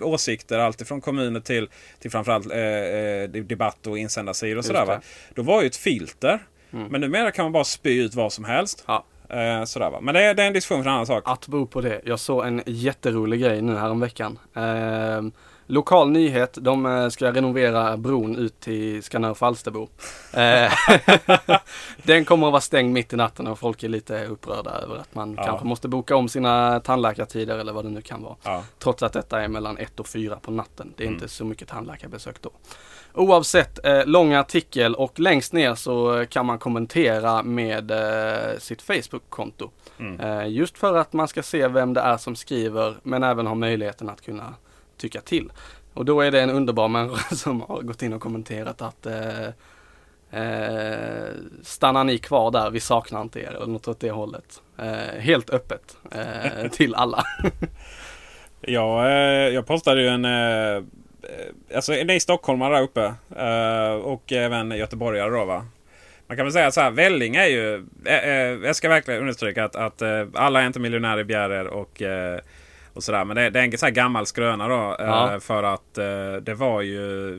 åsikter. 0.00 0.58
Alltifrån 0.58 1.00
kommuner 1.00 1.40
till, 1.40 1.68
till 1.98 2.10
framförallt 2.10 2.50
eh, 2.50 2.58
eh, 2.60 3.28
debatt 3.28 3.86
och 3.86 3.98
insändarsidor 3.98 4.58
och 4.58 4.64
sådär. 4.64 4.80
det. 4.80 4.86
Va? 4.86 5.00
Då 5.34 5.42
var 5.42 5.60
ju 5.62 5.66
ett 5.66 5.76
filter. 5.76 6.38
Mm. 6.72 6.88
Men 6.88 7.00
numera 7.00 7.30
kan 7.30 7.44
man 7.44 7.52
bara 7.52 7.64
spy 7.64 8.02
ut 8.02 8.14
vad 8.14 8.32
som 8.32 8.44
helst. 8.44 8.84
Ja. 8.86 9.04
Eh, 9.28 9.64
sådär, 9.64 9.90
va? 9.90 10.00
Men 10.00 10.14
det 10.14 10.22
är, 10.22 10.34
det 10.34 10.42
är 10.42 10.46
en 10.46 10.52
diskussion 10.52 10.82
för 10.82 10.90
en 10.90 10.94
annan 10.94 11.06
sak. 11.06 11.22
Att 11.26 11.46
bo 11.46 11.66
på 11.66 11.80
det. 11.80 12.00
Jag 12.04 12.20
såg 12.20 12.46
en 12.46 12.62
jätterolig 12.66 13.40
grej 13.40 13.62
nu 13.62 13.76
häromveckan. 13.76 14.38
Eh, 14.54 15.22
lokal 15.66 16.10
nyhet, 16.10 16.58
de 16.60 16.86
eh, 16.86 17.08
ska 17.08 17.32
renovera 17.32 17.96
bron 17.96 18.36
ut 18.36 18.60
till 18.60 19.02
Skanör 19.02 19.34
Falsterbo. 19.34 19.88
Eh, 20.32 20.72
den 22.02 22.24
kommer 22.24 22.46
att 22.46 22.52
vara 22.52 22.60
stängd 22.60 22.92
mitt 22.92 23.12
i 23.12 23.16
natten 23.16 23.46
och 23.46 23.58
folk 23.58 23.82
är 23.82 23.88
lite 23.88 24.24
upprörda 24.26 24.70
över 24.70 24.96
att 24.96 25.14
man 25.14 25.34
Ja. 25.36 25.44
kanske 25.44 25.66
måste 25.66 25.88
boka 25.88 26.16
om 26.16 26.28
sina 26.28 26.80
tandläkartider 26.80 27.58
eller 27.58 27.72
vad 27.72 27.84
det 27.84 27.90
nu 27.90 28.00
kan 28.02 28.22
vara. 28.22 28.36
Ja. 28.42 28.64
Trots 28.78 29.02
att 29.02 29.12
detta 29.12 29.42
är 29.42 29.48
mellan 29.48 29.78
1 29.78 30.00
och 30.00 30.08
4 30.08 30.36
på 30.36 30.50
natten. 30.50 30.92
Det 30.96 31.02
är 31.02 31.06
Mm. 31.06 31.14
inte 31.14 31.28
så 31.28 31.44
mycket 31.44 31.68
tandläkarbesök 31.68 32.42
då. 32.42 32.50
Oavsett, 33.14 33.86
eh, 33.86 34.06
lång 34.06 34.32
artikel 34.34 34.94
och 34.94 35.20
längst 35.20 35.52
ner 35.52 35.74
så 35.74 36.26
kan 36.30 36.46
man 36.46 36.58
kommentera 36.58 37.42
med 37.42 37.92
sitt 38.58 38.82
Facebook-konto. 38.82 39.70
Mm. 39.98 40.50
Just 40.52 40.78
för 40.78 40.94
att 40.96 41.12
man 41.12 41.28
ska 41.28 41.42
se 41.42 41.68
vem 41.68 41.94
det 41.94 42.00
är 42.00 42.16
som 42.16 42.36
skriver 42.36 42.96
men 43.02 43.22
även 43.22 43.46
ha 43.46 43.54
möjligheten 43.54 44.08
att 44.08 44.20
kunna 44.20 44.54
tycka 45.02 45.20
till. 45.20 45.52
Och 45.94 46.04
då 46.04 46.20
är 46.20 46.30
det 46.30 46.40
en 46.40 46.50
underbar 46.50 46.88
människa 46.88 47.34
som 47.36 47.60
har 47.60 47.82
gått 47.82 48.02
in 48.02 48.12
och 48.12 48.20
kommenterat 48.20 48.82
att 48.82 49.06
eh, 49.06 49.46
eh, 50.42 51.30
stannar 51.62 52.04
ni 52.04 52.18
kvar 52.18 52.50
där, 52.50 52.70
vi 52.70 52.80
saknar 52.80 53.22
inte 53.22 53.40
er 53.40 53.50
eller 53.56 53.66
något 53.66 53.88
åt 53.88 54.00
det 54.00 54.10
hållet. 54.10 54.62
Eh, 54.78 55.20
helt 55.20 55.50
öppet 55.50 55.96
eh, 56.10 56.68
till 56.72 56.94
alla. 56.94 57.24
Ja, 58.64 59.08
eh, 59.08 59.48
jag 59.54 59.66
postade 59.66 60.02
ju 60.02 60.08
en... 60.08 60.24
Eh, 60.24 60.82
alltså 61.74 61.92
ni 61.92 62.20
stockholmare 62.20 62.74
där 62.74 62.82
uppe. 62.82 63.14
Och 64.02 64.32
även 64.32 64.70
göteborgare 64.70 65.30
då 65.30 65.44
va. 65.44 65.66
Man 66.26 66.36
kan 66.36 66.46
väl 66.46 66.52
säga 66.52 66.70
så 66.70 66.80
här, 66.80 66.90
Välling 66.90 67.36
är 67.36 67.46
ju... 67.46 67.86
Jag 68.64 68.76
ska 68.76 68.88
verkligen 68.88 69.20
understryka 69.20 69.64
att, 69.64 69.76
att 69.76 70.02
alla 70.34 70.62
är 70.62 70.66
inte 70.66 70.80
miljonärer 70.80 71.20
i 71.20 71.24
Bjärer 71.24 71.66
och, 71.66 72.02
och 72.94 73.02
sådär. 73.04 73.24
Men 73.24 73.36
det, 73.36 73.50
det 73.50 73.60
är 73.60 73.64
en 73.64 73.78
så 73.78 73.86
här 73.86 73.92
gammal 73.92 74.26
skröna 74.26 74.68
då. 74.68 74.96
eh, 74.98 75.06
Ja. 75.06 75.40
För 75.40 75.62
att 75.62 75.98
eh, 75.98 76.32
det 76.42 76.54
var 76.54 76.80
ju... 76.82 77.34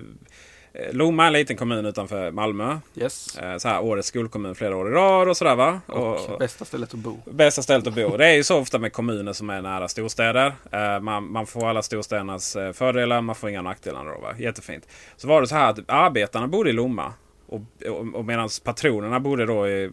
eh, 0.73 0.91
Lomma 0.91 1.23
är 1.23 1.27
en 1.27 1.33
liten 1.33 1.57
kommun 1.57 1.85
utanför 1.85 2.31
Malmö. 2.31 2.77
Yes. 2.95 3.37
Så 3.57 3.67
här, 3.67 3.81
årets 3.81 4.07
skolkommun 4.07 4.55
flera 4.55 4.75
år 4.77 4.89
i 4.89 4.91
rad 4.91 5.29
och 5.29 5.37
sådär 5.37 5.55
va. 5.55 5.79
Och 5.87 6.39
bästa 6.39 6.65
stället 6.65 6.93
att 6.93 6.99
bo. 6.99 7.17
Bästa 7.31 7.61
stället 7.61 7.87
att 7.87 7.95
bo. 7.95 8.17
Det 8.17 8.25
är 8.27 8.33
ju 8.35 8.43
så 8.43 8.59
ofta 8.59 8.79
med 8.79 8.93
kommuner 8.93 9.33
som 9.33 9.49
är 9.49 9.61
nära 9.61 9.87
storstäder. 9.87 10.53
Man, 10.99 11.31
man 11.31 11.45
får 11.45 11.69
alla 11.69 11.81
storstädernas 11.81 12.57
fördelar, 12.73 13.21
man 13.21 13.35
får 13.35 13.49
inga 13.49 13.61
nackdelar. 13.61 14.05
Då, 14.05 14.21
va? 14.21 14.33
Jättefint. 14.37 14.87
Så 15.15 15.27
var 15.27 15.41
det 15.41 15.47
så 15.47 15.55
här 15.55 15.69
att 15.69 15.79
arbetarna 15.87 16.47
bodde 16.47 16.69
i 16.69 16.73
Lomma. 16.73 17.13
Och, 17.47 17.61
och, 17.89 18.15
och 18.15 18.25
medan 18.25 18.49
patronerna 18.63 19.19
bodde 19.19 19.45
då 19.45 19.67
i, 19.67 19.91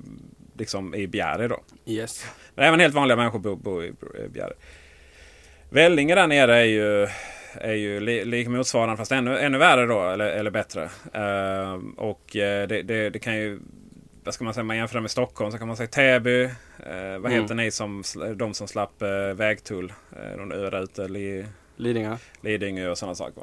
liksom 0.58 0.94
i 0.94 1.06
Bjäre. 1.06 1.48
Då. 1.48 1.60
Yes. 1.86 2.24
Men 2.54 2.64
även 2.64 2.80
helt 2.80 2.94
vanliga 2.94 3.16
människor 3.16 3.38
bor, 3.56 3.84
i 3.84 3.88
i 3.88 4.28
Bjäre. 4.28 4.52
Vellinge 5.70 6.14
där 6.14 6.26
nere 6.26 6.56
är 6.56 6.64
ju, 6.64 7.08
är 7.54 7.72
ju 7.74 8.00
li, 8.00 8.24
lik 8.24 8.48
motsvarande 8.48 8.96
fast 8.96 9.12
ännu, 9.12 9.38
ännu 9.38 9.58
värre 9.58 9.86
då. 9.86 10.02
Eller, 10.10 10.26
eller 10.26 10.50
bättre. 10.50 10.82
Eh, 11.12 11.78
och 11.96 12.36
eh, 12.36 12.68
det, 12.68 12.82
det, 12.82 13.10
det 13.10 13.18
kan 13.18 13.36
ju... 13.36 13.60
Vad 14.24 14.34
ska 14.34 14.44
man 14.44 14.54
säga? 14.54 14.64
Man 14.64 14.76
jämför 14.76 15.00
med 15.00 15.10
Stockholm 15.10 15.52
så 15.52 15.58
kan 15.58 15.66
man 15.68 15.76
säga 15.76 15.86
Täby. 15.86 16.42
Eh, 16.44 16.50
vad 17.20 17.32
Mm. 17.32 17.42
heter 17.42 17.54
ni 17.54 17.70
som, 17.70 18.02
de 18.36 18.54
som 18.54 18.68
slapp 18.68 19.02
eh, 19.02 19.08
vägtull? 19.34 19.92
Eh, 20.12 20.36
de 20.38 20.48
där 20.48 20.82
ute. 20.82 21.08
Li, 21.08 21.46
Lidingö. 21.76 22.16
Lidingö 22.40 22.88
och 22.90 22.98
sådana 22.98 23.14
saker. 23.14 23.42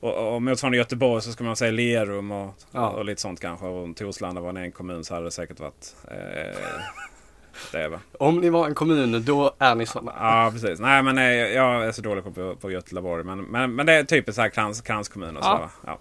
Och, 0.00 0.34
och 0.34 0.42
motsvarande 0.42 0.78
Göteborg 0.78 1.22
så 1.22 1.32
ska 1.32 1.44
man 1.44 1.56
säga 1.56 1.70
Lerum 1.72 2.30
och, 2.30 2.54
Ja. 2.72 2.88
och 2.90 3.04
lite 3.04 3.20
sånt 3.20 3.40
kanske. 3.40 3.66
Och 3.66 3.82
om 3.82 3.94
Torslanda 3.94 4.40
var 4.40 4.54
en 4.58 4.72
kommun 4.72 5.04
så 5.04 5.14
hade 5.14 5.26
det 5.26 5.30
säkert 5.30 5.60
varit 5.60 5.96
det. 7.72 7.88
Va? 7.88 8.00
Om 8.18 8.40
ni 8.40 8.50
var 8.50 8.66
en 8.66 8.74
kommun, 8.74 9.24
då 9.24 9.54
är 9.58 9.74
ni 9.74 9.86
sådana. 9.86 10.12
Ja, 10.18 10.50
precis. 10.52 10.80
Nej, 10.80 11.02
men 11.02 11.18
eh, 11.18 11.24
jag 11.24 11.86
är 11.86 11.92
så 11.92 12.02
dålig 12.02 12.24
på, 12.24 12.56
på, 12.56 12.70
Göteborg. 12.70 13.24
Men, 13.24 13.42
men, 13.42 13.74
men 13.74 13.86
det 13.86 13.92
är 13.92 14.04
typiskt 14.04 14.36
så 14.36 14.42
här 14.42 14.48
krans, 14.48 14.80
kranskommun 14.80 15.36
och 15.36 15.44
så. 15.44 15.50
Ja. 15.50 15.58
va? 15.58 15.98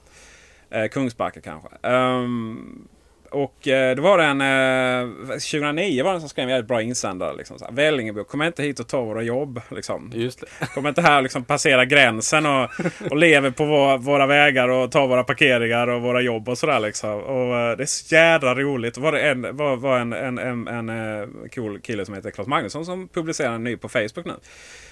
Ja. 0.69 0.77
Eh, 0.77 0.89
Kungsbacka 0.89 1.41
kanske. 1.41 1.69
Ehm, 1.83 2.87
och 3.31 3.67
eh, 3.67 3.95
det 3.95 4.01
var 4.01 4.19
en... 4.19 4.41
Eh, 4.41 5.27
2009 5.27 6.03
var 6.03 6.11
det 6.11 6.17
en 6.17 6.19
som 6.19 6.29
skrev 6.29 6.43
en 6.43 6.49
jävligt 6.49 6.67
bra 6.67 6.81
insändare. 6.81 7.37
Liksom, 7.37 7.59
så 7.59 7.65
här, 7.65 7.71
Vällingebo, 7.71 8.23
kom 8.23 8.41
inte 8.41 8.63
hit 8.63 8.79
och 8.79 8.87
ta 8.87 9.01
våra 9.01 9.21
jobb. 9.21 9.61
Liksom. 9.69 10.11
Just 10.15 10.39
det. 10.39 10.65
Kom 10.73 10.87
inte 10.87 11.01
här 11.01 11.17
och 11.17 11.23
liksom 11.23 11.43
passera 11.43 11.85
gränsen 11.85 12.45
och, 12.45 12.69
och 13.09 13.17
lever 13.17 13.51
på 13.51 13.65
våra, 13.65 13.97
våra 13.97 14.25
vägar 14.25 14.67
och 14.67 14.91
tar 14.91 15.07
våra 15.07 15.23
parkeringar 15.23 15.87
och 15.87 16.01
våra 16.01 16.21
jobb 16.21 16.49
och 16.49 16.57
sådär. 16.57 16.79
Liksom. 16.79 17.09
Och, 17.09 17.57
eh, 17.57 17.77
det 17.77 17.83
är 17.83 17.85
så 17.85 18.15
jädra 18.15 18.55
roligt. 18.55 18.97
Var 18.97 19.11
det 19.11 19.21
en, 19.21 19.57
var, 19.57 19.75
var 19.75 19.99
en, 19.99 20.13
en, 20.13 20.37
en, 20.37 20.67
en 20.67 20.89
eh, 20.89 21.27
cool 21.55 21.79
kille 21.79 22.05
som 22.05 22.15
heter 22.15 22.31
Claes 22.31 22.47
Magnusson 22.47 22.85
som 22.85 23.07
publicerar 23.07 23.53
en 23.53 23.63
ny 23.63 23.77
på 23.77 23.89
Facebook 23.89 24.25
nu. 24.25 24.33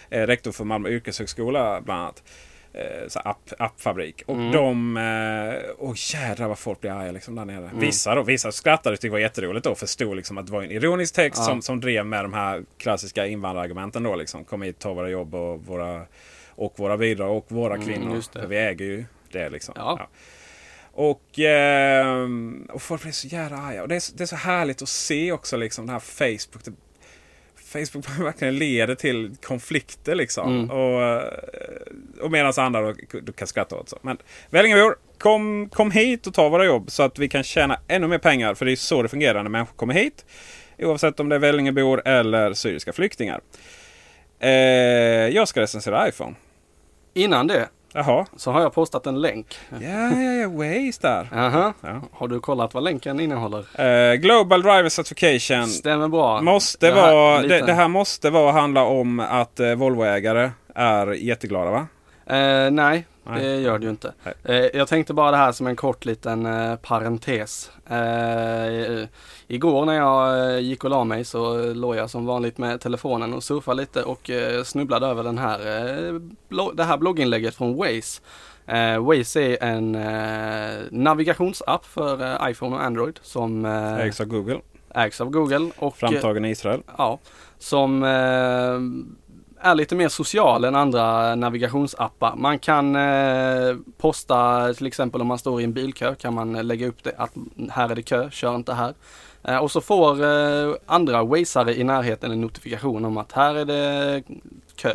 Eh, 0.10 0.28
rektor 0.28 0.52
för 0.52 0.64
Malmö 0.64 0.90
yrkeshögskola 0.90 1.82
bland 1.82 2.02
annat. 2.02 2.24
Eh, 2.74 3.08
så 3.08 3.20
app, 3.20 3.52
appfabrik. 3.60 4.24
Och 4.26 4.36
Mm. 4.36 4.52
de... 4.52 4.98
Eh, 4.98 5.70
åh 5.78 5.94
jädrar 6.14 6.48
vad 6.48 6.60
folk 6.60 6.82
blir 6.82 6.92
arga 6.92 7.12
liksom 7.12 7.36
där 7.36 7.46
nere. 7.46 7.58
Mm. 7.58 7.80
Vissa 7.80 8.16
då, 8.16 8.24
vissa 8.24 8.52
skrattade 8.52 8.94
och 8.94 8.98
tyckte 9.00 9.08
det 9.08 9.12
var 9.12 9.20
jätteroligt 9.20 9.64
då. 9.64 9.76
Förstod 9.76 10.16
liksom 10.16 10.38
att 10.38 10.46
det 10.46 10.52
var 10.52 10.64
en 10.64 10.72
ironisk 10.72 11.16
text 11.16 11.38
Ja. 11.40 11.46
som, 11.46 11.62
som 11.62 11.80
drev 11.82 12.06
med 12.06 12.26
de 12.26 12.34
här 12.34 12.64
klassiska 12.78 13.28
invandrarargumenten 13.28 14.04
då 14.04 14.16
liksom. 14.16 14.44
Kom 14.46 14.62
hit, 14.62 14.80
ta 14.80 14.94
våra 14.94 15.10
jobb 15.10 15.36
och 15.36 15.66
våra, 15.66 16.06
och 16.56 16.74
våra 16.80 16.98
bidrag 16.98 17.38
och 17.38 17.46
våra 17.48 17.76
Mm, 17.76 17.88
kvinnor. 17.88 18.22
För 18.34 18.48
vi 18.48 18.58
äger 18.58 18.86
ju 18.86 19.06
det 19.32 19.50
liksom. 19.50 19.74
Ja. 19.78 20.08
Och, 20.92 21.40
eh, 21.40 22.18
och 22.70 22.82
folk 22.82 23.02
blir 23.02 23.12
så 23.12 23.28
jävla 23.28 23.58
arga. 23.58 23.82
Och 23.82 23.88
det 23.88 23.96
är, 23.96 24.18
det 24.18 24.24
är 24.24 24.26
så 24.26 24.36
härligt 24.36 24.82
att 24.82 24.90
se 24.90 25.32
också 25.32 25.58
liksom 25.58 25.86
det 25.86 25.92
här 25.92 26.00
Facebook. 26.00 26.64
Facebook 27.68 28.06
verkligen 28.20 28.58
leder 28.58 28.96
till 28.96 29.36
konflikter 29.44 30.16
liksom. 30.16 30.56
Mm. 30.56 30.70
Och, 30.70 31.04
eh, 31.04 31.24
och 32.22 32.32
medan 32.32 32.54
andra 32.58 32.82
då, 32.82 32.94
då 33.22 33.34
kan 33.34 33.48
skratta 33.48 33.76
åt. 33.76 33.90
Så. 33.90 33.98
Men 34.02 34.18
Vällingebor, 34.50 34.96
kom, 35.18 35.70
kom 35.70 35.92
hit 35.92 36.28
och 36.28 36.34
ta 36.34 36.50
våra 36.50 36.66
jobb 36.66 36.92
så 36.92 37.04
att 37.04 37.20
vi 37.20 37.30
kan 37.30 37.44
tjäna 37.44 37.80
ännu 37.88 38.08
mer 38.08 38.18
pengar. 38.18 38.54
För 38.54 38.66
det 38.66 38.72
är 38.72 38.76
så 38.76 39.02
det 39.02 39.10
fungerar 39.10 39.44
när 39.44 39.50
människor 39.50 39.76
kommer 39.76 39.94
hit. 39.94 40.26
Oavsett 40.78 41.20
om 41.20 41.30
det 41.30 41.36
är 41.36 41.40
Vällingebor 41.40 42.02
eller 42.08 42.54
syriska 42.54 42.94
flyktingar. 42.94 43.42
Eh, 44.40 44.50
jag 45.28 45.48
ska 45.48 45.62
recensera 45.62 46.10
iPhone. 46.10 46.36
Innan 47.14 47.48
det 47.48 47.70
Jaha. 47.94 48.26
så 48.36 48.52
har 48.52 48.62
jag 48.62 48.74
postat 48.74 49.08
en 49.08 49.22
länk. 49.22 49.48
Ja, 49.70 49.78
ja, 49.80 50.32
ja. 50.34 50.48
Waze 50.50 51.00
där. 51.02 51.30
Aha. 51.34 51.74
Ja. 51.82 52.02
Har 52.12 52.28
du 52.28 52.40
kollat 52.40 52.74
vad 52.74 52.84
länken 52.84 53.20
innehåller? 53.20 53.82
Eh, 54.12 54.16
Global 54.16 54.62
Driver 54.62 54.90
Certification. 54.90 55.68
Stämmer 55.68 56.08
bra. 56.08 56.42
Måste 56.42 56.90
Det 56.92 57.02
här- 57.02 57.14
vara, 57.14 57.42
det, 57.42 57.62
det 57.66 57.74
här 57.74 57.88
måste 57.88 58.30
vara 58.30 58.52
handla 58.52 58.84
om 58.84 59.20
att 59.20 59.60
eh, 59.60 59.76
Volvoägare 59.76 60.52
är 60.76 61.08
jätteglada 61.14 61.72
va? 61.72 61.88
Eh, 62.30 62.72
nej, 62.72 63.06
Nej. 63.24 63.44
det 63.44 63.56
gör 63.60 63.80
det 63.80 63.84
ju 63.84 63.90
inte. 63.90 64.14
Eh, 64.44 64.56
jag 64.56 64.88
tänkte 64.88 65.14
bara 65.14 65.32
det 65.32 65.38
här 65.38 65.52
som 65.52 65.68
en 65.68 65.76
kort 65.76 66.06
liten 66.06 66.46
eh, 66.46 66.76
parentes. 66.76 67.72
Eh, 67.90 69.08
igår 69.48 69.86
när 69.86 69.94
jag 69.94 70.54
eh, 70.54 70.60
gick 70.60 70.84
och 70.84 70.90
la 70.90 71.04
mig 71.04 71.26
så 71.26 71.74
låg 71.74 71.96
jag 71.96 72.10
som 72.10 72.26
vanligt 72.26 72.58
med 72.58 72.82
telefonen 72.82 73.34
och 73.34 73.44
surfade 73.44 73.82
lite 73.82 74.04
och 74.04 74.30
eh, 74.30 74.64
snubblade 74.64 75.08
över 75.08 75.24
den 75.24 75.38
här, 75.38 75.60
det 76.74 76.84
här 76.84 76.98
blogginlägget 76.98 77.56
från 77.56 77.76
Waze. 77.76 78.22
Eh, 78.66 79.06
Waze 79.06 79.42
är 79.42 79.64
en 79.64 79.92
navigationsapp 81.04 81.86
för 81.86 82.50
iPhone 82.50 82.76
och 82.76 82.84
Android 82.84 83.20
som 83.22 83.66
Ägs 83.66 84.22
av 84.22 84.28
Google. 84.28 84.60
ägs 84.96 85.22
av 85.22 85.30
Google. 85.30 85.70
Och, 85.78 85.98
Framtagen 85.98 86.46
i 86.46 86.50
Israel. 86.50 86.82
Ja, 86.98 87.20
som 87.60 88.04
är 89.62 89.76
lite 89.76 89.96
mer 89.96 90.10
social 90.10 90.64
än 90.64 90.76
andra 90.76 91.36
navigationsappar. 91.36 92.36
Man 92.36 92.60
kan 92.60 92.96
eh, 92.96 93.76
posta 93.98 94.74
till 94.74 94.88
exempel 94.88 95.22
om 95.22 95.28
man 95.28 95.38
står 95.38 95.62
i 95.62 95.64
en 95.64 95.74
bilkö 95.74 96.16
kan 96.16 96.34
man 96.34 96.54
lägga 96.54 96.88
upp 96.88 97.04
det 97.04 97.14
att 97.18 97.32
här 97.72 97.90
är 97.90 97.96
det 97.96 98.02
kö, 98.02 98.30
kör 98.32 98.56
inte 98.56 98.74
här. 98.74 98.94
Eh, 99.44 99.58
och 99.58 99.72
så 99.72 99.82
får 99.82 100.24
eh, 100.24 100.76
andra 100.86 101.24
Wazeare 101.24 101.76
i 101.76 101.84
närheten 101.84 102.32
en 102.32 102.42
notifikation 102.42 103.06
om 103.06 103.18
att 103.18 103.32
här 103.32 103.56
är 103.56 103.66
det 103.66 104.24
kö. 104.76 104.92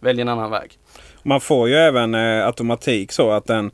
Välj 0.00 0.20
en 0.20 0.28
annan 0.28 0.50
väg. 0.50 0.78
Man 1.22 1.40
får 1.40 1.68
ju 1.68 1.74
även 1.74 2.14
eh, 2.14 2.46
automatik 2.46 3.12
så 3.12 3.30
att 3.30 3.46
den, 3.46 3.70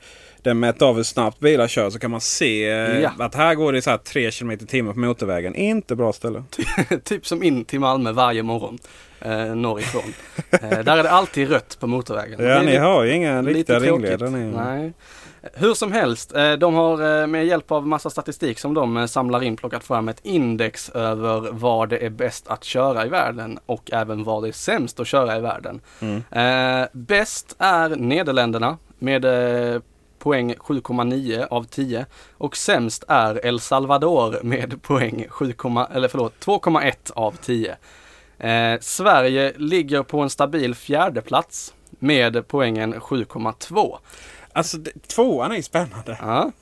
den 0.47 0.59
mäter 0.61 0.87
av 0.87 0.97
hur 0.97 1.03
snabbt 1.03 1.41
bilar 1.41 1.69
kör 1.69 1.91
så 1.91 1.99
kan 1.99 2.11
man 2.11 2.21
se 2.21 2.69
eh, 2.71 3.01
Ja. 3.01 3.11
att 3.19 3.35
här 3.35 3.55
går 3.55 3.73
det 3.73 3.83
så 3.83 3.91
här 3.91 3.97
3 3.99 4.31
km 4.31 4.51
i 4.51 4.57
timmen 4.57 4.95
på 4.95 5.01
motorvägen. 5.01 5.55
Inte 5.55 5.97
bra 5.97 6.13
ställe. 6.13 6.45
typ 7.05 7.27
som 7.27 7.43
in 7.43 7.65
till 7.65 7.81
Malmö 7.81 8.13
varje 8.13 8.43
morgon 8.43 8.79
eh, 9.21 9.55
norrifrån. 9.55 10.15
eh, 10.51 10.61
där 10.79 10.99
är 10.99 11.03
det 11.03 11.11
alltid 11.11 11.51
rött 11.51 11.77
på 11.81 11.87
motorvägen. 11.87 12.45
Ja, 12.47 12.63
ni 12.63 12.77
har 12.77 13.05
ju 13.05 13.13
inga 13.15 13.43
riktiga 13.43 13.79
ringledare. 13.79 14.31
Ni. 14.31 14.53
Nej. 14.57 14.93
Hur 15.55 15.75
som 15.75 15.93
helst, 15.93 16.37
eh, 16.37 16.53
de 16.53 16.75
har 16.75 17.21
eh, 17.23 17.27
med 17.27 17.47
hjälp 17.47 17.71
av 17.73 17.87
massa 17.87 18.11
statistik 18.11 18.59
som 18.59 18.75
de 18.75 19.09
samlar 19.09 19.43
in 19.43 19.57
plockat 19.57 19.85
fram 19.85 20.09
ett 20.09 20.21
index 20.23 20.91
över 20.91 21.53
var 21.53 21.87
det 21.87 21.99
är 22.07 22.11
bäst 22.11 22.49
att 22.49 22.65
köra 22.65 23.07
i 23.07 23.09
världen 23.09 23.59
och 23.67 23.91
även 23.93 24.25
var 24.25 24.43
det 24.43 24.49
är 24.49 24.53
sämst 24.53 25.01
att 25.01 25.07
köra 25.07 25.37
i 25.37 25.41
världen. 25.41 25.81
Mm. 26.01 26.23
Eh, 26.31 26.89
bäst 26.93 27.57
är 27.59 27.89
Nederländerna 27.89 28.79
med 28.99 29.25
poäng 30.27 30.55
7,9 30.55 31.47
av 31.51 31.65
10 31.65 32.07
och 32.33 32.57
sämst 32.57 33.05
är 33.09 33.47
El 33.47 33.61
Salvador 33.61 34.41
med 34.43 34.83
poäng 34.83 35.27
7, 35.29 35.55
eller 35.95 36.09
förlåt 36.09 36.47
2,1 36.47 37.13
av 37.15 37.37
10. 37.37 37.77
Eh, 38.39 38.81
Sverige 38.81 39.53
ligger 39.57 40.03
på 40.03 40.21
en 40.21 40.31
stabil 40.31 40.75
fjärde 40.75 41.23
plats 41.23 41.75
med 41.91 42.49
poängen 42.49 42.95
7,2. 42.95 43.99
Alltså 44.53 44.77
det, 44.77 45.09
tvåan 45.09 45.53
är 45.53 45.57
ju 45.57 45.63
spännande. 45.63 46.19
Ja. 46.21 46.53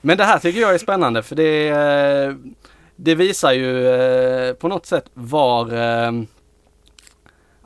Men 0.00 0.18
det 0.18 0.24
här 0.24 0.38
tycker 0.38 0.60
jag 0.60 0.74
är 0.74 0.78
spännande 0.78 1.22
för 1.22 1.36
det, 1.36 1.68
eh, 1.68 2.34
det 2.96 3.14
visar 3.14 3.52
ju 3.52 3.88
eh, 3.88 4.54
på 4.54 4.68
något 4.68 4.86
sätt 4.86 5.04
var 5.14 5.74
eh, 5.74 6.12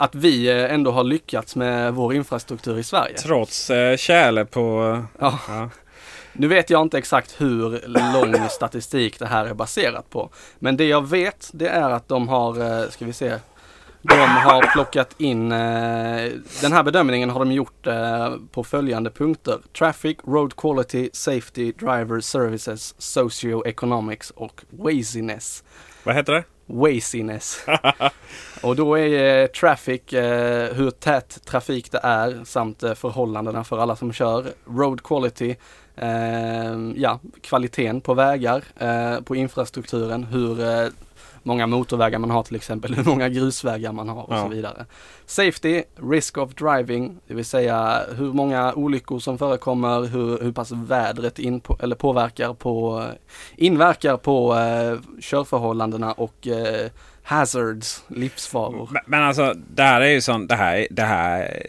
att 0.01 0.15
vi 0.15 0.49
eh, 0.49 0.75
ändå 0.75 0.91
har 0.91 1.05
lyckats 1.05 1.57
med 1.57 1.95
vår 1.95 2.15
infrastruktur 2.15 2.79
i 2.79 2.83
Sverige. 2.83 3.17
Trots 3.17 3.71
eh, 3.71 3.97
kärle 3.97 4.45
på... 4.45 4.99
Ja. 5.19 5.39
Ja. 5.49 5.71
Nu 6.33 6.49
vet 6.49 6.71
jag 6.71 6.83
inte 6.83 6.99
exakt 6.99 7.41
hur 7.41 7.85
lång 7.87 8.49
statistik 8.49 9.19
det 9.19 9.27
här 9.27 9.47
är 9.47 9.55
baserat 9.55 10.11
på. 10.11 10.31
Men 10.59 10.77
det 10.77 10.85
jag 10.85 11.09
vet 11.09 11.51
det 11.53 11.69
är 11.69 11.91
att 11.91 12.09
de 12.09 12.29
har, 12.29 12.81
eh, 12.83 12.89
ska 12.89 13.05
vi 13.05 13.13
se, 13.13 13.35
de 14.03 14.19
har 14.19 14.73
plockat 14.73 15.15
in, 15.21 15.53
eh, 15.53 16.33
den 16.61 16.73
här 16.73 16.83
bedömningen 16.83 17.31
har 17.31 17.39
de 17.39 17.53
gjort 17.53 17.87
eh, 17.87 18.35
på 18.53 18.65
följande 18.65 19.11
punkter. 19.11 19.59
Traffic, 19.79 20.17
Road 20.27 20.57
Quality, 20.57 21.11
Safety, 21.13 21.73
Driver 21.73 22.21
Services, 22.21 22.95
Socioeconomics 22.99 24.31
och 24.31 24.63
Waziness. 24.71 25.65
Vad 26.05 26.15
heter 26.15 26.33
det? 26.33 26.45
Waziness. 26.67 27.67
och 28.63 28.77
då 28.77 28.99
är 28.99 29.43
eh, 29.43 29.47
traffic, 29.47 30.13
eh, 30.13 30.75
hur 30.75 30.91
tät 30.91 31.45
trafik 31.45 31.93
det 31.93 32.01
är 32.03 32.41
samt 32.45 32.83
eh, 32.83 32.95
förhållandena 32.95 33.65
för 33.65 33.79
alla 33.79 33.97
som 33.97 34.13
kör. 34.13 34.45
Road 34.67 35.03
quality, 35.03 35.57
ja, 36.95 37.21
kvaliteten 37.41 38.01
på 38.01 38.15
vägar, 38.15 38.65
på 39.23 39.37
infrastrukturen, 39.37 40.25
hur 40.25 40.57
många 41.43 41.67
motorvägar 41.67 42.19
man 42.19 42.31
har 42.31 42.43
till 42.43 42.57
exempel, 42.57 42.95
hur 42.97 43.05
många 43.05 43.29
grusvägar 43.29 43.93
man 43.93 44.09
har 44.09 44.23
och 44.23 44.35
Ja. 44.37 44.43
så 44.43 44.49
vidare. 44.49 44.87
Safety, 45.27 45.83
risk 46.11 46.39
of 46.39 46.55
driving, 46.55 47.19
det 47.27 47.35
vill 47.35 47.45
säga 47.45 48.03
hur 48.17 48.33
många 48.33 48.75
olyckor 48.75 49.19
som 49.19 49.39
förekommer, 49.39 50.01
hur, 50.01 50.39
hur 50.43 50.53
pass 50.53 50.71
vädret 50.73 51.39
in 51.39 51.61
på, 51.61 51.77
eller 51.81 51.97
påverkar 51.97 52.55
på, 52.55 53.05
inverkar 53.57 54.17
på 54.17 54.57
körförhållandena 55.21 56.13
och 56.13 56.49
hazards, 57.23 58.05
livsfaror. 58.09 58.89
Men, 58.93 59.03
men 59.07 59.23
alltså 59.23 59.55
det 59.55 59.83
här 59.83 60.01
är 60.01 60.11
ju 60.11 60.21
sån, 60.21 60.47
det 60.47 60.57
här, 60.57 60.87
det 60.91 61.03
här 61.03 61.67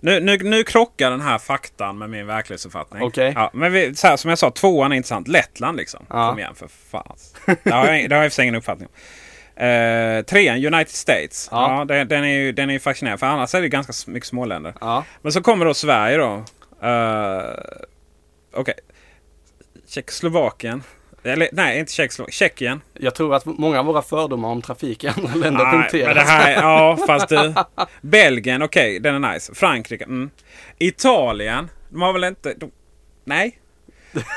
nu, 0.00 0.20
nu, 0.20 0.38
nu 0.38 0.64
krockar 0.64 1.10
den 1.10 1.20
här 1.20 1.38
faktan 1.38 1.98
med 1.98 2.10
min 2.10 2.26
verklighetsuppfattning. 2.26 3.02
Okej. 3.02 3.32
Ja, 3.36 3.50
men 3.52 3.72
vi, 3.72 3.94
så 3.94 4.06
här, 4.06 4.16
som 4.16 4.28
jag 4.28 4.38
sa, 4.38 4.50
tvåan 4.50 4.92
är 4.92 4.96
intressant. 4.96 5.28
Lettland 5.28 5.76
liksom. 5.76 6.06
Ja. 6.08 6.28
Kom 6.28 6.38
igen 6.38 6.54
för 6.54 6.68
fan. 6.68 7.16
Det 7.62 7.70
har 7.70 7.86
jag, 7.86 8.10
det 8.10 8.16
har 8.16 8.22
jag 8.22 8.24
i 8.24 8.28
och 8.28 8.32
för 8.32 8.34
sig 8.34 8.42
ingen 8.42 8.54
uppfattning 8.54 8.88
om. 8.88 8.94
Eh, 9.64 10.22
trean, 10.22 10.74
United 10.74 10.94
States. 10.94 11.48
Ja. 11.50 11.78
Ja. 11.78 11.84
den, 11.84 12.08
den, 12.08 12.24
är 12.24 12.28
ju, 12.38 12.52
den 12.52 12.68
är 12.68 12.72
ju 12.72 12.80
fascinerande. 12.80 13.18
För 13.18 13.26
annars 13.26 13.54
är 13.54 13.60
det 13.62 13.68
ganska 13.68 14.10
mycket 14.10 14.28
småländer. 14.28 14.74
Ja, 14.80 15.04
Men 15.22 15.32
så 15.32 15.42
kommer 15.42 15.64
då 15.64 15.74
Sverige 15.74 16.16
då. 16.16 16.44
Uh, 16.86 17.42
Okej. 18.54 18.74
Tjeckoslovakien. 19.88 20.82
Eller 21.22 21.48
nej, 21.52 21.78
inte. 21.78 22.08
Tjeckien. 22.28 22.80
jag 22.94 23.14
tror 23.14 23.34
att 23.34 23.44
många 23.44 23.78
av 23.78 23.86
våra 23.86 24.02
fördomar 24.02 24.48
om 24.48 24.62
trafik 24.62 25.04
i 25.04 25.08
andra 25.08 25.34
länder 25.34 25.50
Nej, 25.50 25.72
men 25.72 25.82
punkteras. 25.82 26.14
det 26.14 26.20
här, 26.20 26.52
ja, 26.52 26.98
fast 27.06 27.28
du. 27.28 27.54
Belgien, 28.00 28.62
okej, 28.62 29.00
den 29.00 29.24
är 29.24 29.32
nice. 29.32 29.54
Frankrike, 29.54 30.04
mm. 30.04 30.30
Italien, 30.78 31.70
de 31.88 32.02
har 32.02 32.12
väl 32.12 32.24
inte... 32.24 32.54
De, 32.54 32.70
nej. 33.24 33.58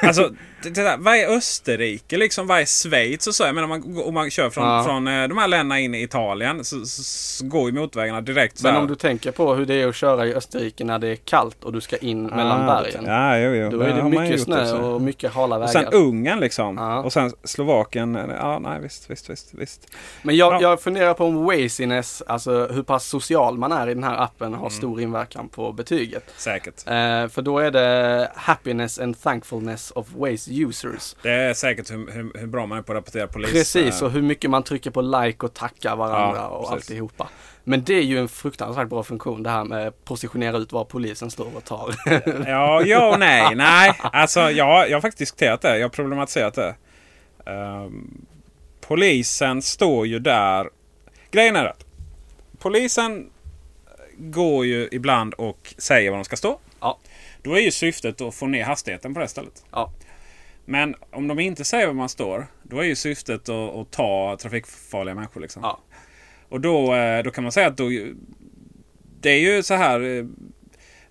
Alltså, 0.02 0.34
det, 0.64 0.70
det 0.70 0.84
där, 0.84 0.98
vad 0.98 1.16
är 1.16 1.28
Österrike 1.38 2.18
liksom? 2.18 2.48
Vad 2.48 2.60
är 2.60 2.66
Schweiz 2.66 3.28
och 3.28 3.36
så? 3.36 3.44
Jag 3.44 3.56
menar 3.56 3.64
om 3.64 3.70
man, 3.96 4.04
om 4.08 4.14
man 4.14 4.30
kör 4.30 4.50
från, 4.50 4.64
Ja. 4.68 4.84
från 4.84 5.08
eh, 5.08 5.28
de 5.28 5.38
här 5.38 5.48
länderna 5.48 5.80
in 5.80 5.96
i 5.96 6.04
Italien 6.04 6.66
så, 6.66 6.86
så, 6.86 7.04
så 7.04 7.46
går 7.46 7.70
ju 7.70 7.80
motorvägarna 7.80 8.22
direkt 8.22 8.64
Men 8.64 8.76
om 8.76 8.88
du 8.88 8.96
tänker 8.96 9.32
på 9.32 9.56
hur 9.56 9.66
det 9.66 9.74
är 9.82 9.88
att 9.88 9.96
köra 9.96 10.26
i 10.26 10.34
Österrike 10.34 10.84
när 10.84 11.00
det 11.00 11.08
är 11.08 11.16
kallt 11.16 11.64
och 11.64 11.74
du 11.74 11.82
ska 11.82 11.98
in 11.98 12.26
mellan 12.26 12.62
Ah, 12.70 12.82
bergen. 12.82 13.04
Ja, 13.06 13.38
jo, 13.38 13.54
jo. 13.56 13.70
Då 13.70 13.80
är 13.82 13.90
det 13.94 13.98
ju 13.98 14.04
mycket 14.22 14.42
snö 14.42 14.72
och 14.74 15.02
mycket 15.02 15.32
hala 15.34 15.56
Och 15.56 15.62
vägar. 15.62 15.72
sen 15.74 15.86
Ungern 15.94 16.40
liksom. 16.40 16.78
Ja. 16.78 17.00
Och 17.04 17.14
sen 17.14 17.32
Slovakien. 17.44 18.20
Ja, 18.40 18.60
nej 18.60 18.80
visst, 18.82 19.10
visst, 19.12 19.30
visst. 19.30 19.54
visst. 19.54 19.88
Men 20.22 20.36
jag, 20.36 20.54
Ja. 20.54 20.62
jag 20.62 20.82
funderar 20.82 21.14
på 21.14 21.26
om 21.26 21.46
Waziness, 21.46 22.24
alltså 22.28 22.68
hur 22.72 22.84
pass 22.84 23.06
social 23.06 23.58
man 23.58 23.72
är 23.72 23.90
i 23.90 23.94
den 23.94 24.04
här 24.04 24.18
appen 24.24 24.48
Mm. 24.48 24.60
har 24.60 24.70
stor 24.70 25.02
inverkan 25.02 25.50
på 25.50 25.72
betyget. 25.72 26.24
Säkert. 26.38 26.88
Eh, 26.88 27.28
för 27.28 27.42
då 27.42 27.60
är 27.60 27.72
det 27.72 28.32
happiness 28.36 29.00
and 29.00 29.22
thankfulness 29.22 29.92
of 29.92 30.08
Waze 30.16 30.49
users. 30.50 31.16
Det 31.22 31.32
är 31.32 31.54
säkert 31.54 31.92
hur, 31.92 32.12
hur, 32.12 32.32
hur 32.40 32.48
bra 32.48 32.66
man 32.66 32.78
är 32.78 32.82
på 32.82 32.92
att 32.92 32.96
rapportera 32.98 33.28
polis. 33.28 33.52
Precis, 33.52 34.02
eh, 34.02 34.06
och 34.08 34.12
hur 34.12 34.22
mycket 34.22 34.50
man 34.50 34.64
trycker 34.64 34.92
på 34.92 35.02
like 35.02 35.46
och 35.46 35.54
tackar 35.54 35.96
varandra 35.96 36.40
Ja, 36.40 36.48
och 36.48 36.70
precis. 36.70 36.90
alltihopa. 36.90 37.30
Men 37.64 37.84
det 37.84 37.94
är 37.94 38.02
ju 38.02 38.20
en 38.20 38.28
fruktansvärt 38.28 38.90
bra 38.90 39.04
funktion 39.04 39.44
det 39.44 39.50
här 39.50 39.64
med 39.64 40.06
positionera 40.06 40.58
ut 40.58 40.72
var 40.72 40.86
polisen 40.86 41.32
står 41.32 41.56
och 41.56 41.64
tar. 41.66 41.96
Ja, 42.50 42.82
ja 42.82 43.14
och 43.14 43.20
nej. 43.20 43.48
Nej, 43.56 43.94
alltså 44.02 44.40
jag, 44.40 44.90
jag 44.90 44.96
har 44.98 45.02
faktiskt 45.02 45.20
diskuterat 45.20 45.62
det. 45.62 45.78
Jag 45.78 45.84
har 45.86 45.90
problematiserat 45.90 46.54
det. 46.54 46.76
Ehm, 47.46 48.26
polisen 48.82 49.62
står 49.62 50.08
ju 50.08 50.20
där. 50.20 50.70
Grejen 51.32 51.56
är 51.56 51.66
att 51.66 51.86
polisen 52.60 53.30
går 54.18 54.66
ju 54.66 54.90
ibland 54.92 55.34
och 55.34 55.74
säger 55.78 56.10
var 56.10 56.18
de 56.18 56.24
ska 56.26 56.36
stå. 56.36 56.60
Ja. 56.80 57.00
Då 57.44 57.54
är 57.54 57.60
ju 57.60 57.72
syftet 57.72 58.22
att 58.22 58.36
få 58.36 58.48
ner 58.48 58.64
hastigheten 58.64 59.14
på 59.14 59.20
det 59.20 59.28
stället. 59.28 59.64
Ja. 59.72 59.92
Men 60.70 60.96
om 61.12 61.28
de 61.28 61.40
inte 61.40 61.64
säger 61.66 61.88
var 61.88 61.94
man 61.94 62.10
står, 62.10 62.48
då 62.64 62.80
är 62.80 62.84
ju 62.84 62.96
syftet 62.96 63.50
att, 63.50 63.76
att 63.76 63.92
ta 63.92 64.38
trafikfarliga 64.42 65.16
människor. 65.16 65.42
Liksom. 65.42 65.62
Ja. 65.64 65.80
Och 66.50 66.62
då, 66.62 66.96
eh, 66.96 67.24
då 67.24 67.32
kan 67.32 67.44
man 67.44 67.52
säga 67.52 67.68
att 67.68 67.78
då, 67.78 67.90
det 69.22 69.30
är 69.30 69.40
ju 69.40 69.64
så 69.64 69.74
här. 69.74 70.02
eh, 70.02 70.26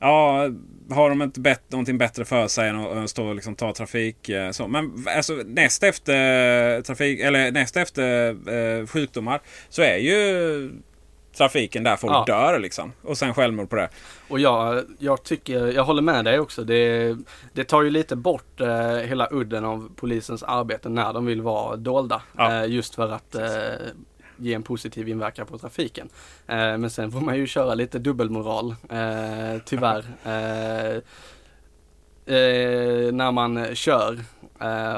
Ja, 0.01 0.49
har 0.91 1.09
de 1.11 1.23
inte 1.23 1.41
bett, 1.41 1.71
någonting 1.71 1.99
bättre 1.99 2.25
för 2.25 2.49
sig 2.49 2.69
än 2.69 2.77
att 2.81 3.11
stå 3.11 3.29
och 3.29 3.35
liksom 3.35 3.55
ta 3.55 3.73
trafik. 3.75 4.29
eh, 4.29 4.51
Så. 4.51 4.69
Men 4.69 5.07
alltså, 5.17 5.33
näst 5.47 5.83
efter 5.83 6.83
trafik 6.83 7.21
eller 7.21 7.53
näst 7.53 7.77
efter 7.77 8.31
eh, 8.81 8.87
sjukdomar 8.87 9.41
så 9.69 9.83
är 9.83 9.97
ju 9.97 10.71
trafiken 11.39 11.83
där 11.83 11.97
folk 11.97 12.13
Ja. 12.13 12.25
dör 12.27 12.59
liksom. 12.59 12.93
Och 13.03 13.19
sen 13.19 13.35
självmord 13.35 13.71
på 13.71 13.77
det. 13.77 13.89
Och 14.29 14.41
jag, 14.41 14.85
jag 14.99 15.23
tycker, 15.23 15.67
jag 15.67 15.85
håller 15.85 16.03
med 16.03 16.25
dig 16.25 16.39
också. 16.41 16.65
Det, 16.65 17.17
det 17.53 17.65
tar 17.65 17.83
ju 17.83 17.91
lite 17.91 18.17
bort 18.17 18.61
eh, 18.61 18.89
hela 18.97 19.29
udden 19.31 19.65
av 19.65 19.91
polisens 19.97 20.43
arbete 20.43 20.89
när 20.89 21.13
de 21.13 21.27
vill 21.27 21.43
vara 21.43 21.77
dolda. 21.77 22.23
Ja. 22.37 22.53
Eh, 22.65 22.71
just 22.71 22.95
för 22.95 23.13
att 23.13 23.35
eh, 23.35 23.49
ge 24.37 24.55
en 24.55 24.63
positiv 24.63 25.09
inverkan 25.09 25.47
på 25.47 25.59
trafiken. 25.59 26.09
Eh, 26.47 26.57
men 26.57 26.91
sen 26.91 27.13
får 27.13 27.21
man 27.21 27.37
ju 27.37 27.47
köra 27.47 27.75
lite 27.75 27.99
dubbelmoral, 27.99 28.75
eh, 28.91 29.63
tyvärr. 29.65 30.05
Eh, 32.27 33.13
när 33.13 33.33
man 33.33 33.75
kör 33.75 34.19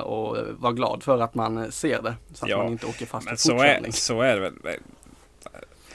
och 0.04 0.36
vara 0.58 0.72
glad 0.72 1.02
för 1.02 1.18
att 1.20 1.34
man 1.34 1.72
ser 1.72 2.02
det. 2.02 2.14
Så 2.34 2.44
att 2.44 2.50
Ja, 2.50 2.56
man 2.56 2.66
inte 2.72 2.86
åker 2.86 3.06
fast 3.06 3.32
i 3.32 3.36
så 3.36 3.52
är, 3.52 3.56
fortkörning. 3.56 3.92
så 3.92 4.20
är 4.22 4.34
det 4.34 4.40
väl. 4.40 4.54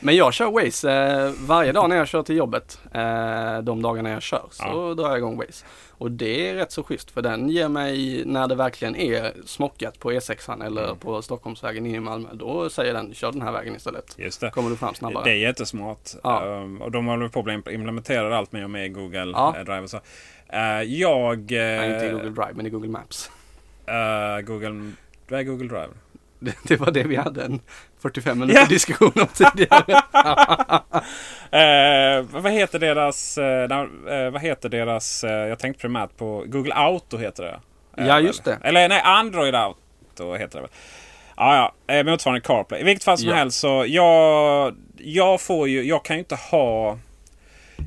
Men 0.05 0.15
jag 0.15 0.33
kör 0.33 0.51
Waze 0.51 0.91
eh, 0.91 1.31
varje 1.47 1.71
dag 1.71 1.89
när 1.89 1.95
jag 1.95 2.07
kör 2.07 2.23
till 2.23 2.35
jobbet. 2.35 2.79
Eh, 2.93 3.57
de 3.61 3.81
dagarna 3.81 4.09
jag 4.09 4.21
kör 4.21 4.43
så 4.51 4.63
Ja. 4.67 4.93
drar 4.93 5.09
jag 5.09 5.17
igång 5.17 5.37
Waze. 5.37 5.65
Och 5.91 6.11
det 6.11 6.49
är 6.49 6.55
rätt 6.55 6.71
så 6.71 6.83
schysst 6.83 7.11
för 7.11 7.21
den 7.21 7.49
ger 7.49 7.67
mig 7.69 8.23
när 8.25 8.47
det 8.47 8.55
verkligen 8.55 8.95
är 8.95 9.33
smockat 9.45 9.99
på 9.99 10.11
E6 10.11 10.65
eller 10.65 10.83
Mm. 10.83 10.97
på 10.97 11.21
Stockholmsvägen 11.21 11.85
in 11.85 11.95
i 11.95 11.99
Malmö. 11.99 12.29
Då 12.33 12.69
säger 12.69 12.93
den 12.93 13.13
kör 13.13 13.31
den 13.31 13.41
här 13.41 13.51
vägen 13.51 13.75
istället. 13.75 14.15
Just 14.17 14.41
det. 14.41 14.49
Kommer 14.49 14.69
du 14.69 14.75
fram 14.75 14.93
snabbare. 14.93 15.23
Det 15.23 15.31
är 15.31 15.35
jättesmart. 15.35 16.09
Ja. 16.23 16.45
Um, 16.45 16.81
och 16.81 16.91
de 16.91 17.05
håller 17.05 17.27
på 17.27 17.39
att 17.39 17.45
bli 17.45 17.53
implementerade 17.53 18.37
allt 18.37 18.51
mer 18.51 18.77
i 18.83 18.89
Google 18.89 19.31
Ja. 19.33 19.55
eh, 19.57 19.63
Drive. 19.63 19.81
Och 19.81 19.89
så. 19.89 19.99
Eh, 20.49 20.81
jag... 20.81 21.51
Nej, 21.51 21.93
inte 21.93 22.05
i 22.05 22.09
eh, 22.09 22.11
Google 22.13 22.29
Drive 22.29 22.53
men 22.53 22.65
i 22.65 22.69
Google 22.69 22.89
Maps. 22.89 23.31
eh, 23.87 24.41
Google... 24.45 24.91
Vad 25.27 25.39
är 25.39 25.43
Google 25.43 25.67
Drive? 25.67 25.89
Det, 26.39 26.55
det 26.63 26.75
var 26.77 26.91
det 26.91 27.03
vi 27.03 27.15
hade 27.15 27.43
en 27.43 27.61
45 28.01 28.39
minuter 28.39 28.59
Ja. 28.61 28.65
diskussion 28.67 29.11
om 29.15 29.27
tidigare. 29.27 30.01
Eh, 31.51 32.21
vad 32.31 32.51
heter 32.51 32.79
deras... 32.79 33.37
Eh, 33.37 33.63
eh, 34.23 34.31
vad 34.31 34.41
heter 34.41 34.69
deras... 34.69 35.23
Eh, 35.23 35.31
jag 35.47 35.59
tänkte 35.59 35.81
primärt 35.81 36.17
på 36.17 36.43
Google 36.47 36.73
Auto 36.73 37.17
heter 37.17 37.43
det. 37.43 37.59
Eh, 38.01 38.07
Ja, 38.07 38.19
just 38.19 38.43
det. 38.43 38.57
Eller 38.63 38.89
nej, 38.89 39.01
Android 39.03 39.55
Auto 39.55 40.33
heter 40.35 40.55
det 40.57 40.61
väl. 40.61 40.69
Ja, 41.37 41.73
ja. 41.87 41.93
Eh, 41.95 42.05
motsvarande 42.05 42.41
CarPlay. 42.41 42.81
I 42.81 42.83
vilket 42.83 43.03
fall 43.03 43.17
som 43.17 43.29
Ja. 43.29 43.35
helst 43.35 43.59
så 43.59 43.85
jag... 43.87 44.75
Jag 44.97 45.41
får 45.41 45.67
ju... 45.67 45.83
Jag 45.83 46.05
kan 46.05 46.15
ju 46.15 46.19
inte 46.19 46.35
ha... 46.35 46.97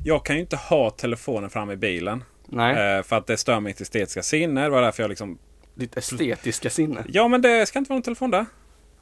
Jag 0.03 0.25
kan 0.25 0.35
ju 0.35 0.41
inte 0.41 0.55
ha 0.55 0.89
telefonen 0.89 1.49
framme 1.49 1.73
i 1.73 1.77
bilen. 1.77 2.23
Nej, 2.45 3.03
för 3.03 3.15
att 3.15 3.27
det 3.27 3.37
stör 3.37 3.59
mitt 3.59 3.81
estetiska 3.81 4.23
sinne. 4.23 4.61
Det 4.63 4.69
var 4.69 4.81
därför 4.81 5.03
jag 5.03 5.09
liksom... 5.09 5.37
ditt 5.79 5.97
estetiska 5.97 6.69
sinne. 6.69 7.03
Ja 7.07 7.27
men 7.27 7.41
det 7.41 7.65
ska 7.65 7.79
inte 7.79 7.89
vara 7.89 7.95
någon 7.97 8.03
telefon 8.03 8.31
där. 8.31 8.45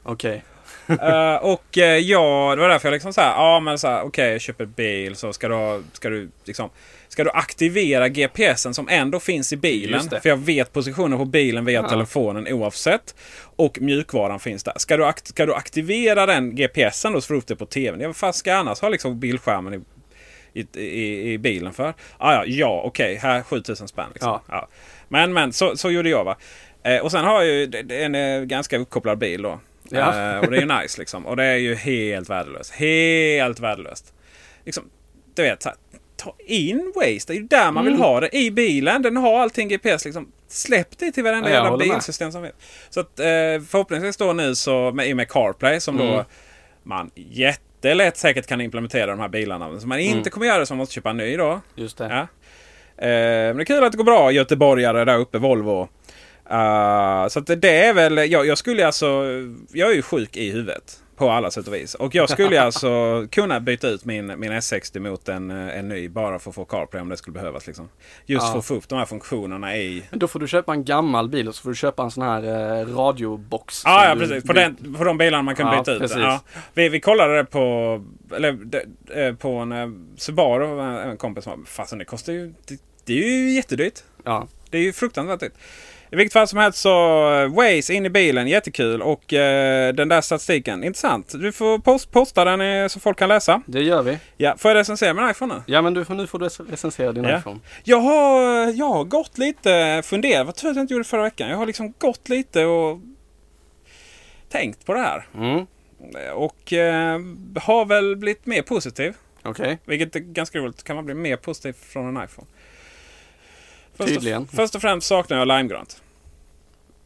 Okej. 0.02 0.44
Eh, 0.88 1.34
och 1.34 1.76
uh, 1.76 1.82
ja, 1.84 2.54
det 2.56 2.60
var 2.62 2.68
därför 2.68 2.88
jag 2.88 2.92
liksom 2.92 3.12
så 3.12 3.20
här, 3.20 3.30
ja 3.30 3.60
men 3.60 3.78
så 3.78 3.88
här, 3.88 4.02
okej 4.02 4.32
jag 4.32 4.40
köper 4.40 4.66
bil 4.66 5.16
så 5.16 5.32
ska 5.32 5.48
du, 5.48 5.82
ska 5.92 6.08
du 6.10 6.30
liksom 6.44 6.70
Ska 7.08 7.24
du 7.24 7.30
aktivera 7.30 8.08
GPSen 8.08 8.74
som 8.74 8.88
ändå 8.88 9.20
finns 9.20 9.52
i 9.52 9.56
bilen? 9.56 10.00
För 10.22 10.28
jag 10.28 10.36
vet 10.36 10.72
positionen 10.72 11.18
på 11.18 11.24
bilen 11.24 11.64
via 11.64 11.80
Ja. 11.82 11.88
telefonen 11.88 12.48
oavsett. 12.52 13.14
Och 13.56 13.78
mjukvaran 13.80 14.40
finns 14.40 14.64
där. 14.64 14.72
Ska 14.76 14.96
du, 14.96 15.04
akt- 15.04 15.26
ska 15.28 15.46
du 15.46 15.54
aktivera 15.54 16.26
den 16.26 16.54
GPSen 16.56 17.12
då 17.12 17.20
så 17.20 17.26
får 17.26 17.34
du 17.34 17.38
upp 17.38 17.46
det 17.46 17.56
på 17.56 17.66
TVn? 17.66 18.00
Ja, 18.00 18.08
vad 18.08 18.16
fan 18.16 18.32
ska 18.32 18.50
jag 18.50 18.58
annars 18.58 18.80
ha 18.80 18.88
liksom 18.88 19.20
bildskärmen 19.20 19.74
i, 20.54 20.60
i, 20.60 20.66
i, 20.80 21.32
i 21.32 21.38
bilen 21.38 21.72
för? 21.72 21.94
Ah, 22.18 22.34
ja, 22.34 22.44
ja 22.46 22.82
okej, 22.84 23.16
här 23.16 23.42
7000 23.42 23.88
spänn. 23.88 24.08
Liksom. 24.12 24.28
Ja. 24.30 24.42
Ja. 24.48 24.68
Men 25.08 25.32
men 25.32 25.52
så, 25.52 25.76
så 25.76 25.90
gjorde 25.90 26.08
jag 26.08 26.24
va. 26.24 26.36
Eh, 26.82 26.98
och 27.02 27.10
sen 27.12 27.24
har 27.24 27.42
jag 27.42 27.46
ju 27.46 27.72
en 27.90 28.14
eh, 28.14 28.40
ganska 28.42 28.78
uppkopplad 28.78 29.18
bil 29.18 29.42
då. 29.42 29.60
Ja. 29.90 30.32
Eh, 30.32 30.38
och 30.38 30.50
det 30.50 30.56
är 30.56 30.60
ju 30.60 30.80
nice 30.80 30.98
liksom. 31.00 31.26
Och 31.26 31.36
det 31.36 31.44
är 31.44 31.56
ju 31.56 31.74
helt 31.74 32.30
värdelöst. 32.30 32.72
Helt 32.74 33.60
värdelöst. 33.60 34.12
Liksom, 34.64 34.84
du 35.34 35.42
vet, 35.42 35.62
så 35.62 35.68
här, 35.68 35.78
ta 36.16 36.34
in 36.46 36.92
Waze. 36.96 37.24
Det 37.26 37.30
är 37.32 37.34
ju 37.34 37.42
där 37.42 37.70
man 37.72 37.84
vill 37.84 37.94
Mm. 37.94 38.04
ha 38.06 38.20
det. 38.20 38.36
I 38.36 38.50
bilen. 38.50 39.02
Den 39.02 39.16
har 39.16 39.40
allting 39.40 39.68
GPS 39.68 40.04
liksom. 40.04 40.32
Släpp 40.48 40.98
det 40.98 41.12
till 41.12 41.24
varenda 41.24 41.48
Ja, 41.48 41.54
jävla 41.54 41.70
håller 41.70 41.86
med. 41.86 41.94
bilsystem 41.96 42.32
som 42.32 42.42
finns. 42.42 42.54
Så 42.90 43.00
att 43.00 43.20
eh, 43.20 43.24
förhoppningsvis 43.68 44.16
då 44.16 44.32
nu 44.32 44.54
så 44.54 44.92
med, 44.92 45.08
i 45.08 45.12
och 45.12 45.16
med 45.16 45.28
CarPlay 45.28 45.80
som 45.80 45.96
då 45.96 46.04
Mm. 46.04 46.24
man 46.82 47.10
jättelätt 47.14 48.16
säkert 48.16 48.46
kan 48.46 48.60
implementera 48.60 49.06
de 49.10 49.20
här 49.20 49.28
bilarna. 49.28 49.80
Så 49.80 49.86
man 49.86 49.98
inte 49.98 50.12
Mm. 50.18 50.24
kommer 50.24 50.46
göra 50.46 50.58
det 50.58 50.66
så 50.66 50.74
man 50.74 50.78
måste 50.78 50.94
köpa 50.94 51.10
en 51.10 51.16
ny 51.16 51.36
då. 51.36 51.60
Just 51.74 51.98
det. 51.98 52.04
Ja. 52.04 52.20
Eh, 53.06 53.08
men 53.08 53.56
det 53.56 53.62
är 53.62 53.64
kul 53.64 53.84
att 53.84 53.92
det 53.92 53.98
går 53.98 54.04
bra 54.04 54.30
göteborgare 54.30 55.04
där 55.04 55.18
uppe, 55.18 55.38
Volvo. 55.38 55.88
Eh, 56.50 57.28
så 57.28 57.40
det, 57.40 57.56
det 57.56 57.84
är 57.84 57.94
väl, 57.94 58.30
jag, 58.30 58.46
jag 58.46 58.58
skulle 58.58 58.86
alltså, 58.86 59.06
jag 59.72 59.90
är 59.90 59.94
ju 59.94 60.02
sjuk 60.02 60.36
i 60.36 60.50
huvudet. 60.50 61.02
På 61.16 61.30
alla 61.30 61.50
sätt 61.50 61.68
och 61.68 61.74
vis. 61.74 61.94
Och 61.94 62.14
jag 62.14 62.30
skulle 62.30 62.62
alltså 62.62 63.26
kunna 63.30 63.60
byta 63.60 63.88
ut 63.88 64.04
min, 64.04 64.26
min 64.26 64.52
S60 64.52 64.98
mot 64.98 65.28
en, 65.28 65.50
eh, 65.50 65.78
en 65.78 65.88
ny 65.88 66.08
bara 66.08 66.38
för 66.38 66.50
att 66.50 66.54
få 66.54 66.64
CarPlay 66.64 67.02
om 67.02 67.08
det 67.08 67.16
skulle 67.16 67.34
behövas. 67.34 67.66
Liksom. 67.66 67.88
Just 68.26 68.46
Ja. 68.46 68.52
för 68.52 68.58
att 68.58 68.64
få 68.66 68.74
upp 68.74 68.88
de 68.88 68.98
här 68.98 69.06
funktionerna 69.06 69.76
i... 69.76 70.02
Men 70.10 70.18
då 70.18 70.28
får 70.28 70.40
du 70.40 70.48
köpa 70.48 70.72
en 70.72 70.84
gammal 70.84 71.28
bil 71.28 71.48
och 71.48 71.54
så 71.54 71.62
får 71.62 71.70
du 71.70 71.76
köpa 71.76 72.02
en 72.02 72.10
sån 72.10 72.22
här 72.22 72.42
eh, 72.80 72.86
radiobox. 72.96 73.82
Ja, 73.84 74.08
ja 74.08 74.14
precis. 74.16 74.44
På, 74.44 74.52
den, 74.52 74.94
på 74.98 75.04
de 75.04 75.18
bilarna 75.18 75.42
man 75.42 75.54
kan 75.56 75.66
Ja, 75.72 75.78
byta 75.78 75.92
ut. 76.04 76.12
Ja. 76.16 76.40
Vi, 76.74 76.88
vi 76.88 77.00
kollade 77.00 77.36
det 77.36 77.44
på, 77.44 78.04
eller, 78.36 78.52
de, 78.52 78.82
eh, 79.22 79.34
på 79.34 79.50
en 79.56 80.06
Subaru. 80.16 80.80
En 81.10 81.16
kompis 81.16 81.44
som 81.44 81.64
sa, 81.66 81.70
fasen 81.82 81.98
det 81.98 82.04
kostar 82.04 82.32
ju... 82.32 82.54
Det, 82.66 82.80
det 83.04 83.12
är 83.12 83.28
ju 83.28 83.50
jättedyrt. 83.50 84.04
Ja. 84.24 84.48
Det 84.70 84.78
är 84.78 84.82
ju 84.82 84.92
fruktansvärt 84.92 85.40
dyrt. 85.40 85.52
I 86.10 86.16
vilket 86.16 86.32
fall 86.32 86.48
som 86.48 86.58
helst 86.58 86.78
så 86.78 86.90
eh, 87.34 87.48
Waze 87.54 87.94
in 87.94 88.06
i 88.06 88.10
bilen, 88.10 88.48
jättekul. 88.48 89.02
Och 89.02 89.32
eh, 89.32 89.94
den 89.94 90.08
där 90.08 90.20
statistiken, 90.20 90.84
intressant. 90.84 91.32
Du 91.40 91.52
får 91.52 91.78
post, 91.78 92.10
posta 92.10 92.44
den 92.44 92.60
eh, 92.60 92.88
så 92.88 93.00
folk 93.00 93.18
kan 93.18 93.28
läsa. 93.28 93.62
Det 93.66 93.80
gör 93.82 94.02
vi. 94.02 94.18
Ja, 94.36 94.54
får 94.58 94.70
jag 94.70 94.78
recensera 94.78 95.14
min 95.14 95.30
iPhone 95.30 95.54
nu? 95.54 95.62
Ja 95.66 95.82
men 95.82 95.94
du, 95.94 96.04
får- 96.04 96.14
nu 96.14 96.26
får 96.26 96.38
du 96.38 96.48
recensera 96.70 97.12
din 97.12 97.24
Ja. 97.24 97.38
iPhone. 97.38 97.60
Jag 97.84 98.00
har, 98.00 98.40
jag 98.72 98.88
har 98.88 99.04
gått 99.04 99.38
lite 99.38 100.02
funderat. 100.04 100.46
Vad 100.46 100.56
tur 100.56 100.68
att 100.70 100.76
jag 100.76 100.82
inte 100.82 100.94
gjorde 100.94 101.04
förra 101.04 101.22
veckan. 101.22 101.48
Jag 101.50 101.56
har 101.56 101.66
liksom 101.66 101.94
gått 101.98 102.28
lite 102.28 102.64
och 102.64 103.00
tänkt 104.48 104.86
på 104.86 104.94
det 104.94 105.00
här. 105.00 105.26
Mm. 105.34 105.66
Och 106.34 106.72
eh, 106.72 107.20
har 107.62 107.84
väl 107.84 108.16
blivit 108.16 108.46
mer 108.46 108.62
positiv. 108.62 109.14
Okej. 109.42 109.78
Vilket 109.84 110.16
är 110.16 110.20
ganska 110.20 110.58
roligt. 110.58 110.84
Kan 110.84 110.96
man 110.96 111.04
bli 111.04 111.14
mer 111.14 111.36
positiv 111.36 111.72
från 111.72 112.16
en 112.16 112.24
iPhone? 112.24 112.46
Först 113.98 114.08
Tydligen. 114.14 114.42
Och, 114.42 114.48
först 114.50 114.74
och 114.74 114.80
främst 114.80 115.06
saknar 115.06 115.38
jag 115.38 115.48
limegrönt. 115.48 116.02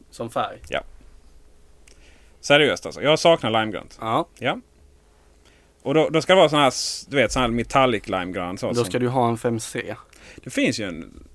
Som 0.09 0.29
färg. 0.29 0.59
Seriöst 2.41 2.85
alltså. 2.85 3.01
Jag 3.01 3.19
saknar 3.19 3.51
limegrönt. 3.51 3.97
Ja. 4.01 4.27
Ja. 4.39 4.59
Och 5.81 5.93
då, 5.93 6.09
då 6.09 6.21
ska 6.21 6.33
det 6.33 6.37
vara 6.39 6.49
sån 6.49 6.59
här, 6.59 6.73
du 7.09 7.15
vet, 7.15 7.31
sån 7.31 7.41
här 7.41 7.49
metallic 7.49 8.07
limegrön. 8.07 8.57
Så 8.57 8.71
Då 8.71 8.83
ska 8.83 8.99
du 8.99 9.07
ha 9.07 9.29
en 9.29 9.37
5C. 9.37 9.95
Det 10.35 10.49
finns 10.49 10.79
ju 10.79 10.87
en... 10.87 11.27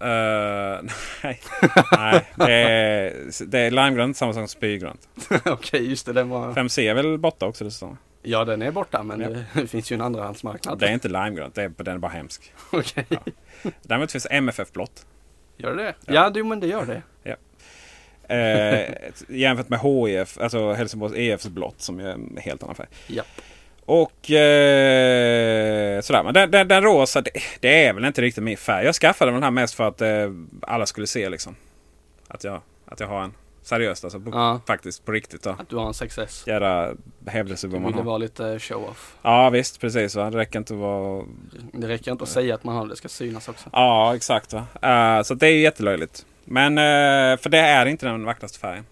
eh, 0.00 0.06
nej, 1.22 1.40
nej 1.56 2.26
det, 2.36 2.52
är, 2.52 3.44
det 3.46 3.58
är 3.58 3.70
limegrönt 3.70 4.16
samma 4.16 4.32
som 4.32 4.48
spygrönt. 4.48 5.08
Okej, 5.44 5.88
just 5.90 6.06
det. 6.06 6.12
Den 6.12 6.28
var... 6.28 6.52
5C 6.52 6.90
är 6.90 6.94
väl 6.94 7.18
borta 7.18 7.46
också 7.46 7.64
dessutom. 7.64 7.98
Ja, 8.24 8.44
den 8.44 8.62
är 8.62 8.70
borta 8.70 9.02
men 9.02 9.20
Ja. 9.20 9.28
det 9.60 9.66
finns 9.66 9.92
ju 9.92 9.94
en 9.94 10.00
andrahandsmarknad. 10.00 10.78
Det 10.78 10.86
är 10.86 10.92
inte 10.92 11.08
limegrönt, 11.08 11.58
är, 11.58 11.72
den 11.76 11.94
är 11.94 11.98
bara 11.98 12.12
hemsk. 12.12 12.52
Okej. 12.70 13.06
Ja. 13.08 13.18
Däremot 13.82 14.12
finns 14.12 14.26
MFF 14.30 14.72
blått. 14.72 15.06
Gör 15.56 15.76
det 15.76 15.94
Ja. 16.06 16.14
Ja, 16.14 16.30
du, 16.30 16.44
men 16.44 16.60
det 16.60 16.66
gör 16.66 16.86
det. 16.86 17.02
Eh, 18.28 18.94
jämfört 19.28 19.68
med 19.68 19.80
HIF, 19.80 20.38
alltså 20.38 20.72
Helsingborgs 20.72 21.14
EFs 21.14 21.46
blått 21.46 21.80
som 21.80 22.00
är 22.00 22.08
en 22.08 22.38
helt 22.40 22.62
annan 22.62 22.74
färg. 22.74 22.88
Japp. 23.06 23.26
Och 23.86 24.30
eh, 24.30 26.00
sådär. 26.00 26.22
Men 26.22 26.34
den, 26.34 26.50
den, 26.50 26.68
den 26.68 26.82
rosa, 26.82 27.20
det, 27.20 27.30
det 27.60 27.84
är 27.86 27.92
väl 27.92 28.04
inte 28.04 28.22
riktigt 28.22 28.44
min 28.44 28.56
färg. 28.56 28.84
Jag 28.84 28.94
skaffade 28.94 29.30
den 29.32 29.42
här 29.42 29.50
mest 29.50 29.74
för 29.74 29.88
att 29.88 30.00
eh, 30.00 30.30
alla 30.62 30.86
skulle 30.86 31.06
se 31.06 31.28
liksom. 31.28 31.56
Att 32.28 32.44
jag, 32.44 32.60
att 32.86 33.00
jag 33.00 33.06
har 33.06 33.22
en. 33.22 33.32
Seriöst 33.64 34.04
alltså. 34.04 34.20
På, 34.20 34.30
Ja. 34.30 34.60
Faktiskt 34.66 35.04
på 35.04 35.12
riktigt 35.12 35.42
då. 35.42 35.50
Att 35.50 35.68
du 35.68 35.76
har 35.76 35.86
en 35.86 35.92
6S. 35.92 36.48
Jädra 36.48 36.94
hävdelse 37.26 37.66
Du 37.66 37.72
vad 37.72 37.82
man 37.82 37.94
har. 37.94 38.02
vara 38.02 38.18
lite 38.18 38.58
show-off. 38.58 39.14
Ja 39.22 39.50
visst, 39.50 39.80
precis 39.80 40.16
va. 40.16 40.30
Det 40.30 40.38
räcker 40.38 40.58
inte 40.58 40.74
att 40.74 40.80
vara... 40.80 41.24
Det 41.72 41.88
räcker 41.88 42.12
inte 42.12 42.22
att 42.24 42.28
säga 42.30 42.54
att 42.54 42.64
man 42.64 42.74
har 42.76 42.84
det, 42.84 42.92
det 42.92 42.96
ska 42.96 43.08
synas 43.08 43.48
också. 43.48 43.68
Ja 43.72 44.16
exakt 44.16 44.52
va. 44.52 44.66
Eh, 44.82 45.22
så 45.22 45.34
det 45.34 45.46
är 45.46 45.50
ju 45.52 45.60
jättelöjligt. 45.60 46.26
Men 46.44 46.78
eh, 46.78 47.36
för 47.40 47.48
det 47.48 47.58
är 47.58 47.86
inte 47.86 48.06
den 48.06 48.24
vackraste 48.24 48.58
färgen. 48.58 48.84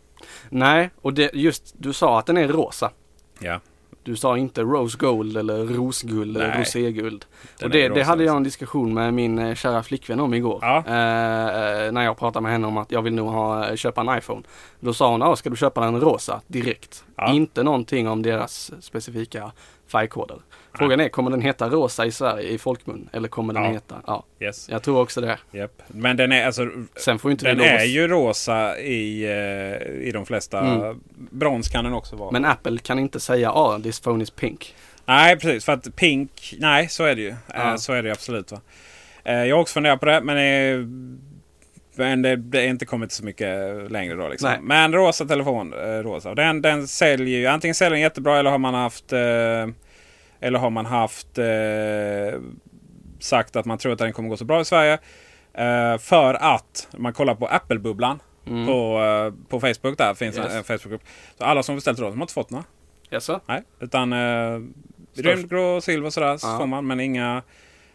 Nej, 0.51 0.91
och 1.03 1.15
det, 1.15 1.31
just 1.35 1.75
du 1.79 1.93
sa 1.93 2.19
att 2.19 2.27
den 2.27 2.37
är 2.37 2.49
rosa. 2.49 2.91
Ja. 3.39 3.61
Du 4.05 4.17
sa 4.17 4.39
inte 4.39 4.63
rose 4.63 4.99
gold 4.99 5.37
eller 5.37 5.65
rosguld 5.65 6.37
eller 6.37 6.59
roséguld. 6.59 7.25
Och 7.63 7.71
det, 7.71 7.89
det 7.89 8.03
hade 8.03 8.25
jag 8.25 8.37
en 8.37 8.43
diskussion 8.43 8.95
med 8.95 9.15
min 9.15 9.39
eh, 9.39 9.55
kära 9.55 9.83
flickvän 9.83 10.21
om 10.21 10.35
igår. 10.35 10.59
Ja. 10.63 10.77
Eh, 10.87 11.85
eh, 11.87 11.93
när 11.93 12.05
jag 12.05 12.19
pratade 12.19 12.43
med 12.43 12.53
henne 12.53 12.67
om 12.67 12.77
att 12.77 12.93
jag 12.93 13.03
vill 13.03 13.15
nog 13.15 13.29
ha, 13.29 13.69
eh, 13.69 13.77
köpa 13.77 14.01
en 14.01 14.19
iPhone. 14.19 14.43
Då 14.81 14.95
sa 14.95 15.17
hon, 15.17 15.37
ska 15.37 15.51
du 15.51 15.57
köpa 15.57 15.81
den 15.81 16.01
rosa 16.01 16.41
direkt? 16.47 17.05
Ja. 17.27 17.33
Inte 17.35 17.63
någonting 17.63 18.09
om 18.09 18.23
deras 18.23 18.71
specifika 18.81 19.53
färgkoder. 19.87 20.37
Frågan 20.75 21.01
är, 21.01 21.09
kommer 21.09 21.31
den 21.31 21.41
heta 21.41 21.69
rosa 21.69 22.07
i 22.07 22.13
Sverige 22.13 22.49
i 22.49 22.59
folkmun? 22.59 23.09
Eller 23.13 23.29
kommer 23.29 23.55
den 23.55 23.63
Ja. 23.65 23.71
heta, 23.71 23.95
ja. 24.07 24.25
Yes. 24.41 24.69
Jag 24.69 24.83
tror 24.83 25.01
också 25.01 25.21
det. 25.21 25.39
Japp. 25.51 25.83
Men 25.89 26.17
den 26.17 26.33
är 26.33 26.47
alltså... 26.47 26.69
Sen 26.97 27.19
får 27.19 27.31
inte 27.31 27.45
Den 27.45 27.59
vi 27.59 27.65
är 27.65 27.85
ju 27.85 28.09
rosa 28.09 28.79
i, 28.79 29.25
eh, 29.25 30.09
i 30.09 30.11
de 30.15 30.27
flesta. 30.27 30.61
Mm. 30.61 31.01
Brons 31.15 31.69
kan 31.69 31.85
den 31.85 31.93
också 31.93 32.17
vara. 32.17 32.31
Men 32.31 32.45
Apple 32.45 32.79
kan 32.79 32.99
inte 32.99 33.21
säga, 33.21 33.53
ah 33.53 33.79
this 33.79 34.01
phone 34.01 34.23
is 34.23 34.31
pink. 34.31 34.75
Nej 35.07 35.37
precis, 35.39 35.65
för 35.65 35.73
att 35.73 35.97
pink, 35.97 36.55
nej 36.59 36.89
så 36.89 37.05
är 37.05 37.15
det 37.15 37.23
ju. 37.23 37.35
Ja. 37.55 37.71
Eh, 37.71 37.77
Så 37.77 37.93
är 37.93 38.03
det 38.03 38.11
absolut. 38.13 38.53
Va? 38.53 38.61
Eh, 39.25 39.35
Jag 39.45 39.57
har 39.57 39.61
också 39.63 39.75
funderat 39.75 40.01
på 40.01 40.07
det 40.07 40.21
men, 40.21 40.37
men 41.95 42.23
det, 42.23 42.37
det 42.37 42.61
är 42.61 42.67
inte 42.69 42.85
kommit 42.87 43.13
så 43.13 43.25
mycket 43.25 43.91
längre 43.91 44.15
då. 44.15 44.29
Liksom. 44.29 44.51
Men 44.63 44.93
rosa 44.93 45.25
telefon, 45.25 45.73
eh, 45.73 45.79
rosa. 46.03 46.35
Den, 46.35 46.63
den 46.63 46.89
säljer 46.89 47.39
ju, 47.39 47.47
antingen 47.47 47.75
säljer 47.75 47.91
den 47.91 48.01
jättebra 48.01 48.39
eller 48.39 48.51
har 48.51 48.59
man 48.59 48.75
haft 48.75 49.13
eh, 49.13 49.19
Eller 50.41 50.59
har 50.59 50.71
man 50.71 50.87
haft 50.87 51.39
eh, 51.39 52.41
sagt 53.21 53.57
att 53.57 53.67
man 53.67 53.79
tror 53.79 53.93
att 53.93 53.99
den 53.99 54.13
kommer 54.13 54.29
gå 54.29 54.37
så 54.37 54.45
bra 54.45 54.61
i 54.61 54.65
Sverige. 54.65 54.99
För 56.01 56.35
att, 56.35 56.89
man 56.97 57.13
kollar 57.13 57.35
på 57.35 57.47
Apple-bubblan 57.47 58.21
Mm. 58.47 58.67
på, 58.67 59.01
på 59.49 59.61
Facebook. 59.61 59.99
Där 59.99 60.15
finns 60.15 60.39
Yes. 60.39 60.55
en, 60.55 60.65
Facebookgrupp. 60.65 61.03
Så 61.39 61.45
alla 61.45 61.63
som 61.63 61.75
beställt 61.75 61.99
rosa 61.99 62.11
de 62.11 62.19
har 62.19 62.25
inte 62.25 62.33
fått 62.35 62.51
några. 62.51 62.65
Jaså? 63.11 63.41
Nej, 63.47 63.63
utan 63.81 64.13
eh, 64.13 64.61
rymdgrå 65.15 65.81
silver 65.81 66.07
och 66.07 66.13
sådär 66.13 66.37
så 66.37 66.59
får 66.59 66.67
man. 66.67 66.87
Men 66.87 67.01
inga... 67.01 67.43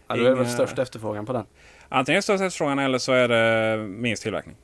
Ja, 0.08 0.16
då 0.16 0.22
är 0.22 0.24
det 0.24 0.30
väl 0.36 0.40
inga- 0.46 0.50
störst 0.54 0.80
efterfrågan 0.80 1.26
på 1.26 1.34
den. 1.34 1.46
Antingen 1.90 2.22
störst 2.22 2.42
efterfrågan 2.44 2.80
eller 2.80 2.98
så 2.98 3.12
är 3.12 3.28
det 3.28 3.78
minst 3.88 4.24
tillverkning. 4.24 4.56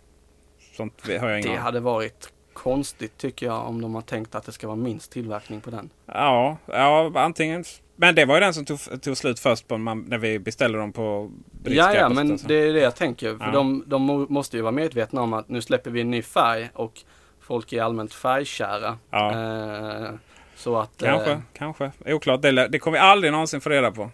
Sånt 0.77 0.93
har 1.19 1.29
jag 1.29 1.39
ingen 1.39 1.51
Det 1.51 1.57
hade 1.59 1.79
varit 1.79 2.29
konstigt 2.53 3.17
tycker 3.17 3.45
jag 3.45 3.67
om 3.67 3.81
de 3.81 3.95
har 3.95 4.01
tänkt 4.01 4.35
att 4.35 4.45
det 4.45 4.51
ska 4.51 4.67
vara 4.67 4.77
minst 4.77 5.11
tillverkning 5.11 5.61
på 5.61 5.69
den. 5.71 5.89
Ja, 6.05 6.57
ja, 6.65 7.11
antingen. 7.15 7.63
Men 7.95 8.15
det 8.15 8.25
var 8.25 8.35
ju 8.35 8.41
den 8.41 8.53
som 8.53 8.65
tog, 8.65 9.01
tog 9.01 9.17
slut 9.17 9.39
först 9.39 9.69
man, 9.69 9.99
när 10.07 10.17
vi 10.17 10.39
beställde 10.39 10.77
dem 10.77 10.91
på 10.93 11.31
Ja, 11.63 11.93
ja, 11.95 12.09
men 12.09 12.37
Store. 12.37 12.53
det 12.55 12.69
är 12.69 12.73
det 12.73 12.79
jag 12.79 12.95
tänker. 12.95 13.37
För 13.37 13.45
Ja. 13.45 13.51
de, 13.51 13.83
de 13.87 14.27
måste 14.29 14.57
ju 14.57 14.61
vara 14.63 14.71
medvetna 14.71 15.21
om 15.21 15.33
att 15.33 15.49
nu 15.49 15.61
släpper 15.61 15.91
vi 15.91 16.01
en 16.01 16.11
ny 16.11 16.21
färg 16.21 16.69
och 16.73 16.93
folk 17.41 17.73
är 17.73 17.81
allmänt 17.83 18.13
färgkära. 18.13 18.97
Ja. 19.09 19.31
Eh, 19.31 20.09
så 20.55 20.77
att... 20.77 20.91
Kanske, 20.97 21.31
Eh, 21.31 21.39
kanske. 21.53 21.91
Oklart. 22.05 22.41
Det, 22.41 22.67
det 22.67 22.79
kommer 22.79 22.97
vi 22.97 23.01
aldrig 23.01 23.31
någonsin 23.31 23.61
få 23.61 23.69
reda 23.69 23.91
på. 23.91 24.09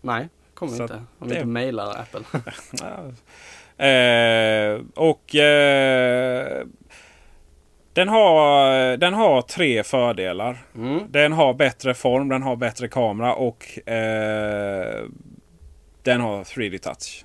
nej, 0.00 0.28
kommer 0.60 0.76
Så 0.76 0.82
inte. 0.82 1.02
Om 1.18 1.28
vi 1.28 1.34
inte 1.34 1.46
mailar 1.46 1.96
Apple. 2.00 2.20
Eh, 3.80 4.80
och 4.94 5.34
eh, 5.34 6.66
den, 7.92 8.08
har, 8.08 8.96
den 8.96 9.14
har 9.14 9.42
tre 9.42 9.82
fördelar. 9.82 10.64
Mm. 10.74 11.00
Den 11.08 11.32
har 11.32 11.54
bättre 11.54 11.94
form, 11.94 12.28
den 12.28 12.42
har 12.42 12.56
bättre 12.56 12.88
kamera 12.88 13.34
och 13.34 13.88
eh, 13.88 15.04
den 16.02 16.20
har 16.20 16.44
3D 16.44 16.78
touch. 16.78 17.24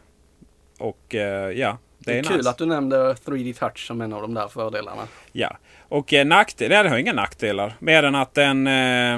Och 0.79 1.15
eh, 1.15 1.51
ja, 1.51 1.77
det, 1.97 2.11
Det 2.11 2.17
är, 2.17 2.19
är 2.19 2.23
kul 2.23 2.37
nice. 2.37 2.49
att 2.49 2.57
du 2.57 2.65
nämnde 2.65 3.13
3D 3.13 3.59
touch 3.59 3.87
som 3.87 4.01
en 4.01 4.13
av 4.13 4.21
de 4.21 4.33
där 4.33 4.47
fördelarna. 4.47 5.07
Ja. 5.31 5.57
Och 5.79 6.13
eh, 6.13 6.25
nackdelar, 6.25 6.83
den 6.83 6.91
har 6.91 6.99
inga 6.99 7.13
nackdelar. 7.13 7.75
Mer 7.79 8.03
än 8.03 8.15
att 8.15 8.33
den... 8.33 8.67
Eh, 8.67 9.15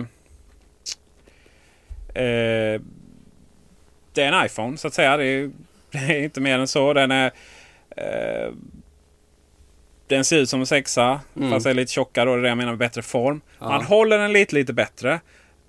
eh, 2.24 2.82
det 4.18 4.24
är 4.24 4.32
en 4.32 4.46
iPhone 4.46 4.78
så 4.78 4.88
att 4.88 4.94
säga. 4.94 5.18
Det 5.18 5.26
är, 5.26 5.52
det 5.92 5.98
är 5.98 6.24
inte 6.24 6.42
mer 6.42 6.60
än 6.60 6.68
så. 6.68 6.94
Den 6.94 7.12
är... 7.12 7.32
Eh, 7.98 8.52
den 10.08 10.26
ser 10.26 10.38
ut 10.38 10.50
som 10.50 10.60
en 10.60 10.66
sexa. 10.66 11.22
Mm. 11.36 11.52
Fast 11.52 11.66
är 11.66 11.74
lite 11.74 11.92
tjockare. 11.92 12.30
Och 12.30 12.36
det 12.36 12.40
är 12.40 12.44
det 12.44 12.50
jag 12.50 12.58
menar 12.58 12.72
med 12.72 12.80
bättre 12.80 13.02
form. 13.02 13.42
Ja. 13.60 13.68
Man 13.70 13.84
håller 13.86 14.18
den 14.18 14.34
lite, 14.34 14.56
lite 14.56 14.74
bättre. 14.74 15.20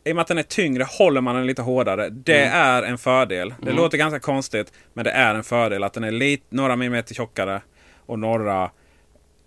I 0.04 0.12
och 0.12 0.16
med 0.16 0.22
att 0.22 0.28
den 0.28 0.38
är 0.38 0.42
tyngre 0.42 0.84
håller 0.98 1.20
man 1.20 1.34
den 1.34 1.46
lite 1.46 1.62
hårdare. 1.62 2.08
Det 2.08 2.44
Mm. 2.44 2.58
är 2.58 2.82
en 2.82 2.98
fördel. 2.98 3.54
Det 3.58 3.70
Mm. 3.70 3.76
låter 3.76 3.98
ganska 3.98 4.20
konstigt. 4.20 4.72
Men 4.92 5.04
det 5.04 5.10
är 5.10 5.34
en 5.34 5.44
fördel 5.44 5.84
att 5.84 5.92
den 5.92 6.04
är 6.04 6.10
lite, 6.10 6.44
några 6.48 6.76
millimeter 6.76 7.14
tjockare. 7.14 7.60
Och 8.06 8.18
några 8.18 8.70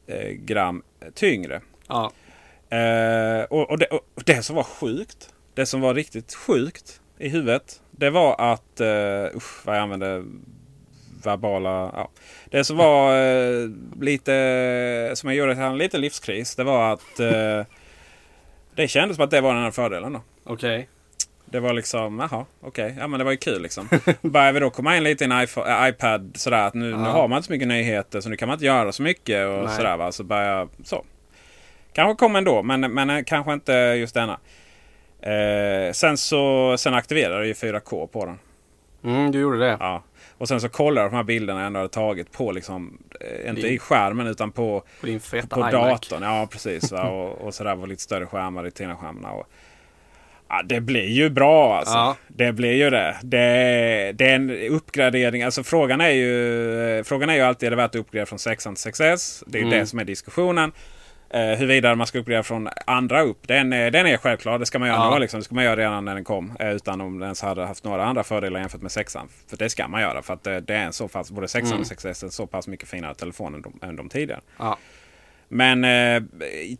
eh, 0.07 0.29
gram 0.31 0.83
tyngre. 1.13 1.61
Ja. 1.87 2.11
Eh, 2.77 3.43
och, 3.43 3.69
och, 3.69 3.77
det, 3.79 3.85
och 3.85 4.23
det 4.25 4.43
som 4.43 4.55
var 4.55 4.63
sjukt. 4.63 5.29
Det 5.53 5.65
som 5.65 5.81
var 5.81 5.93
riktigt 5.93 6.33
sjukt 6.33 7.01
i 7.17 7.29
huvudet. 7.29 7.80
Det 8.01 8.09
var 8.09 8.35
att... 8.53 8.81
Uh, 8.81 9.37
usch, 9.37 9.65
vad 9.65 9.75
jag 9.75 9.81
använde 9.81 10.23
verbala... 11.23 11.69
Ja. 11.69 12.09
Det 12.45 12.63
som 12.63 12.77
var 12.77 13.17
eh, 13.17 13.69
lite... 14.01 15.11
Som 15.15 15.29
jag 15.29 15.37
gjorde 15.37 15.53
till 15.55 15.63
en 15.63 15.77
liten 15.77 16.01
livskris. 16.01 16.55
Det 16.55 16.63
var 16.63 16.93
att... 16.93 17.19
eh, 17.19 17.65
det 18.75 18.87
kändes 18.87 19.15
som 19.15 19.23
att 19.25 19.31
det 19.31 19.41
var 19.41 19.53
den 19.53 19.63
här 19.63 19.71
fördelen 19.71 20.13
då. 20.13 20.21
Okej. 20.43 20.89
Det 21.45 21.59
var 21.59 21.73
liksom, 21.73 22.19
jaha, 22.19 22.45
okej. 22.61 22.95
Ja 22.99 23.07
men 23.07 23.17
det 23.17 23.23
var 23.23 23.31
ju 23.31 23.37
kul 23.37 23.61
liksom. 23.61 23.89
Börjar 24.21 24.51
vi 24.53 24.59
då 24.59 24.69
komma 24.69 24.97
in 24.97 25.03
lite 25.03 25.23
i 25.23 25.27
en 25.31 25.43
iPhone, 25.43 25.89
iPad 25.89 26.31
sådär 26.35 26.67
att 26.67 26.73
nu, 26.73 26.85
nu 26.85 26.91
Ja. 26.91 26.97
har 27.11 27.27
man 27.27 27.37
inte 27.37 27.47
så 27.47 27.53
mycket 27.53 27.67
nyheter 27.67 28.21
så 28.21 28.29
nu 28.29 28.35
kan 28.37 28.47
man 28.47 28.55
inte 28.55 28.65
göra 28.65 28.91
så 28.91 29.03
mycket 29.03 29.47
och 29.47 29.65
Nej. 29.65 29.75
sådär 29.75 29.97
va. 29.97 30.11
Så 30.11 30.23
börjar 30.23 30.67
så. 30.83 31.05
Kanske 31.93 32.19
kommer 32.19 32.37
ändå, 32.37 32.63
men, 32.63 32.93
men 32.93 33.25
kanske 33.25 33.53
inte 33.53 33.73
just 33.73 34.13
denna. 34.13 34.39
Eh, 35.21 35.91
sen 35.93 36.17
så 36.17 36.75
sen 36.77 36.93
aktiverade 36.93 37.35
jag 37.35 37.47
ju 37.47 37.53
4K 37.53 38.07
på 38.07 38.25
den. 38.25 38.39
Mm, 39.03 39.31
du 39.31 39.39
gjorde 39.39 39.59
det. 39.59 39.77
Ja. 39.79 40.03
Och 40.37 40.47
sen 40.47 40.61
så 40.61 40.69
kollade 40.69 41.05
jag 41.05 41.11
de 41.11 41.15
här 41.15 41.23
bilderna 41.23 41.59
jag 41.59 41.67
ändå 41.67 41.79
hade 41.79 41.89
tagit 41.89 42.31
på 42.31 42.51
liksom, 42.51 42.97
eh, 43.21 43.49
inte 43.49 43.61
Din- 43.61 43.71
i 43.73 43.79
skärmen 43.79 44.27
utan 44.27 44.51
på, 44.51 44.83
På 45.01 45.05
din 45.05 45.19
feta 45.19 45.55
på 45.55 45.61
datorn. 45.61 46.23
Ja 46.23 46.47
precis. 46.51 46.91
Va? 46.91 47.03
Och, 47.09 47.41
och 47.41 47.53
sådär 47.53 47.75
var 47.75 47.87
lite 47.87 48.01
större 48.01 48.25
skärmar 48.25 48.67
i 48.67 48.71
Tina-skärmarna. 48.71 49.31
Och, 49.31 49.47
ja, 50.49 50.61
det 50.65 50.81
blir 50.81 51.07
ju 51.09 51.29
bra 51.29 51.75
alltså. 51.77 51.93
Ja. 51.93 52.15
Det 52.27 52.51
blir 52.51 52.73
ju 52.73 52.89
det. 52.89 53.17
det. 53.23 54.11
Det 54.15 54.25
är 54.29 54.35
en 54.35 54.51
uppgradering. 54.51 55.43
Alltså 55.43 55.63
frågan 55.63 56.01
är 56.01 56.09
ju, 56.09 56.97
eh, 56.97 57.03
frågan 57.03 57.29
är 57.29 57.35
ju 57.35 57.41
alltid 57.41 57.67
är 57.67 57.71
det 57.71 57.75
värt 57.77 57.89
att 57.89 57.95
uppgradera 57.95 58.25
från 58.25 58.39
6 58.39 58.63
till 58.63 58.71
6S. 58.75 59.43
Det 59.47 59.57
är 59.57 59.61
ju 59.61 59.67
Mm. 59.67 59.79
det 59.79 59.85
som 59.85 59.99
är 59.99 60.05
diskussionen. 60.05 60.71
Eh, 61.33 61.57
huruvida 61.57 61.95
man 61.95 62.07
ska 62.07 62.19
uppgradera 62.19 62.43
från 62.43 62.69
andra 62.85 63.21
upp. 63.21 63.47
Den, 63.47 63.73
är- 63.73 63.91
den 63.91 64.07
är 64.07 64.17
självklar. 64.17 64.59
Det 64.59 64.65
ska 64.65 64.79
man 64.79 64.87
göra 64.87 64.97
Ja. 64.97 65.13
nu. 65.13 65.19
Liksom. 65.19 65.39
Det 65.39 65.43
ska 65.43 65.55
man 65.55 65.63
göra 65.63 65.75
redan 65.75 66.05
när 66.05 66.15
den 66.15 66.23
kom. 66.23 66.53
Eh, 66.59 66.69
utan 66.71 67.01
om 67.01 67.13
den 67.13 67.23
ens 67.23 67.41
hade 67.41 67.65
haft 67.65 67.83
några 67.83 68.05
andra 68.05 68.23
fördelar 68.23 68.59
jämfört 68.59 68.81
med 68.81 68.91
6 68.91 69.17
För 69.47 69.57
det 69.57 69.69
ska 69.69 69.87
man 69.87 70.01
göra. 70.01 70.21
För 70.21 70.33
att 70.33 70.43
det, 70.43 70.59
det 70.59 70.75
är 70.75 70.85
en 70.85 70.93
så 70.93 71.07
pass, 71.07 71.31
både 71.31 71.47
6 71.47 71.67
Mm. 71.67 71.79
och 71.79 71.85
6S 71.85 72.25
är 72.25 72.29
så 72.29 72.47
pass 72.47 72.67
mycket 72.67 72.89
finare 72.89 73.15
telefon 73.15 73.55
än 73.55 73.61
de, 73.61 73.79
än 73.81 73.95
de 73.95 74.09
tidigare. 74.09 74.41
Ja. 74.57 74.77
Men 75.47 75.83
eh, 75.83 76.23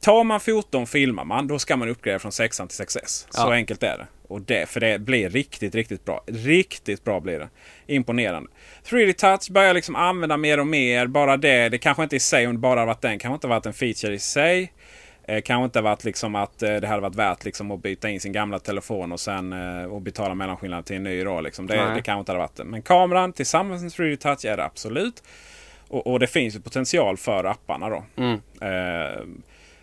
tar 0.02 0.23
man 0.23 0.40
14 0.40 0.88
filmar 0.88 1.26
man, 1.26 1.48
då 1.48 1.60
ska 1.60 1.78
man 1.78 1.90
uppgradera 1.90 2.19
från 2.19 2.32
6 2.32 2.57
till 2.57 2.65
6S. 2.68 3.28
Så 3.30 3.41
Ja. 3.41 3.53
enkelt 3.53 3.84
är 3.84 3.98
det. 3.98 4.07
Och 4.32 4.41
det. 4.41 4.70
För 4.70 4.80
det 4.80 4.99
blir 4.99 5.30
riktigt, 5.30 5.76
riktigt 5.76 6.06
bra. 6.06 6.24
Riktigt 6.28 7.03
bra 7.03 7.20
blir 7.20 7.40
det. 7.40 7.49
Imponerande. 7.88 8.49
3D 8.86 9.14
Touch 9.14 9.52
börjar 9.52 9.74
liksom 9.74 9.95
använda 9.95 10.38
mer 10.38 10.60
och 10.60 10.68
mer. 10.68 11.08
Bara 11.08 11.38
det. 11.38 11.70
Det 11.70 11.78
kanske 11.78 12.03
inte 12.03 12.16
i 12.16 12.20
sig, 12.20 12.48
om 12.48 12.53
det 12.53 12.60
bara 12.60 12.86
varit 12.86 13.02
den, 13.02 13.20
kanske 13.20 13.34
inte 13.34 13.48
varit 13.48 13.66
en 13.66 13.74
feature 13.74 14.14
i 14.14 14.20
sig. 14.20 14.74
Eh, 15.24 15.41
kanske 15.41 15.66
inte 15.66 15.82
varit 15.82 16.03
liksom 16.03 16.36
att 16.36 16.64
eh, 16.64 16.76
det 16.76 16.88
hade 16.88 17.02
varit 17.02 17.16
värt 17.16 17.45
liksom 17.45 17.72
att 17.72 17.82
byta 17.82 18.10
in 18.10 18.20
sin 18.20 18.32
gamla 18.32 18.60
telefon 18.60 19.12
och 19.12 19.20
sen 19.20 19.53
eh, 19.53 19.86
och 19.86 20.02
betala 20.02 20.34
mellanskillnaden 20.34 20.84
till 20.84 20.95
en 20.95 21.03
ny. 21.03 21.24
Då, 21.24 21.41
liksom. 21.41 21.68
det, 21.68 21.86
Nej. 21.86 21.95
det 21.95 22.02
kanske 22.02 22.20
inte 22.20 22.32
hade 22.32 22.41
varit 22.41 22.56
det. 22.56 22.64
Men 22.64 22.82
kameran 22.82 23.34
tillsammans 23.34 23.82
med 23.82 23.91
3D 23.91 24.16
Touch 24.16 24.45
är 24.45 24.58
det 24.58 24.64
absolut. 24.64 25.24
Och, 25.88 26.08
och 26.08 26.20
det 26.20 26.28
finns 26.28 26.56
ju 26.56 26.60
potential 26.60 27.18
för 27.18 27.44
apparna 27.44 27.90
då. 27.90 28.03
Mm. 28.16 28.41
Eh, 28.62 29.22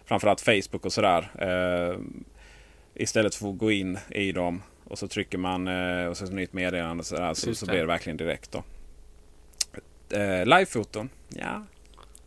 framförallt 0.04 0.40
Facebook 0.40 0.84
och 0.84 0.92
sådär. 0.92 1.30
Eh, 1.38 1.98
istället 2.98 3.34
för 3.34 3.50
att 3.50 3.58
gå 3.58 3.70
in 3.72 3.98
i 4.08 4.32
dem 4.32 4.62
och 4.84 4.98
så 4.98 5.08
trycker 5.08 5.38
man 5.38 5.68
eh, 5.68 6.06
och 6.06 6.16
så 6.16 6.24
ett 6.24 6.32
nytt 6.32 6.52
meddelande 6.52 7.04
så, 7.04 7.34
Just 7.46 7.60
så 7.60 7.66
det. 7.66 7.70
blir 7.72 7.80
det 7.80 7.86
verkligen 7.86 8.16
direkt 8.16 8.52
då. 8.52 8.64
Eh, 10.16 10.46
Livefoton, 10.46 11.08
ja. 11.28 11.66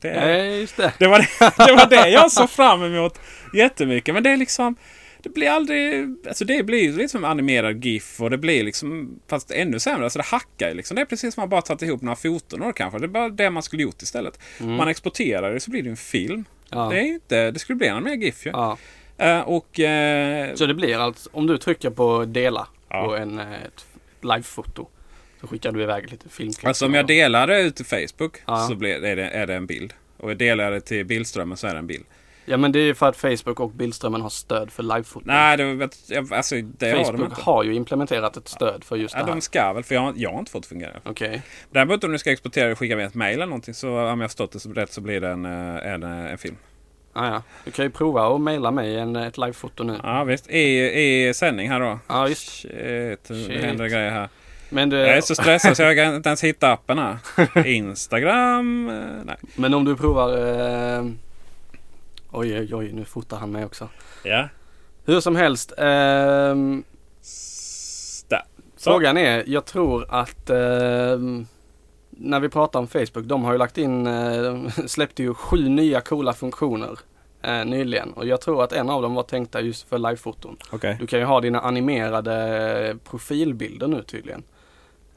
Det, 0.01 0.13
Nej, 0.13 0.67
det. 0.77 0.93
det, 0.99 1.07
var 1.07 1.19
det, 1.19 1.27
det 1.67 1.73
var 1.73 1.89
det 1.89 2.09
jag 2.09 2.31
såg 2.31 2.49
fram 2.49 2.83
emot 2.83 3.19
jättemycket. 3.53 4.13
Men 4.13 4.23
det 4.23 4.29
är 4.29 4.37
liksom 4.37 4.75
det 5.23 5.29
blir 5.29 5.49
aldrig... 5.49 6.15
Alltså 6.27 6.45
det 6.45 6.63
blir 6.63 6.79
ju 6.79 6.97
lite 6.97 7.09
som 7.09 7.25
animerad 7.25 7.85
GIF 7.85 8.21
och 8.21 8.29
det 8.29 8.37
blir 8.37 8.63
liksom... 8.63 9.19
Fast 9.27 9.51
ännu 9.51 9.79
sämre. 9.79 10.03
Alltså 10.03 10.19
det 10.19 10.25
hackar 10.25 10.69
ju 10.69 10.73
liksom. 10.73 10.95
Det 10.95 11.01
är 11.01 11.05
precis 11.05 11.33
som 11.33 11.43
att 11.43 11.49
man 11.49 11.49
bara 11.49 11.61
tagit 11.61 11.81
ihop 11.81 12.01
några 12.01 12.15
foton 12.15 12.73
kanske. 12.73 12.99
Det 12.99 13.05
är 13.05 13.07
bara 13.07 13.29
det 13.29 13.49
man 13.49 13.63
skulle 13.63 13.83
gjort 13.83 14.01
istället. 14.01 14.39
Man 14.59 14.87
exporterar 14.87 15.53
det 15.53 15.59
så 15.59 15.71
blir 15.71 15.83
det 15.83 15.89
en 15.89 15.97
film. 15.97 16.33
Mm. 16.33 16.45
Ja. 16.69 16.89
Det 16.89 16.99
är 16.99 17.03
inte... 17.03 17.51
Det 17.51 17.59
skulle 17.59 17.75
bli 17.75 17.87
en 17.87 17.95
animerad 17.95 18.23
GIF 18.23 18.45
ju. 18.45 18.51
Ja. 18.51 18.77
Eh, 19.21 19.41
och... 19.41 19.79
eh, 19.79 20.53
Så 20.55 20.65
det 20.65 20.73
blir 20.73 20.97
alltså, 20.97 21.29
om 21.33 21.47
du 21.47 21.57
trycker 21.57 21.89
på 21.89 22.25
dela 22.25 22.67
Ja. 22.89 23.05
på 23.05 23.15
en, 23.15 23.39
eh, 23.39 23.53
ett 23.63 23.85
livefoto 24.21 24.87
så 25.41 25.47
skickar 25.47 25.71
du 25.71 25.83
iväg 25.83 26.11
lite 26.11 26.29
filmklipp. 26.29 26.67
alltså 26.67 26.85
om 26.85 26.93
jag 26.93 27.07
delar 27.07 27.47
det 27.47 27.61
ut 27.61 27.75
till 27.75 27.85
Facebook 27.85 28.37
Ja. 28.45 28.57
så 28.57 28.75
blir, 28.75 29.03
är, 29.05 29.15
det, 29.15 29.27
är 29.29 29.47
det 29.47 29.53
en 29.55 29.65
bild. 29.65 29.93
Och 30.17 30.29
jag 30.29 30.37
delar 30.37 30.71
det 30.71 30.81
till 30.81 31.05
bildströmmen 31.05 31.57
så 31.57 31.67
är 31.67 31.73
det 31.73 31.79
en 31.79 31.87
bild. 31.87 32.05
Ja 32.45 32.57
men 32.57 32.71
det 32.71 32.79
är 32.79 32.83
ju 32.83 32.95
för 32.95 33.09
att 33.09 33.17
Facebook 33.17 33.59
och 33.59 33.71
Bildströmmen 33.71 34.21
har 34.21 34.29
stöd 34.29 34.71
för 34.71 34.83
livefoto. 34.83 35.25
Nej, 35.25 35.57
det, 35.57 35.89
jag- 36.07 36.33
alltså, 36.33 36.55
det 36.55 36.89
har 36.91 36.97
de 36.97 37.05
Facebook 37.05 37.29
inte. 37.29 37.41
har 37.41 37.63
ju 37.63 37.73
implementerat 37.75 38.37
ett 38.37 38.47
stöd 38.47 38.83
för 38.83 38.95
just 38.95 39.13
Ja, 39.15 39.19
det 39.19 39.25
här. 39.25 39.35
de 39.35 39.41
ska 39.41 39.73
väl, 39.73 39.83
för 39.83 39.95
jag, 39.95 40.01
har- 40.01 40.13
jag 40.15 40.31
har 40.31 40.39
inte 40.39 40.51
fått 40.51 40.65
fungera. 40.65 40.91
Okej. 41.03 41.41
Däremot 41.71 42.03
om 42.03 42.11
du 42.11 42.17
ska 42.19 42.31
exportera 42.31 42.71
och 42.71 42.77
skicka 42.79 42.95
med 42.95 43.05
ett 43.05 43.13
mail 43.15 43.33
eller 43.35 43.45
någonting 43.45 43.73
så 43.73 43.87
om 43.89 43.95
jag 43.95 44.07
har 44.17 44.27
förstått 44.27 44.51
det 44.51 44.59
så 44.59 44.73
rätt 44.73 44.91
så 44.93 45.01
blir 45.01 45.21
det 45.21 45.29
en, 45.29 45.45
en, 45.45 46.03
en 46.03 46.37
film. 46.37 46.55
Ah, 47.13 47.27
ja. 47.27 47.43
Du 47.65 47.71
kan 47.71 47.85
ju 47.85 47.91
prova 47.91 48.35
att 48.35 48.41
mejla 48.41 48.71
mig 48.71 48.97
en, 48.97 49.15
ett 49.15 49.37
livefoto 49.37 49.83
nu. 49.83 49.99
Ja 50.03 50.23
visst, 50.23 50.49
i, 50.49 50.59
i 50.59 51.33
sändning 51.33 51.69
här 51.69 51.79
då. 51.79 51.99
Ja, 52.07 52.23
visst. 52.23 52.49
Shit, 52.49 52.71
det 53.27 53.45
Shit. 53.47 53.63
händer 53.63 53.87
grejer 53.87 54.11
här. 54.11 54.29
Men, 54.69 54.89
du, 54.89 54.97
Jag 54.97 55.17
är 55.17 55.21
så 55.21 55.35
stressad 55.35 55.77
så 55.77 55.83
jag 55.83 55.97
kan 55.97 56.15
inte 56.15 56.29
ens 56.29 56.43
hitta 56.43 56.71
appen 56.71 56.97
här. 56.97 57.17
Instagram, 57.67 58.89
eh, 58.89 59.23
nej. 59.25 59.35
men 59.55 59.73
om 59.73 59.85
du 59.85 59.95
provar... 59.95 60.37
Eh... 60.37 61.05
Oj, 62.31 62.59
oj, 62.59 62.75
oj, 62.75 62.91
nu 62.93 63.05
fotar 63.05 63.37
han 63.37 63.51
mig 63.51 63.65
också. 63.65 63.89
Ja. 64.23 64.49
Hur 65.05 65.19
som 65.19 65.35
helst. 65.35 65.73
Så. 67.21 68.91
Frågan 68.91 69.17
är, 69.17 69.43
jag 69.47 69.65
tror 69.65 70.05
att 70.09 70.49
ehm, 70.49 71.47
när 72.23 72.39
vi 72.39 72.49
pratar 72.49 72.79
om 72.79 72.87
Facebook, 72.87 73.25
de 73.25 73.43
har 73.43 73.51
ju 73.51 73.57
lagt 73.57 73.77
in, 73.77 74.07
eh, 74.07 74.41
de 74.41 74.69
släppte 74.87 75.23
ju 75.23 75.33
sju 75.33 75.69
nya 75.69 76.01
coola 76.01 76.33
funktioner 76.33 76.99
eh, 77.41 77.65
nyligen. 77.65 78.13
Och 78.13 78.25
jag 78.25 78.41
tror 78.41 78.63
att 78.63 78.73
en 78.73 78.89
av 78.89 79.01
dem 79.01 79.13
var 79.13 79.23
tänkta 79.23 79.61
just 79.61 79.89
för 79.89 79.97
livefoton. 79.97 80.57
Okej. 80.71 80.97
Du 80.99 81.07
kan 81.07 81.19
ju 81.19 81.25
ha 81.25 81.41
dina 81.41 81.59
animerade 81.59 82.97
profilbilder 83.09 83.87
nu 83.87 84.03
tydligen. 84.03 84.43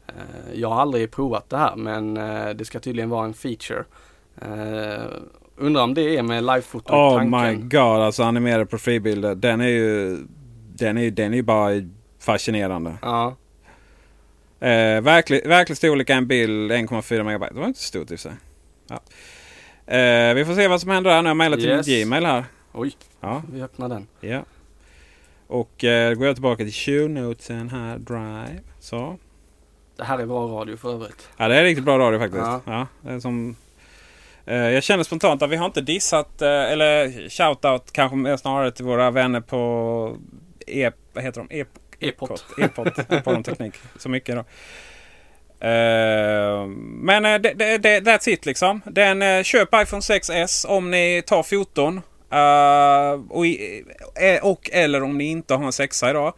Eh, 0.06 0.14
Jag 0.60 0.68
har 0.68 0.80
aldrig 0.82 1.10
provat 1.10 1.50
det 1.50 1.56
här 1.56 1.76
men 1.76 2.16
eh, 2.16 2.48
det 2.50 2.64
ska 2.64 2.80
tydligen 2.80 3.10
vara 3.10 3.24
en 3.24 3.34
feature. 3.34 3.84
Eh, 4.42 5.04
Undrar 5.56 5.82
om 5.82 5.94
det 5.94 6.16
är 6.16 6.22
med 6.22 6.42
livefoto 6.44 6.92
Oh 6.92 7.16
tanken. 7.18 7.40
my 7.60 7.68
god, 7.68 7.80
alltså 7.80 8.22
animerade 8.22 8.66
profilbilder. 8.66 9.34
Den 9.34 9.60
är 9.60 9.68
ju, 9.68 10.18
den 10.74 10.98
är, 10.98 11.10
den 11.10 11.32
är 11.32 11.36
ju 11.36 11.42
bara 11.42 11.70
fascinerande. 12.20 12.94
Ja, 13.02 13.36
Eh, 14.68 15.00
verklig, 15.00 15.46
verklig 15.48 15.76
storlek 15.76 16.10
är 16.10 16.14
en 16.14 16.26
bild 16.26 16.72
1,4 16.72 17.22
megabyte. 17.22 17.54
Det 17.54 17.60
var 17.60 17.66
inte 17.66 17.80
så 17.80 17.86
stort 17.88 18.10
i 18.10 18.16
sig. 18.16 18.32
Ja. 18.88 18.94
Eh, 19.94 20.34
vi 20.34 20.44
får 20.44 20.54
se 20.54 20.68
vad 20.68 20.80
som 20.80 20.90
händer 20.90 21.10
här 21.10 21.22
nu. 21.22 21.28
Jag 21.30 21.36
mejlar 21.36 21.56
till 21.56 21.68
Yes. 21.68 21.86
Gmail 21.86 22.24
här. 22.26 22.44
oj, 22.72 22.92
Ja, 23.20 23.42
vi 23.52 23.62
öppnar 23.62 23.88
den. 23.88 24.06
ja. 24.20 24.44
Och 25.46 25.84
eh, 25.84 26.14
går 26.14 26.26
jag 26.26 26.36
tillbaka 26.36 26.64
till 26.64 26.72
show 26.72 27.10
notesen 27.10 27.68
här. 27.68 27.98
Drive. 27.98 28.60
Så. 28.80 29.18
Det 29.96 30.04
här 30.04 30.18
är 30.18 30.26
bra 30.26 30.46
radio 30.60 30.76
för 30.76 30.92
övrigt. 30.92 31.28
Ja, 31.36 31.48
det 31.48 31.56
är 31.56 31.64
riktigt 31.64 31.84
bra 31.84 31.98
radio 31.98 32.18
faktiskt. 32.18 32.42
Ja. 32.44 32.60
Ja. 32.66 32.86
det 33.02 33.10
är 33.12 33.20
som, 33.20 33.56
eh, 34.46 34.56
jag 34.56 34.82
känner 34.82 35.04
spontant 35.04 35.42
att 35.42 35.50
vi 35.50 35.56
har 35.56 35.66
inte 35.66 35.80
dissat, 35.80 36.42
eh, 36.42 36.48
eller 36.48 37.28
shoutout 37.28 37.92
kanske 37.92 38.38
snarare 38.38 38.70
till 38.72 38.84
våra 38.84 39.10
vänner 39.10 39.40
på 39.40 40.16
e, 40.66 40.90
vad 41.12 41.24
heter 41.24 41.46
de? 41.48 41.60
E, 41.60 41.64
E-pott. 42.08 42.44
E-pott. 42.58 43.24
på 43.24 43.32
dem 43.32 43.42
teknik. 43.42 43.74
Så 43.98 44.08
mycket 44.08 44.34
då. 44.34 44.44
Eh, 45.66 46.66
men 46.78 47.24
eh, 47.24 47.38
det, 47.38 47.78
det, 47.78 48.00
that's 48.00 48.28
it 48.28 48.46
liksom. 48.46 48.80
Den, 48.86 49.22
eh, 49.22 49.42
köp 49.42 49.68
iPhone 49.74 50.00
6S 50.00 50.66
om 50.66 50.90
ni 50.90 51.22
tar 51.26 51.42
14. 51.42 52.00
eh, 52.30 53.20
och, 53.28 53.46
i, 53.46 53.84
och 54.42 54.70
eller 54.72 55.02
om 55.02 55.18
ni 55.18 55.24
inte 55.24 55.54
har 55.54 55.64
en 55.66 55.72
6 55.72 56.02
idag. 56.02 56.34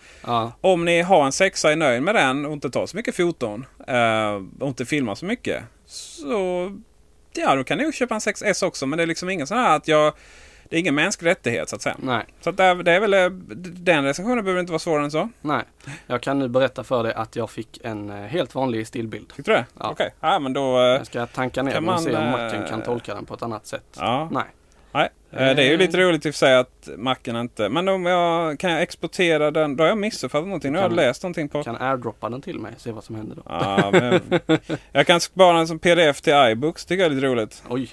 Om 0.60 0.84
ni 0.84 1.02
har 1.02 1.24
en 1.26 1.32
sexa 1.32 1.68
och 1.68 1.72
är 1.72 1.76
nöjd 1.76 2.02
med 2.02 2.14
den 2.14 2.44
och 2.46 2.52
inte 2.52 2.70
tar 2.70 2.86
så 2.86 2.96
mycket 2.96 3.14
14 3.14 3.66
eh, 3.88 4.42
och 4.60 4.68
inte 4.68 4.86
filmar 4.86 5.14
så 5.14 5.24
mycket. 5.24 5.62
Så 5.86 6.72
ja, 7.34 7.54
då 7.54 7.64
kan 7.64 7.78
ni 7.78 7.84
ju 7.84 7.92
köpa 7.92 8.14
en 8.14 8.20
6S 8.20 8.64
också. 8.64 8.86
Men 8.86 8.96
det 8.96 9.02
är 9.02 9.06
liksom 9.06 9.30
ingen 9.30 9.46
sån 9.46 9.58
här 9.58 9.76
att 9.76 9.88
jag... 9.88 10.12
Det 10.70 10.76
är 10.76 10.80
ingen 10.80 10.94
mänsklig 10.94 11.30
rättighet 11.30 11.68
så 11.68 11.76
att 11.76 11.82
säga. 11.82 11.96
nej, 11.98 12.24
Så 12.40 12.50
att 12.50 12.56
det, 12.56 12.64
är, 12.64 12.74
det 12.74 12.92
är 12.92 13.00
väl... 13.00 13.14
eh, 13.14 13.28
Den 13.60 14.04
recensionen 14.04 14.44
behöver 14.44 14.60
inte 14.60 14.72
vara 14.72 14.78
svårare 14.78 15.04
än 15.04 15.10
så. 15.10 15.28
nej. 15.40 15.62
Jag 16.06 16.20
kan 16.20 16.38
nu 16.38 16.48
berätta 16.48 16.84
för 16.84 17.02
dig 17.02 17.12
att 17.14 17.36
jag 17.36 17.50
fick 17.50 17.80
en 17.84 18.10
eh, 18.10 18.16
helt 18.16 18.54
vanlig 18.54 18.86
stillbild. 18.86 19.28
Tyckte 19.36 19.50
du 19.50 19.56
det? 19.56 19.66
Ja. 19.80 19.88
Okej. 19.90 20.10
Ja, 20.20 20.38
men 20.38 20.52
då... 20.52 20.78
eh, 20.78 20.82
Jag 20.84 21.06
ska 21.06 21.26
tanka 21.26 21.62
ner 21.62 21.72
den 21.72 21.88
och 21.88 22.00
se 22.00 22.16
om 22.16 22.30
macken 22.30 22.66
kan 22.68 22.82
tolka 22.82 23.14
den 23.14 23.26
på 23.26 23.34
ett 23.34 23.42
annat 23.42 23.66
sätt. 23.66 23.84
Ja. 23.96 24.28
Nej. 24.32 24.44
Nej, 25.30 25.54
det 25.54 25.62
är 25.62 25.70
ju 25.70 25.76
lite 25.76 25.96
roligt 25.98 26.26
i 26.26 26.30
och 26.30 26.34
för 26.34 26.38
sig 26.38 26.56
att 26.56 26.88
macken 26.96 27.36
inte... 27.36 27.68
Men 27.68 27.88
om 27.88 28.06
jag... 28.06 28.58
Kan 28.58 28.70
jag 28.70 28.82
exportera 28.82 29.50
den? 29.50 29.76
Då 29.76 29.84
har 29.84 29.88
jag 29.88 29.98
missuppfattat 29.98 30.46
någonting. 30.46 30.72
Nu 30.72 30.78
har 30.78 30.84
jag 30.84 30.92
läst 30.92 31.22
någonting 31.22 31.48
på... 31.48 31.62
Kan 31.62 31.76
airdroppa 31.76 32.28
den 32.28 32.42
till 32.42 32.58
mig, 32.58 32.72
se 32.78 32.92
vad 32.92 33.04
som 33.04 33.14
händer 33.16 33.36
då. 33.36 33.42
Ja, 33.48 33.92
jag 34.92 35.06
kan 35.06 35.20
spara 35.20 35.56
den 35.56 35.68
som 35.68 35.78
pdf 35.78 36.20
till 36.20 36.32
iBooks. 36.32 36.84
tycker 36.84 37.02
jag 37.02 37.10
är 37.10 37.14
lite 37.14 37.26
roligt. 37.26 37.62
Oj. 37.68 37.90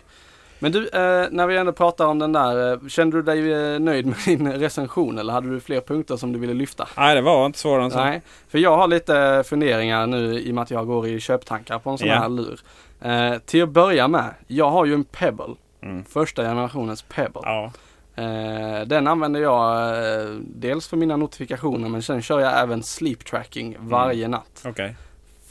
Men 0.59 0.71
du, 0.71 0.87
eh, 0.87 1.27
när 1.31 1.47
vi 1.47 1.57
ändå 1.57 1.71
pratar 1.71 2.05
om 2.05 2.19
den 2.19 2.31
där, 2.33 2.73
eh, 2.73 2.87
kände 2.87 3.17
du 3.17 3.21
dig 3.21 3.51
eh, 3.73 3.79
nöjd 3.79 4.05
med 4.05 4.15
din 4.25 4.51
recension 4.51 5.17
eller 5.19 5.33
hade 5.33 5.49
du 5.49 5.59
fler 5.59 5.81
punkter 5.81 6.17
som 6.17 6.33
du 6.33 6.39
ville 6.39 6.53
lyfta? 6.53 6.87
Nej, 6.97 7.15
det 7.15 7.21
var 7.21 7.45
inte 7.45 7.59
svårare 7.59 7.83
än 7.85 7.91
så. 7.91 7.97
Nej, 7.97 8.21
för 8.49 8.57
jag 8.59 8.77
har 8.77 8.87
lite 8.87 9.43
funderingar 9.45 10.07
nu 10.07 10.39
i 10.39 10.51
och 10.51 10.55
med 10.55 10.61
att 10.61 10.71
jag 10.71 10.87
går 10.87 11.07
i 11.07 11.19
köptankar 11.19 11.79
på 11.79 11.89
en 11.89 11.97
sån 11.97 12.07
Ja. 12.07 12.15
här 12.15 12.29
lur. 12.29 12.59
Eh, 13.01 13.37
till 13.45 13.63
att 13.63 13.69
börja 13.69 14.07
med, 14.07 14.33
jag 14.47 14.69
har 14.69 14.85
ju 14.85 14.93
en 14.93 15.03
Pebble. 15.03 15.55
Mm. 15.81 16.03
Första 16.05 16.43
generationens 16.43 17.01
Pebble. 17.01 17.41
Ja. 17.43 17.71
Eh, 18.15 18.81
den 18.87 19.07
använder 19.07 19.39
jag 19.41 19.87
eh, 19.89 20.29
dels 20.39 20.87
för 20.87 20.97
mina 20.97 21.17
notifikationer 21.17 21.89
men 21.89 22.01
sen 22.01 22.21
kör 22.21 22.39
jag 22.39 22.59
även 22.61 22.83
sleep 22.83 23.25
tracking 23.25 23.75
varje 23.79 24.27
natt. 24.27 24.61
Okej. 24.65 24.95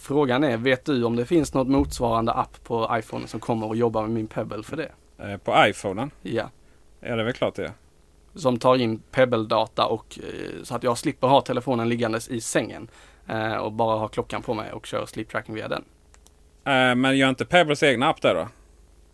Frågan 0.03 0.45
är, 0.45 0.57
vet 0.57 0.85
du 0.85 1.05
om 1.05 1.17
det 1.17 1.27
finns 1.27 1.55
något 1.55 1.69
motsvarande 1.69 2.33
app 2.33 2.65
på 2.65 2.91
iPhone 2.99 3.27
som 3.27 3.41
kommer 3.41 3.71
att 3.71 3.79
jobba 3.79 4.01
med 4.03 4.11
min 4.11 4.27
Pebble 4.27 4.63
för 4.63 4.77
det? 4.77 4.93
Eh, 5.19 5.37
På 5.37 5.55
iPhonen? 5.67 6.11
Ja. 6.23 6.51
Ja, 7.01 7.15
det 7.17 7.21
är 7.21 7.25
väl 7.25 7.33
klart 7.33 7.55
det 7.55 7.73
som 8.35 8.59
tar 8.59 8.77
in 8.77 9.03
Pebble-data 9.11 9.87
och 9.87 10.19
eh, 10.23 10.63
så 10.63 10.75
att 10.75 10.83
jag 10.83 10.99
slipper 10.99 11.27
ha 11.29 11.41
telefonen 11.41 11.89
liggandes 11.89 12.29
i 12.29 12.41
sängen. 12.41 12.89
Eh, 13.29 13.57
och 13.57 13.73
bara 13.73 13.99
ha 13.99 14.09
klockan 14.09 14.43
på 14.43 14.55
mig 14.55 14.73
och 14.73 14.87
kör 14.87 15.07
sleep 15.07 15.29
tracking 15.29 15.55
via 15.55 15.69
den. 15.69 15.85
Eh, 16.65 16.95
men 16.95 17.19
gör 17.19 17.29
inte 17.29 17.45
Pebbles 17.45 17.83
egna 17.83 18.09
app 18.09 18.23
där 18.23 18.35
då? 18.35 18.49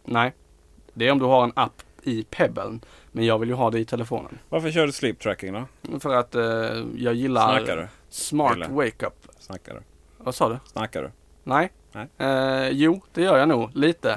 Nej, 0.05 0.33
det 0.95 1.09
är 1.09 1.13
om 1.13 1.19
du 1.19 1.25
har 1.25 1.45
en 1.45 1.53
app 1.57 1.83
i 2.03 2.25
Pebble. 2.31 2.79
Men 3.13 3.27
jag 3.27 3.39
vill 3.39 3.49
ju 3.49 3.55
ha 3.55 3.71
det 3.71 3.79
i 3.79 3.85
telefonen. 3.85 4.39
Varför 4.49 4.71
kör 4.71 4.87
du 4.87 4.93
sleep 4.93 5.19
tracking 5.19 5.53
då? 5.53 5.65
För 6.01 6.15
att 6.15 6.35
jag 6.97 7.15
gillar 7.15 7.57
Snackar 7.59 7.77
du? 7.77 7.89
Smart. 8.09 8.69
Wake 8.69 9.07
Up. 9.07 9.15
Snackar 9.39 9.75
du? 9.75 9.81
Vad 10.29 10.35
sa 10.35 10.49
du? 10.49 10.59
Snackar 10.65 11.03
du? 11.03 11.11
Nej. 11.45 11.73
Nej. 11.93 12.09
Eh, 12.19 12.69
jo, 12.69 13.01
det 13.13 13.23
gör 13.23 13.39
jag 13.39 13.49
nog 13.49 13.77
lite. 13.77 14.11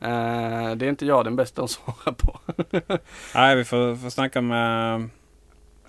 Eh, 0.00 0.70
det 0.76 0.86
är 0.86 0.88
inte 0.88 1.06
jag 1.06 1.24
den 1.24 1.36
bästa 1.36 1.62
att 1.62 1.70
svara 1.70 2.12
på. 2.12 2.40
Nej, 3.34 3.56
vi 3.56 3.64
får, 3.64 3.96
får 3.96 4.10
snacka 4.10 4.40
med... 4.40 5.08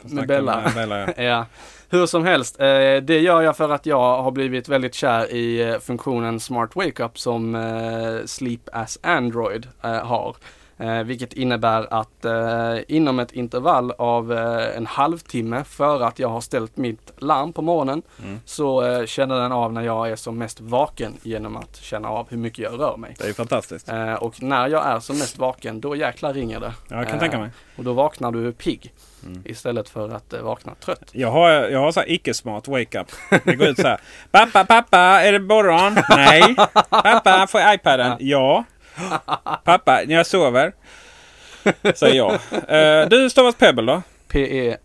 får 0.02 0.10
Med 0.10 0.28
Bella. 0.28 0.62
Med 0.62 0.74
Bella 0.74 1.00
ja. 1.00 1.14
ja. 1.24 1.46
Hur 1.90 2.06
som 2.06 2.26
helst, 2.26 2.60
eh, 2.60 2.66
det 3.02 3.20
gör 3.20 3.42
jag 3.42 3.58
för 3.58 3.70
att 3.70 3.86
jag 3.86 4.22
har 4.22 4.32
blivit 4.32 4.70
väldigt 4.70 4.94
kär 4.94 5.34
i 5.34 5.70
eh, 5.70 5.80
funktionen 5.80 6.40
Smart 6.40 6.76
Wake 6.76 7.04
Up 7.04 7.20
som 7.20 7.56
eh, 7.56 8.26
Sleep 8.26 8.70
as 8.74 9.00
Android 9.04 9.68
eh, 9.84 10.06
har. 10.06 10.36
Eh, 10.80 11.04
vilket 11.04 11.34
innebär 11.34 11.94
att 11.94 12.26
eh, 12.26 12.78
inom 12.88 13.20
ett 13.20 13.32
intervall 13.32 13.92
av 13.92 14.34
eh, 14.34 14.78
en 14.78 14.86
halvtimme 14.86 15.64
före 15.64 16.06
att 16.06 16.20
jag 16.20 16.30
har 16.30 16.42
ställt 16.42 16.78
mitt 16.78 17.12
larm 17.18 17.54
på 17.54 17.62
morgonen 17.62 18.02
Mm. 18.24 18.40
så 18.46 18.86
eh, 18.86 19.06
känner 19.06 19.36
den 19.40 19.52
av 19.52 19.74
när 19.74 19.82
jag 19.82 20.10
är 20.10 20.16
som 20.16 20.38
mest 20.38 20.62
vaken 20.62 21.18
genom 21.24 21.58
att 21.58 21.76
känna 21.78 22.10
av 22.10 22.28
hur 22.30 22.38
mycket 22.38 22.60
jag 22.60 22.80
rör 22.80 22.98
mig. 22.98 23.16
Det 23.20 23.28
är 23.30 23.34
fantastiskt. 23.34 23.90
Eh, 23.90 24.14
och 24.14 24.42
när 24.44 24.68
jag 24.68 24.86
är 24.88 25.00
som 25.00 25.18
mest 25.18 25.38
vaken, 25.38 25.82
då 25.82 25.96
jäklar 25.96 26.34
ringer 26.34 26.60
det. 26.60 26.74
Ja, 26.88 26.96
jag 26.98 27.06
kan 27.06 27.16
Eh, 27.16 27.20
tänka 27.20 27.40
mig. 27.40 27.50
Och 27.78 27.84
då 27.84 27.94
vaknar 27.94 28.32
du 28.32 28.52
pigg 28.52 28.94
Mm. 29.26 29.42
istället 29.46 29.90
för 29.90 30.10
att 30.10 30.34
eh, 30.34 30.42
vakna 30.42 30.76
trött. 30.76 31.10
Jag 31.12 31.32
har, 31.32 31.50
jag 31.50 31.80
har 31.80 31.92
så 31.92 32.04
icke-smart 32.08 32.68
wake-up. 32.68 33.08
Det 33.44 33.56
går 33.56 33.68
ut 33.68 33.78
så 33.80 33.88
här. 33.88 34.00
Pappa, 34.32 34.66
pappa, 34.66 34.98
är 35.00 35.32
det 35.32 35.40
morgon? 35.40 35.98
Nej. 36.10 36.56
Pappa, 36.90 37.48
får 37.48 37.62
jag 37.62 37.74
iPaden? 37.74 38.18
Ja. 38.20 38.64
Pappa, 39.64 40.02
när 40.08 40.16
jag 40.16 40.26
sover? 40.26 40.74
Säger 41.96 42.16
jag. 42.16 42.34
Eh, 43.02 43.10
du 43.10 43.30
stavas 43.30 43.56
Pebble 43.56 43.94
då? 43.94 44.02
P-E... 44.28 44.78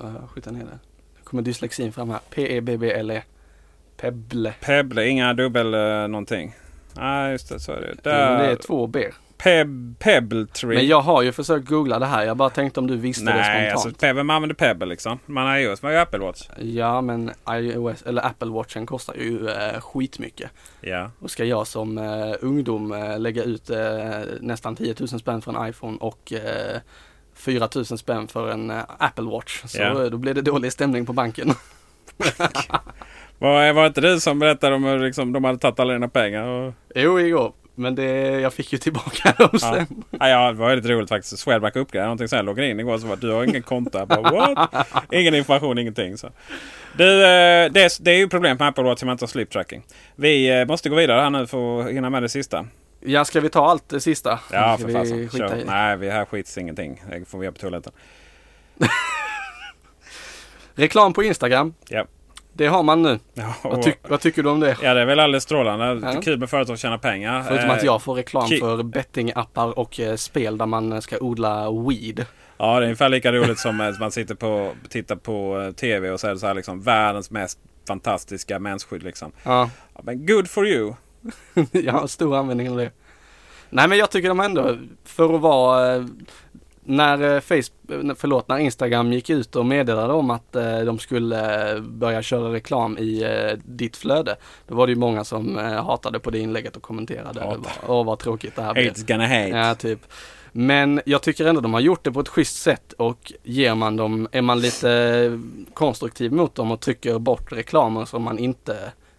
Uh, 0.00 0.28
skjuta 0.28 0.50
ner 0.50 0.60
det. 0.60 0.78
Nu 1.16 1.22
kommer 1.24 1.42
dyslexin 1.42 1.92
fram 1.92 2.10
här. 2.10 2.16
E 2.16 2.20
P-E-B-B-L-E. 2.30 3.22
Pebble. 3.96 4.54
Pebble, 4.60 5.08
inga 5.08 5.34
dubbel 5.34 5.74
uh, 5.74 6.08
någonting. 6.08 6.54
Nej, 6.92 7.32
just 7.32 7.48
det. 7.48 7.60
Så 7.60 7.72
är 7.72 7.80
det. 7.80 7.94
Det 8.02 8.10
är 8.10 8.38
Där. 8.38 8.56
två 8.56 8.86
B. 8.86 9.04
Peb, 9.42 9.94
pebble 9.98 10.46
tree. 10.46 10.74
Men 10.74 10.86
jag 10.86 11.00
har 11.00 11.22
ju 11.22 11.32
försökt 11.32 11.68
googla 11.68 11.98
det 11.98 12.06
här. 12.06 12.24
Jag 12.24 12.36
bara 12.36 12.50
tänkte 12.50 12.80
om 12.80 12.86
du 12.86 12.96
visste 12.96 13.24
det 13.24 13.34
Nej, 13.34 13.44
spontant. 13.70 13.86
alltså 13.86 14.06
Pebble, 14.06 14.22
man 14.22 14.36
använder 14.36 14.54
Pebble 14.54 14.86
liksom. 14.86 15.18
Man 15.26 15.46
har 15.46 15.58
iOS, 15.58 15.82
man 15.82 15.88
har 15.92 15.96
ju 15.96 16.02
Apple 16.02 16.18
Watch. 16.18 16.48
Ja, 16.58 17.00
men 17.00 17.30
iOS, 17.50 18.02
eller 18.02 18.26
Apple 18.26 18.48
Watchen 18.50 18.86
kostar 18.86 19.14
ju 19.14 19.48
eh, 19.48 19.80
skitmycket. 19.80 20.50
Ja. 20.80 21.10
Och 21.20 21.30
ska 21.30 21.44
jag 21.44 21.66
som 21.66 21.98
eh, 21.98 22.34
ungdom 22.40 22.92
eh, 22.92 23.18
lägga 23.18 23.42
ut 23.42 23.70
eh, 23.70 23.78
nästan 24.40 24.76
10 24.76 24.94
000 24.98 25.08
spänn 25.08 25.42
för 25.42 25.62
en 25.62 25.68
iPhone 25.68 25.96
och 26.00 26.32
eh, 26.32 26.80
4 27.34 27.68
000 27.74 27.84
spänn 27.84 28.28
för 28.28 28.50
en 28.50 28.70
eh, 28.70 28.76
Apple 28.98 29.24
Watch. 29.30 29.62
Så 29.66 29.78
Ja. 29.82 30.04
eh, 30.04 30.10
då 30.10 30.16
blir 30.18 30.34
det 30.34 30.42
dålig 30.42 30.72
stämning 30.72 31.06
på 31.06 31.12
banken. 31.12 31.50
Var, 33.38 33.72
var 33.72 33.86
inte 33.86 34.00
du 34.00 34.20
som 34.20 34.38
berättade 34.38 34.74
om 34.74 34.84
hur 34.84 34.98
liksom, 34.98 35.32
de 35.32 35.44
hade 35.44 35.58
tagit 35.58 35.80
alla 35.80 35.92
dina 35.92 36.08
pengar? 36.08 36.42
Och... 36.42 36.74
jo, 36.94 37.20
igår. 37.20 37.52
Men 37.78 37.94
det, 37.94 38.04
jag 38.40 38.52
fick 38.52 38.72
ju 38.72 38.78
tillbaka 38.78 39.32
dem 39.38 39.58
sen. 39.58 40.04
Ja, 40.10 40.28
ja, 40.28 40.52
det 40.52 40.58
var 40.58 40.68
väldigt 40.68 40.90
roligt 40.90 41.08
faktiskt. 41.08 41.38
Swedbank 41.38 41.76
uppgraderade 41.76 42.06
någonting 42.06 42.28
sen. 42.28 42.36
Jag 42.36 42.46
loggade 42.46 42.68
in 42.68 42.80
igår 42.80 42.98
så 42.98 43.06
var 43.06 43.16
du 43.16 43.30
har 43.30 43.44
ingen 43.44 43.62
bara, 43.92 44.20
what? 44.20 44.86
Ingen 45.12 45.34
information, 45.34 45.78
ingenting. 45.78 46.18
Så. 46.18 46.30
Du, 46.96 47.14
eh, 47.14 47.70
det, 47.70 47.80
är, 47.82 48.02
det 48.02 48.10
är 48.10 48.16
ju 48.16 48.28
problemet 48.28 48.58
med 48.58 48.68
Apple 48.68 48.84
Watch 48.84 49.02
att 49.02 49.06
man 49.06 49.12
inte 49.14 49.22
har 49.22 49.28
sleep 49.28 49.50
tracking. 49.50 49.82
Vi 50.16 50.60
eh, 50.60 50.66
måste 50.66 50.88
gå 50.88 50.96
vidare 50.96 51.20
här 51.20 51.30
nu 51.30 51.46
för 51.46 51.80
att 51.80 51.90
hinna 51.90 52.10
med 52.10 52.22
det 52.22 52.28
sista. 52.28 52.66
Ja, 53.00 53.24
ska 53.24 53.40
vi 53.40 53.48
ta 53.48 53.66
allt 53.66 53.88
det 53.88 54.00
sista? 54.00 54.38
Ja, 54.52 54.76
Ska 54.78 54.86
för 54.88 54.94
fasen. 54.94 55.66
Nej, 55.66 55.96
vi 55.96 56.10
här 56.10 56.24
skits 56.24 56.58
ingenting. 56.58 57.02
Det 57.10 57.24
får 57.24 57.38
vi 57.38 57.44
göra 57.44 57.52
på 57.52 57.58
toaletten. 57.58 57.92
Reklam 60.74 61.12
på 61.12 61.22
Instagram. 61.22 61.74
Ja. 61.88 62.06
Det 62.58 62.66
har 62.66 62.82
man 62.82 63.02
nu. 63.02 63.18
Ja, 63.34 63.54
Vad, 63.62 63.82
tyck, 63.82 63.98
vad 64.08 64.20
tycker 64.20 64.42
du 64.42 64.48
om 64.48 64.60
det? 64.60 64.76
ja, 64.82 64.94
det 64.94 65.00
är 65.00 65.06
väl 65.06 65.20
alldeles 65.20 65.42
strålande. 65.44 66.12
Ja. 66.14 66.20
Kul 66.20 66.38
med 66.38 66.50
företag 66.50 66.74
att 66.74 66.80
tjäna 66.80 66.98
pengar. 66.98 67.42
Förutom 67.48 67.70
Eh, 67.70 67.76
att 67.76 67.82
jag 67.84 68.02
får 68.02 68.14
reklam 68.14 68.46
ki- 68.46 68.60
för 68.60 68.82
bettingappar 68.82 69.78
och 69.78 70.00
eh, 70.00 70.14
spel 70.16 70.58
där 70.58 70.66
man 70.66 71.02
ska 71.02 71.18
odla 71.18 71.70
weed. 71.70 72.24
Ja, 72.58 72.66
det 72.74 72.80
är 72.80 72.82
ungefär 72.82 73.08
lika 73.08 73.32
roligt 73.32 73.58
som 73.58 73.80
att 73.80 74.00
man 74.00 74.10
sitter 74.10 74.34
på, 74.34 74.72
tittar 74.88 75.16
på 75.16 75.60
eh, 75.60 75.70
TV 75.72 76.10
och 76.10 76.20
så 76.20 76.26
är 76.26 76.30
det 76.32 76.38
så 76.38 76.46
här 76.46 76.54
liksom 76.54 76.82
världens 76.82 77.30
mest 77.30 77.58
fantastiska 77.88 78.58
mensskydd 78.58 79.02
liksom. 79.02 79.32
Ja, 79.42 79.70
Ja, 79.94 80.00
men 80.04 80.26
good 80.26 80.50
for 80.50 80.66
you. 80.66 80.94
jag 81.72 81.92
har 81.92 82.06
stor 82.06 82.36
användning 82.36 82.70
av 82.70 82.76
det. 82.76 82.90
Nej 83.70 83.88
men 83.88 83.98
jag 83.98 84.10
tycker 84.10 84.28
de 84.28 84.40
ändå, 84.40 84.76
för 85.04 85.34
att 85.34 85.40
vara, 85.40 85.94
eh, 85.96 86.04
när 86.88 87.34
eh, 87.34 87.40
Facebook, 87.40 88.16
förlåt, 88.18 88.48
när 88.48 88.58
Instagram 88.58 89.12
gick 89.12 89.30
ut 89.30 89.56
och 89.56 89.66
meddelade 89.66 90.12
om 90.12 90.30
att 90.30 90.56
eh, 90.56 90.78
de 90.80 90.98
skulle 90.98 91.72
eh, 91.72 91.80
börja 91.80 92.22
köra 92.22 92.52
reklam 92.52 92.98
i 92.98 93.22
eh, 93.22 93.58
ditt 93.64 93.96
flöde. 93.96 94.36
Då 94.66 94.74
var 94.74 94.86
det 94.86 94.92
ju 94.92 94.98
många 94.98 95.24
som 95.24 95.58
eh, 95.58 95.84
hatade 95.84 96.18
på 96.18 96.30
det 96.30 96.38
inlägget 96.38 96.76
och 96.76 96.82
kommenterade. 96.82 97.58
Åh 97.86 98.04
vad 98.04 98.18
tråkigt 98.18 98.56
det 98.56 98.62
här 98.62 98.74
blev. 98.74 98.92
Hate's 98.92 99.08
gonna 99.08 99.26
hate. 99.26 99.48
Ja, 99.48 99.74
typ. 99.74 100.00
Men 100.52 101.00
jag 101.04 101.22
tycker 101.22 101.46
ändå 101.46 101.60
de 101.60 101.74
har 101.74 101.80
gjort 101.80 102.04
det 102.04 102.12
på 102.12 102.20
ett 102.20 102.28
schysst 102.28 102.62
sätt 102.62 102.92
och 102.92 103.32
ger 103.42 103.74
man 103.74 103.96
dem, 103.96 104.28
är 104.32 104.42
man 104.42 104.60
lite 104.60 105.40
konstruktiv 105.74 106.32
mot 106.32 106.54
dem 106.54 106.70
och 106.70 106.80
trycker 106.80 107.18
bort 107.18 107.52
reklamer 107.52 108.04
som 108.04 108.22
man 108.22 108.38
inte 108.38 108.76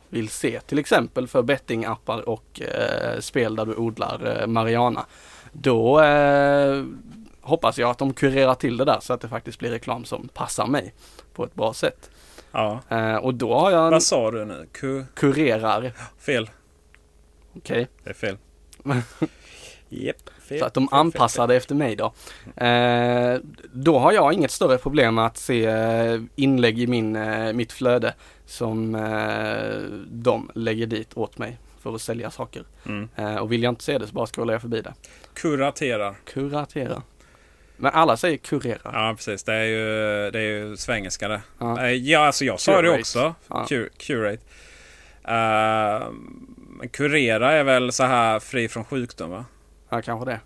vill 0.09 0.29
se. 0.29 0.59
Till 0.59 0.79
exempel 0.79 1.27
för 1.27 1.41
bettingappar 1.41 2.29
och 2.29 2.61
eh, 2.61 3.19
spel 3.19 3.55
där 3.55 3.65
du 3.65 3.75
odlar 3.75 4.41
eh, 4.41 4.47
Mariana. 4.47 5.05
Då 5.51 6.01
eh, 6.01 6.83
hoppas 7.49 7.77
jag 7.77 7.89
att 7.89 7.97
de 7.97 8.13
kurerar 8.13 8.55
till 8.55 8.77
det 8.77 8.85
där 8.85 8.99
så 9.01 9.13
att 9.13 9.21
det 9.21 9.27
faktiskt 9.27 9.59
blir 9.59 9.69
reklam 9.69 10.05
som 10.05 10.27
passar 10.27 10.67
mig 10.67 10.93
på 11.33 11.43
ett 11.43 11.55
bra 11.55 11.73
sätt. 11.73 12.09
Ja. 12.51 12.81
Eh, 12.89 13.15
och 13.15 13.33
då 13.33 13.53
har 13.53 13.71
jag 13.71 13.85
en 13.85 13.91
Vad 13.91 14.03
sa 14.03 14.31
du 14.31 14.45
nu? 14.45 14.67
Ku... 14.71 15.03
kurerar. 15.13 15.91
Fel. 16.19 16.49
Okej. 17.55 17.87
Det 18.03 18.09
är 18.09 18.13
fel. 18.13 18.37
Japp, 19.89 20.29
fel. 20.41 20.59
Så 20.59 20.65
att 20.65 20.73
de 20.73 20.83
fel, 20.83 20.89
fel, 20.89 20.99
anpassar 20.99 21.47
det 21.47 21.55
efter 21.55 21.75
mig 21.75 21.95
då. 21.95 22.13
Eh, 22.65 23.37
då 23.73 23.99
har 23.99 24.11
jag 24.11 24.33
inget 24.33 24.51
större 24.51 24.77
problem 24.77 25.17
att 25.17 25.37
se 25.37 25.65
eh, 25.65 26.21
inlägg 26.35 26.79
i 26.79 26.87
min, 26.87 27.15
eh, 27.15 27.53
mitt 27.53 27.71
flöde 27.71 28.13
som 28.45 28.95
eh, 28.95 29.99
de 30.07 30.51
lägger 30.55 30.85
dit 30.85 31.17
åt 31.17 31.37
mig 31.37 31.57
för 31.81 31.95
att 31.95 32.01
sälja 32.01 32.31
saker. 32.31 32.63
Mm. 32.85 33.09
Eh, 33.15 33.35
och 33.35 33.51
vill 33.51 33.63
jag 33.63 33.71
inte 33.71 33.83
se 33.83 33.97
det 33.97 34.07
så 34.07 34.13
bara 34.13 34.27
scrollar 34.27 34.53
jag 34.53 34.61
förbi 34.61 34.81
det. 34.81 34.93
Kuraterar. 35.33 36.15
Kuratera. 36.23 37.01
Men 37.81 37.91
alla 37.93 38.17
säger 38.17 38.37
kurera. 38.37 38.79
Ja, 38.83 39.13
precis. 39.17 39.43
Det 39.43 39.53
är 39.53 39.63
ju, 39.65 39.85
det 40.31 40.39
är 40.39 40.43
ju 40.43 40.77
svengelska 40.77 41.27
det. 41.27 41.41
Ja. 41.59 41.85
Eh, 41.85 41.91
Ja, 41.91 42.19
alltså 42.19 42.45
jag 42.45 42.59
sa 42.59 42.71
det 42.71 42.87
Curate. 42.87 42.99
också. 42.99 43.35
Ja. 43.47 43.65
Cur- 43.69 43.89
curate. 43.97 44.43
Men 46.79 46.89
kurera 46.89 47.51
är 47.51 47.63
väl 47.63 47.91
så 47.91 48.03
här 48.03 48.39
fri 48.39 48.67
från 48.69 48.85
sjukdom 48.85 49.29
va? 49.29 49.45
Ja, 49.89 50.01
kanske 50.01 50.31
det. 50.31 50.39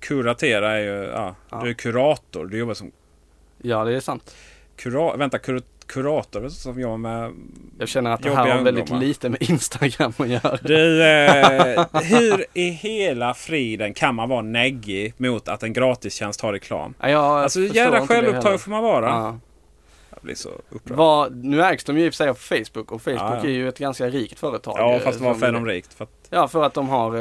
Kuratera 0.00 0.70
är 0.72 0.78
ju, 0.80 1.04
ja, 1.14 1.34
Ja. 1.50 1.60
du 1.64 1.70
är 1.70 1.74
kurator. 1.74 2.46
Du 2.46 2.58
jobbar 2.58 2.74
som 2.74 2.92
Ja, 3.62 3.84
det 3.84 3.96
är 3.96 4.00
sant. 4.00 4.36
kura, 4.76 5.16
vänta, 5.16 5.38
kur, 5.38 5.62
kurator 5.90 6.48
som 6.48 6.80
jobbar 6.80 6.96
med... 6.96 7.32
Jag 7.78 7.88
känner 7.88 8.10
att 8.10 8.22
det 8.22 8.34
här 8.34 8.48
har 8.48 8.62
väldigt 8.62 8.90
lite 8.90 9.28
med 9.28 9.42
Instagram 9.42 10.12
att 10.16 10.28
göra. 10.28 10.58
Du, 10.62 11.04
eh, 11.04 11.86
hur 11.92 12.44
i 12.54 12.70
hela 12.70 13.34
friden 13.34 13.94
kan 13.94 14.14
man 14.14 14.28
vara 14.28 14.42
neggig 14.42 15.14
mot 15.16 15.48
att 15.48 15.62
en 15.62 15.72
gratistjänst 15.72 16.40
har 16.40 16.52
reklam? 16.52 16.94
Ja, 17.00 17.08
jag 17.08 17.22
Alltså 17.24 17.60
jävla 17.60 18.06
självupptaget 18.06 18.60
får 18.60 18.70
man 18.70 18.82
vara. 18.82 19.06
Ja. 19.06 19.38
Jag 20.10 20.18
blir 20.22 20.34
så 20.34 20.48
upprörd. 20.70 20.98
Vad, 20.98 21.44
nu 21.44 21.62
ägs 21.62 21.84
de 21.84 21.98
ju 21.98 22.04
i 22.04 22.08
och 22.08 22.12
för 22.12 22.16
sig 22.16 22.28
av 22.28 22.34
Facebook 22.34 22.92
och 22.92 23.02
Facebook 23.02 23.20
Ja, 23.20 23.36
ja. 23.36 23.44
är 23.44 23.52
ju 23.52 23.68
ett 23.68 23.78
ganska 23.78 24.06
rikt 24.06 24.38
företag. 24.38 24.74
Ja, 24.78 24.94
eh, 24.94 25.00
fast 25.00 25.20
varför 25.20 25.46
är 25.46 25.52
de 25.52 25.66
rikt? 25.66 25.94
För 25.94 26.04
att, 26.04 26.10
Ja, 26.30 26.48
för 26.48 26.64
att 26.64 26.74
de 26.74 26.88
har 26.88 27.16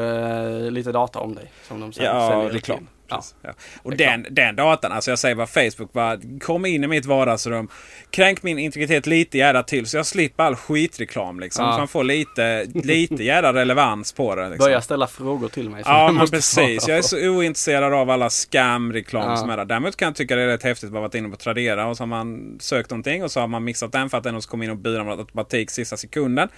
eh, 0.65 0.71
lite 0.71 0.91
data 0.91 1.19
om 1.19 1.35
dig. 1.35 1.51
Som 1.67 1.79
de 1.79 1.93
sen 1.93 2.05
ja, 2.05 2.29
säljer 2.29 2.49
reklam. 2.49 2.77
till. 2.77 2.87
Ja. 3.09 3.23
Ja. 3.41 3.49
Och 3.83 3.97
den, 3.97 4.25
den 4.29 4.55
datan, 4.55 4.91
alltså 4.91 5.11
jag 5.11 5.19
säger 5.19 5.35
bara 5.35 5.47
Facebook, 5.47 5.93
bara 5.93 6.19
kom 6.41 6.65
in 6.65 6.83
i 6.83 6.87
mitt 6.87 7.05
vardagsrum. 7.05 7.69
Kränk 8.11 8.43
min 8.43 8.59
integritet 8.59 9.07
lite 9.07 9.37
jävla 9.37 9.63
till 9.63 9.85
så 9.85 9.97
jag 9.97 10.05
slipper 10.05 10.43
all 10.43 10.55
skitreklam 10.55 11.39
liksom. 11.39 11.65
Ja. 11.65 11.71
Så 11.71 11.77
man 11.77 11.87
får 11.87 12.03
lite, 12.03 12.65
lite 12.73 13.23
jävla 13.23 13.53
relevans 13.53 14.11
på 14.11 14.35
det. 14.35 14.49
Liksom. 14.49 14.65
Börja 14.65 14.81
ställa 14.81 15.07
frågor 15.07 15.49
till 15.49 15.69
mig. 15.69 15.83
Ja 15.85 16.11
men 16.11 16.27
precis. 16.27 16.87
Jag 16.87 16.97
är 16.97 17.01
så 17.01 17.29
ointresserad 17.29 17.93
av 17.93 18.09
alla 18.09 18.29
scam-reklam 18.29 19.29
Ja. 19.29 19.37
som 19.37 19.49
är 19.49 19.57
där. 19.57 19.65
Däremot 19.65 19.95
kan 19.95 20.05
jag 20.05 20.15
tycka 20.15 20.35
det 20.35 20.41
är 20.41 20.47
rätt 20.47 20.63
häftigt 20.63 20.87
att 20.87 20.93
man 20.93 21.01
varit 21.01 21.15
inne 21.15 21.29
på 21.29 21.35
Tradera 21.35 21.87
och 21.87 21.97
så 21.97 22.01
har 22.01 22.07
man 22.07 22.57
sökt 22.59 22.89
någonting 22.89 23.23
och 23.23 23.31
så 23.31 23.39
har 23.39 23.47
man 23.47 23.63
missat 23.63 23.91
den 23.91 24.09
för 24.09 24.17
att 24.17 24.23
den 24.23 24.41
kommer 24.41 24.65
in 24.65 24.71
och 24.71 24.77
byr 24.77 24.99
om 24.99 25.09
automatik 25.09 25.69
sista 25.71 25.97
sekunden. 25.97 26.49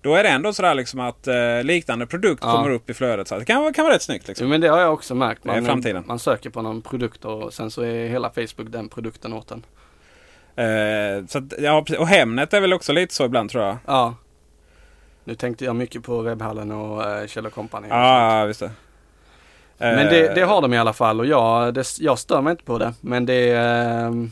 Då 0.00 0.14
är 0.14 0.22
det 0.22 0.28
ändå 0.28 0.52
sådär 0.52 0.74
liksom 0.74 1.00
att 1.00 1.26
eh, 1.28 1.62
liknande 1.62 2.06
produkt 2.06 2.42
Ja. 2.46 2.52
kommer 2.52 2.70
upp 2.70 2.90
i 2.90 2.94
flödet. 2.94 3.28
Så 3.28 3.38
det 3.38 3.44
kan, 3.44 3.60
vara- 3.62 3.72
kan 3.72 3.84
vara 3.84 3.94
rätt 3.94 4.02
snyggt. 4.02 4.28
Liksom. 4.28 4.46
Jo, 4.46 4.50
men 4.50 4.60
det 4.60 4.68
har 4.68 4.80
jag 4.80 4.92
också 4.92 5.14
märkt. 5.14 5.42
Det 5.44 5.50
är 5.50 5.62
framtiden. 5.62 6.04
man 6.06 6.18
söker 6.18 6.50
på 6.50 6.62
någon 6.62 6.82
produkt 6.82 7.24
och 7.24 7.52
sen 7.54 7.70
så 7.70 7.82
är 7.82 8.08
hela 8.08 8.30
Facebook 8.30 8.68
den 8.72 8.88
produkten 8.88 9.32
åt 9.32 9.50
en. 9.50 9.62
Eh, 10.56 11.26
så 11.26 11.38
att, 11.38 11.44
ja, 11.58 11.84
och 11.98 12.08
Hemnet 12.08 12.54
är 12.54 12.60
väl 12.60 12.72
också 12.72 12.92
lite 12.92 13.14
så 13.14 13.24
ibland 13.24 13.50
tror 13.50 13.64
jag. 13.64 13.76
Ja. 13.86 14.14
Nu 15.24 15.34
tänkte 15.34 15.64
jag 15.64 15.76
mycket 15.76 16.02
på 16.02 16.20
Webhallen 16.22 16.70
och 16.72 16.98
uh, 17.20 17.26
Kjell 17.26 17.50
Company. 17.50 17.86
och 17.86 17.90
sånt. 17.90 18.02
Ja, 18.02 18.44
visst 18.44 18.60
det. 18.60 18.70
Men 19.78 19.98
Eh, 19.98 20.10
det, 20.10 20.34
det 20.34 20.40
har 20.42 20.62
de 20.62 20.74
i 20.74 20.78
alla 20.78 20.92
fall 20.92 21.20
och 21.20 21.26
jag, 21.26 21.74
det, 21.74 21.84
jag 22.00 22.18
stör 22.18 22.40
mig 22.40 22.50
inte 22.50 22.64
på 22.64 22.78
det. 22.78 22.94
Men 23.00 23.26
det 23.26 23.50
är, 23.50 24.28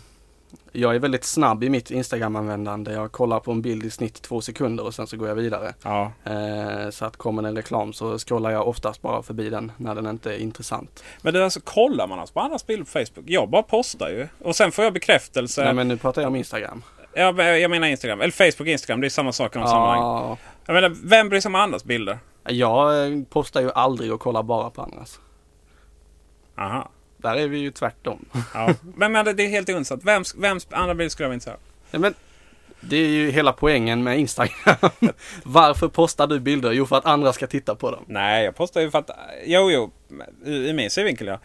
jag 0.72 0.94
är 0.94 0.98
väldigt 0.98 1.24
snabb 1.24 1.64
i 1.64 1.70
mitt 1.70 1.90
Instagram-användande. 1.90 2.92
Jag 2.92 3.12
kollar 3.12 3.40
på 3.40 3.52
en 3.52 3.62
bild 3.62 3.84
i 3.84 3.90
snitt 3.90 4.22
två 4.22 4.40
sekunder 4.40 4.84
och 4.84 4.94
sen 4.94 5.06
så 5.06 5.16
går 5.16 5.28
jag 5.28 5.34
vidare. 5.34 5.74
Ja. 5.82 6.12
Eh, 6.24 6.90
så 6.90 7.04
att 7.04 7.16
kommer 7.16 7.42
en 7.42 7.56
reklam 7.56 7.92
så 7.92 8.18
scrollar 8.18 8.50
jag 8.50 8.68
oftast 8.68 9.02
bara 9.02 9.22
förbi 9.22 9.50
den 9.50 9.72
när 9.76 9.94
den 9.94 10.06
inte 10.06 10.34
är 10.34 10.38
intressant. 10.38 11.04
Men 11.22 11.32
det 11.32 11.40
är 11.40 11.44
alltså, 11.44 11.60
kollar 11.60 12.06
man 12.06 12.18
alltså 12.18 12.32
på 12.32 12.40
andras 12.40 12.66
bilder 12.66 12.84
på 12.84 12.90
Facebook? 12.90 13.24
Jag 13.26 13.48
bara 13.50 13.62
postar 13.62 14.08
ju. 14.08 14.28
Och 14.38 14.56
sen 14.56 14.72
får 14.72 14.84
jag 14.84 14.92
bekräftelse. 14.92 15.64
Nej 15.64 15.74
men 15.74 15.88
nu 15.88 15.96
pratar 15.96 16.22
jag 16.22 16.28
om 16.28 16.36
Instagram. 16.36 16.82
Ja, 17.12 17.32
men 17.32 17.60
jag 17.60 17.70
menar 17.70 17.88
Instagram. 17.88 18.20
Eller 18.20 18.32
Facebook 18.32 18.60
och 18.60 18.66
Instagram. 18.66 19.00
Det 19.00 19.06
är 19.06 19.08
samma 19.08 19.32
sak 19.32 19.56
i 19.56 19.58
något 19.58 19.68
sammanhang. 19.68 20.00
Ja, 20.00 20.38
Jag 20.66 20.74
menar, 20.74 20.96
vem 21.04 21.28
bryr 21.28 21.40
sig 21.40 21.48
om 21.48 21.54
andras 21.54 21.84
bilder? 21.84 22.18
jag 22.48 23.06
eh, 23.12 23.22
postar 23.30 23.60
ju 23.60 23.70
aldrig 23.74 24.12
och 24.12 24.20
kollar 24.20 24.42
bara 24.42 24.70
på 24.70 24.82
andras. 24.82 25.20
Aha. 26.58 26.88
Där 27.16 27.36
är 27.36 27.48
vi 27.48 27.58
ju 27.58 27.70
tvärtom. 27.70 28.24
Ja. 28.54 28.74
men, 28.96 29.12
men 29.12 29.36
det 29.36 29.42
är 29.42 29.48
helt 29.48 29.68
ointressant. 29.68 30.04
Vems, 30.04 30.34
vems 30.34 30.66
andra 30.70 30.94
bild 30.94 31.12
skulle 31.12 31.28
jag 31.28 31.34
intresserad 31.34 31.54
av? 31.54 31.60
Ja, 31.90 31.98
men 31.98 32.14
det 32.80 32.96
är 32.96 33.08
ju 33.08 33.30
hela 33.30 33.52
poängen 33.52 34.02
med 34.02 34.18
Instagram. 34.18 34.76
Varför 35.42 35.88
postar 35.88 36.26
du 36.26 36.40
bilder? 36.40 36.72
Jo, 36.72 36.86
för 36.86 36.96
att 36.96 37.06
andra 37.06 37.32
ska 37.32 37.46
titta 37.46 37.74
på 37.74 37.90
dem. 37.90 38.04
Nej, 38.06 38.44
jag 38.44 38.56
postar 38.56 38.80
ju 38.80 38.90
för 38.90 38.98
att... 38.98 39.10
Jo, 39.44 39.70
jo. 39.70 39.92
I, 40.44 40.68
i 40.68 40.72
min 40.72 40.90
synvinkel 40.90 41.26
ja. 41.26 41.38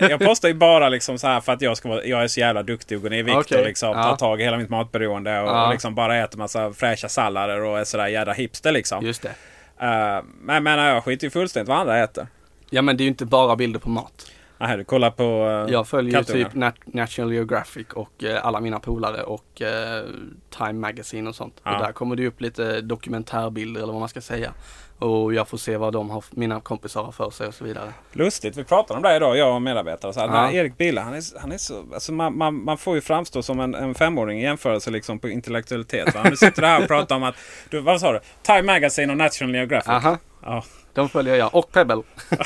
jag 0.00 0.20
postar 0.20 0.48
ju 0.48 0.54
bara 0.54 0.88
liksom 0.88 1.18
så 1.18 1.26
här 1.26 1.40
för 1.40 1.52
att 1.52 1.62
jag, 1.62 1.76
ska 1.76 1.88
vara, 1.88 2.04
jag 2.04 2.22
är 2.22 2.28
så 2.28 2.40
jävla 2.40 2.62
duktig 2.62 2.96
och 2.96 3.02
går 3.02 3.10
ner 3.10 3.18
i 3.18 3.22
vikt 3.22 3.36
Okej, 3.36 3.58
och 3.60 3.66
liksom 3.66 3.88
ja. 3.88 4.02
tar 4.02 4.16
tag 4.16 4.40
i 4.40 4.44
hela 4.44 4.56
mitt 4.56 4.70
matberoende. 4.70 5.40
Och, 5.40 5.48
Ja. 5.48 5.64
och 5.66 5.72
liksom 5.72 5.94
bara 5.94 6.16
äter 6.16 6.38
massa 6.38 6.72
fräscha 6.72 7.08
sallader 7.08 7.60
och 7.64 7.78
är 7.78 7.84
sådär 7.84 8.06
jävla 8.06 8.32
hipster 8.32 8.72
liksom. 8.72 9.06
Just 9.06 9.22
det. 9.22 9.34
Eh, 9.86 10.22
men, 10.40 10.62
men 10.62 10.78
jag 10.78 11.04
skiter 11.04 11.26
ju 11.26 11.30
fullständigt 11.30 11.68
vad 11.68 11.78
andra 11.78 11.98
äter. 11.98 12.26
Ja, 12.70 12.82
men 12.82 12.96
det 12.96 13.02
är 13.02 13.04
ju 13.04 13.08
inte 13.08 13.26
bara 13.26 13.56
bilder 13.56 13.80
på 13.80 13.88
mat. 13.88 14.30
Nej, 14.60 14.76
du 14.76 14.84
kollar 14.84 15.10
på 15.10 15.22
uh, 15.66 15.72
Jag 15.72 15.88
följer 15.88 16.12
kattungar. 16.18 16.44
typ 16.44 16.54
Nat- 16.54 16.74
National 16.84 17.32
Geographic 17.32 17.86
och 17.94 18.24
eh, 18.24 18.46
alla 18.46 18.60
mina 18.60 18.80
polare 18.80 19.22
och 19.22 19.62
eh, 19.62 20.04
Time 20.58 20.72
Magazine 20.72 21.28
och 21.28 21.34
sånt. 21.34 21.60
Ja. 21.64 21.76
Och 21.76 21.82
där 21.84 21.92
kommer 21.92 22.16
det 22.16 22.26
upp 22.26 22.40
lite 22.40 22.80
dokumentärbilder 22.80 23.80
eller 23.82 23.92
vad 23.92 24.00
man 24.00 24.08
ska 24.08 24.20
säga. 24.20 24.52
Och 24.98 25.34
jag 25.34 25.48
får 25.48 25.58
se 25.58 25.76
vad 25.76 25.92
de 25.92 26.10
har, 26.10 26.24
mina 26.30 26.60
kompisar 26.60 27.02
har 27.04 27.12
för 27.12 27.30
sig 27.30 27.46
och 27.46 27.54
så 27.54 27.64
vidare. 27.64 27.92
Lustigt, 28.12 28.56
vi 28.56 28.64
pratade 28.64 28.96
om 28.96 29.02
det 29.02 29.16
idag, 29.16 29.36
jag 29.36 29.54
och 29.54 29.62
medarbetare. 29.62 30.12
Så 30.12 30.20
här, 30.20 30.26
Ja. 30.28 30.50
Erik 30.52 30.76
Bille, 30.78 31.00
han 31.00 31.14
är, 31.14 31.40
han 31.40 31.52
är 31.52 31.58
så... 31.58 31.84
Alltså 31.94 32.12
man, 32.12 32.38
man, 32.38 32.64
man 32.64 32.78
får 32.78 32.94
ju 32.94 33.00
framstå 33.00 33.42
som 33.42 33.60
en, 33.60 33.74
en 33.74 33.94
femåring 33.94 34.38
i 34.40 34.42
jämförelse 34.42 34.90
liksom 34.90 35.18
på 35.18 35.28
intellektualitet. 35.28 36.14
Va? 36.14 36.20
Nu 36.30 36.36
sitter 36.36 36.62
du 36.62 36.68
här 36.68 36.82
och 36.82 36.88
pratar 36.88 37.16
om 37.16 37.22
att... 37.22 37.34
Du, 37.70 37.80
vad 37.80 38.00
sa 38.00 38.12
du? 38.12 38.20
Time 38.42 38.62
Magazine 38.62 39.12
och 39.12 39.16
National 39.18 39.54
Geographic. 39.54 39.88
Aha, 39.88 40.18
Ja, 40.42 40.64
de 40.94 41.08
följer 41.08 41.34
jag. 41.36 41.54
Och 41.54 41.72
Pebble. 41.72 42.02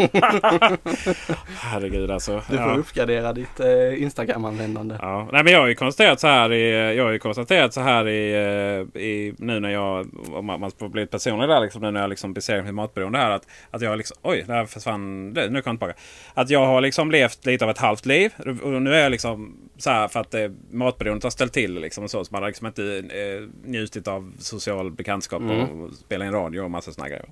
herregud 1.60 2.10
alltså. 2.10 2.42
Du 2.50 2.56
får 2.56 2.66
ja. 2.66 2.76
uppgradera 2.76 3.32
ditt 3.32 3.60
eh, 3.60 4.02
Instagram-användande. 4.02 4.98
Ja. 5.02 5.28
Nej, 5.32 5.44
men 5.44 5.52
jag 5.52 5.60
har 5.60 5.66
ju 5.66 5.74
konstaterat 5.74 6.20
så 6.20 6.26
här 6.26 6.52
i, 6.52 6.96
jag 6.96 7.04
har 7.04 7.10
ju 7.10 7.18
konstaterat 7.18 7.74
så 7.74 7.80
här 7.80 8.08
i, 8.08 8.32
eh, 8.32 9.00
i 9.02 9.34
nu 9.38 9.60
när 9.60 9.70
jag, 9.70 10.06
om 10.32 10.46
man, 10.46 10.60
man 10.60 10.70
får 10.78 10.88
bli 10.88 11.06
personlig 11.06 11.48
där 11.48 11.60
liksom, 11.60 11.82
nu 11.82 11.90
när 11.90 12.00
jag 12.00 12.10
liksom 12.10 12.32
besegrat 12.32 12.64
mitt 12.64 12.74
matberoende 12.74 13.18
här. 13.18 13.30
Att, 13.30 13.46
att 13.70 13.82
jag 13.82 13.98
liksom, 13.98 14.16
oj, 14.22 14.44
där 14.46 14.64
försvann 14.64 15.34
det, 15.34 15.50
nu 15.50 15.62
kom 15.62 15.70
jag 15.70 15.80
tillbaka. 15.80 15.94
Att 16.34 16.50
jag 16.50 16.66
har 16.66 16.80
liksom 16.80 17.10
levt 17.10 17.46
lite 17.46 17.64
av 17.64 17.70
ett 17.70 17.78
halvt 17.78 18.06
liv. 18.06 18.32
Och 18.62 18.82
nu 18.82 18.94
är 18.94 19.02
jag 19.02 19.10
liksom 19.10 19.56
så 19.78 19.90
här 19.90 20.08
för 20.08 20.20
att 20.20 20.34
eh, 20.34 20.48
matberoendet 20.70 21.22
har 21.22 21.30
ställt 21.30 21.52
till 21.52 21.80
liksom 21.80 22.04
och 22.04 22.10
så. 22.10 22.24
Så 22.24 22.32
man 22.32 22.42
har 22.42 22.48
liksom 22.48 22.66
inte 22.66 22.82
eh, 22.98 23.68
njutit 23.70 24.08
av 24.08 24.32
social 24.38 24.90
bekantskap 24.90 25.40
Mm. 25.40 25.60
och, 25.60 25.84
och 25.84 25.92
spela 25.94 26.26
in 26.26 26.32
radio 26.32 26.60
och 26.60 26.70
massa 26.70 26.92
såna 26.92 27.08
grejer. 27.08 27.26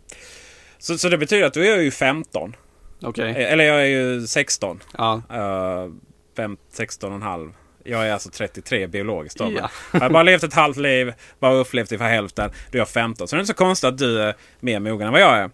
Så, 0.78 0.98
så 0.98 1.09
det 1.09 1.18
betyder 1.18 1.46
att 1.46 1.55
då 1.55 1.60
är 1.60 1.70
jag 1.70 1.82
ju 1.82 1.90
15. 1.90 2.56
Okej. 3.02 3.30
Eh, 3.30 3.52
Eller 3.52 3.64
jag 3.64 3.80
är 3.80 3.86
ju 3.86 4.26
16. 4.26 4.82
Ja. 4.98 5.22
Uh, 5.32 5.94
5, 6.36 6.56
16 6.72 7.10
och 7.10 7.16
en 7.16 7.22
halv. 7.22 7.52
Jag 7.84 8.09
är 8.09 8.12
alltså 8.12 8.30
33 8.30 8.86
biologiskt. 8.86 9.38
Då. 9.38 9.52
Ja. 9.56 9.70
Jag 9.92 10.00
har 10.00 10.10
bara 10.10 10.22
levt 10.22 10.42
ett 10.42 10.55
halvt 10.55 10.76
liv, 10.76 11.12
bara 11.38 11.55
upplevt 11.55 11.92
ungefär 11.92 12.09
hälften. 12.09 12.50
Du 12.70 12.80
är 12.80 12.84
15. 12.84 13.28
Så 13.28 13.36
det 13.36 13.38
är 13.38 13.40
inte 13.40 13.52
så 13.52 13.55
konstigt 13.55 13.88
att 13.88 13.98
du 13.98 14.22
är 14.22 14.34
mer 14.60 14.80
mogen 14.80 15.06
än 15.06 15.12
vad 15.12 15.22
jag 15.22 15.36
är. 15.38 15.50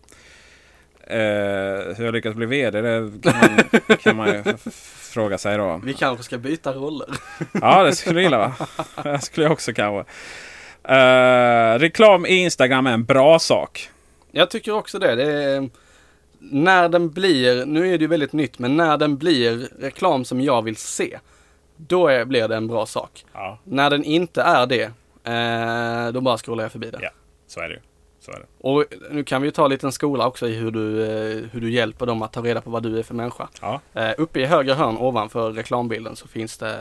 Eh, 1.07 1.95
hur 1.97 2.05
jag 2.05 2.15
lyckats 2.15 2.37
bli 2.37 2.47
VD, 2.47 2.81
det 2.81 3.11
kan 3.23 3.35
man, 3.37 3.97
kan 3.97 4.17
man 4.17 4.29
ju 4.29 4.43
fråga 5.01 5.39
sig 5.39 5.57
då. 5.57 5.81
Vi 5.85 5.95
kanske 5.95 6.25
ska 6.25 6.39
byta 6.39 6.73
roller. 6.73 7.09
Ja, 7.53 7.83
det 7.83 7.95
skulle 7.95 8.21
jag 8.21 8.25
gilla 8.25 8.39
va? 8.39 8.67
Det 9.03 9.21
skulle 9.21 9.45
jag 9.45 9.53
också 9.53 9.73
kanske. 9.73 10.13
Eh, 10.95 11.79
reklam 11.79 12.27
i 12.27 12.35
Instagram 12.35 12.87
är 12.87 12.93
en 12.93 13.05
bra 13.05 13.39
sak. 13.39 13.91
Jag 14.35 14.51
tycker 14.51 14.73
också 14.73 14.99
det. 14.99 15.15
det 15.15 15.33
är, 15.33 15.71
när 16.39 16.89
den 16.89 17.11
blir, 17.11 17.67
nu 17.67 17.89
är 17.95 17.99
det 17.99 18.03
ju 18.03 18.09
väldigt 18.09 18.33
nytt, 18.33 18.59
men 18.59 18.77
när 18.77 18.97
den 18.97 19.17
blir 19.17 19.69
reklam 19.79 20.25
som 20.25 20.41
jag 20.41 20.63
vill 20.63 20.77
se, 20.77 21.19
då 21.77 22.09
är, 22.09 22.25
blir 22.25 22.49
det 22.49 22.57
en 22.57 22.67
bra 22.69 22.87
sak. 22.87 23.25
Ja, 23.33 23.59
När 23.65 23.91
den 23.91 24.05
inte 24.05 24.43
är 24.43 24.67
det, 24.67 24.83
eh, 25.25 26.13
då 26.13 26.21
bara 26.21 26.39
scrollar 26.39 26.65
jag 26.65 26.73
förbi 26.73 26.91
det. 26.91 26.99
ja 27.03 27.11
så 27.47 27.61
är 27.61 27.69
det 27.69 27.75
ju. 27.75 27.81
Och 28.61 28.85
nu 29.11 29.25
kan 29.25 29.43
vi 29.43 29.49
ju 29.49 29.53
ta 29.53 29.65
en 29.65 29.71
liten 29.71 29.93
skola 29.93 30.27
också 30.27 30.49
i 30.49 30.55
hur 30.55 30.71
du, 30.71 31.03
eh, 31.03 31.49
hur 31.53 31.61
du 31.61 31.71
hjälper 31.71 32.07
dem 32.07 32.23
att 32.23 32.33
ta 32.33 32.43
reda 32.43 32.61
på 32.61 32.71
vad 32.71 32.83
du 32.83 32.99
är 32.99 33.03
för 33.03 33.15
människa. 33.15 33.49
Ja. 33.61 33.81
Eh, 33.95 34.13
uppe 34.19 34.41
i 34.41 34.45
höger 34.45 34.75
hörn 34.75 34.97
ovanför 34.97 35.53
reklambilden 35.53 36.17
så 36.17 36.29
finns 36.29 36.59
det 36.59 36.75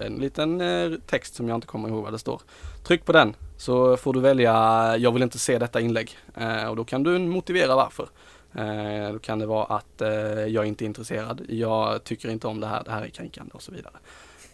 eh, 0.00 0.06
en 0.06 0.14
liten 0.14 0.62
text 1.06 1.34
som 1.34 1.48
jag 1.48 1.54
inte 1.54 1.66
kommer 1.66 1.88
ihåg 1.88 2.02
vad 2.04 2.12
det 2.12 2.18
står. 2.18 2.40
Tryck 2.84 3.04
på 3.04 3.12
den 3.12 3.34
så 3.60 3.96
får 3.96 4.12
du 4.12 4.20
välja 4.20 4.52
jag 4.96 5.12
vill 5.12 5.22
inte 5.22 5.38
se 5.38 5.58
detta 5.58 5.80
inlägg 5.80 6.18
eh, 6.36 6.64
och 6.64 6.76
då 6.76 6.84
kan 6.84 7.02
du 7.02 7.18
motivera 7.18 7.76
varför. 7.76 8.08
Eh, 8.54 9.12
då 9.12 9.18
kan 9.18 9.38
det 9.38 9.46
vara 9.46 9.64
att 9.64 10.00
eh, 10.00 10.10
jag 10.46 10.64
är 10.64 10.68
inte 10.68 10.84
är 10.84 10.86
intresserad, 10.86 11.46
jag 11.48 12.04
tycker 12.04 12.28
inte 12.28 12.46
om 12.46 12.60
det 12.60 12.66
här, 12.66 12.84
det 12.84 12.90
här 12.90 13.02
är 13.02 13.08
kränkande 13.08 13.52
och 13.54 13.62
så 13.62 13.72
vidare. 13.72 13.94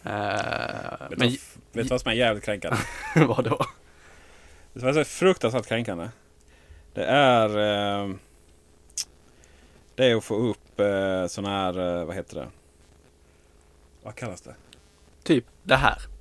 Eh, 0.03 1.09
Vet, 1.09 1.19
men 1.19 1.29
vet 1.29 1.39
du 1.71 1.83
vad 1.83 2.01
som 2.01 2.11
är 2.11 2.15
jävligt 2.15 2.43
kränkande? 2.43 2.77
vad 3.27 3.43
då? 3.43 3.65
Det 4.73 4.85
var 4.85 4.93
så 4.93 5.03
fruktansvärt 5.03 5.67
kränkande. 5.67 6.09
Det 6.93 7.05
är... 7.05 7.49
Eh, 7.49 8.15
det 9.95 10.05
är 10.05 10.15
att 10.15 10.23
få 10.23 10.35
upp 10.35 10.79
eh, 10.79 11.27
sån 11.27 11.45
här... 11.45 11.99
Eh, 11.99 12.05
vad 12.05 12.15
heter 12.15 12.35
det? 12.35 12.47
Vad 14.03 14.15
kallas 14.15 14.41
det? 14.41 14.55
Typ 15.23 15.45
det 15.63 15.75
här. 15.75 16.16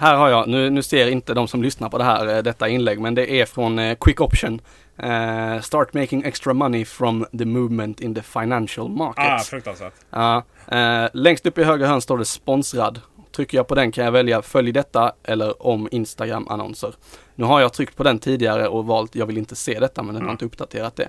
Här 0.00 0.16
har 0.16 0.28
jag, 0.28 0.48
nu, 0.48 0.70
nu 0.70 0.82
ser 0.82 1.08
inte 1.08 1.34
de 1.34 1.48
som 1.48 1.62
lyssnar 1.62 1.88
på 1.88 1.98
det 1.98 2.04
här, 2.04 2.36
eh, 2.36 2.42
detta 2.42 2.68
inlägg, 2.68 3.00
men 3.00 3.14
det 3.14 3.30
är 3.40 3.46
från 3.46 3.78
eh, 3.78 3.96
Quick 4.00 4.20
Option. 4.20 4.60
Eh, 4.98 5.60
start 5.60 5.94
making 5.94 6.22
extra 6.24 6.54
money 6.54 6.84
from 6.84 7.26
the 7.38 7.44
movement 7.44 8.00
in 8.00 8.14
the 8.14 8.22
financial 8.22 8.86
Ah, 8.86 8.88
markets. 8.88 9.48
fruktansvärt. 9.48 9.92
Ja, 10.10 10.42
eh, 10.68 11.08
längst 11.12 11.46
upp 11.46 11.58
i 11.58 11.64
höger 11.64 11.86
hörn 11.86 12.00
står 12.00 12.18
det 12.18 12.24
sponsrad. 12.24 13.00
Trycker 13.36 13.58
jag 13.58 13.68
på 13.68 13.74
den 13.74 13.92
kan 13.92 14.04
jag 14.04 14.12
välja 14.12 14.42
följ 14.42 14.72
detta 14.72 15.12
eller 15.24 15.66
om 15.66 15.88
Instagram 15.90 16.48
annonser. 16.48 16.94
Nu 17.34 17.44
har 17.44 17.60
jag 17.60 17.72
tryckt 17.72 17.96
på 17.96 18.02
den 18.02 18.18
tidigare 18.18 18.68
och 18.68 18.86
valt 18.86 19.14
jag 19.14 19.26
vill 19.26 19.38
inte 19.38 19.56
se 19.56 19.78
detta 19.80 20.02
men 20.02 20.14
den 20.14 20.22
har 20.22 20.28
Mm. 20.28 20.32
inte 20.34 20.44
uppdaterat 20.44 20.96
det. 20.96 21.08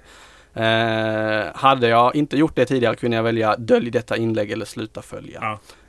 Eh, 0.53 1.45
hade 1.55 1.88
jag 1.88 2.15
inte 2.15 2.38
gjort 2.38 2.55
det 2.55 2.65
tidigare 2.65 2.95
kunde 2.95 3.18
jag 3.18 3.23
välja 3.23 3.55
dölj 3.57 3.91
detta 3.91 4.18
inlägg 4.18 4.51
eller 4.51 4.65
sluta 4.65 5.01
följa. 5.01 5.39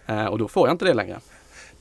Ja. 0.07 0.15
Eh, 0.15 0.27
och 0.27 0.39
då 0.39 0.49
får 0.49 0.69
jag 0.69 0.75
inte 0.75 0.85
det 0.85 0.95
längre. 0.95 1.19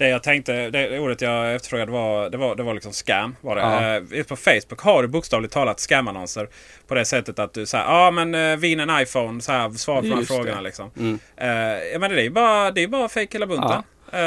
Det 0.02 0.10
jag 0.10 0.23
tänkte, 0.23 0.69
det 0.69 0.99
ordet 0.99 1.22
jag 1.22 1.56
efterfrågade 1.56 1.91
var, 1.91 2.30
det 2.30 2.38
var, 2.38 2.56
det 2.56 2.64
var 2.64 2.73
liksom 2.73 2.91
scam. 2.94 3.36
Var 3.41 3.56
det. 3.56 3.61
Ja. 3.61 3.98
Ute 4.19 4.30
på 4.30 4.36
Facebook 4.36 4.82
har 4.82 5.02
du 5.02 5.07
bokstavligt 5.07 5.53
talat 5.53 5.80
scamannonser. 5.80 6.49
På 6.88 6.95
det 6.95 7.06
sättet 7.06 7.40
att 7.40 7.53
du 7.53 7.65
säger 7.65 7.86
ja 7.86 8.11
men 8.11 8.36
eh, 8.36 8.57
vinn 8.57 8.80
en 8.80 9.02
iPhone, 9.02 9.41
så 9.41 9.52
här, 9.52 9.69
svar 9.69 9.95
på 9.95 10.02
de 10.07 10.14
här 10.14 10.23
frågorna 10.23 10.56
det. 10.56 10.61
liksom. 10.61 10.91
Mm. 10.98 11.19
Eh, 11.38 11.48
jag 11.91 12.02
menar 12.02 12.15
det 12.15 12.22
är 12.22 12.23
ju 12.23 12.30
bara, 12.30 12.72
det 12.72 12.84
är 12.84 12.88
bara 12.88 13.10
fake 13.10 13.28
hela 13.32 13.48
bunten. 13.48 13.84
Eh, 14.11 14.19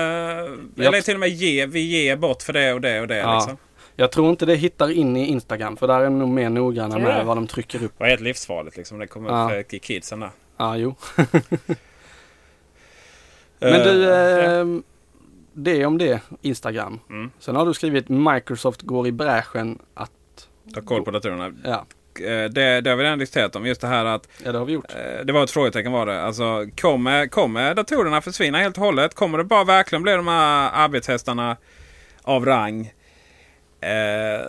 eller 0.87 1.01
till 1.01 1.15
och 1.15 1.21
med 1.21 1.29
ge, 1.29 1.67
vi 1.67 1.81
ger 1.81 2.17
bort 2.17 2.43
för 2.43 2.53
det 2.53 2.73
och 2.73 2.81
det 2.81 3.01
och 3.01 3.09
det. 3.09 3.17
Ja. 3.17 3.35
Liksom. 3.35 3.57
Jag 3.97 4.13
tror 4.13 4.31
inte 4.31 4.47
det 4.47 4.55
hittar 4.55 4.91
in 4.91 5.17
i 5.17 5.27
Instagram 5.27 5.77
för 5.77 5.87
där 5.87 6.01
är 6.01 6.05
de 6.05 6.19
nog 6.19 6.29
mer 6.29 6.51
noggranna 6.51 6.99
det? 6.99 7.05
med 7.05 7.27
vad 7.27 7.37
de 7.37 7.47
trycker 7.47 7.85
upp. 7.85 7.93
Det 7.99 8.05
var 8.05 8.09
helt 8.09 8.21
livsfarligt 8.21 8.77
liksom. 8.77 8.99
Det 8.99 9.07
kommer 9.07 9.31
Ja. 9.31 9.45
upp 9.61 9.71
för 9.71 9.79
kidsen 9.79 10.21
där. 10.21 10.31
Ja, 10.57 10.77
jo. 10.77 10.95
Men 13.59 13.83
du, 13.83 14.13
eh, 14.13 14.65
det 15.55 15.87
om 15.87 15.99
det, 15.99 16.21
Instagram. 16.41 17.01
Mm. 17.11 17.31
Sen 17.39 17.57
har 17.57 17.67
du 17.67 17.75
skrivit 17.75 18.09
Microsoft 18.09 18.83
går 18.83 19.07
i 19.07 19.13
bräschen 19.13 19.79
att, 19.95 20.11
Ta 20.75 20.81
koll 20.81 21.03
på 21.05 21.11
datorerna. 21.11 21.53
ja, 21.65 21.87
Eh, 22.21 22.45
Det, 22.51 22.81
det 22.81 22.91
har 22.91 22.97
vi 22.97 23.05
redan 23.05 23.19
diskuterat 23.19 23.57
om. 23.57 23.67
Just 23.67 23.81
det 23.81 23.87
här 23.87 24.05
att 24.05 24.29
ja 24.45 24.53
det 24.53 24.59
har 24.59 24.65
vi 24.67 24.73
gjort. 24.73 24.85
eh, 24.95 25.25
det 25.25 25.33
var 25.33 25.45
ett 25.45 25.51
frågetecken 25.51 25.93
var 25.93 26.07
det. 26.07 26.23
Alltså 26.23 26.67
kommer, 26.81 27.27
kommer 27.27 27.75
datorerna 27.75 28.21
försvinna 28.21 28.59
helt 28.59 28.79
och 28.79 28.85
hållet? 28.85 29.15
Kommer 29.15 29.39
det 29.39 29.45
bara 29.45 29.65
verkligen 29.65 30.03
bli 30.03 30.13
de 30.13 30.29
här 30.29 30.71
arbetshästarna 30.75 31.57
av 32.23 32.45
rang? 32.47 32.93
Eh, 33.81 34.47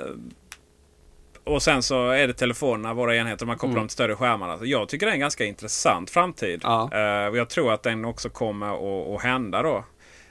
och 1.44 1.62
sen 1.62 1.84
så 1.84 2.10
är 2.10 2.28
det 2.28 2.34
telefonerna, 2.34 2.94
våra 2.94 3.16
enheter, 3.16 3.46
man 3.46 3.56
kopplar 3.58 3.70
Mm. 3.72 3.80
dem 3.82 3.88
till 3.88 3.94
större 3.94 4.16
skärmar. 4.16 4.50
Alltså, 4.50 4.66
jag 4.66 4.90
tycker 4.90 5.06
det 5.06 5.12
är 5.12 5.14
en 5.14 5.20
ganska 5.20 5.46
intressant 5.46 6.10
framtid. 6.10 6.60
Ja. 6.64 6.90
Eh, 6.94 7.28
och 7.28 7.38
jag 7.38 7.50
tror 7.50 7.74
att 7.74 7.84
den 7.84 8.06
också 8.06 8.30
kommer 8.30 8.68
att, 8.74 9.16
att 9.16 9.22
hända 9.24 9.62
då. 9.62 9.84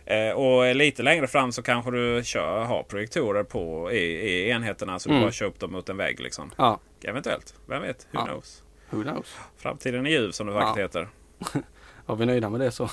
Eh, 0.07 0.31
och 0.31 0.75
lite 0.75 1.03
längre 1.03 1.27
fram 1.27 1.53
så 1.53 1.63
kanske 1.63 1.91
du 1.91 2.21
kör, 2.25 2.65
har 2.65 2.83
projektorer 2.83 3.43
på 3.45 3.93
i, 3.93 3.97
i 3.99 4.51
enheterna. 4.51 4.99
Så 4.99 5.09
du 5.09 5.15
Mm. 5.15 5.25
bara 5.25 5.33
kör 5.33 5.47
upp 5.47 5.61
dem 5.61 5.73
mot 5.73 5.89
en 5.89 5.97
vägg 5.97 6.21
liksom. 6.21 6.51
Ja, 6.57 6.79
Eventuellt. 7.05 7.55
Vem 7.67 7.83
vet? 7.83 8.07
Who 8.11 8.19
Ja. 8.19 8.25
knows? 8.25 8.63
who 8.91 9.03
knows? 9.03 9.37
Framtiden 9.57 10.07
är 10.07 10.11
ljuv 10.11 10.31
som 10.31 10.47
det 10.47 10.53
vackert 10.53 10.77
Ja. 10.77 10.83
heter. 10.83 11.09
Var 12.07 12.17
vi 12.17 12.27
nöjda 12.27 12.51
med 12.51 12.61
det 12.61 12.71
så? 12.71 12.91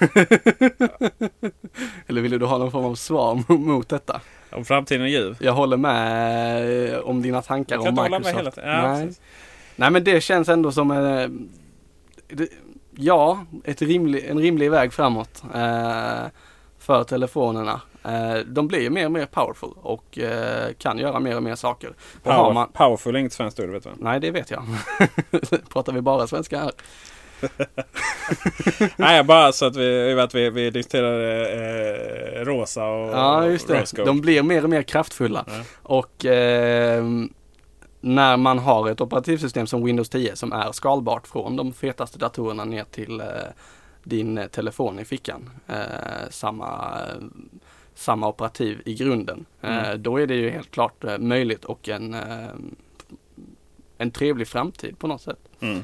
Eller 2.06 2.20
ville 2.20 2.38
du 2.38 2.46
ha 2.46 2.58
någon 2.58 2.70
form 2.70 2.84
av 2.84 2.94
svar 2.94 3.42
mot 3.58 3.88
detta? 3.88 4.20
Om 4.50 4.64
framtiden 4.64 5.02
är 5.02 5.06
ljuv. 5.08 5.36
Jag 5.40 5.52
håller 5.52 5.76
med 5.76 6.92
eh, 6.94 6.98
om 6.98 7.22
dina 7.22 7.42
tankar 7.42 7.78
om 7.78 7.86
inte 7.86 8.02
hålla 8.02 8.18
Microsoft. 8.18 8.34
med 8.34 8.40
hela 8.44 8.50
tiden. 8.50 8.68
Ja, 8.70 8.92
Nej. 8.94 9.12
Nej 9.76 9.90
men 9.90 10.04
det 10.04 10.20
känns 10.20 10.48
ändå 10.48 10.72
som 10.72 10.90
eh, 10.90 11.28
det, 12.36 12.48
ja, 12.98 13.44
ett 13.64 13.82
rimlig, 13.82 14.24
en 14.24 14.38
rimlig 14.38 14.70
väg 14.70 14.92
framåt 14.92 15.42
eh, 15.54 16.26
för 16.78 17.04
telefonerna. 17.04 17.80
Eh, 18.04 18.38
de 18.46 18.68
blir 18.68 18.90
mer 18.90 19.04
och 19.04 19.12
mer 19.12 19.26
powerful 19.26 19.70
och 19.76 20.18
eh, 20.18 20.72
kan 20.78 20.98
göra 20.98 21.20
mer 21.20 21.36
och 21.36 21.42
mer 21.42 21.54
saker. 21.54 21.92
Power, 22.22 22.52
man, 22.52 22.68
Powerful 22.72 23.14
är 23.14 23.18
inget 23.18 23.32
svenskt 23.32 23.60
ord 23.60 23.70
vet 23.70 23.82
du. 23.82 23.90
nej 23.96 24.20
det 24.20 24.30
vet 24.30 24.50
jag. 24.50 24.64
Pratar 25.72 25.92
vi 25.92 26.00
bara 26.00 26.26
svenska 26.26 26.58
här? 26.58 26.70
Nej, 28.96 29.24
bara 29.24 29.52
så 29.52 29.66
att 29.66 29.76
vi, 29.76 30.20
att 30.20 30.34
vi, 30.34 30.50
vi 30.50 30.70
diskuterade 30.70 31.48
eh, 31.50 32.44
rosa 32.44 32.84
och 32.86 33.08
Ja 33.12 33.46
just 33.46 33.68
det. 33.68 34.04
De 34.04 34.20
blir 34.20 34.42
mer 34.42 34.64
och 34.64 34.70
mer 34.70 34.82
kraftfulla. 34.82 35.44
Ja. 35.46 35.62
Och 35.82 36.24
eh, 36.24 37.04
när 38.00 38.36
man 38.36 38.58
har 38.58 38.88
ett 38.90 39.00
operativsystem 39.00 39.66
som 39.66 39.84
Windows 39.84 40.08
10 40.08 40.36
som 40.36 40.52
är 40.52 40.72
skalbart 40.72 41.26
från 41.26 41.56
de 41.56 41.72
fetaste 41.72 42.18
datorerna 42.18 42.64
ner 42.64 42.84
till 42.84 43.20
eh, 43.20 43.26
din 44.04 44.38
eh, 44.38 44.46
telefon 44.46 44.98
i 44.98 45.04
fickan. 45.04 45.50
Eh, 45.66 45.76
samma, 46.30 46.94
samma 47.94 48.28
operativ 48.28 48.82
i 48.84 48.94
grunden. 48.94 49.46
Eh, 49.60 49.78
Mm. 49.88 50.02
då 50.02 50.16
är 50.20 50.26
det 50.26 50.34
ju 50.34 50.50
helt 50.50 50.70
klart 50.70 51.04
eh, 51.04 51.18
möjligt 51.18 51.64
och 51.64 51.88
en, 51.88 52.16
en 53.98 54.10
trevlig 54.10 54.48
framtid 54.48 54.98
på 54.98 55.06
något 55.06 55.22
sätt. 55.22 55.48
Mm. 55.60 55.80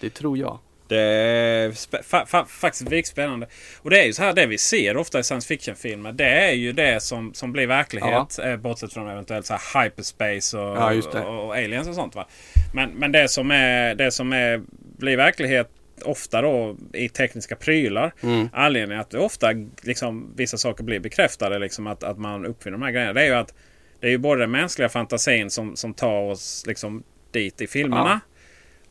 Det 0.00 0.10
tror 0.10 0.38
jag. 0.38 0.58
Det 0.88 1.00
är 1.00 2.02
fa, 2.02 2.26
fa, 2.26 2.44
faktiskt 2.44 2.82
väldigt 2.82 3.06
spännande. 3.06 3.46
Och 3.82 3.90
det 3.90 4.00
är 4.00 4.06
ju 4.06 4.12
så 4.12 4.22
här, 4.22 4.32
det 4.32 4.46
vi 4.46 4.58
ser 4.58 4.96
ofta 4.96 5.18
i 5.18 5.22
science 5.22 5.48
fiction-filmer. 5.48 6.12
Det 6.12 6.28
är 6.28 6.52
ju 6.52 6.72
det 6.72 7.02
som, 7.02 7.34
som 7.34 7.52
blir 7.52 7.66
verklighet. 7.66 8.38
Eh, 8.38 8.56
bortsett 8.56 8.92
från 8.92 9.08
eventuellt 9.08 9.46
så 9.46 9.54
här 9.54 9.84
hyperspace 9.84 10.58
och, 10.58 10.76
Ja, 10.76 11.20
och, 11.20 11.44
och 11.44 11.56
aliens 11.56 11.88
och 11.88 11.94
sånt. 11.94 12.14
Va? 12.14 12.26
Men, 12.74 12.90
men 12.90 13.12
det 13.12 13.28
som, 13.28 13.50
är, 13.50 13.94
det 13.94 14.10
som 14.10 14.32
är, 14.32 14.62
blir 14.98 15.16
verklighet 15.16 15.70
ofta 16.04 16.42
då 16.42 16.76
i 16.92 17.08
tekniska 17.08 17.56
prylar. 17.56 18.12
Mm. 18.22 18.48
Anledningen 18.52 19.00
att 19.00 19.14
ofta 19.14 19.48
liksom, 19.82 20.32
vissa 20.36 20.56
saker 20.56 20.84
blir 20.84 21.00
bekräftade. 21.00 21.58
Liksom, 21.58 21.86
att, 21.86 22.02
att 22.02 22.18
man 22.18 22.46
uppfinner 22.46 22.78
de 22.78 22.84
här 22.84 22.90
grejerna. 22.90 23.12
Det 23.12 23.22
är 23.22 23.26
ju 23.26 23.34
att 23.34 23.54
det 24.00 24.06
är 24.06 24.10
ju 24.10 24.18
både 24.18 24.40
den 24.40 24.50
mänskliga 24.50 24.88
fantasin 24.88 25.50
som, 25.50 25.76
som 25.76 25.94
tar 25.94 26.20
oss 26.20 26.64
liksom, 26.66 27.02
dit 27.30 27.60
i 27.60 27.66
filmerna. 27.66 28.20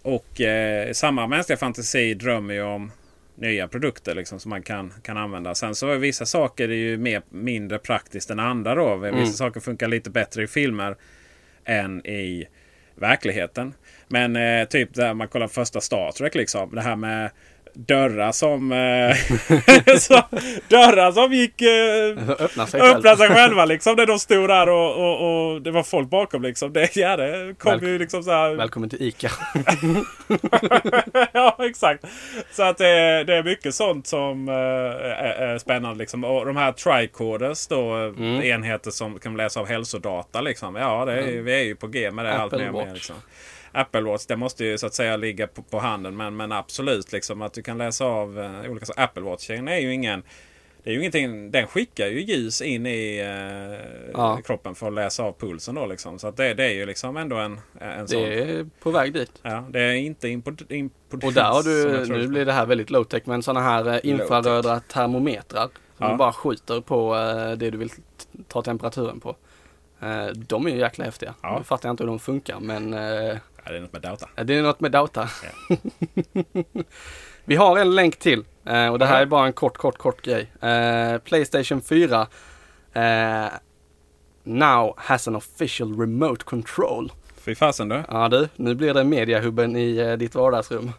Och 0.04 0.42
eh, 0.42 0.92
samma 0.92 1.28
mänskliga 1.28 1.58
fantasi 1.58 2.14
drömmer 2.14 2.54
ju 2.54 2.62
om 2.64 2.92
nya 3.36 3.68
produkter 3.68 4.16
liksom, 4.16 4.40
som 4.40 4.50
man 4.50 4.62
kan, 4.64 4.94
kan 5.04 5.18
använda. 5.18 5.56
Sen 5.56 5.76
så 5.76 5.90
är 5.90 5.98
vissa 5.98 6.26
saker 6.26 6.70
är 6.70 6.74
ju 6.74 6.98
mer, 6.98 7.22
mindre 7.30 7.80
praktiskt 7.80 8.30
än 8.30 8.40
andra. 8.40 8.76
Då. 8.76 8.96
Vissa 8.96 9.16
Mm. 9.18 9.26
saker 9.28 9.60
funkar 9.60 9.88
lite 9.88 10.10
bättre 10.10 10.44
i 10.44 10.48
filmer 10.48 10.96
än 11.66 12.06
i 12.06 12.48
verkligheten. 12.96 13.74
Men 14.08 14.36
eh, 14.36 14.68
typ 14.68 14.94
där 14.94 15.14
man 15.14 15.28
kollar 15.28 15.48
första 15.48 15.82
Star 15.82 16.12
Trek 16.12 16.36
liksom. 16.36 16.76
Det 16.76 16.82
här 16.82 16.96
med 16.96 17.32
dörrar 17.74 18.32
som... 18.32 18.72
Eh, 18.72 19.16
så, 20.00 20.22
dörrar 20.68 21.12
som 21.12 21.34
gick... 21.34 21.62
Eh, 21.62 22.30
Öppna 22.46 22.68
sig 22.68 22.82
öppna 22.82 23.16
sig 23.16 23.28
själva 23.30 23.66
liksom. 23.74 23.96
När 23.96 24.06
de 24.06 24.20
stod 24.20 24.50
där 24.50 24.70
och, 24.70 24.96
och, 24.96 25.52
och 25.54 25.62
det 25.62 25.72
var 25.72 25.84
folk 25.84 26.10
bakom 26.10 26.42
liksom. 26.42 26.74
Det, 26.74 26.96
ja, 26.96 27.18
det 27.18 27.56
kom 27.60 27.72
Väl- 27.80 27.90
ju 27.90 28.00
liksom 28.00 28.24
så 28.24 28.32
här... 28.32 28.56
Välkommen 28.56 28.90
till 28.90 29.02
ICA. 29.02 29.30
ja, 31.34 31.56
exakt. 31.60 32.06
Så 32.52 32.64
att 32.64 32.78
det, 32.78 32.88
är- 32.88 33.24
det 33.24 33.36
är 33.36 33.44
mycket 33.44 33.76
sånt 33.76 34.08
som 34.08 34.50
eh, 34.50 34.56
är, 34.56 35.34
är 35.42 35.58
spännande. 35.58 35.98
Liksom. 36.00 36.24
Och 36.24 36.46
de 36.46 36.58
här 36.58 36.72
tricorders 36.72 37.68
då, 37.68 37.94
Mm. 37.94 38.44
enheter 38.44 38.92
som 38.92 39.20
kan 39.20 39.38
läsa 39.38 39.60
av 39.60 39.68
hälsodata. 39.68 40.42
Liksom. 40.42 40.76
Ja, 40.76 41.06
det 41.06 41.14
Mm. 41.22 41.46
vi 41.46 41.54
är 41.54 41.64
ju 41.64 41.76
på 41.76 41.88
G 41.88 42.12
med 42.12 42.26
det 42.26 42.34
allt 42.34 42.54
Apple 42.54 42.72
mer 42.72 42.82
och 42.82 42.88
mer. 42.88 42.94
Liksom. 42.94 43.16
Apple 43.74 44.02
Watch, 44.02 44.26
det 44.26 44.36
måste 44.36 44.66
ju 44.66 44.78
så 44.78 44.86
att 44.88 44.94
säga 44.94 45.18
ligga 45.18 45.48
på, 45.48 45.62
på 45.64 45.80
handen. 45.80 46.18
Men, 46.18 46.36
men 46.36 46.52
absolut, 46.52 47.12
liksom, 47.12 47.42
att 47.42 47.54
du 47.54 47.62
kan 47.62 47.78
läsa 47.78 48.06
av 48.06 48.40
eh, 48.40 48.72
olika 48.72 48.86
saker. 48.86 49.02
Apple 49.04 49.24
Watch 49.24 49.50
är 49.50 49.78
ju 49.80 49.94
ingen... 49.94 50.24
Det 50.84 50.90
är 50.90 50.94
ju 50.94 51.00
ingenting, 51.00 51.52
den 51.52 51.68
skickar 51.68 52.08
ju 52.08 52.22
ljus 52.22 52.62
in 52.62 52.86
i 52.86 53.20
eh, 53.20 54.12
Ja. 54.14 54.40
kroppen 54.46 54.76
för 54.76 54.88
att 54.88 54.94
läsa 54.94 55.24
av 55.24 55.34
pulsen. 55.40 55.76
Då, 55.76 55.86
liksom. 55.86 56.20
Så 56.20 56.28
att 56.28 56.38
det, 56.38 56.54
det 56.54 56.64
är 56.64 56.74
ju 56.74 56.86
liksom 56.86 57.18
ändå 57.18 57.36
en, 57.36 57.60
en 57.80 58.08
sån... 58.08 58.22
Det 58.22 58.42
är 58.44 58.66
på 58.80 58.92
väg 58.92 59.14
dit. 59.14 59.32
Ja, 59.42 59.68
det 59.70 59.80
är 59.82 59.94
inte 59.94 60.28
import, 60.30 60.62
import 60.72 61.24
Och 61.24 61.34
där 61.34 61.44
har 61.44 61.64
du, 61.64 62.06
nu 62.18 62.28
blir 62.28 62.46
det 62.46 62.54
här 62.54 62.66
väldigt 62.66 62.90
low 62.90 63.04
tech, 63.04 63.22
men 63.26 63.44
sådana 63.44 63.62
här 63.62 63.88
eh, 63.94 64.00
infraröda 64.04 64.80
termometrar. 64.80 65.64
Som 65.98 66.06
Ja. 66.06 66.12
du 66.12 66.18
bara 66.18 66.34
skjuter 66.34 66.82
på 66.82 67.16
eh, 67.16 67.52
det 67.58 67.70
du 67.70 67.78
vill 67.78 67.90
ta 68.48 68.62
temperaturen 68.62 69.20
på. 69.20 69.36
Eh, 70.02 70.26
De 70.26 70.66
är 70.68 70.72
ju 70.72 70.78
jäkla 70.80 71.06
häftiga. 71.06 71.34
Ja. 71.42 71.58
Nu 71.58 71.64
fattar 71.64 71.90
jag 71.90 71.94
inte 71.94 72.04
hur 72.04 72.10
de 72.10 72.20
funkar 72.20 72.60
men 72.60 72.94
Ja, 73.66 73.72
det 73.72 73.78
är 73.78 73.82
något 73.82 73.92
med 73.94 74.02
data. 74.02 74.30
det 74.44 74.56
är 74.56 74.62
något 74.64 74.80
med 74.80 74.92
data. 74.92 75.30
Vi 77.46 77.56
har 77.56 77.78
en 77.80 77.96
länk 77.96 78.20
till 78.20 78.46
eh, 78.66 78.88
och 78.88 79.00
det 79.00 79.06
här 79.06 79.16
Ja. 79.16 79.22
är 79.22 79.26
bara 79.26 79.46
en 79.48 79.54
kort, 79.54 79.78
kort, 79.78 79.98
kort 79.98 80.22
grej. 80.22 80.52
Eh, 80.62 81.18
Playstation 81.18 81.82
4 81.82 82.28
eh, 82.94 83.46
now 84.44 84.94
has 84.98 85.28
an 85.28 85.36
official 85.36 86.00
remote 86.00 86.44
control. 86.46 87.12
Fy 87.38 87.56
fasen 87.56 87.90
du. 87.90 88.04
Ja 88.10 88.30
du, 88.30 88.50
nu 88.56 88.76
blir 88.76 88.94
det 88.94 89.04
mediahubben 89.04 89.76
i 89.76 89.98
eh, 89.98 90.14
ditt 90.14 90.36
vardagsrum. 90.36 90.92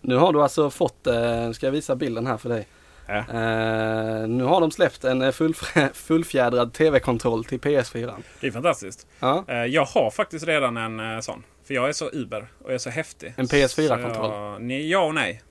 Nu 0.00 0.14
har 0.16 0.32
du 0.32 0.42
alltså 0.42 0.70
fått, 0.70 1.06
eh, 1.06 1.50
ska 1.50 1.66
jag 1.66 1.72
visa 1.72 1.96
bilden 1.96 2.26
här 2.26 2.36
för 2.36 2.48
dig. 2.48 2.66
Ja. 3.06 3.14
Eh, 3.18 4.28
nu 4.28 4.44
har 4.44 4.60
de 4.60 4.70
släppt 4.70 5.04
en 5.04 5.22
fullfjä- 5.22 5.90
fullfjädrad 5.94 6.72
tv-kontroll 6.72 7.44
till 7.44 7.60
PS4. 7.60 8.12
Det 8.40 8.46
är 8.46 8.50
fantastiskt. 8.50 9.06
Ja, 9.20 9.44
Jag 9.66 9.84
har 9.84 10.10
faktiskt 10.10 10.46
redan 10.46 10.76
en 10.76 11.22
sån. 11.22 11.42
För 11.64 11.74
jag 11.74 11.88
är 11.88 11.92
så 11.92 12.10
Uber 12.12 12.46
och 12.58 12.68
jag 12.70 12.74
är 12.74 12.78
så 12.78 12.90
häftig. 12.90 13.34
En 13.36 13.46
PS4 13.46 13.68
Så 13.68 13.82
jag- 13.82 14.02
kontroll? 14.02 14.60
Nej, 14.62 14.90
Ja 14.90 15.04
och 15.04 15.14
nej. 15.14 15.42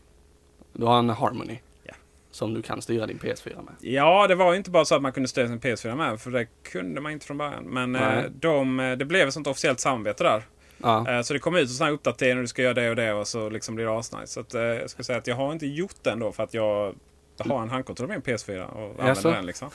du 0.73 0.85
har 0.85 0.99
en 0.99 1.09
Harmony. 1.09 1.57
Ja. 1.83 1.93
Som 2.31 2.53
du 2.53 2.61
kan 2.61 2.81
styra 2.81 3.05
din 3.07 3.19
PS4 3.19 3.55
med. 3.55 3.73
Ja, 3.79 4.27
det 4.27 4.35
var 4.35 4.55
inte 4.55 4.69
bara 4.69 4.85
så 4.85 4.95
att 4.95 5.01
man 5.01 5.11
kunde 5.11 5.29
styra 5.29 5.47
sin 5.47 5.59
PS4 5.59 5.95
med. 5.95 6.21
För 6.21 6.31
det 6.31 6.45
kunde 6.63 7.01
man 7.01 7.11
inte 7.11 7.25
från 7.25 7.37
början. 7.37 7.63
Men 7.63 7.95
eh, 7.95 8.23
de, 8.39 8.79
eh, 8.79 8.97
det 8.97 9.05
blev 9.05 9.27
ett 9.27 9.33
sånt 9.33 9.47
officiellt 9.47 9.79
samarbete 9.79 10.23
där. 10.23 10.43
Ja, 10.77 11.09
Eh, 11.11 11.21
Så 11.21 11.33
det 11.33 11.39
kom 11.39 11.55
ut 11.55 11.61
en 11.61 11.67
sån 11.67 11.85
här 11.85 11.93
uppdatering 11.93 12.37
och 12.37 12.43
du 12.43 12.47
ska 12.47 12.61
göra 12.61 12.73
det 12.73 12.89
och 12.89 12.95
det 12.95 13.13
och 13.13 13.27
så 13.27 13.49
liksom 13.49 13.75
blir 13.75 13.85
det 13.85 13.91
asnice. 13.99 14.27
Så 14.27 14.39
att, 14.39 14.53
eh, 14.53 14.61
jag 14.61 14.89
ska 14.89 15.03
säga 15.03 15.17
att 15.17 15.27
jag 15.27 15.35
har 15.35 15.51
inte 15.51 15.65
gjort 15.67 15.95
den 16.03 16.19
då 16.19 16.31
för 16.31 16.43
att 16.43 16.53
jag 16.53 16.95
har 17.37 17.61
en 17.61 17.69
handkontroll 17.69 18.07
med 18.07 18.15
min 18.27 18.35
PS4 18.37 18.63
och 18.65 18.81
använder 18.81 19.07
Jaså? 19.07 19.31
den 19.31 19.45
liksom. 19.45 19.69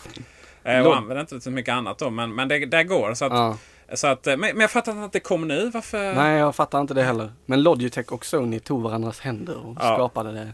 Eh, 0.65 0.87
Och 0.87 0.97
använder 0.97 1.21
inte 1.21 1.41
så 1.41 1.51
mycket 1.51 1.73
annat 1.73 1.99
då. 1.99 2.11
Men, 2.11 2.35
men 2.35 2.49
det, 2.49 2.67
det 2.67 2.85
går. 2.85 3.15
Så 3.15 3.25
att, 3.25 3.33
ja. 3.33 3.59
Så 3.95 4.07
att, 4.07 4.27
eh, 4.27 4.37
men, 4.37 4.41
men 4.51 4.61
jag 4.61 4.71
fattar 4.71 4.93
inte 4.93 5.05
att 5.05 5.13
det 5.13 5.21
kommer 5.21 5.47
nu. 5.47 5.71
Varför? 5.71 6.15
Nej, 6.15 6.39
jag 6.39 6.55
fattar 6.55 6.81
inte 6.81 6.95
det 6.95 7.03
heller. 7.03 7.33
Men 7.47 7.63
Logitech 7.63 8.13
och 8.13 8.25
Sony 8.27 8.59
tog 8.61 8.83
varandras 8.83 9.21
händer 9.21 9.57
och 9.67 9.77
Ja. 9.81 9.95
skapade 9.95 10.33
det 10.33 10.53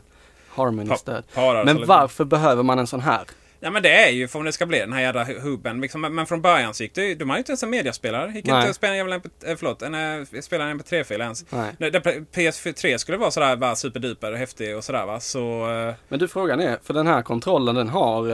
Harmony-stöd. 0.48 1.24
Så 1.34 1.62
Men 1.66 1.86
varför 1.86 2.24
behöver 2.24 2.62
man 2.62 2.78
en 2.78 2.86
sån 2.86 3.00
här? 3.00 3.20
Ja 3.64 3.70
men 3.70 3.82
det 3.82 4.04
är 4.06 4.10
ju 4.10 4.28
för 4.28 4.38
om 4.38 4.44
det 4.44 4.52
ska 4.52 4.66
bli 4.66 4.78
den 4.78 4.92
här 4.92 5.00
jävla 5.00 5.24
hubben. 5.24 5.80
Liksom, 5.80 6.00
men- 6.00 6.26
från 6.26 6.42
början 6.42 6.74
så 6.74 6.82
gick 6.82 6.94
det 6.94 7.14
De 7.14 7.30
har 7.30 7.36
ju 7.36 7.38
inte 7.38 7.52
ens 7.52 7.62
en 7.62 7.70
mediaspelare. 7.70 8.32
Gick 8.32 8.46
Nej. 8.46 8.56
inte 8.56 8.70
att 8.70 8.76
spela 8.76 8.92
en 8.92 8.96
jävla 8.98 9.14
MP, 9.14 9.28
eh, 9.46 9.56
förlåt, 9.56 9.82
en, 9.82 9.94
eh, 9.94 10.40
spela 10.40 10.64
en 10.64 10.70
MP3-fil 10.80 11.20
ens. 11.20 11.44
Nej. 11.50 11.72
Det- 11.78 11.90
det- 11.90 12.00
PS3 12.34 12.98
skulle 12.98 13.18
vara 13.18 13.30
sådär 13.30 13.56
bara 13.56 13.76
superduper 13.76 14.32
häftig 14.32 14.76
och 14.76 14.84
sådär 14.84 15.06
va. 15.06 15.20
Så... 15.20 15.66
Men 16.09 16.18
du 16.18 16.28
frågan 16.28 16.60
är, 16.60 16.78
för 16.82 16.94
den 16.94 17.06
här 17.06 17.22
kontrollen 17.22 17.74
den 17.74 17.88
har 17.88 18.28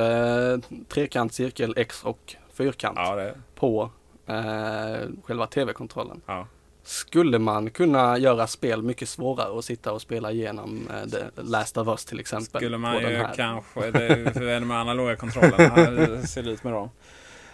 eh, 0.53 0.59
trekant, 0.89 1.35
cirkel, 1.35 1.75
X 1.77 2.01
och 2.05 2.35
fyrkant 2.55 2.99
Ja, 3.01 3.15
det... 3.17 3.35
på 3.55 3.91
eh, 4.29 5.09
själva 5.25 5.47
tv-kontrollen. 5.47 6.21
Ja. 6.27 6.47
Skulle 6.83 7.39
man 7.39 7.71
kunna 7.71 8.19
göra 8.19 8.47
spel 8.47 8.83
mycket 8.83 9.09
svårare 9.09 9.59
att 9.59 9.65
sitta 9.65 9.93
och 9.93 10.03
spela 10.03 10.33
igenom 10.33 10.89
eh, 10.91 11.11
The 11.11 11.43
Last 11.43 11.77
of 11.77 11.89
Us 11.89 12.05
till 12.05 12.21
exempel? 12.21 12.61
Skulle 12.61 12.79
man 12.79 13.01
ju 13.01 13.25
kanske... 13.37 13.91
Det 13.91 14.07
är 14.07 14.17
ju 14.17 14.61
de 14.61 14.71
analoga 14.71 15.17
kontrollerna. 15.17 15.75
Hur 15.75 16.27
ser 16.27 16.43
det 16.43 16.51
ut 16.51 16.65
med 16.65 16.73
dem? 16.73 16.91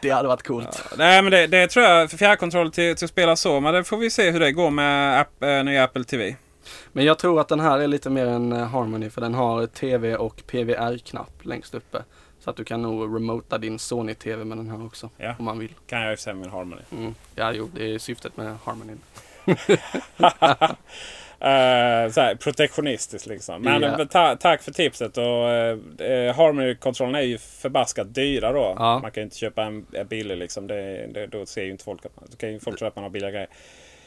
Det 0.01 0.11
hade 0.11 0.29
varit 0.29 0.43
coolt. 0.43 0.85
Nej 0.99 1.23
men 1.23 1.31
det, 1.31 1.47
det 1.47 1.67
tror 1.67 1.87
jag 1.87 2.11
för 2.11 2.17
fjärrkontroll 2.17 2.71
till, 2.71 2.97
till 2.97 3.05
att 3.05 3.11
spela 3.11 3.37
så. 3.37 3.61
Men 3.61 3.75
det 3.75 3.85
får 3.85 3.97
vi 3.97 4.11
se 4.11 4.31
hur 4.31 4.41
det 4.41 4.53
går 4.53 4.71
med 4.71 5.21
app, 5.21 5.43
äh, 5.43 5.65
nya 5.65 5.85
Apple 5.85 6.05
TV. 6.05 6.37
Men 6.93 7.05
jag 7.05 7.19
tror 7.19 7.41
att 7.41 7.49
den 7.49 7.61
här 7.61 7.79
är 7.79 7.87
lite 7.87 8.11
mer 8.11 8.27
en 8.27 8.53
eh, 8.53 8.67
Harmony 8.67 9.11
för 9.11 9.21
den 9.21 9.35
har 9.35 9.67
TV 9.67 10.17
och 10.17 10.43
PVR-knapp 10.47 11.45
längst 11.45 11.75
uppe. 11.75 12.03
Så 12.45 12.51
att 12.51 12.57
du 12.57 12.65
kan 12.65 12.83
nog 12.83 13.17
remota 13.17 13.59
din 13.59 13.79
Sony-TV 13.79 14.45
med 14.45 14.59
den 14.59 14.71
här 14.71 14.87
också. 14.87 15.11
Ja. 15.17 15.35
Om 15.39 15.45
man 15.45 15.59
vill. 15.59 15.75
Kan 15.87 16.01
jag 16.01 16.13
i 16.13 16.15
och 16.15 16.19
för 16.19 16.23
sig 16.23 16.35
med 16.35 16.51
Harmony. 16.51 16.83
Mm. 16.93 17.15
Ja, 17.35 17.53
jo, 17.53 17.71
det 17.75 17.95
är 17.95 17.99
syftet 17.99 18.37
med 18.37 18.57
Harmony. 18.65 18.93
Eh, 21.41 22.11
så 22.11 22.21
här, 22.21 22.35
protektionistiskt 22.35 23.27
liksom. 23.27 23.63
Men 23.63 23.85
eh, 23.85 24.07
ta, 24.07 24.37
tack 24.37 24.63
för 24.63 24.73
tipset. 24.73 25.19
Och, 25.19 25.25
uh, 25.25 26.35
Harmony-kontrollen 26.35 27.15
är 27.15 27.21
ju 27.21 27.39
förbaskat 27.39 28.15
dyra 28.15 28.53
då. 28.53 28.75
Ja. 28.79 28.99
Man 28.99 29.11
kan 29.11 29.21
ju 29.21 29.25
inte 29.25 29.37
köpa 29.37 29.63
en, 29.63 29.87
en 29.93 30.07
billig 30.07 30.37
liksom. 30.37 30.67
Det, 30.67 31.07
det, 31.07 31.27
då 31.27 31.47
ser 31.47 31.65
ju 31.65 31.71
inte 31.71 31.85
folk 31.85 32.07
att 32.07 32.17
man, 32.17 32.25
då 32.31 32.37
kan 32.37 32.53
ju 32.53 32.61
folk 32.61 32.79
tro 32.79 32.89
att 32.89 32.97
man 32.97 33.03
har 33.03 33.11
billiga 33.11 33.31
grejer. 33.31 33.49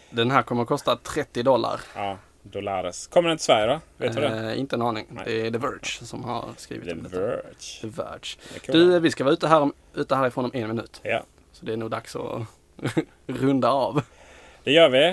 Den 0.09 0.31
här 0.31 0.41
kommer 0.41 0.61
att 0.61 0.67
kosta 0.67 0.95
30 0.95 1.43
dollar. 1.43 1.79
Ja, 1.95 2.17
dollares. 2.51 3.07
Kommer 3.07 3.29
den 3.29 3.37
till 3.37 3.45
Sverige 3.45 3.67
då? 3.73 3.79
Vet 3.97 4.15
du 4.15 4.21
det? 4.21 4.51
Eh, 4.51 4.59
inte 4.59 4.75
en 4.75 4.81
aning. 4.81 5.05
Nej. 5.09 5.23
Det 5.25 5.47
är 5.47 5.51
The 5.51 5.57
Verge 5.57 5.85
som 6.05 6.23
har 6.23 6.45
skrivit 6.57 6.85
The 6.87 6.91
om 6.93 7.03
detta. 7.03 7.19
Verge. 7.19 7.81
The 7.81 7.87
Verge. 7.87 8.37
Det. 8.65 8.71
Du, 8.71 8.99
vi 8.99 9.11
ska 9.11 9.23
vara 9.23 9.33
ute, 9.33 9.47
här 9.47 9.61
om, 9.61 9.73
ute 9.95 10.15
härifrån 10.15 10.45
om 10.45 10.51
en 10.53 10.67
minut. 10.67 10.99
Ja, 11.03 11.23
Så 11.51 11.65
det 11.65 11.73
är 11.73 11.77
nog 11.77 11.91
dags 11.91 12.15
att 12.15 12.41
runda 13.27 13.69
av. 13.71 14.01
det 14.63 14.71
gör 14.71 14.89
vi. 14.89 15.07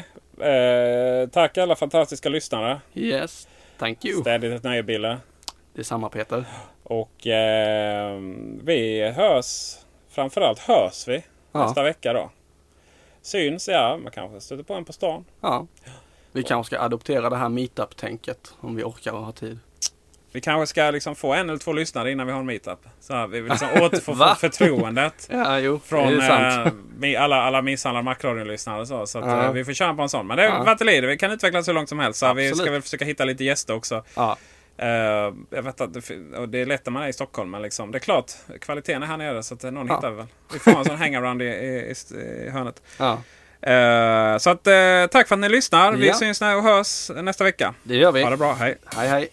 Eh, 0.45 1.29
tack 1.31 1.59
alla 1.59 1.77
fantastiska 1.77 2.29
lyssnare. 2.29 2.81
Yes, 2.95 3.49
thank 3.79 4.05
you. 4.05 4.21
Ständigt 4.21 4.53
ett 4.53 4.63
nöje 4.63 4.83
Bille. 4.83 5.19
Det 5.75 5.81
är 5.81 5.85
samma 5.85 6.09
Peter. 6.09 6.45
Och 6.83 7.27
eh, 7.27 8.19
vi 8.63 9.11
hörs. 9.17 9.77
Framförallt 10.09 10.59
hörs 10.59 11.09
vi 11.09 11.25
Ja. 11.53 11.65
nästa 11.65 11.83
vecka 11.83 12.13
då. 12.13 12.31
Syns, 13.23 13.69
ja. 13.69 13.99
Man 14.03 14.13
kanske 14.13 14.41
stöter 14.41 14.63
på 14.65 14.75
en 14.75 14.85
på 14.85 14.93
stan. 14.93 15.25
Ja. 15.41 15.67
Vi 16.35 16.43
kanske 16.43 16.77
ska 16.77 16.85
adoptera 16.85 17.31
det 17.31 17.37
här 17.37 17.49
meetup-tänket 17.49 18.55
om 18.61 18.77
vi 18.77 18.83
orkar 18.83 19.13
och 19.13 19.25
har 19.25 19.33
tid. 19.33 19.59
Vi 20.33 20.41
kanske 20.41 20.67
ska 20.67 20.91
liksom 20.91 21.15
få 21.17 21.35
en 21.35 21.49
eller 21.49 21.59
två 21.59 21.73
lyssnare 21.73 22.11
innan 22.13 22.27
vi 22.27 22.33
har 22.33 22.41
en 22.41 22.47
meetup. 22.47 22.79
Så 23.01 23.13
här, 23.15 23.27
vi 23.27 23.41
vill 23.41 23.51
liksom 23.51 23.69
återfå 23.83 24.35
förtroendet. 24.35 25.29
Ja, 25.33 25.59
jo, 25.59 25.81
Från 25.85 26.21
eh, 26.21 27.23
alla, 27.23 27.37
alla 27.43 27.63
misshandlade 27.63 28.05
Macradion-lyssnare 28.05 28.87
så. 28.87 29.07
Så 29.07 29.19
att, 29.19 29.25
Ja. 29.25 29.45
eh, 29.45 29.53
vi 29.53 29.65
får 29.65 29.73
köra 29.73 29.95
på 29.95 30.03
en 30.03 30.09
sån. 30.09 30.27
Men 30.27 30.37
det 30.37 30.45
Ja. 30.45 30.77
lider. 30.81 31.09
Vi 31.09 31.17
kan 31.17 31.31
utveckla 31.31 31.63
så 31.63 31.73
långt 31.73 31.89
som 31.89 31.99
helst. 31.99 32.19
Så 32.21 32.35
vi 32.35 32.55
ska 32.55 32.71
väl 32.71 32.83
försöka 32.83 33.05
hitta 33.05 33.25
lite 33.25 33.45
gäster 33.45 33.75
också. 33.75 34.05
Ja. 34.17 34.37
Eh, 34.77 34.89
jag 35.51 35.63
vet 35.63 35.81
att 35.81 35.95
det, 35.95 36.47
det 36.47 36.59
är 36.59 36.67
lätt 36.67 36.87
när 36.87 36.91
man 36.93 37.03
är 37.03 37.09
i 37.09 37.13
Stockholm. 37.13 37.51
Men 37.51 37.63
liksom, 37.63 37.91
det 37.91 37.99
är 37.99 38.01
klart, 38.01 38.33
kvaliteten 38.61 39.03
är 39.03 39.07
här 39.07 39.17
nere. 39.17 39.43
Så 39.43 39.55
att 39.55 39.65
eh, 39.65 39.71
någon 39.71 39.87
Ja. 39.87 39.95
hittar 39.97 40.11
vi 40.11 40.17
väl. 40.17 40.27
Vi 40.53 40.59
får 40.59 40.71
ha 40.71 40.79
en 40.79 40.85
sån 40.85 40.97
hangaround 40.97 41.43
i, 41.43 41.45
i, 41.45 41.95
i, 42.47 42.51
hörnet. 42.51 42.83
ja, 42.99 43.19
så 44.39 44.51
att, 44.51 44.67
eh, 44.67 45.07
tack 45.11 45.29
för 45.29 45.35
att 45.35 45.39
ni 45.39 45.49
lyssnar. 45.49 45.93
Vi 45.93 46.07
Ja. 46.09 46.15
syns 46.15 46.41
och 46.57 46.63
hörs 46.63 47.11
nästa 47.15 47.45
vecka. 47.45 47.75
det 47.83 47.97
gör 47.97 48.13
vi. 48.13 48.23
Ha 48.23 48.31
det 48.31 48.37
bra. 48.37 48.53
Hej! 48.55 48.79
Hej 48.97 49.09
hej. 49.09 49.29